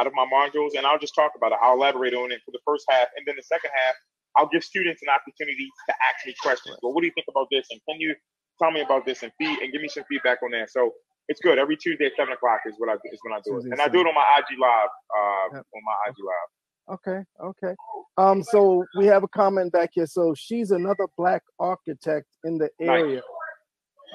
out 0.00 0.06
of 0.06 0.12
my 0.14 0.26
modules, 0.26 0.76
and 0.76 0.86
I'll 0.86 0.98
just 0.98 1.14
talk 1.14 1.32
about 1.36 1.52
it. 1.52 1.58
I'll 1.62 1.74
elaborate 1.74 2.14
on 2.14 2.32
it 2.32 2.40
for 2.44 2.52
the 2.52 2.60
first 2.66 2.84
half, 2.88 3.08
and 3.16 3.26
then 3.26 3.34
the 3.36 3.42
second 3.42 3.70
half, 3.74 3.94
I'll 4.36 4.48
give 4.48 4.64
students 4.64 5.02
an 5.02 5.08
opportunity 5.08 5.68
to 5.88 5.94
ask 6.08 6.26
me 6.26 6.34
questions. 6.42 6.76
Well, 6.82 6.92
what 6.92 7.00
do 7.00 7.06
you 7.06 7.12
think 7.14 7.26
about 7.28 7.48
this? 7.50 7.66
And 7.70 7.80
can 7.88 8.00
you 8.00 8.14
tell 8.60 8.70
me 8.70 8.80
about 8.80 9.06
this 9.06 9.22
and 9.22 9.32
feed 9.38 9.58
and 9.58 9.72
give 9.72 9.80
me 9.80 9.88
some 9.88 10.04
feedback 10.08 10.42
on 10.42 10.50
that? 10.52 10.70
So 10.70 10.92
it's 11.28 11.40
good. 11.40 11.58
Every 11.58 11.76
Tuesday 11.76 12.06
at 12.06 12.12
seven 12.16 12.34
o'clock 12.34 12.60
is 12.66 12.74
what 12.78 12.90
I 12.90 12.94
is 12.94 13.20
when 13.22 13.32
I 13.32 13.40
do 13.44 13.56
it, 13.58 13.72
and 13.72 13.80
I 13.80 13.88
do 13.88 14.00
it 14.00 14.06
on 14.06 14.14
my 14.14 14.26
IG 14.38 14.58
live. 14.60 14.92
Uh, 15.16 15.58
on 15.58 15.82
my 15.84 15.96
IG 16.08 16.16
live. 16.20 16.48
Okay, 16.90 17.20
okay. 17.42 17.74
Um, 18.16 18.42
so 18.42 18.84
we 18.96 19.06
have 19.06 19.24
a 19.24 19.28
comment 19.28 19.72
back 19.72 19.90
here. 19.94 20.06
So 20.06 20.34
she's 20.36 20.70
another 20.70 21.06
black 21.16 21.42
architect 21.58 22.26
in 22.44 22.58
the 22.58 22.68
area. 22.80 23.22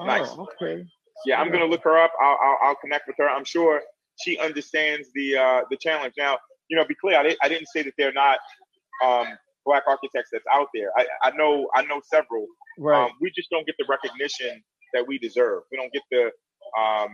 Nice. 0.05 0.27
Oh, 0.29 0.47
okay. 0.61 0.85
Yeah, 1.25 1.41
I'm 1.41 1.51
gonna 1.51 1.65
look 1.65 1.83
her 1.83 1.97
up. 1.97 2.11
I'll, 2.21 2.37
I'll, 2.41 2.57
I'll 2.63 2.75
connect 2.75 3.07
with 3.07 3.17
her. 3.17 3.27
I'm 3.27 3.43
sure 3.43 3.81
she 4.21 4.37
understands 4.37 5.09
the 5.13 5.37
uh, 5.37 5.61
the 5.69 5.77
challenge. 5.77 6.13
Now, 6.17 6.37
you 6.69 6.77
know, 6.77 6.85
be 6.85 6.95
clear. 6.95 7.19
I, 7.19 7.23
didn't, 7.23 7.39
I 7.43 7.49
didn't 7.49 7.67
say 7.73 7.81
that 7.83 7.93
they're 7.97 8.13
not 8.13 8.39
um, 9.03 9.27
black 9.65 9.83
architects 9.87 10.29
that's 10.31 10.45
out 10.51 10.67
there. 10.73 10.91
I, 10.97 11.05
I 11.23 11.31
know 11.31 11.67
I 11.75 11.81
know 11.81 12.01
several. 12.09 12.45
Right. 12.77 13.05
Um, 13.05 13.11
we 13.19 13.31
just 13.35 13.49
don't 13.49 13.65
get 13.65 13.75
the 13.77 13.85
recognition 13.89 14.61
that 14.93 15.05
we 15.05 15.17
deserve. 15.17 15.63
We 15.71 15.77
don't 15.77 15.91
get 15.91 16.03
the 16.11 16.31
um, 16.79 17.09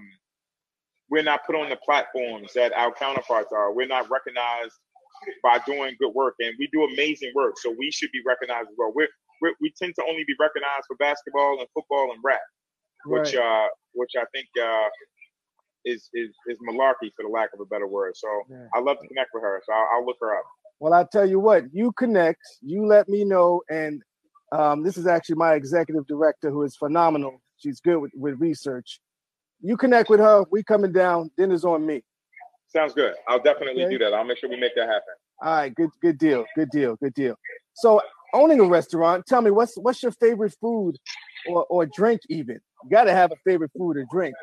we're 1.09 1.23
not 1.23 1.45
put 1.45 1.55
on 1.55 1.69
the 1.69 1.77
platforms 1.77 2.51
that 2.53 2.73
our 2.73 2.91
counterparts 2.91 3.51
are. 3.51 3.73
We're 3.73 3.87
not 3.87 4.09
recognized 4.09 4.73
by 5.43 5.59
doing 5.65 5.95
good 5.99 6.13
work, 6.13 6.35
and 6.39 6.53
we 6.59 6.67
do 6.71 6.83
amazing 6.83 7.31
work. 7.35 7.55
So 7.57 7.73
we 7.77 7.91
should 7.91 8.11
be 8.11 8.21
recognized 8.25 8.69
as 8.69 8.75
well. 8.77 8.91
We're, 8.95 9.07
we're 9.41 9.53
we 9.61 9.73
tend 9.81 9.93
to 9.95 10.03
only 10.09 10.23
be 10.25 10.35
recognized 10.39 10.85
for 10.87 10.95
basketball 10.97 11.59
and 11.59 11.67
football 11.73 12.11
and 12.13 12.21
rap, 12.23 12.41
which 13.05 13.35
right. 13.35 13.65
uh, 13.65 13.67
which 13.93 14.11
I 14.17 14.25
think 14.33 14.47
uh, 14.61 14.89
is 15.85 16.09
is 16.13 16.31
is 16.47 16.57
malarkey 16.67 17.11
for 17.15 17.23
the 17.23 17.29
lack 17.29 17.49
of 17.53 17.59
a 17.59 17.65
better 17.65 17.87
word. 17.87 18.13
So 18.15 18.27
yeah. 18.49 18.67
I 18.73 18.79
love 18.79 18.97
to 19.01 19.07
connect 19.07 19.31
with 19.33 19.43
her. 19.43 19.61
So 19.65 19.73
I'll, 19.73 19.87
I'll 19.95 20.05
look 20.05 20.17
her 20.21 20.35
up. 20.37 20.45
Well, 20.79 20.93
I 20.93 21.05
tell 21.09 21.27
you 21.27 21.39
what, 21.39 21.63
you 21.73 21.93
connect, 21.93 22.41
you 22.61 22.85
let 22.85 23.07
me 23.07 23.23
know, 23.23 23.61
and 23.69 24.01
um, 24.51 24.83
this 24.83 24.97
is 24.97 25.07
actually 25.07 25.35
my 25.37 25.53
executive 25.53 26.05
director 26.05 26.51
who 26.51 26.63
is 26.63 26.75
phenomenal. 26.75 27.41
She's 27.57 27.79
good 27.79 27.97
with, 27.97 28.11
with 28.13 28.39
research. 28.39 28.99
You 29.61 29.77
connect 29.77 30.09
with 30.09 30.19
her. 30.19 30.43
We 30.51 30.63
coming 30.63 30.91
down. 30.91 31.31
Dinner's 31.37 31.63
on 31.63 31.85
me. 31.85 32.03
Sounds 32.75 32.93
good. 32.93 33.13
I'll 33.27 33.41
definitely 33.41 33.83
okay. 33.85 33.93
do 33.93 33.99
that. 33.99 34.13
I'll 34.13 34.25
make 34.25 34.37
sure 34.37 34.49
we 34.49 34.57
make 34.57 34.75
that 34.75 34.87
happen. 34.87 35.13
All 35.41 35.53
right. 35.53 35.73
Good. 35.73 35.89
Good 36.01 36.17
deal. 36.17 36.45
Good 36.55 36.69
deal. 36.71 36.97
Good 36.97 37.13
deal. 37.13 37.35
So, 37.75 38.01
owning 38.33 38.59
a 38.59 38.65
restaurant, 38.65 39.25
tell 39.27 39.41
me 39.41 39.49
what's 39.51 39.77
what's 39.77 40.03
your 40.03 40.11
favorite 40.13 40.55
food 40.59 40.97
or 41.47 41.65
or 41.69 41.85
drink? 41.85 42.21
Even 42.29 42.59
you 42.83 42.89
got 42.89 43.05
to 43.05 43.13
have 43.13 43.31
a 43.31 43.35
favorite 43.45 43.71
food 43.77 43.97
or 43.97 44.05
drink. 44.11 44.35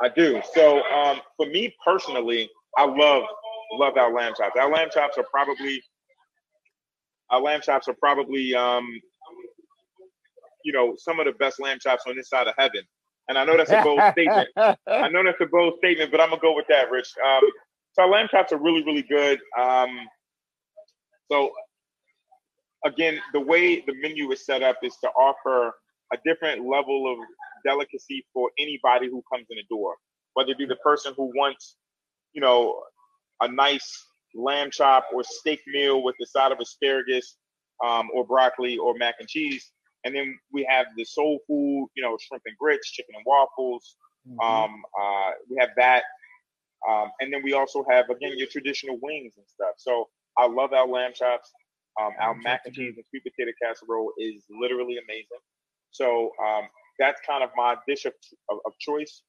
I 0.00 0.08
do. 0.08 0.40
So, 0.54 0.82
um, 0.84 1.20
for 1.36 1.46
me 1.46 1.74
personally, 1.84 2.48
I 2.78 2.86
love 2.86 3.24
love 3.72 3.96
our 3.98 4.12
lamb 4.12 4.32
chops. 4.36 4.54
Our 4.58 4.70
lamb 4.70 4.88
chops 4.92 5.18
are 5.18 5.26
probably 5.30 5.82
our 7.30 7.40
lamb 7.40 7.60
chops 7.60 7.88
are 7.88 7.96
probably 8.00 8.54
um, 8.54 8.86
you 10.64 10.72
know 10.72 10.94
some 10.96 11.20
of 11.20 11.26
the 11.26 11.32
best 11.32 11.60
lamb 11.60 11.78
chops 11.78 12.04
on 12.08 12.16
this 12.16 12.30
side 12.30 12.46
of 12.46 12.54
heaven. 12.56 12.82
And 13.28 13.36
I 13.36 13.44
know 13.44 13.56
that's 13.56 13.72
a 13.72 13.82
bold 13.82 14.00
statement. 14.12 14.48
I 14.56 15.08
know 15.08 15.24
that's 15.24 15.40
a 15.40 15.46
bold 15.46 15.74
statement, 15.78 16.12
but 16.12 16.20
I'm 16.20 16.30
gonna 16.30 16.40
go 16.40 16.54
with 16.54 16.66
that, 16.68 16.90
Rich. 16.90 17.08
Um, 17.24 17.42
so 17.96 18.02
our 18.02 18.10
lamb 18.10 18.28
chops 18.30 18.52
are 18.52 18.58
really, 18.58 18.84
really 18.84 19.02
good. 19.02 19.40
Um, 19.58 20.06
so 21.32 21.50
again, 22.84 23.18
the 23.32 23.40
way 23.40 23.80
the 23.80 23.94
menu 24.02 24.30
is 24.32 24.44
set 24.44 24.62
up 24.62 24.76
is 24.82 24.94
to 25.02 25.08
offer 25.08 25.72
a 26.12 26.18
different 26.26 26.66
level 26.66 27.10
of 27.10 27.18
delicacy 27.64 28.24
for 28.34 28.50
anybody 28.58 29.08
who 29.08 29.22
comes 29.32 29.46
in 29.48 29.56
the 29.56 29.64
door, 29.74 29.94
whether 30.34 30.50
it 30.50 30.58
be 30.58 30.66
the 30.66 30.76
person 30.76 31.14
who 31.16 31.32
wants, 31.34 31.76
you 32.34 32.40
know, 32.42 32.78
a 33.40 33.48
nice 33.48 34.04
lamb 34.34 34.70
chop 34.70 35.06
or 35.14 35.24
steak 35.24 35.60
meal 35.66 36.02
with 36.02 36.14
the 36.20 36.26
side 36.26 36.52
of 36.52 36.58
asparagus 36.60 37.38
um, 37.82 38.10
or 38.12 38.26
broccoli 38.26 38.76
or 38.76 38.94
mac 38.98 39.14
and 39.20 39.28
cheese, 39.28 39.72
and 40.04 40.14
then 40.14 40.38
we 40.52 40.66
have 40.68 40.86
the 40.98 41.04
soul 41.04 41.38
food, 41.46 41.88
you 41.96 42.02
know, 42.02 42.18
shrimp 42.20 42.42
and 42.44 42.56
grits, 42.58 42.90
chicken 42.90 43.14
and 43.16 43.24
waffles. 43.26 43.96
Mm-hmm. 44.28 44.40
Um, 44.40 44.82
uh, 45.00 45.30
we 45.50 45.56
have 45.58 45.70
that. 45.76 46.02
Um, 46.88 47.10
and 47.20 47.32
then 47.32 47.42
we 47.42 47.52
also 47.52 47.84
have, 47.90 48.10
again, 48.10 48.32
your 48.36 48.48
traditional 48.48 48.98
wings 49.02 49.34
and 49.36 49.46
stuff. 49.48 49.74
So 49.78 50.08
I 50.38 50.46
love 50.46 50.72
our 50.72 50.86
lamb 50.86 51.12
chops. 51.14 51.50
Um, 52.00 52.12
our 52.20 52.34
mac 52.34 52.60
and 52.66 52.74
cheese 52.74 52.94
and 52.96 53.04
sweet 53.08 53.22
potato 53.24 53.52
casserole 53.62 54.12
is 54.18 54.44
literally 54.50 54.96
amazing. 55.02 55.40
So 55.92 56.30
um, 56.44 56.68
that's 56.98 57.20
kind 57.26 57.42
of 57.42 57.50
my 57.56 57.76
dish 57.88 58.04
of, 58.04 58.12
of, 58.50 58.58
of 58.66 58.72
choice. 58.78 59.22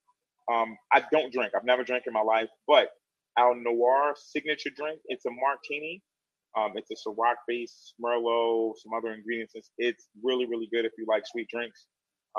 Um, 0.51 0.75
I 0.91 1.03
don't 1.11 1.31
drink. 1.31 1.53
I've 1.55 1.65
never 1.65 1.83
drank 1.83 2.03
in 2.07 2.13
my 2.13 2.21
life, 2.21 2.49
but 2.67 2.89
our 3.37 3.55
noir 3.55 4.15
signature 4.17 4.71
drink, 4.75 4.99
it's 5.07 5.25
a 5.25 5.31
martini 5.31 6.01
um, 6.57 6.71
it's 6.75 6.89
a 6.91 6.95
Ciroc 6.95 7.35
based 7.47 7.93
Merlot, 8.03 8.73
some 8.77 8.93
other 8.97 9.13
ingredients. 9.13 9.53
It's, 9.55 9.69
it's, 9.77 10.07
really, 10.23 10.45
really 10.45 10.67
good 10.71 10.85
if 10.85 10.91
you 10.97 11.05
like 11.07 11.23
sweet 11.25 11.47
drinks. 11.49 11.85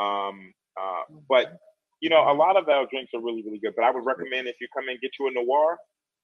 Um, 0.01 0.53
uh, 0.81 1.03
but 1.29 1.59
you 2.01 2.11
know, 2.11 2.31
a 2.31 2.35
lot 2.35 2.57
of 2.57 2.69
our 2.69 2.87
drinks 2.87 3.13
are 3.15 3.21
really, 3.21 3.43
really 3.43 3.59
good. 3.59 3.75
But 3.77 3.85
I 3.85 3.91
would 3.91 4.05
recommend 4.05 4.47
if 4.47 4.57
you 4.61 4.69
come 4.75 4.89
in, 4.89 4.99
get 5.03 5.13
you 5.19 5.29
a 5.29 5.33
noir, 5.33 5.77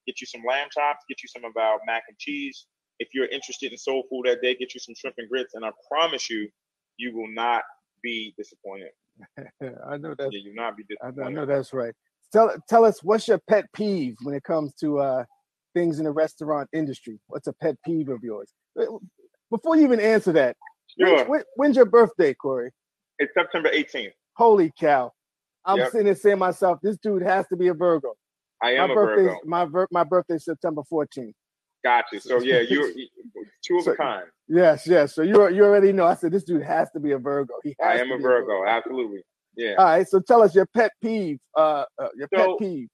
get 0.07 0.21
you 0.21 0.27
some 0.27 0.41
lamb 0.47 0.67
chops, 0.71 1.03
get 1.09 1.21
you 1.21 1.29
some 1.29 1.43
of 1.43 1.55
our 1.57 1.79
mac 1.85 2.03
and 2.07 2.17
cheese. 2.17 2.67
If 2.99 3.09
you're 3.13 3.27
interested 3.27 3.71
in 3.71 3.77
soul 3.77 4.03
food 4.09 4.25
that 4.25 4.41
day, 4.41 4.55
get 4.55 4.73
you 4.73 4.79
some 4.79 4.95
shrimp 4.95 5.15
and 5.17 5.29
grits, 5.29 5.53
and 5.53 5.65
I 5.65 5.71
promise 5.91 6.29
you, 6.29 6.47
you 6.97 7.13
will 7.13 7.27
not 7.27 7.63
be 8.01 8.33
disappointed. 8.37 8.91
I 9.89 9.97
know 9.97 10.15
that. 10.17 10.29
Yeah, 10.31 10.39
you'll 10.43 10.55
not 10.55 10.77
be 10.77 10.83
disappointed. 10.83 11.27
I 11.27 11.29
know 11.29 11.45
that's 11.45 11.73
right. 11.73 11.93
Tell 12.31 12.53
tell 12.69 12.85
us 12.85 13.03
what's 13.03 13.27
your 13.27 13.39
pet 13.49 13.65
peeve 13.73 14.15
when 14.23 14.33
it 14.33 14.43
comes 14.43 14.73
to 14.75 14.99
uh, 14.99 15.25
things 15.73 15.99
in 15.99 16.05
the 16.05 16.11
restaurant 16.11 16.69
industry? 16.73 17.19
What's 17.27 17.47
a 17.47 17.53
pet 17.53 17.75
peeve 17.85 18.09
of 18.09 18.23
yours? 18.23 18.49
Before 19.51 19.75
you 19.75 19.83
even 19.83 19.99
answer 19.99 20.31
that, 20.33 20.55
sure. 20.99 21.25
when, 21.25 21.43
when's 21.55 21.75
your 21.75 21.85
birthday, 21.85 22.33
Corey? 22.33 22.71
It's 23.19 23.31
September 23.33 23.69
18th. 23.69 24.11
Holy 24.35 24.71
cow. 24.77 25.11
I'm 25.65 25.77
yep. 25.77 25.91
sitting 25.91 26.05
there 26.05 26.15
saying 26.15 26.39
myself, 26.39 26.79
this 26.81 26.97
dude 26.97 27.23
has 27.23 27.47
to 27.47 27.55
be 27.55 27.67
a 27.67 27.73
Virgo. 27.73 28.13
I 28.61 28.71
am 28.73 28.89
my 28.89 28.93
a 28.93 28.95
Virgo. 28.95 29.39
My, 29.45 29.67
my 29.91 30.03
birthday's 30.03 30.45
September 30.45 30.83
14th. 30.91 31.33
Gotcha. 31.83 32.19
So 32.19 32.41
yeah, 32.41 32.61
you're 32.61 32.91
two 33.63 33.77
of 33.77 33.83
so, 33.83 33.91
a 33.91 33.95
kind. 33.95 34.25
Yes, 34.47 34.87
yes. 34.87 35.13
So 35.13 35.21
you 35.21 35.47
you 35.49 35.63
already 35.63 35.91
know. 35.91 36.05
I 36.05 36.15
said 36.15 36.31
this 36.31 36.43
dude 36.43 36.63
has 36.63 36.89
to 36.91 36.99
be 36.99 37.11
a 37.11 37.19
Virgo. 37.19 37.53
He 37.63 37.75
I 37.79 37.99
am 37.99 38.11
a 38.11 38.17
Virgo. 38.17 38.47
Virgo. 38.47 38.67
Absolutely. 38.67 39.21
Yeah. 39.55 39.75
All 39.77 39.85
right. 39.85 40.07
So 40.07 40.19
tell 40.19 40.41
us 40.41 40.55
your 40.55 40.65
pet 40.65 40.91
peeve. 40.99 41.37
Uh, 41.55 41.85
uh 42.01 42.07
your 42.15 42.27
so, 42.33 42.37
pet 42.37 42.49
peeve. 42.59 42.87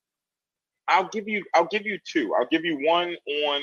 I'll 0.89 1.07
give 1.07 1.29
you 1.29 1.41
I'll 1.55 1.67
give 1.67 1.85
you 1.85 1.99
two. 2.05 2.33
I'll 2.37 2.47
give 2.47 2.65
you 2.65 2.85
one 2.85 3.15
on 3.47 3.61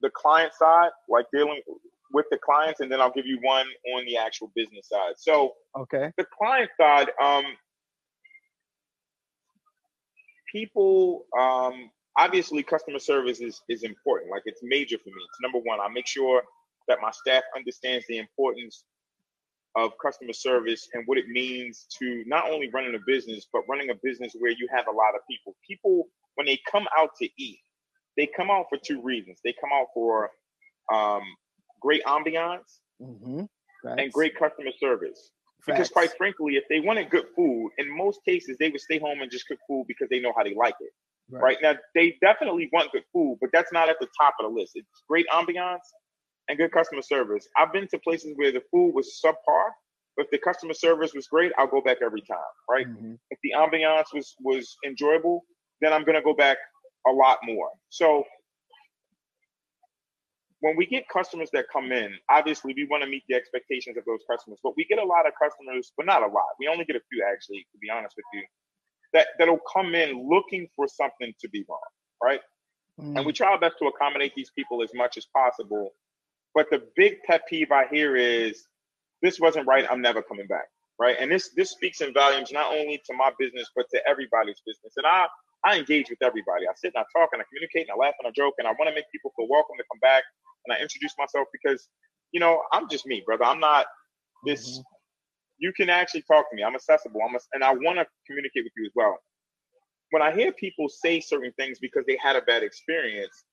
the 0.00 0.10
client 0.10 0.52
side, 0.54 0.90
like 1.08 1.26
dealing 1.32 1.60
with 2.12 2.26
the 2.30 2.38
clients, 2.38 2.78
and 2.80 2.90
then 2.90 3.00
I'll 3.00 3.12
give 3.12 3.26
you 3.26 3.38
one 3.42 3.66
on 3.94 4.04
the 4.06 4.16
actual 4.16 4.52
business 4.54 4.88
side. 4.88 5.14
So 5.16 5.54
okay, 5.76 6.12
the 6.16 6.26
client 6.38 6.70
side, 6.80 7.10
um, 7.20 7.44
people 10.50 11.26
um, 11.38 11.90
obviously 12.16 12.62
customer 12.62 12.98
service 12.98 13.40
is 13.40 13.62
is 13.68 13.82
important. 13.82 14.30
Like 14.30 14.42
it's 14.44 14.60
major 14.62 14.98
for 14.98 15.10
me. 15.10 15.22
It's 15.28 15.40
number 15.40 15.58
one. 15.58 15.80
I 15.80 15.88
make 15.88 16.06
sure 16.06 16.42
that 16.88 16.98
my 17.02 17.10
staff 17.10 17.42
understands 17.56 18.04
the 18.08 18.18
importance 18.18 18.84
of 19.76 19.92
customer 20.02 20.32
service 20.32 20.88
and 20.94 21.04
what 21.06 21.18
it 21.18 21.28
means 21.28 21.86
to 21.98 22.24
not 22.26 22.50
only 22.50 22.70
running 22.70 22.94
a 22.94 22.98
business, 23.06 23.46
but 23.52 23.62
running 23.68 23.90
a 23.90 23.94
business 24.02 24.34
where 24.38 24.50
you 24.50 24.66
have 24.70 24.86
a 24.88 24.90
lot 24.90 25.14
of 25.14 25.20
people. 25.30 25.54
People, 25.66 26.08
when 26.34 26.46
they 26.46 26.58
come 26.70 26.86
out 26.98 27.10
to 27.20 27.28
eat, 27.38 27.58
they 28.16 28.26
come 28.26 28.50
out 28.50 28.66
for 28.68 28.78
two 28.78 29.00
reasons. 29.00 29.38
They 29.44 29.54
come 29.60 29.70
out 29.72 29.86
for 29.94 30.30
um, 30.92 31.22
great 31.80 32.02
ambiance 32.04 32.80
mm-hmm. 33.00 33.44
and 33.84 34.12
great 34.12 34.36
customer 34.36 34.72
service. 34.80 35.30
Facts. 35.66 35.78
Because 35.78 35.88
quite 35.90 36.16
frankly, 36.16 36.54
if 36.54 36.64
they 36.70 36.80
wanted 36.80 37.10
good 37.10 37.26
food, 37.34 37.70
in 37.78 37.96
most 37.96 38.20
cases 38.24 38.56
they 38.58 38.70
would 38.70 38.80
stay 38.80 38.98
home 38.98 39.20
and 39.20 39.30
just 39.30 39.46
cook 39.48 39.58
food 39.66 39.84
because 39.88 40.08
they 40.10 40.20
know 40.20 40.32
how 40.36 40.44
they 40.44 40.54
like 40.54 40.74
it. 40.80 40.90
Right. 41.30 41.42
right 41.42 41.56
now, 41.60 41.74
they 41.94 42.16
definitely 42.22 42.70
want 42.72 42.90
good 42.92 43.02
food, 43.12 43.36
but 43.40 43.50
that's 43.52 43.70
not 43.70 43.90
at 43.90 43.96
the 44.00 44.06
top 44.18 44.34
of 44.40 44.50
the 44.50 44.60
list. 44.60 44.72
It's 44.76 45.02
great 45.06 45.26
ambiance 45.30 45.84
and 46.48 46.56
good 46.56 46.72
customer 46.72 47.02
service. 47.02 47.46
I've 47.58 47.72
been 47.72 47.86
to 47.88 47.98
places 47.98 48.32
where 48.36 48.50
the 48.50 48.62
food 48.70 48.94
was 48.94 49.20
subpar, 49.22 49.64
but 50.16 50.24
if 50.24 50.30
the 50.30 50.38
customer 50.38 50.72
service 50.72 51.12
was 51.14 51.26
great, 51.26 51.52
I'll 51.58 51.66
go 51.66 51.82
back 51.82 51.98
every 52.02 52.22
time, 52.22 52.38
right? 52.70 52.86
Mm-hmm. 52.86 53.14
If 53.30 53.38
the 53.42 53.52
ambiance 53.56 54.06
was 54.14 54.34
was 54.40 54.76
enjoyable, 54.86 55.44
then 55.82 55.92
I'm 55.92 56.04
gonna 56.04 56.22
go 56.22 56.34
back 56.34 56.56
a 57.06 57.10
lot 57.10 57.38
more. 57.44 57.68
So 57.90 58.24
when 60.60 60.76
we 60.76 60.86
get 60.86 61.04
customers 61.08 61.50
that 61.54 61.66
come 61.72 61.92
in, 61.92 62.14
obviously 62.30 62.74
we 62.76 62.86
want 62.90 63.04
to 63.04 63.10
meet 63.10 63.24
the 63.28 63.36
expectations 63.36 63.96
of 63.98 64.04
those 64.06 64.20
customers, 64.30 64.60
but 64.64 64.74
we 64.76 64.84
get 64.86 64.98
a 64.98 65.04
lot 65.04 65.26
of 65.26 65.34
customers, 65.42 65.92
but 65.96 66.06
not 66.06 66.22
a 66.22 66.26
lot. 66.26 66.46
We 66.60 66.68
only 66.68 66.84
get 66.86 66.96
a 66.96 67.02
few 67.10 67.24
actually, 67.32 67.66
to 67.72 67.78
be 67.78 67.90
honest 67.90 68.16
with 68.16 68.26
you, 68.34 68.42
that 69.14 69.28
that'll 69.38 69.60
come 69.72 69.94
in 69.94 70.28
looking 70.28 70.68
for 70.76 70.88
something 70.88 71.34
to 71.40 71.48
be 71.50 71.64
wrong, 71.68 71.80
right? 72.22 72.40
Mm-hmm. 73.00 73.18
And 73.18 73.26
we 73.26 73.32
try 73.32 73.48
our 73.52 73.60
best 73.60 73.76
to 73.80 73.86
accommodate 73.86 74.34
these 74.36 74.50
people 74.56 74.82
as 74.82 74.90
much 74.94 75.16
as 75.18 75.26
possible 75.36 75.92
But 76.54 76.68
the 76.70 76.82
big 76.96 77.22
pet 77.26 77.42
peeve 77.48 77.72
I 77.72 77.86
hear 77.88 78.16
is 78.16 78.64
this 79.22 79.40
wasn't 79.40 79.66
right. 79.68 79.86
I'm 79.90 80.02
never 80.02 80.22
coming 80.22 80.46
back. 80.48 80.66
Right. 81.00 81.16
And 81.18 81.30
this 81.32 81.50
this 81.56 81.70
speaks 81.72 82.02
in 82.02 82.12
volumes 82.14 82.52
not 82.52 82.72
only 82.72 83.00
to 83.06 83.14
my 83.16 83.30
business, 83.38 83.70
but 83.76 83.86
to 83.94 84.00
everybody's 84.08 84.60
business. 84.66 84.94
And 84.96 85.06
I 85.06 85.26
I 85.64 85.78
engage 85.78 86.10
with 86.10 86.22
everybody. 86.22 86.68
I 86.68 86.74
sit 86.76 86.92
and 86.94 87.04
I 87.04 87.06
talk 87.18 87.30
and 87.32 87.42
I 87.42 87.46
communicate 87.50 87.88
and 87.88 87.94
I 87.94 88.06
laugh 88.06 88.14
and 88.20 88.28
I 88.28 88.32
joke 88.36 88.54
and 88.58 88.68
I 88.68 88.72
want 88.72 88.88
to 88.90 88.94
make 88.94 89.06
people 89.12 89.32
feel 89.36 89.48
welcome 89.48 89.76
to 89.78 89.84
come 89.92 90.00
back. 90.00 90.24
And 90.68 90.78
I 90.78 90.82
introduce 90.82 91.14
myself 91.18 91.48
because, 91.52 91.88
you 92.32 92.40
know, 92.40 92.62
I'm 92.72 92.88
just 92.88 93.06
me, 93.06 93.22
brother. 93.24 93.44
I'm 93.44 93.60
not 93.60 93.86
this. 94.44 94.70
Mm-hmm. 94.70 94.82
You 95.58 95.72
can 95.76 95.90
actually 95.90 96.22
talk 96.22 96.48
to 96.50 96.56
me. 96.56 96.62
I'm 96.62 96.74
accessible. 96.74 97.20
I'm 97.26 97.34
a, 97.34 97.38
and 97.52 97.64
I 97.64 97.72
want 97.72 97.98
to 97.98 98.06
communicate 98.26 98.64
with 98.64 98.72
you 98.76 98.84
as 98.86 98.92
well. 98.94 99.18
When 100.10 100.22
I 100.22 100.32
hear 100.32 100.52
people 100.52 100.88
say 100.88 101.20
certain 101.20 101.52
things 101.58 101.78
because 101.80 102.04
they 102.06 102.18
had 102.22 102.36
a 102.36 102.42
bad 102.42 102.62
experience, 102.62 103.44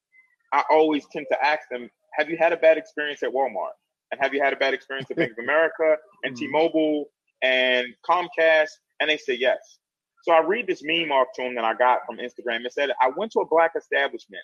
I 0.53 0.63
always 0.69 1.05
tend 1.11 1.25
to 1.31 1.45
ask 1.45 1.61
them, 1.71 1.89
"Have 2.13 2.29
you 2.29 2.37
had 2.37 2.53
a 2.53 2.57
bad 2.57 2.77
experience 2.77 3.23
at 3.23 3.31
Walmart? 3.31 3.75
And 4.11 4.21
have 4.21 4.33
you 4.33 4.41
had 4.41 4.53
a 4.53 4.55
bad 4.55 4.73
experience 4.73 5.09
at 5.09 5.17
Bank 5.17 5.31
of 5.31 5.39
America 5.43 5.97
and 6.23 6.33
mm-hmm. 6.33 6.45
T-Mobile 6.45 7.05
and 7.41 7.87
Comcast?" 8.07 8.69
And 8.99 9.09
they 9.09 9.17
say 9.17 9.33
yes. 9.33 9.79
So 10.23 10.31
I 10.31 10.41
read 10.41 10.67
this 10.67 10.81
meme 10.83 11.11
off 11.11 11.27
to 11.35 11.43
him 11.43 11.55
that 11.55 11.65
I 11.65 11.73
got 11.73 11.99
from 12.05 12.17
Instagram. 12.17 12.65
It 12.65 12.73
said, 12.73 12.91
"I 13.01 13.09
went 13.15 13.31
to 13.33 13.39
a 13.39 13.47
black 13.47 13.71
establishment 13.75 14.43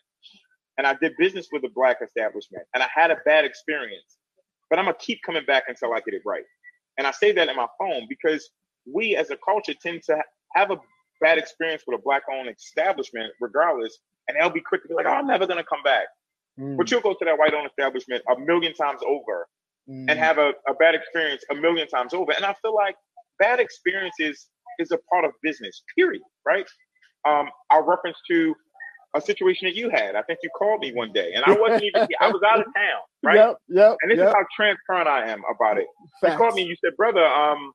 and 0.77 0.87
I 0.87 0.95
did 0.95 1.13
business 1.17 1.47
with 1.51 1.63
a 1.63 1.69
black 1.73 1.97
establishment 2.03 2.63
and 2.73 2.83
I 2.83 2.87
had 2.93 3.11
a 3.11 3.17
bad 3.25 3.45
experience, 3.45 4.17
but 4.69 4.79
I'm 4.79 4.85
gonna 4.85 4.97
keep 4.99 5.19
coming 5.25 5.45
back 5.45 5.63
until 5.67 5.93
I 5.93 5.99
get 5.99 6.13
it 6.13 6.21
right." 6.25 6.43
And 6.97 7.07
I 7.07 7.11
say 7.11 7.31
that 7.31 7.49
in 7.49 7.55
my 7.55 7.67
phone 7.79 8.07
because 8.09 8.49
we 8.91 9.15
as 9.15 9.29
a 9.31 9.37
culture 9.37 9.73
tend 9.81 10.03
to 10.03 10.21
have 10.55 10.71
a 10.71 10.77
bad 11.19 11.37
experience 11.37 11.83
with 11.87 11.99
a 11.99 12.01
black 12.01 12.23
owned 12.31 12.49
establishment, 12.49 13.31
regardless, 13.39 13.97
and 14.27 14.37
they'll 14.37 14.49
be 14.49 14.61
quick 14.61 14.81
to 14.83 14.89
be 14.89 14.95
like, 14.95 15.05
oh, 15.05 15.11
I'm 15.11 15.27
never 15.27 15.47
gonna 15.47 15.63
come 15.63 15.83
back. 15.83 16.07
Mm. 16.59 16.77
But 16.77 16.91
you'll 16.91 17.01
go 17.01 17.13
to 17.13 17.25
that 17.25 17.37
white 17.37 17.53
owned 17.53 17.67
establishment 17.67 18.23
a 18.29 18.39
million 18.39 18.73
times 18.73 19.01
over 19.07 19.47
mm. 19.89 20.05
and 20.09 20.19
have 20.19 20.37
a, 20.37 20.53
a 20.67 20.73
bad 20.73 20.95
experience 20.95 21.43
a 21.49 21.55
million 21.55 21.87
times 21.87 22.13
over. 22.13 22.31
And 22.33 22.43
I 22.43 22.55
feel 22.61 22.75
like 22.75 22.95
bad 23.39 23.59
experiences 23.59 24.47
is 24.79 24.91
a 24.91 24.97
part 25.09 25.25
of 25.25 25.31
business, 25.41 25.83
period. 25.97 26.21
Right? 26.45 26.65
Um, 27.27 27.49
I'll 27.69 27.83
reference 27.83 28.17
to 28.29 28.55
a 29.15 29.21
situation 29.21 29.67
that 29.67 29.75
you 29.75 29.89
had. 29.89 30.15
I 30.15 30.21
think 30.23 30.39
you 30.43 30.49
called 30.57 30.81
me 30.81 30.93
one 30.93 31.11
day, 31.11 31.33
and 31.33 31.43
I 31.45 31.51
wasn't 31.59 31.83
even. 31.83 32.07
I 32.19 32.29
was 32.29 32.41
out 32.47 32.59
of 32.59 32.65
town, 32.73 33.01
right? 33.23 33.35
Yep, 33.35 33.57
yep. 33.69 33.97
And 34.01 34.11
this 34.11 34.17
yep. 34.17 34.27
is 34.27 34.33
how 34.33 34.45
transparent 34.55 35.07
I 35.07 35.27
am 35.29 35.41
about 35.53 35.77
it. 35.77 35.87
Facts. 36.21 36.33
You 36.33 36.37
called 36.37 36.55
me 36.55 36.61
and 36.61 36.69
you 36.69 36.75
said, 36.83 36.95
"Brother, 36.97 37.25
um, 37.25 37.71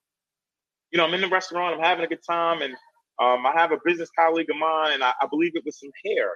you 0.90 0.98
know, 0.98 1.04
I'm 1.04 1.14
in 1.14 1.20
the 1.20 1.28
restaurant. 1.28 1.74
I'm 1.74 1.82
having 1.82 2.04
a 2.04 2.08
good 2.08 2.24
time, 2.28 2.62
and 2.62 2.74
um, 3.20 3.46
I 3.46 3.52
have 3.54 3.72
a 3.72 3.78
business 3.84 4.10
colleague 4.18 4.50
of 4.50 4.56
mine, 4.56 4.94
and 4.94 5.04
I, 5.04 5.12
I 5.20 5.26
believe 5.30 5.52
it 5.54 5.64
was 5.64 5.78
some 5.78 5.90
hair 6.04 6.30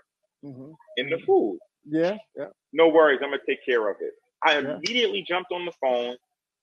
mm-hmm. 0.44 0.72
in 0.96 1.10
the 1.10 1.18
food. 1.26 1.58
Yeah, 1.84 2.16
yeah. 2.36 2.46
No 2.72 2.88
worries, 2.88 3.20
I'm 3.22 3.30
gonna 3.30 3.42
take 3.48 3.64
care 3.64 3.88
of 3.88 3.96
it. 4.00 4.12
I 4.44 4.58
yeah. 4.58 4.76
immediately 4.76 5.24
jumped 5.26 5.52
on 5.52 5.64
the 5.64 5.72
phone. 5.80 6.16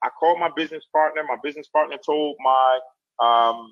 I 0.04 0.10
called 0.20 0.40
my 0.40 0.50
business 0.56 0.84
partner. 0.94 1.24
My 1.24 1.38
business 1.44 1.68
partner 1.68 1.98
told 2.06 2.36
my 2.44 2.80
um, 3.20 3.72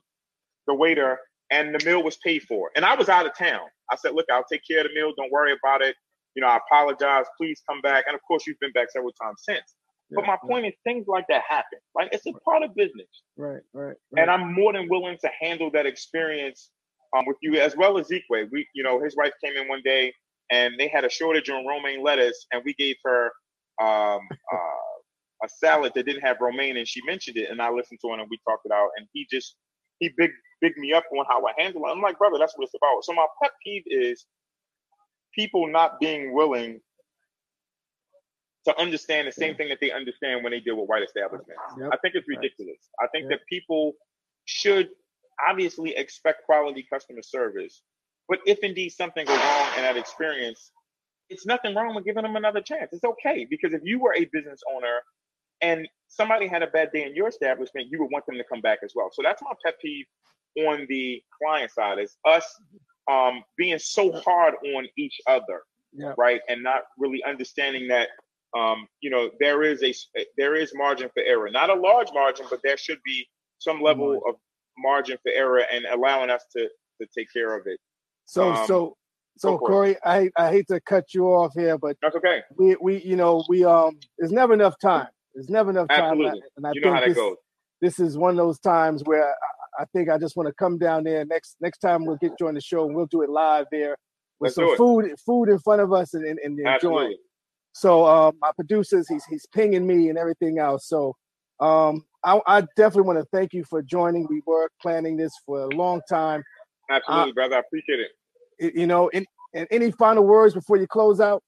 the 0.67 0.73
waiter, 0.73 1.19
and 1.51 1.75
the 1.75 1.85
meal 1.85 2.03
was 2.03 2.17
paid 2.17 2.43
for. 2.43 2.71
And 2.75 2.85
I 2.85 2.95
was 2.95 3.09
out 3.09 3.25
of 3.25 3.37
town. 3.37 3.67
I 3.91 3.95
said, 3.95 4.13
"Look, 4.13 4.25
I'll 4.31 4.45
take 4.51 4.61
care 4.69 4.81
of 4.81 4.87
the 4.87 4.93
meal. 4.93 5.13
Don't 5.15 5.31
worry 5.31 5.53
about 5.53 5.81
it. 5.81 5.95
You 6.35 6.41
know, 6.41 6.47
I 6.47 6.57
apologize. 6.57 7.25
Please 7.37 7.61
come 7.69 7.81
back." 7.81 8.05
And 8.07 8.15
of 8.15 8.21
course, 8.27 8.47
you've 8.47 8.59
been 8.59 8.71
back 8.71 8.91
several 8.91 9.13
times 9.13 9.41
since. 9.43 9.75
Yeah, 10.09 10.17
but 10.17 10.25
my 10.27 10.37
point 10.47 10.67
is, 10.67 10.73
things 10.83 11.07
like 11.07 11.25
that 11.29 11.43
happen. 11.47 11.79
Like 11.95 12.09
It's 12.11 12.25
a 12.27 12.33
part 12.45 12.61
of 12.63 12.75
business. 12.75 13.07
Right, 13.37 13.61
right, 13.73 13.85
right. 13.85 13.95
And 14.17 14.29
I'm 14.29 14.53
more 14.53 14.73
than 14.73 14.87
willing 14.87 15.17
to 15.21 15.29
handle 15.41 15.71
that 15.71 15.87
experience 15.87 16.69
um, 17.15 17.25
with 17.25 17.37
you 17.41 17.59
as 17.59 17.75
well 17.75 17.97
as 17.97 18.07
Zeke. 18.07 18.23
We, 18.29 18.67
you 18.75 18.83
know, 18.83 19.01
his 19.03 19.15
wife 19.15 19.33
came 19.43 19.55
in 19.57 19.67
one 19.67 19.81
day 19.83 20.13
and 20.51 20.75
they 20.77 20.87
had 20.87 21.05
a 21.05 21.09
shortage 21.09 21.49
on 21.49 21.65
romaine 21.65 22.03
lettuce, 22.03 22.45
and 22.51 22.61
we 22.65 22.73
gave 22.75 22.95
her 23.03 23.31
um, 23.81 24.19
uh, 24.53 25.43
a 25.43 25.49
salad 25.49 25.93
that 25.95 26.05
didn't 26.05 26.21
have 26.21 26.37
romaine, 26.39 26.77
and 26.77 26.87
she 26.87 27.01
mentioned 27.05 27.37
it, 27.37 27.49
and 27.49 27.61
I 27.61 27.69
listened 27.69 27.99
to 28.03 28.11
it, 28.13 28.19
and 28.19 28.27
we 28.29 28.39
talked 28.47 28.65
it 28.65 28.71
out, 28.71 28.89
and 28.97 29.07
he 29.13 29.27
just 29.29 29.55
he 29.99 30.11
big 30.17 30.31
big 30.65 30.77
me 30.77 30.93
up 30.93 31.03
on 31.11 31.25
how 31.29 31.45
I 31.45 31.51
handle 31.57 31.85
it. 31.85 31.91
I'm 31.91 32.01
like, 32.01 32.17
brother, 32.17 32.37
that's 32.39 32.57
what 32.57 32.65
it's 32.65 32.73
about. 32.73 33.03
So 33.03 33.13
my 33.13 33.25
pet 33.41 33.51
peeve 33.63 33.83
is 33.85 34.25
people 35.33 35.67
not 35.67 35.99
being 35.99 36.33
willing 36.33 36.79
to 38.65 38.79
understand 38.79 39.27
the 39.27 39.31
same 39.31 39.55
thing 39.55 39.69
that 39.69 39.77
they 39.79 39.91
understand 39.91 40.43
when 40.43 40.51
they 40.51 40.59
deal 40.59 40.75
with 40.75 40.89
white 40.89 41.03
establishments. 41.03 41.61
Yep. 41.77 41.89
I 41.93 41.97
think 41.97 42.15
it's 42.15 42.27
ridiculous. 42.27 42.89
I 42.99 43.07
think 43.07 43.29
yep. 43.29 43.39
that 43.39 43.47
people 43.47 43.93
should 44.45 44.89
obviously 45.47 45.95
expect 45.95 46.45
quality 46.45 46.85
customer 46.91 47.21
service, 47.21 47.81
but 48.27 48.39
if 48.47 48.59
indeed 48.63 48.89
something 48.89 49.25
goes 49.25 49.37
wrong 49.37 49.67
in 49.77 49.83
that 49.83 49.97
experience, 49.97 50.71
it's 51.29 51.45
nothing 51.45 51.75
wrong 51.75 51.93
with 51.93 52.05
giving 52.05 52.23
them 52.23 52.35
another 52.35 52.61
chance. 52.61 52.89
It's 52.91 53.03
okay 53.03 53.45
because 53.47 53.73
if 53.73 53.81
you 53.83 53.99
were 53.99 54.15
a 54.15 54.25
business 54.25 54.61
owner 54.73 55.01
and 55.61 55.87
somebody 56.07 56.47
had 56.47 56.63
a 56.63 56.67
bad 56.67 56.91
day 56.91 57.03
in 57.03 57.15
your 57.15 57.27
establishment, 57.27 57.87
you 57.91 57.99
would 57.99 58.09
want 58.11 58.25
them 58.25 58.37
to 58.37 58.43
come 58.51 58.61
back 58.61 58.79
as 58.83 58.93
well. 58.95 59.09
So 59.11 59.21
that's 59.23 59.41
my 59.43 59.53
pet 59.63 59.75
peeve 59.81 60.05
on 60.59 60.85
the 60.89 61.21
client 61.41 61.71
side 61.71 61.99
is 61.99 62.15
us 62.25 62.45
um, 63.09 63.43
being 63.57 63.79
so 63.79 64.11
hard 64.11 64.55
on 64.75 64.87
each 64.97 65.19
other, 65.27 65.61
yeah. 65.93 66.13
right, 66.17 66.41
and 66.49 66.63
not 66.63 66.83
really 66.97 67.23
understanding 67.23 67.87
that 67.89 68.09
um, 68.57 68.87
you 69.01 69.09
know 69.09 69.29
there 69.39 69.63
is 69.63 69.83
a 69.83 69.93
there 70.37 70.55
is 70.55 70.71
margin 70.75 71.09
for 71.13 71.23
error, 71.23 71.49
not 71.49 71.69
a 71.69 71.75
large 71.75 72.07
margin, 72.13 72.45
but 72.49 72.59
there 72.63 72.77
should 72.77 72.99
be 73.05 73.27
some 73.59 73.81
level 73.81 74.21
of 74.27 74.35
margin 74.77 75.17
for 75.23 75.31
error 75.31 75.63
and 75.71 75.85
allowing 75.85 76.29
us 76.29 76.43
to 76.55 76.67
to 77.01 77.07
take 77.17 77.31
care 77.33 77.57
of 77.57 77.67
it. 77.67 77.79
So 78.25 78.53
um, 78.53 78.67
so 78.67 78.97
so 79.37 79.57
Corey, 79.57 79.97
I 80.03 80.29
I 80.37 80.51
hate 80.51 80.67
to 80.69 80.79
cut 80.81 81.13
you 81.13 81.25
off 81.25 81.53
here, 81.55 81.77
but 81.77 81.97
that's 82.01 82.15
okay. 82.15 82.43
We 82.57 82.75
we 82.81 83.01
you 83.01 83.15
know 83.15 83.43
we 83.49 83.65
um 83.65 83.99
there's 84.17 84.31
never 84.31 84.53
enough 84.53 84.75
time. 84.79 85.07
There's 85.33 85.49
never 85.49 85.69
enough 85.71 85.89
time. 85.89 85.99
Absolutely. 85.99 86.41
And 86.55 86.65
I 86.65 86.71
you 86.73 86.81
think 86.81 87.05
this, 87.05 87.15
goes. 87.15 87.35
this 87.81 87.99
is 87.99 88.17
one 88.17 88.31
of 88.31 88.37
those 88.37 88.59
times 88.59 89.03
where 89.03 89.35
I, 89.79 89.85
think 89.93 90.09
I 90.09 90.17
just 90.17 90.35
want 90.35 90.47
to 90.47 90.53
come 90.53 90.77
down 90.77 91.03
there 91.03 91.25
next 91.25 91.57
next 91.61 91.79
time 91.79 92.05
we'll 92.05 92.17
get 92.17 92.33
you 92.39 92.47
on 92.47 92.53
the 92.53 92.61
show 92.61 92.85
and 92.85 92.95
we'll 92.95 93.05
do 93.07 93.21
it 93.21 93.29
live 93.29 93.65
there 93.71 93.97
with 94.39 94.55
Let's 94.55 94.55
some 94.55 94.77
food 94.77 95.13
food 95.25 95.49
in 95.49 95.59
front 95.59 95.81
of 95.81 95.93
us 95.93 96.13
and, 96.13 96.25
and, 96.25 96.39
and 96.39 96.59
enjoying. 96.59 97.17
So 97.73 98.05
um, 98.05 98.37
my 98.39 98.51
producers, 98.55 99.07
he's 99.07 99.25
he's 99.25 99.45
pinging 99.53 99.85
me 99.85 100.09
and 100.09 100.17
everything 100.17 100.59
else. 100.59 100.87
So 100.87 101.15
um, 101.59 102.05
I, 102.23 102.39
I, 102.47 102.61
definitely 102.75 103.03
want 103.03 103.19
to 103.19 103.25
thank 103.33 103.53
you 103.53 103.63
for 103.63 103.81
joining. 103.81 104.27
We 104.29 104.41
were 104.45 104.69
planning 104.81 105.15
this 105.17 105.33
for 105.45 105.61
a 105.61 105.67
long 105.69 106.01
time. 106.09 106.43
Absolutely, 106.89 107.31
uh, 107.31 107.33
brother. 107.33 107.55
I 107.55 107.59
appreciate 107.59 107.99
it. 107.99 108.75
You 108.75 108.87
know, 108.87 109.09
and, 109.13 109.25
and 109.53 109.67
any 109.71 109.91
final 109.91 110.23
words 110.25 110.53
before 110.53 110.77
you 110.77 110.87
close 110.87 111.19
out? 111.19 111.43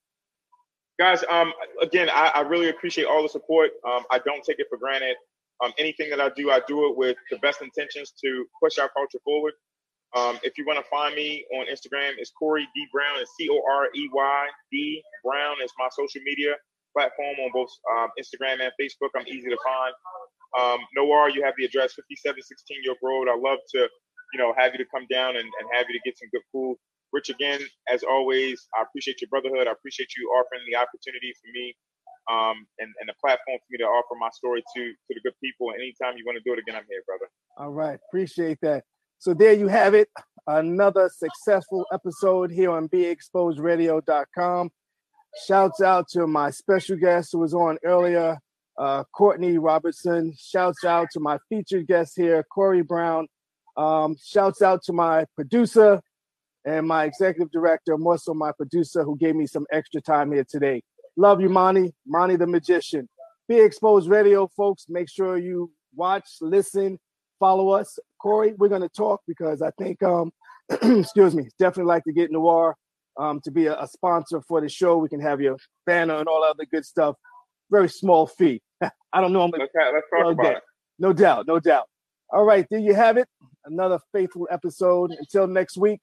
Guys, 1.00 1.24
um, 1.30 1.54
again, 1.82 2.10
I, 2.10 2.32
I 2.36 2.42
really 2.42 2.70
appreciate 2.70 3.06
all 3.06 3.22
the 3.22 3.30
support. 3.30 3.72
Um, 3.88 4.04
I 4.12 4.20
don't 4.20 4.44
take 4.44 4.60
it 4.60 4.68
for 4.70 4.78
granted. 4.78 5.16
Um, 5.64 5.74
anything 5.80 6.10
that 6.12 6.22
I 6.22 6.30
do, 6.36 6.52
I 6.52 6.62
do 6.68 6.90
it 6.90 6.98
with 6.98 7.18
the 7.32 7.38
best 7.40 7.62
intentions 7.62 8.14
to 8.24 8.46
push 8.62 8.78
our 8.78 8.90
culture 8.90 9.20
forward. 9.24 9.54
Um, 10.16 10.40
if 10.44 10.58
you 10.58 10.66
want 10.66 10.80
to 10.80 10.86
find 10.90 11.16
me 11.16 11.46
on 11.56 11.68
Instagram, 11.68 12.14
it's 12.18 12.32
Corey 12.32 12.68
D 12.76 12.88
Brown. 12.94 13.20
It's 13.20 13.32
C 13.38 13.50
O 13.52 13.62
R 13.70 13.88
E 13.96 14.10
Y 14.14 14.48
D 14.72 15.04
Brown. 15.24 15.58
It's 15.62 15.74
my 15.80 15.90
social 15.92 16.22
media 16.26 16.56
platform 16.96 17.36
on 17.44 17.52
both 17.54 17.70
um, 17.98 18.10
Instagram 18.20 18.62
and 18.64 18.72
Facebook. 18.80 19.10
I'm 19.18 19.28
easy 19.28 19.50
to 19.50 19.58
find. 19.66 19.94
Um, 20.58 20.80
Noir, 20.96 21.30
you 21.30 21.44
have 21.44 21.54
the 21.58 21.66
address 21.66 21.94
5716 21.94 22.82
York 22.84 22.98
Road. 23.04 23.30
I 23.30 23.38
love 23.38 23.60
to, 23.76 23.90
you 24.34 24.40
know, 24.40 24.54
have 24.58 24.74
you 24.74 24.80
to 24.80 24.90
come 24.90 25.06
down 25.12 25.36
and, 25.38 25.46
and 25.46 25.66
have 25.74 25.86
you 25.90 25.94
to 25.94 26.04
get 26.06 26.18
some 26.18 26.30
good 26.32 26.44
food. 26.52 26.78
Rich, 27.14 27.30
again, 27.30 27.62
as 27.92 28.04
always, 28.04 28.68
I 28.78 28.84
appreciate 28.84 29.22
your 29.22 29.30
brotherhood. 29.30 29.68
I 29.68 29.72
appreciate 29.72 30.10
you 30.18 30.30
offering 30.34 30.64
the 30.72 30.78
opportunity 30.78 31.34
for 31.40 31.50
me 31.54 31.76
um, 32.30 32.66
and, 32.80 32.94
and 33.00 33.08
the 33.08 33.14
platform 33.22 33.58
for 33.60 33.68
me 33.72 33.78
to 33.80 33.86
offer 33.86 34.16
my 34.20 34.30
story 34.32 34.62
to 34.76 34.82
to 34.92 35.12
the 35.14 35.22
good 35.22 35.34
people. 35.44 35.72
And 35.72 35.82
Anytime 35.82 36.18
you 36.18 36.24
want 36.26 36.38
to 36.38 36.44
do 36.44 36.54
it 36.54 36.60
again, 36.60 36.76
I'm 36.76 36.86
here, 36.90 37.02
brother. 37.06 37.30
All 37.58 37.72
right, 37.72 38.00
appreciate 38.10 38.60
that. 38.62 38.84
So 39.20 39.34
there 39.34 39.54
you 39.54 39.68
have 39.68 39.96
it, 39.96 40.10
another 40.46 41.10
successful 41.10 41.86
episode 41.92 42.52
here 42.52 42.70
on 42.72 42.88
BeExposedRadio.com. 42.90 44.70
Shouts 45.48 45.82
out 45.82 46.08
to 46.10 46.28
my 46.28 46.52
special 46.52 46.98
guest 46.98 47.30
who 47.32 47.40
was 47.40 47.54
on 47.54 47.78
earlier, 47.84 48.38
uh, 48.78 49.04
Courtney 49.16 49.58
Robertson. 49.58 50.34
Shouts 50.38 50.84
out 50.84 51.08
to 51.14 51.20
my 51.20 51.40
featured 51.50 51.88
guest 51.88 52.14
here, 52.16 52.44
Corey 52.44 52.82
Brown. 52.82 53.28
Um, 53.76 54.16
shouts 54.24 54.62
out 54.62 54.84
to 54.84 54.94
my 54.94 55.26
producer 55.36 56.02
and 56.66 56.88
my 56.88 57.06
executive 57.06 57.52
director, 57.52 57.98
more 57.98 58.18
so 58.18 58.34
my 58.34 58.52
producer, 58.52 59.04
who 59.04 59.16
gave 59.18 59.36
me 59.36 59.48
some 59.48 59.66
extra 59.72 60.02
time 60.02 60.32
here 60.32 60.46
today. 60.48 60.82
Love 61.20 61.42
you, 61.42 61.50
Monty, 61.50 61.94
Monty 62.06 62.36
the 62.36 62.46
Magician. 62.46 63.10
Be 63.50 63.60
Exposed 63.60 64.08
Radio, 64.08 64.48
folks. 64.56 64.86
Make 64.88 65.10
sure 65.10 65.40
you 65.40 65.72
watch, 65.96 66.28
listen, 66.42 67.00
follow 67.40 67.70
us. 67.70 67.98
Corey, 68.22 68.54
we're 68.58 68.70
going 68.70 68.84
to 68.84 68.90
talk 68.90 69.22
because 69.28 69.64
I 69.64 69.72
think, 69.80 70.04
um, 70.04 70.32
excuse 70.70 71.36
me, 71.36 71.50
definitely 71.58 71.90
like 71.90 72.04
to 72.04 72.14
get 72.14 72.32
Noir 72.32 72.76
um, 73.20 73.42
to 73.46 73.52
be 73.52 73.66
a, 73.66 73.82
a, 73.82 73.88
sponsor 73.88 74.42
for 74.42 74.62
the 74.62 74.70
show. 74.70 74.98
We 74.98 75.10
can 75.10 75.20
have 75.20 75.42
your 75.42 75.58
banner 75.88 76.18
and 76.18 76.28
all 76.28 76.44
other 76.44 76.66
good 76.72 76.86
stuff. 76.86 77.16
Very 77.72 77.90
small 77.90 78.28
fee. 78.28 78.62
I 78.82 79.20
don't 79.20 79.34
know. 79.34 79.46
Let's, 79.46 79.74
have, 79.76 79.94
let's 79.96 80.06
talk 80.14 80.34
about 80.34 80.58
it. 80.58 80.64
No 81.00 81.14
doubt, 81.14 81.48
no 81.48 81.60
doubt. 81.60 81.86
All 82.30 82.44
right, 82.44 82.68
there 82.70 82.80
you 82.80 82.94
have 82.94 83.18
it. 83.18 83.28
Another 83.66 83.98
faithful 84.14 84.48
episode. 84.52 85.16
Until 85.18 85.48
next 85.48 85.78
week, 85.78 86.00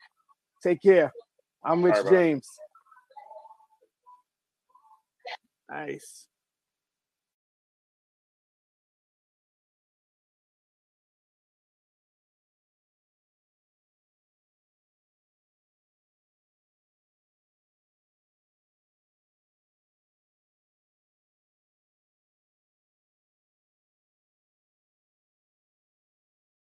take 0.61 0.83
care. 0.83 1.13
I'm 1.65 1.85
Rich 1.85 1.97
right, 2.03 2.11
James. 2.11 2.49
Nice. 5.71 6.27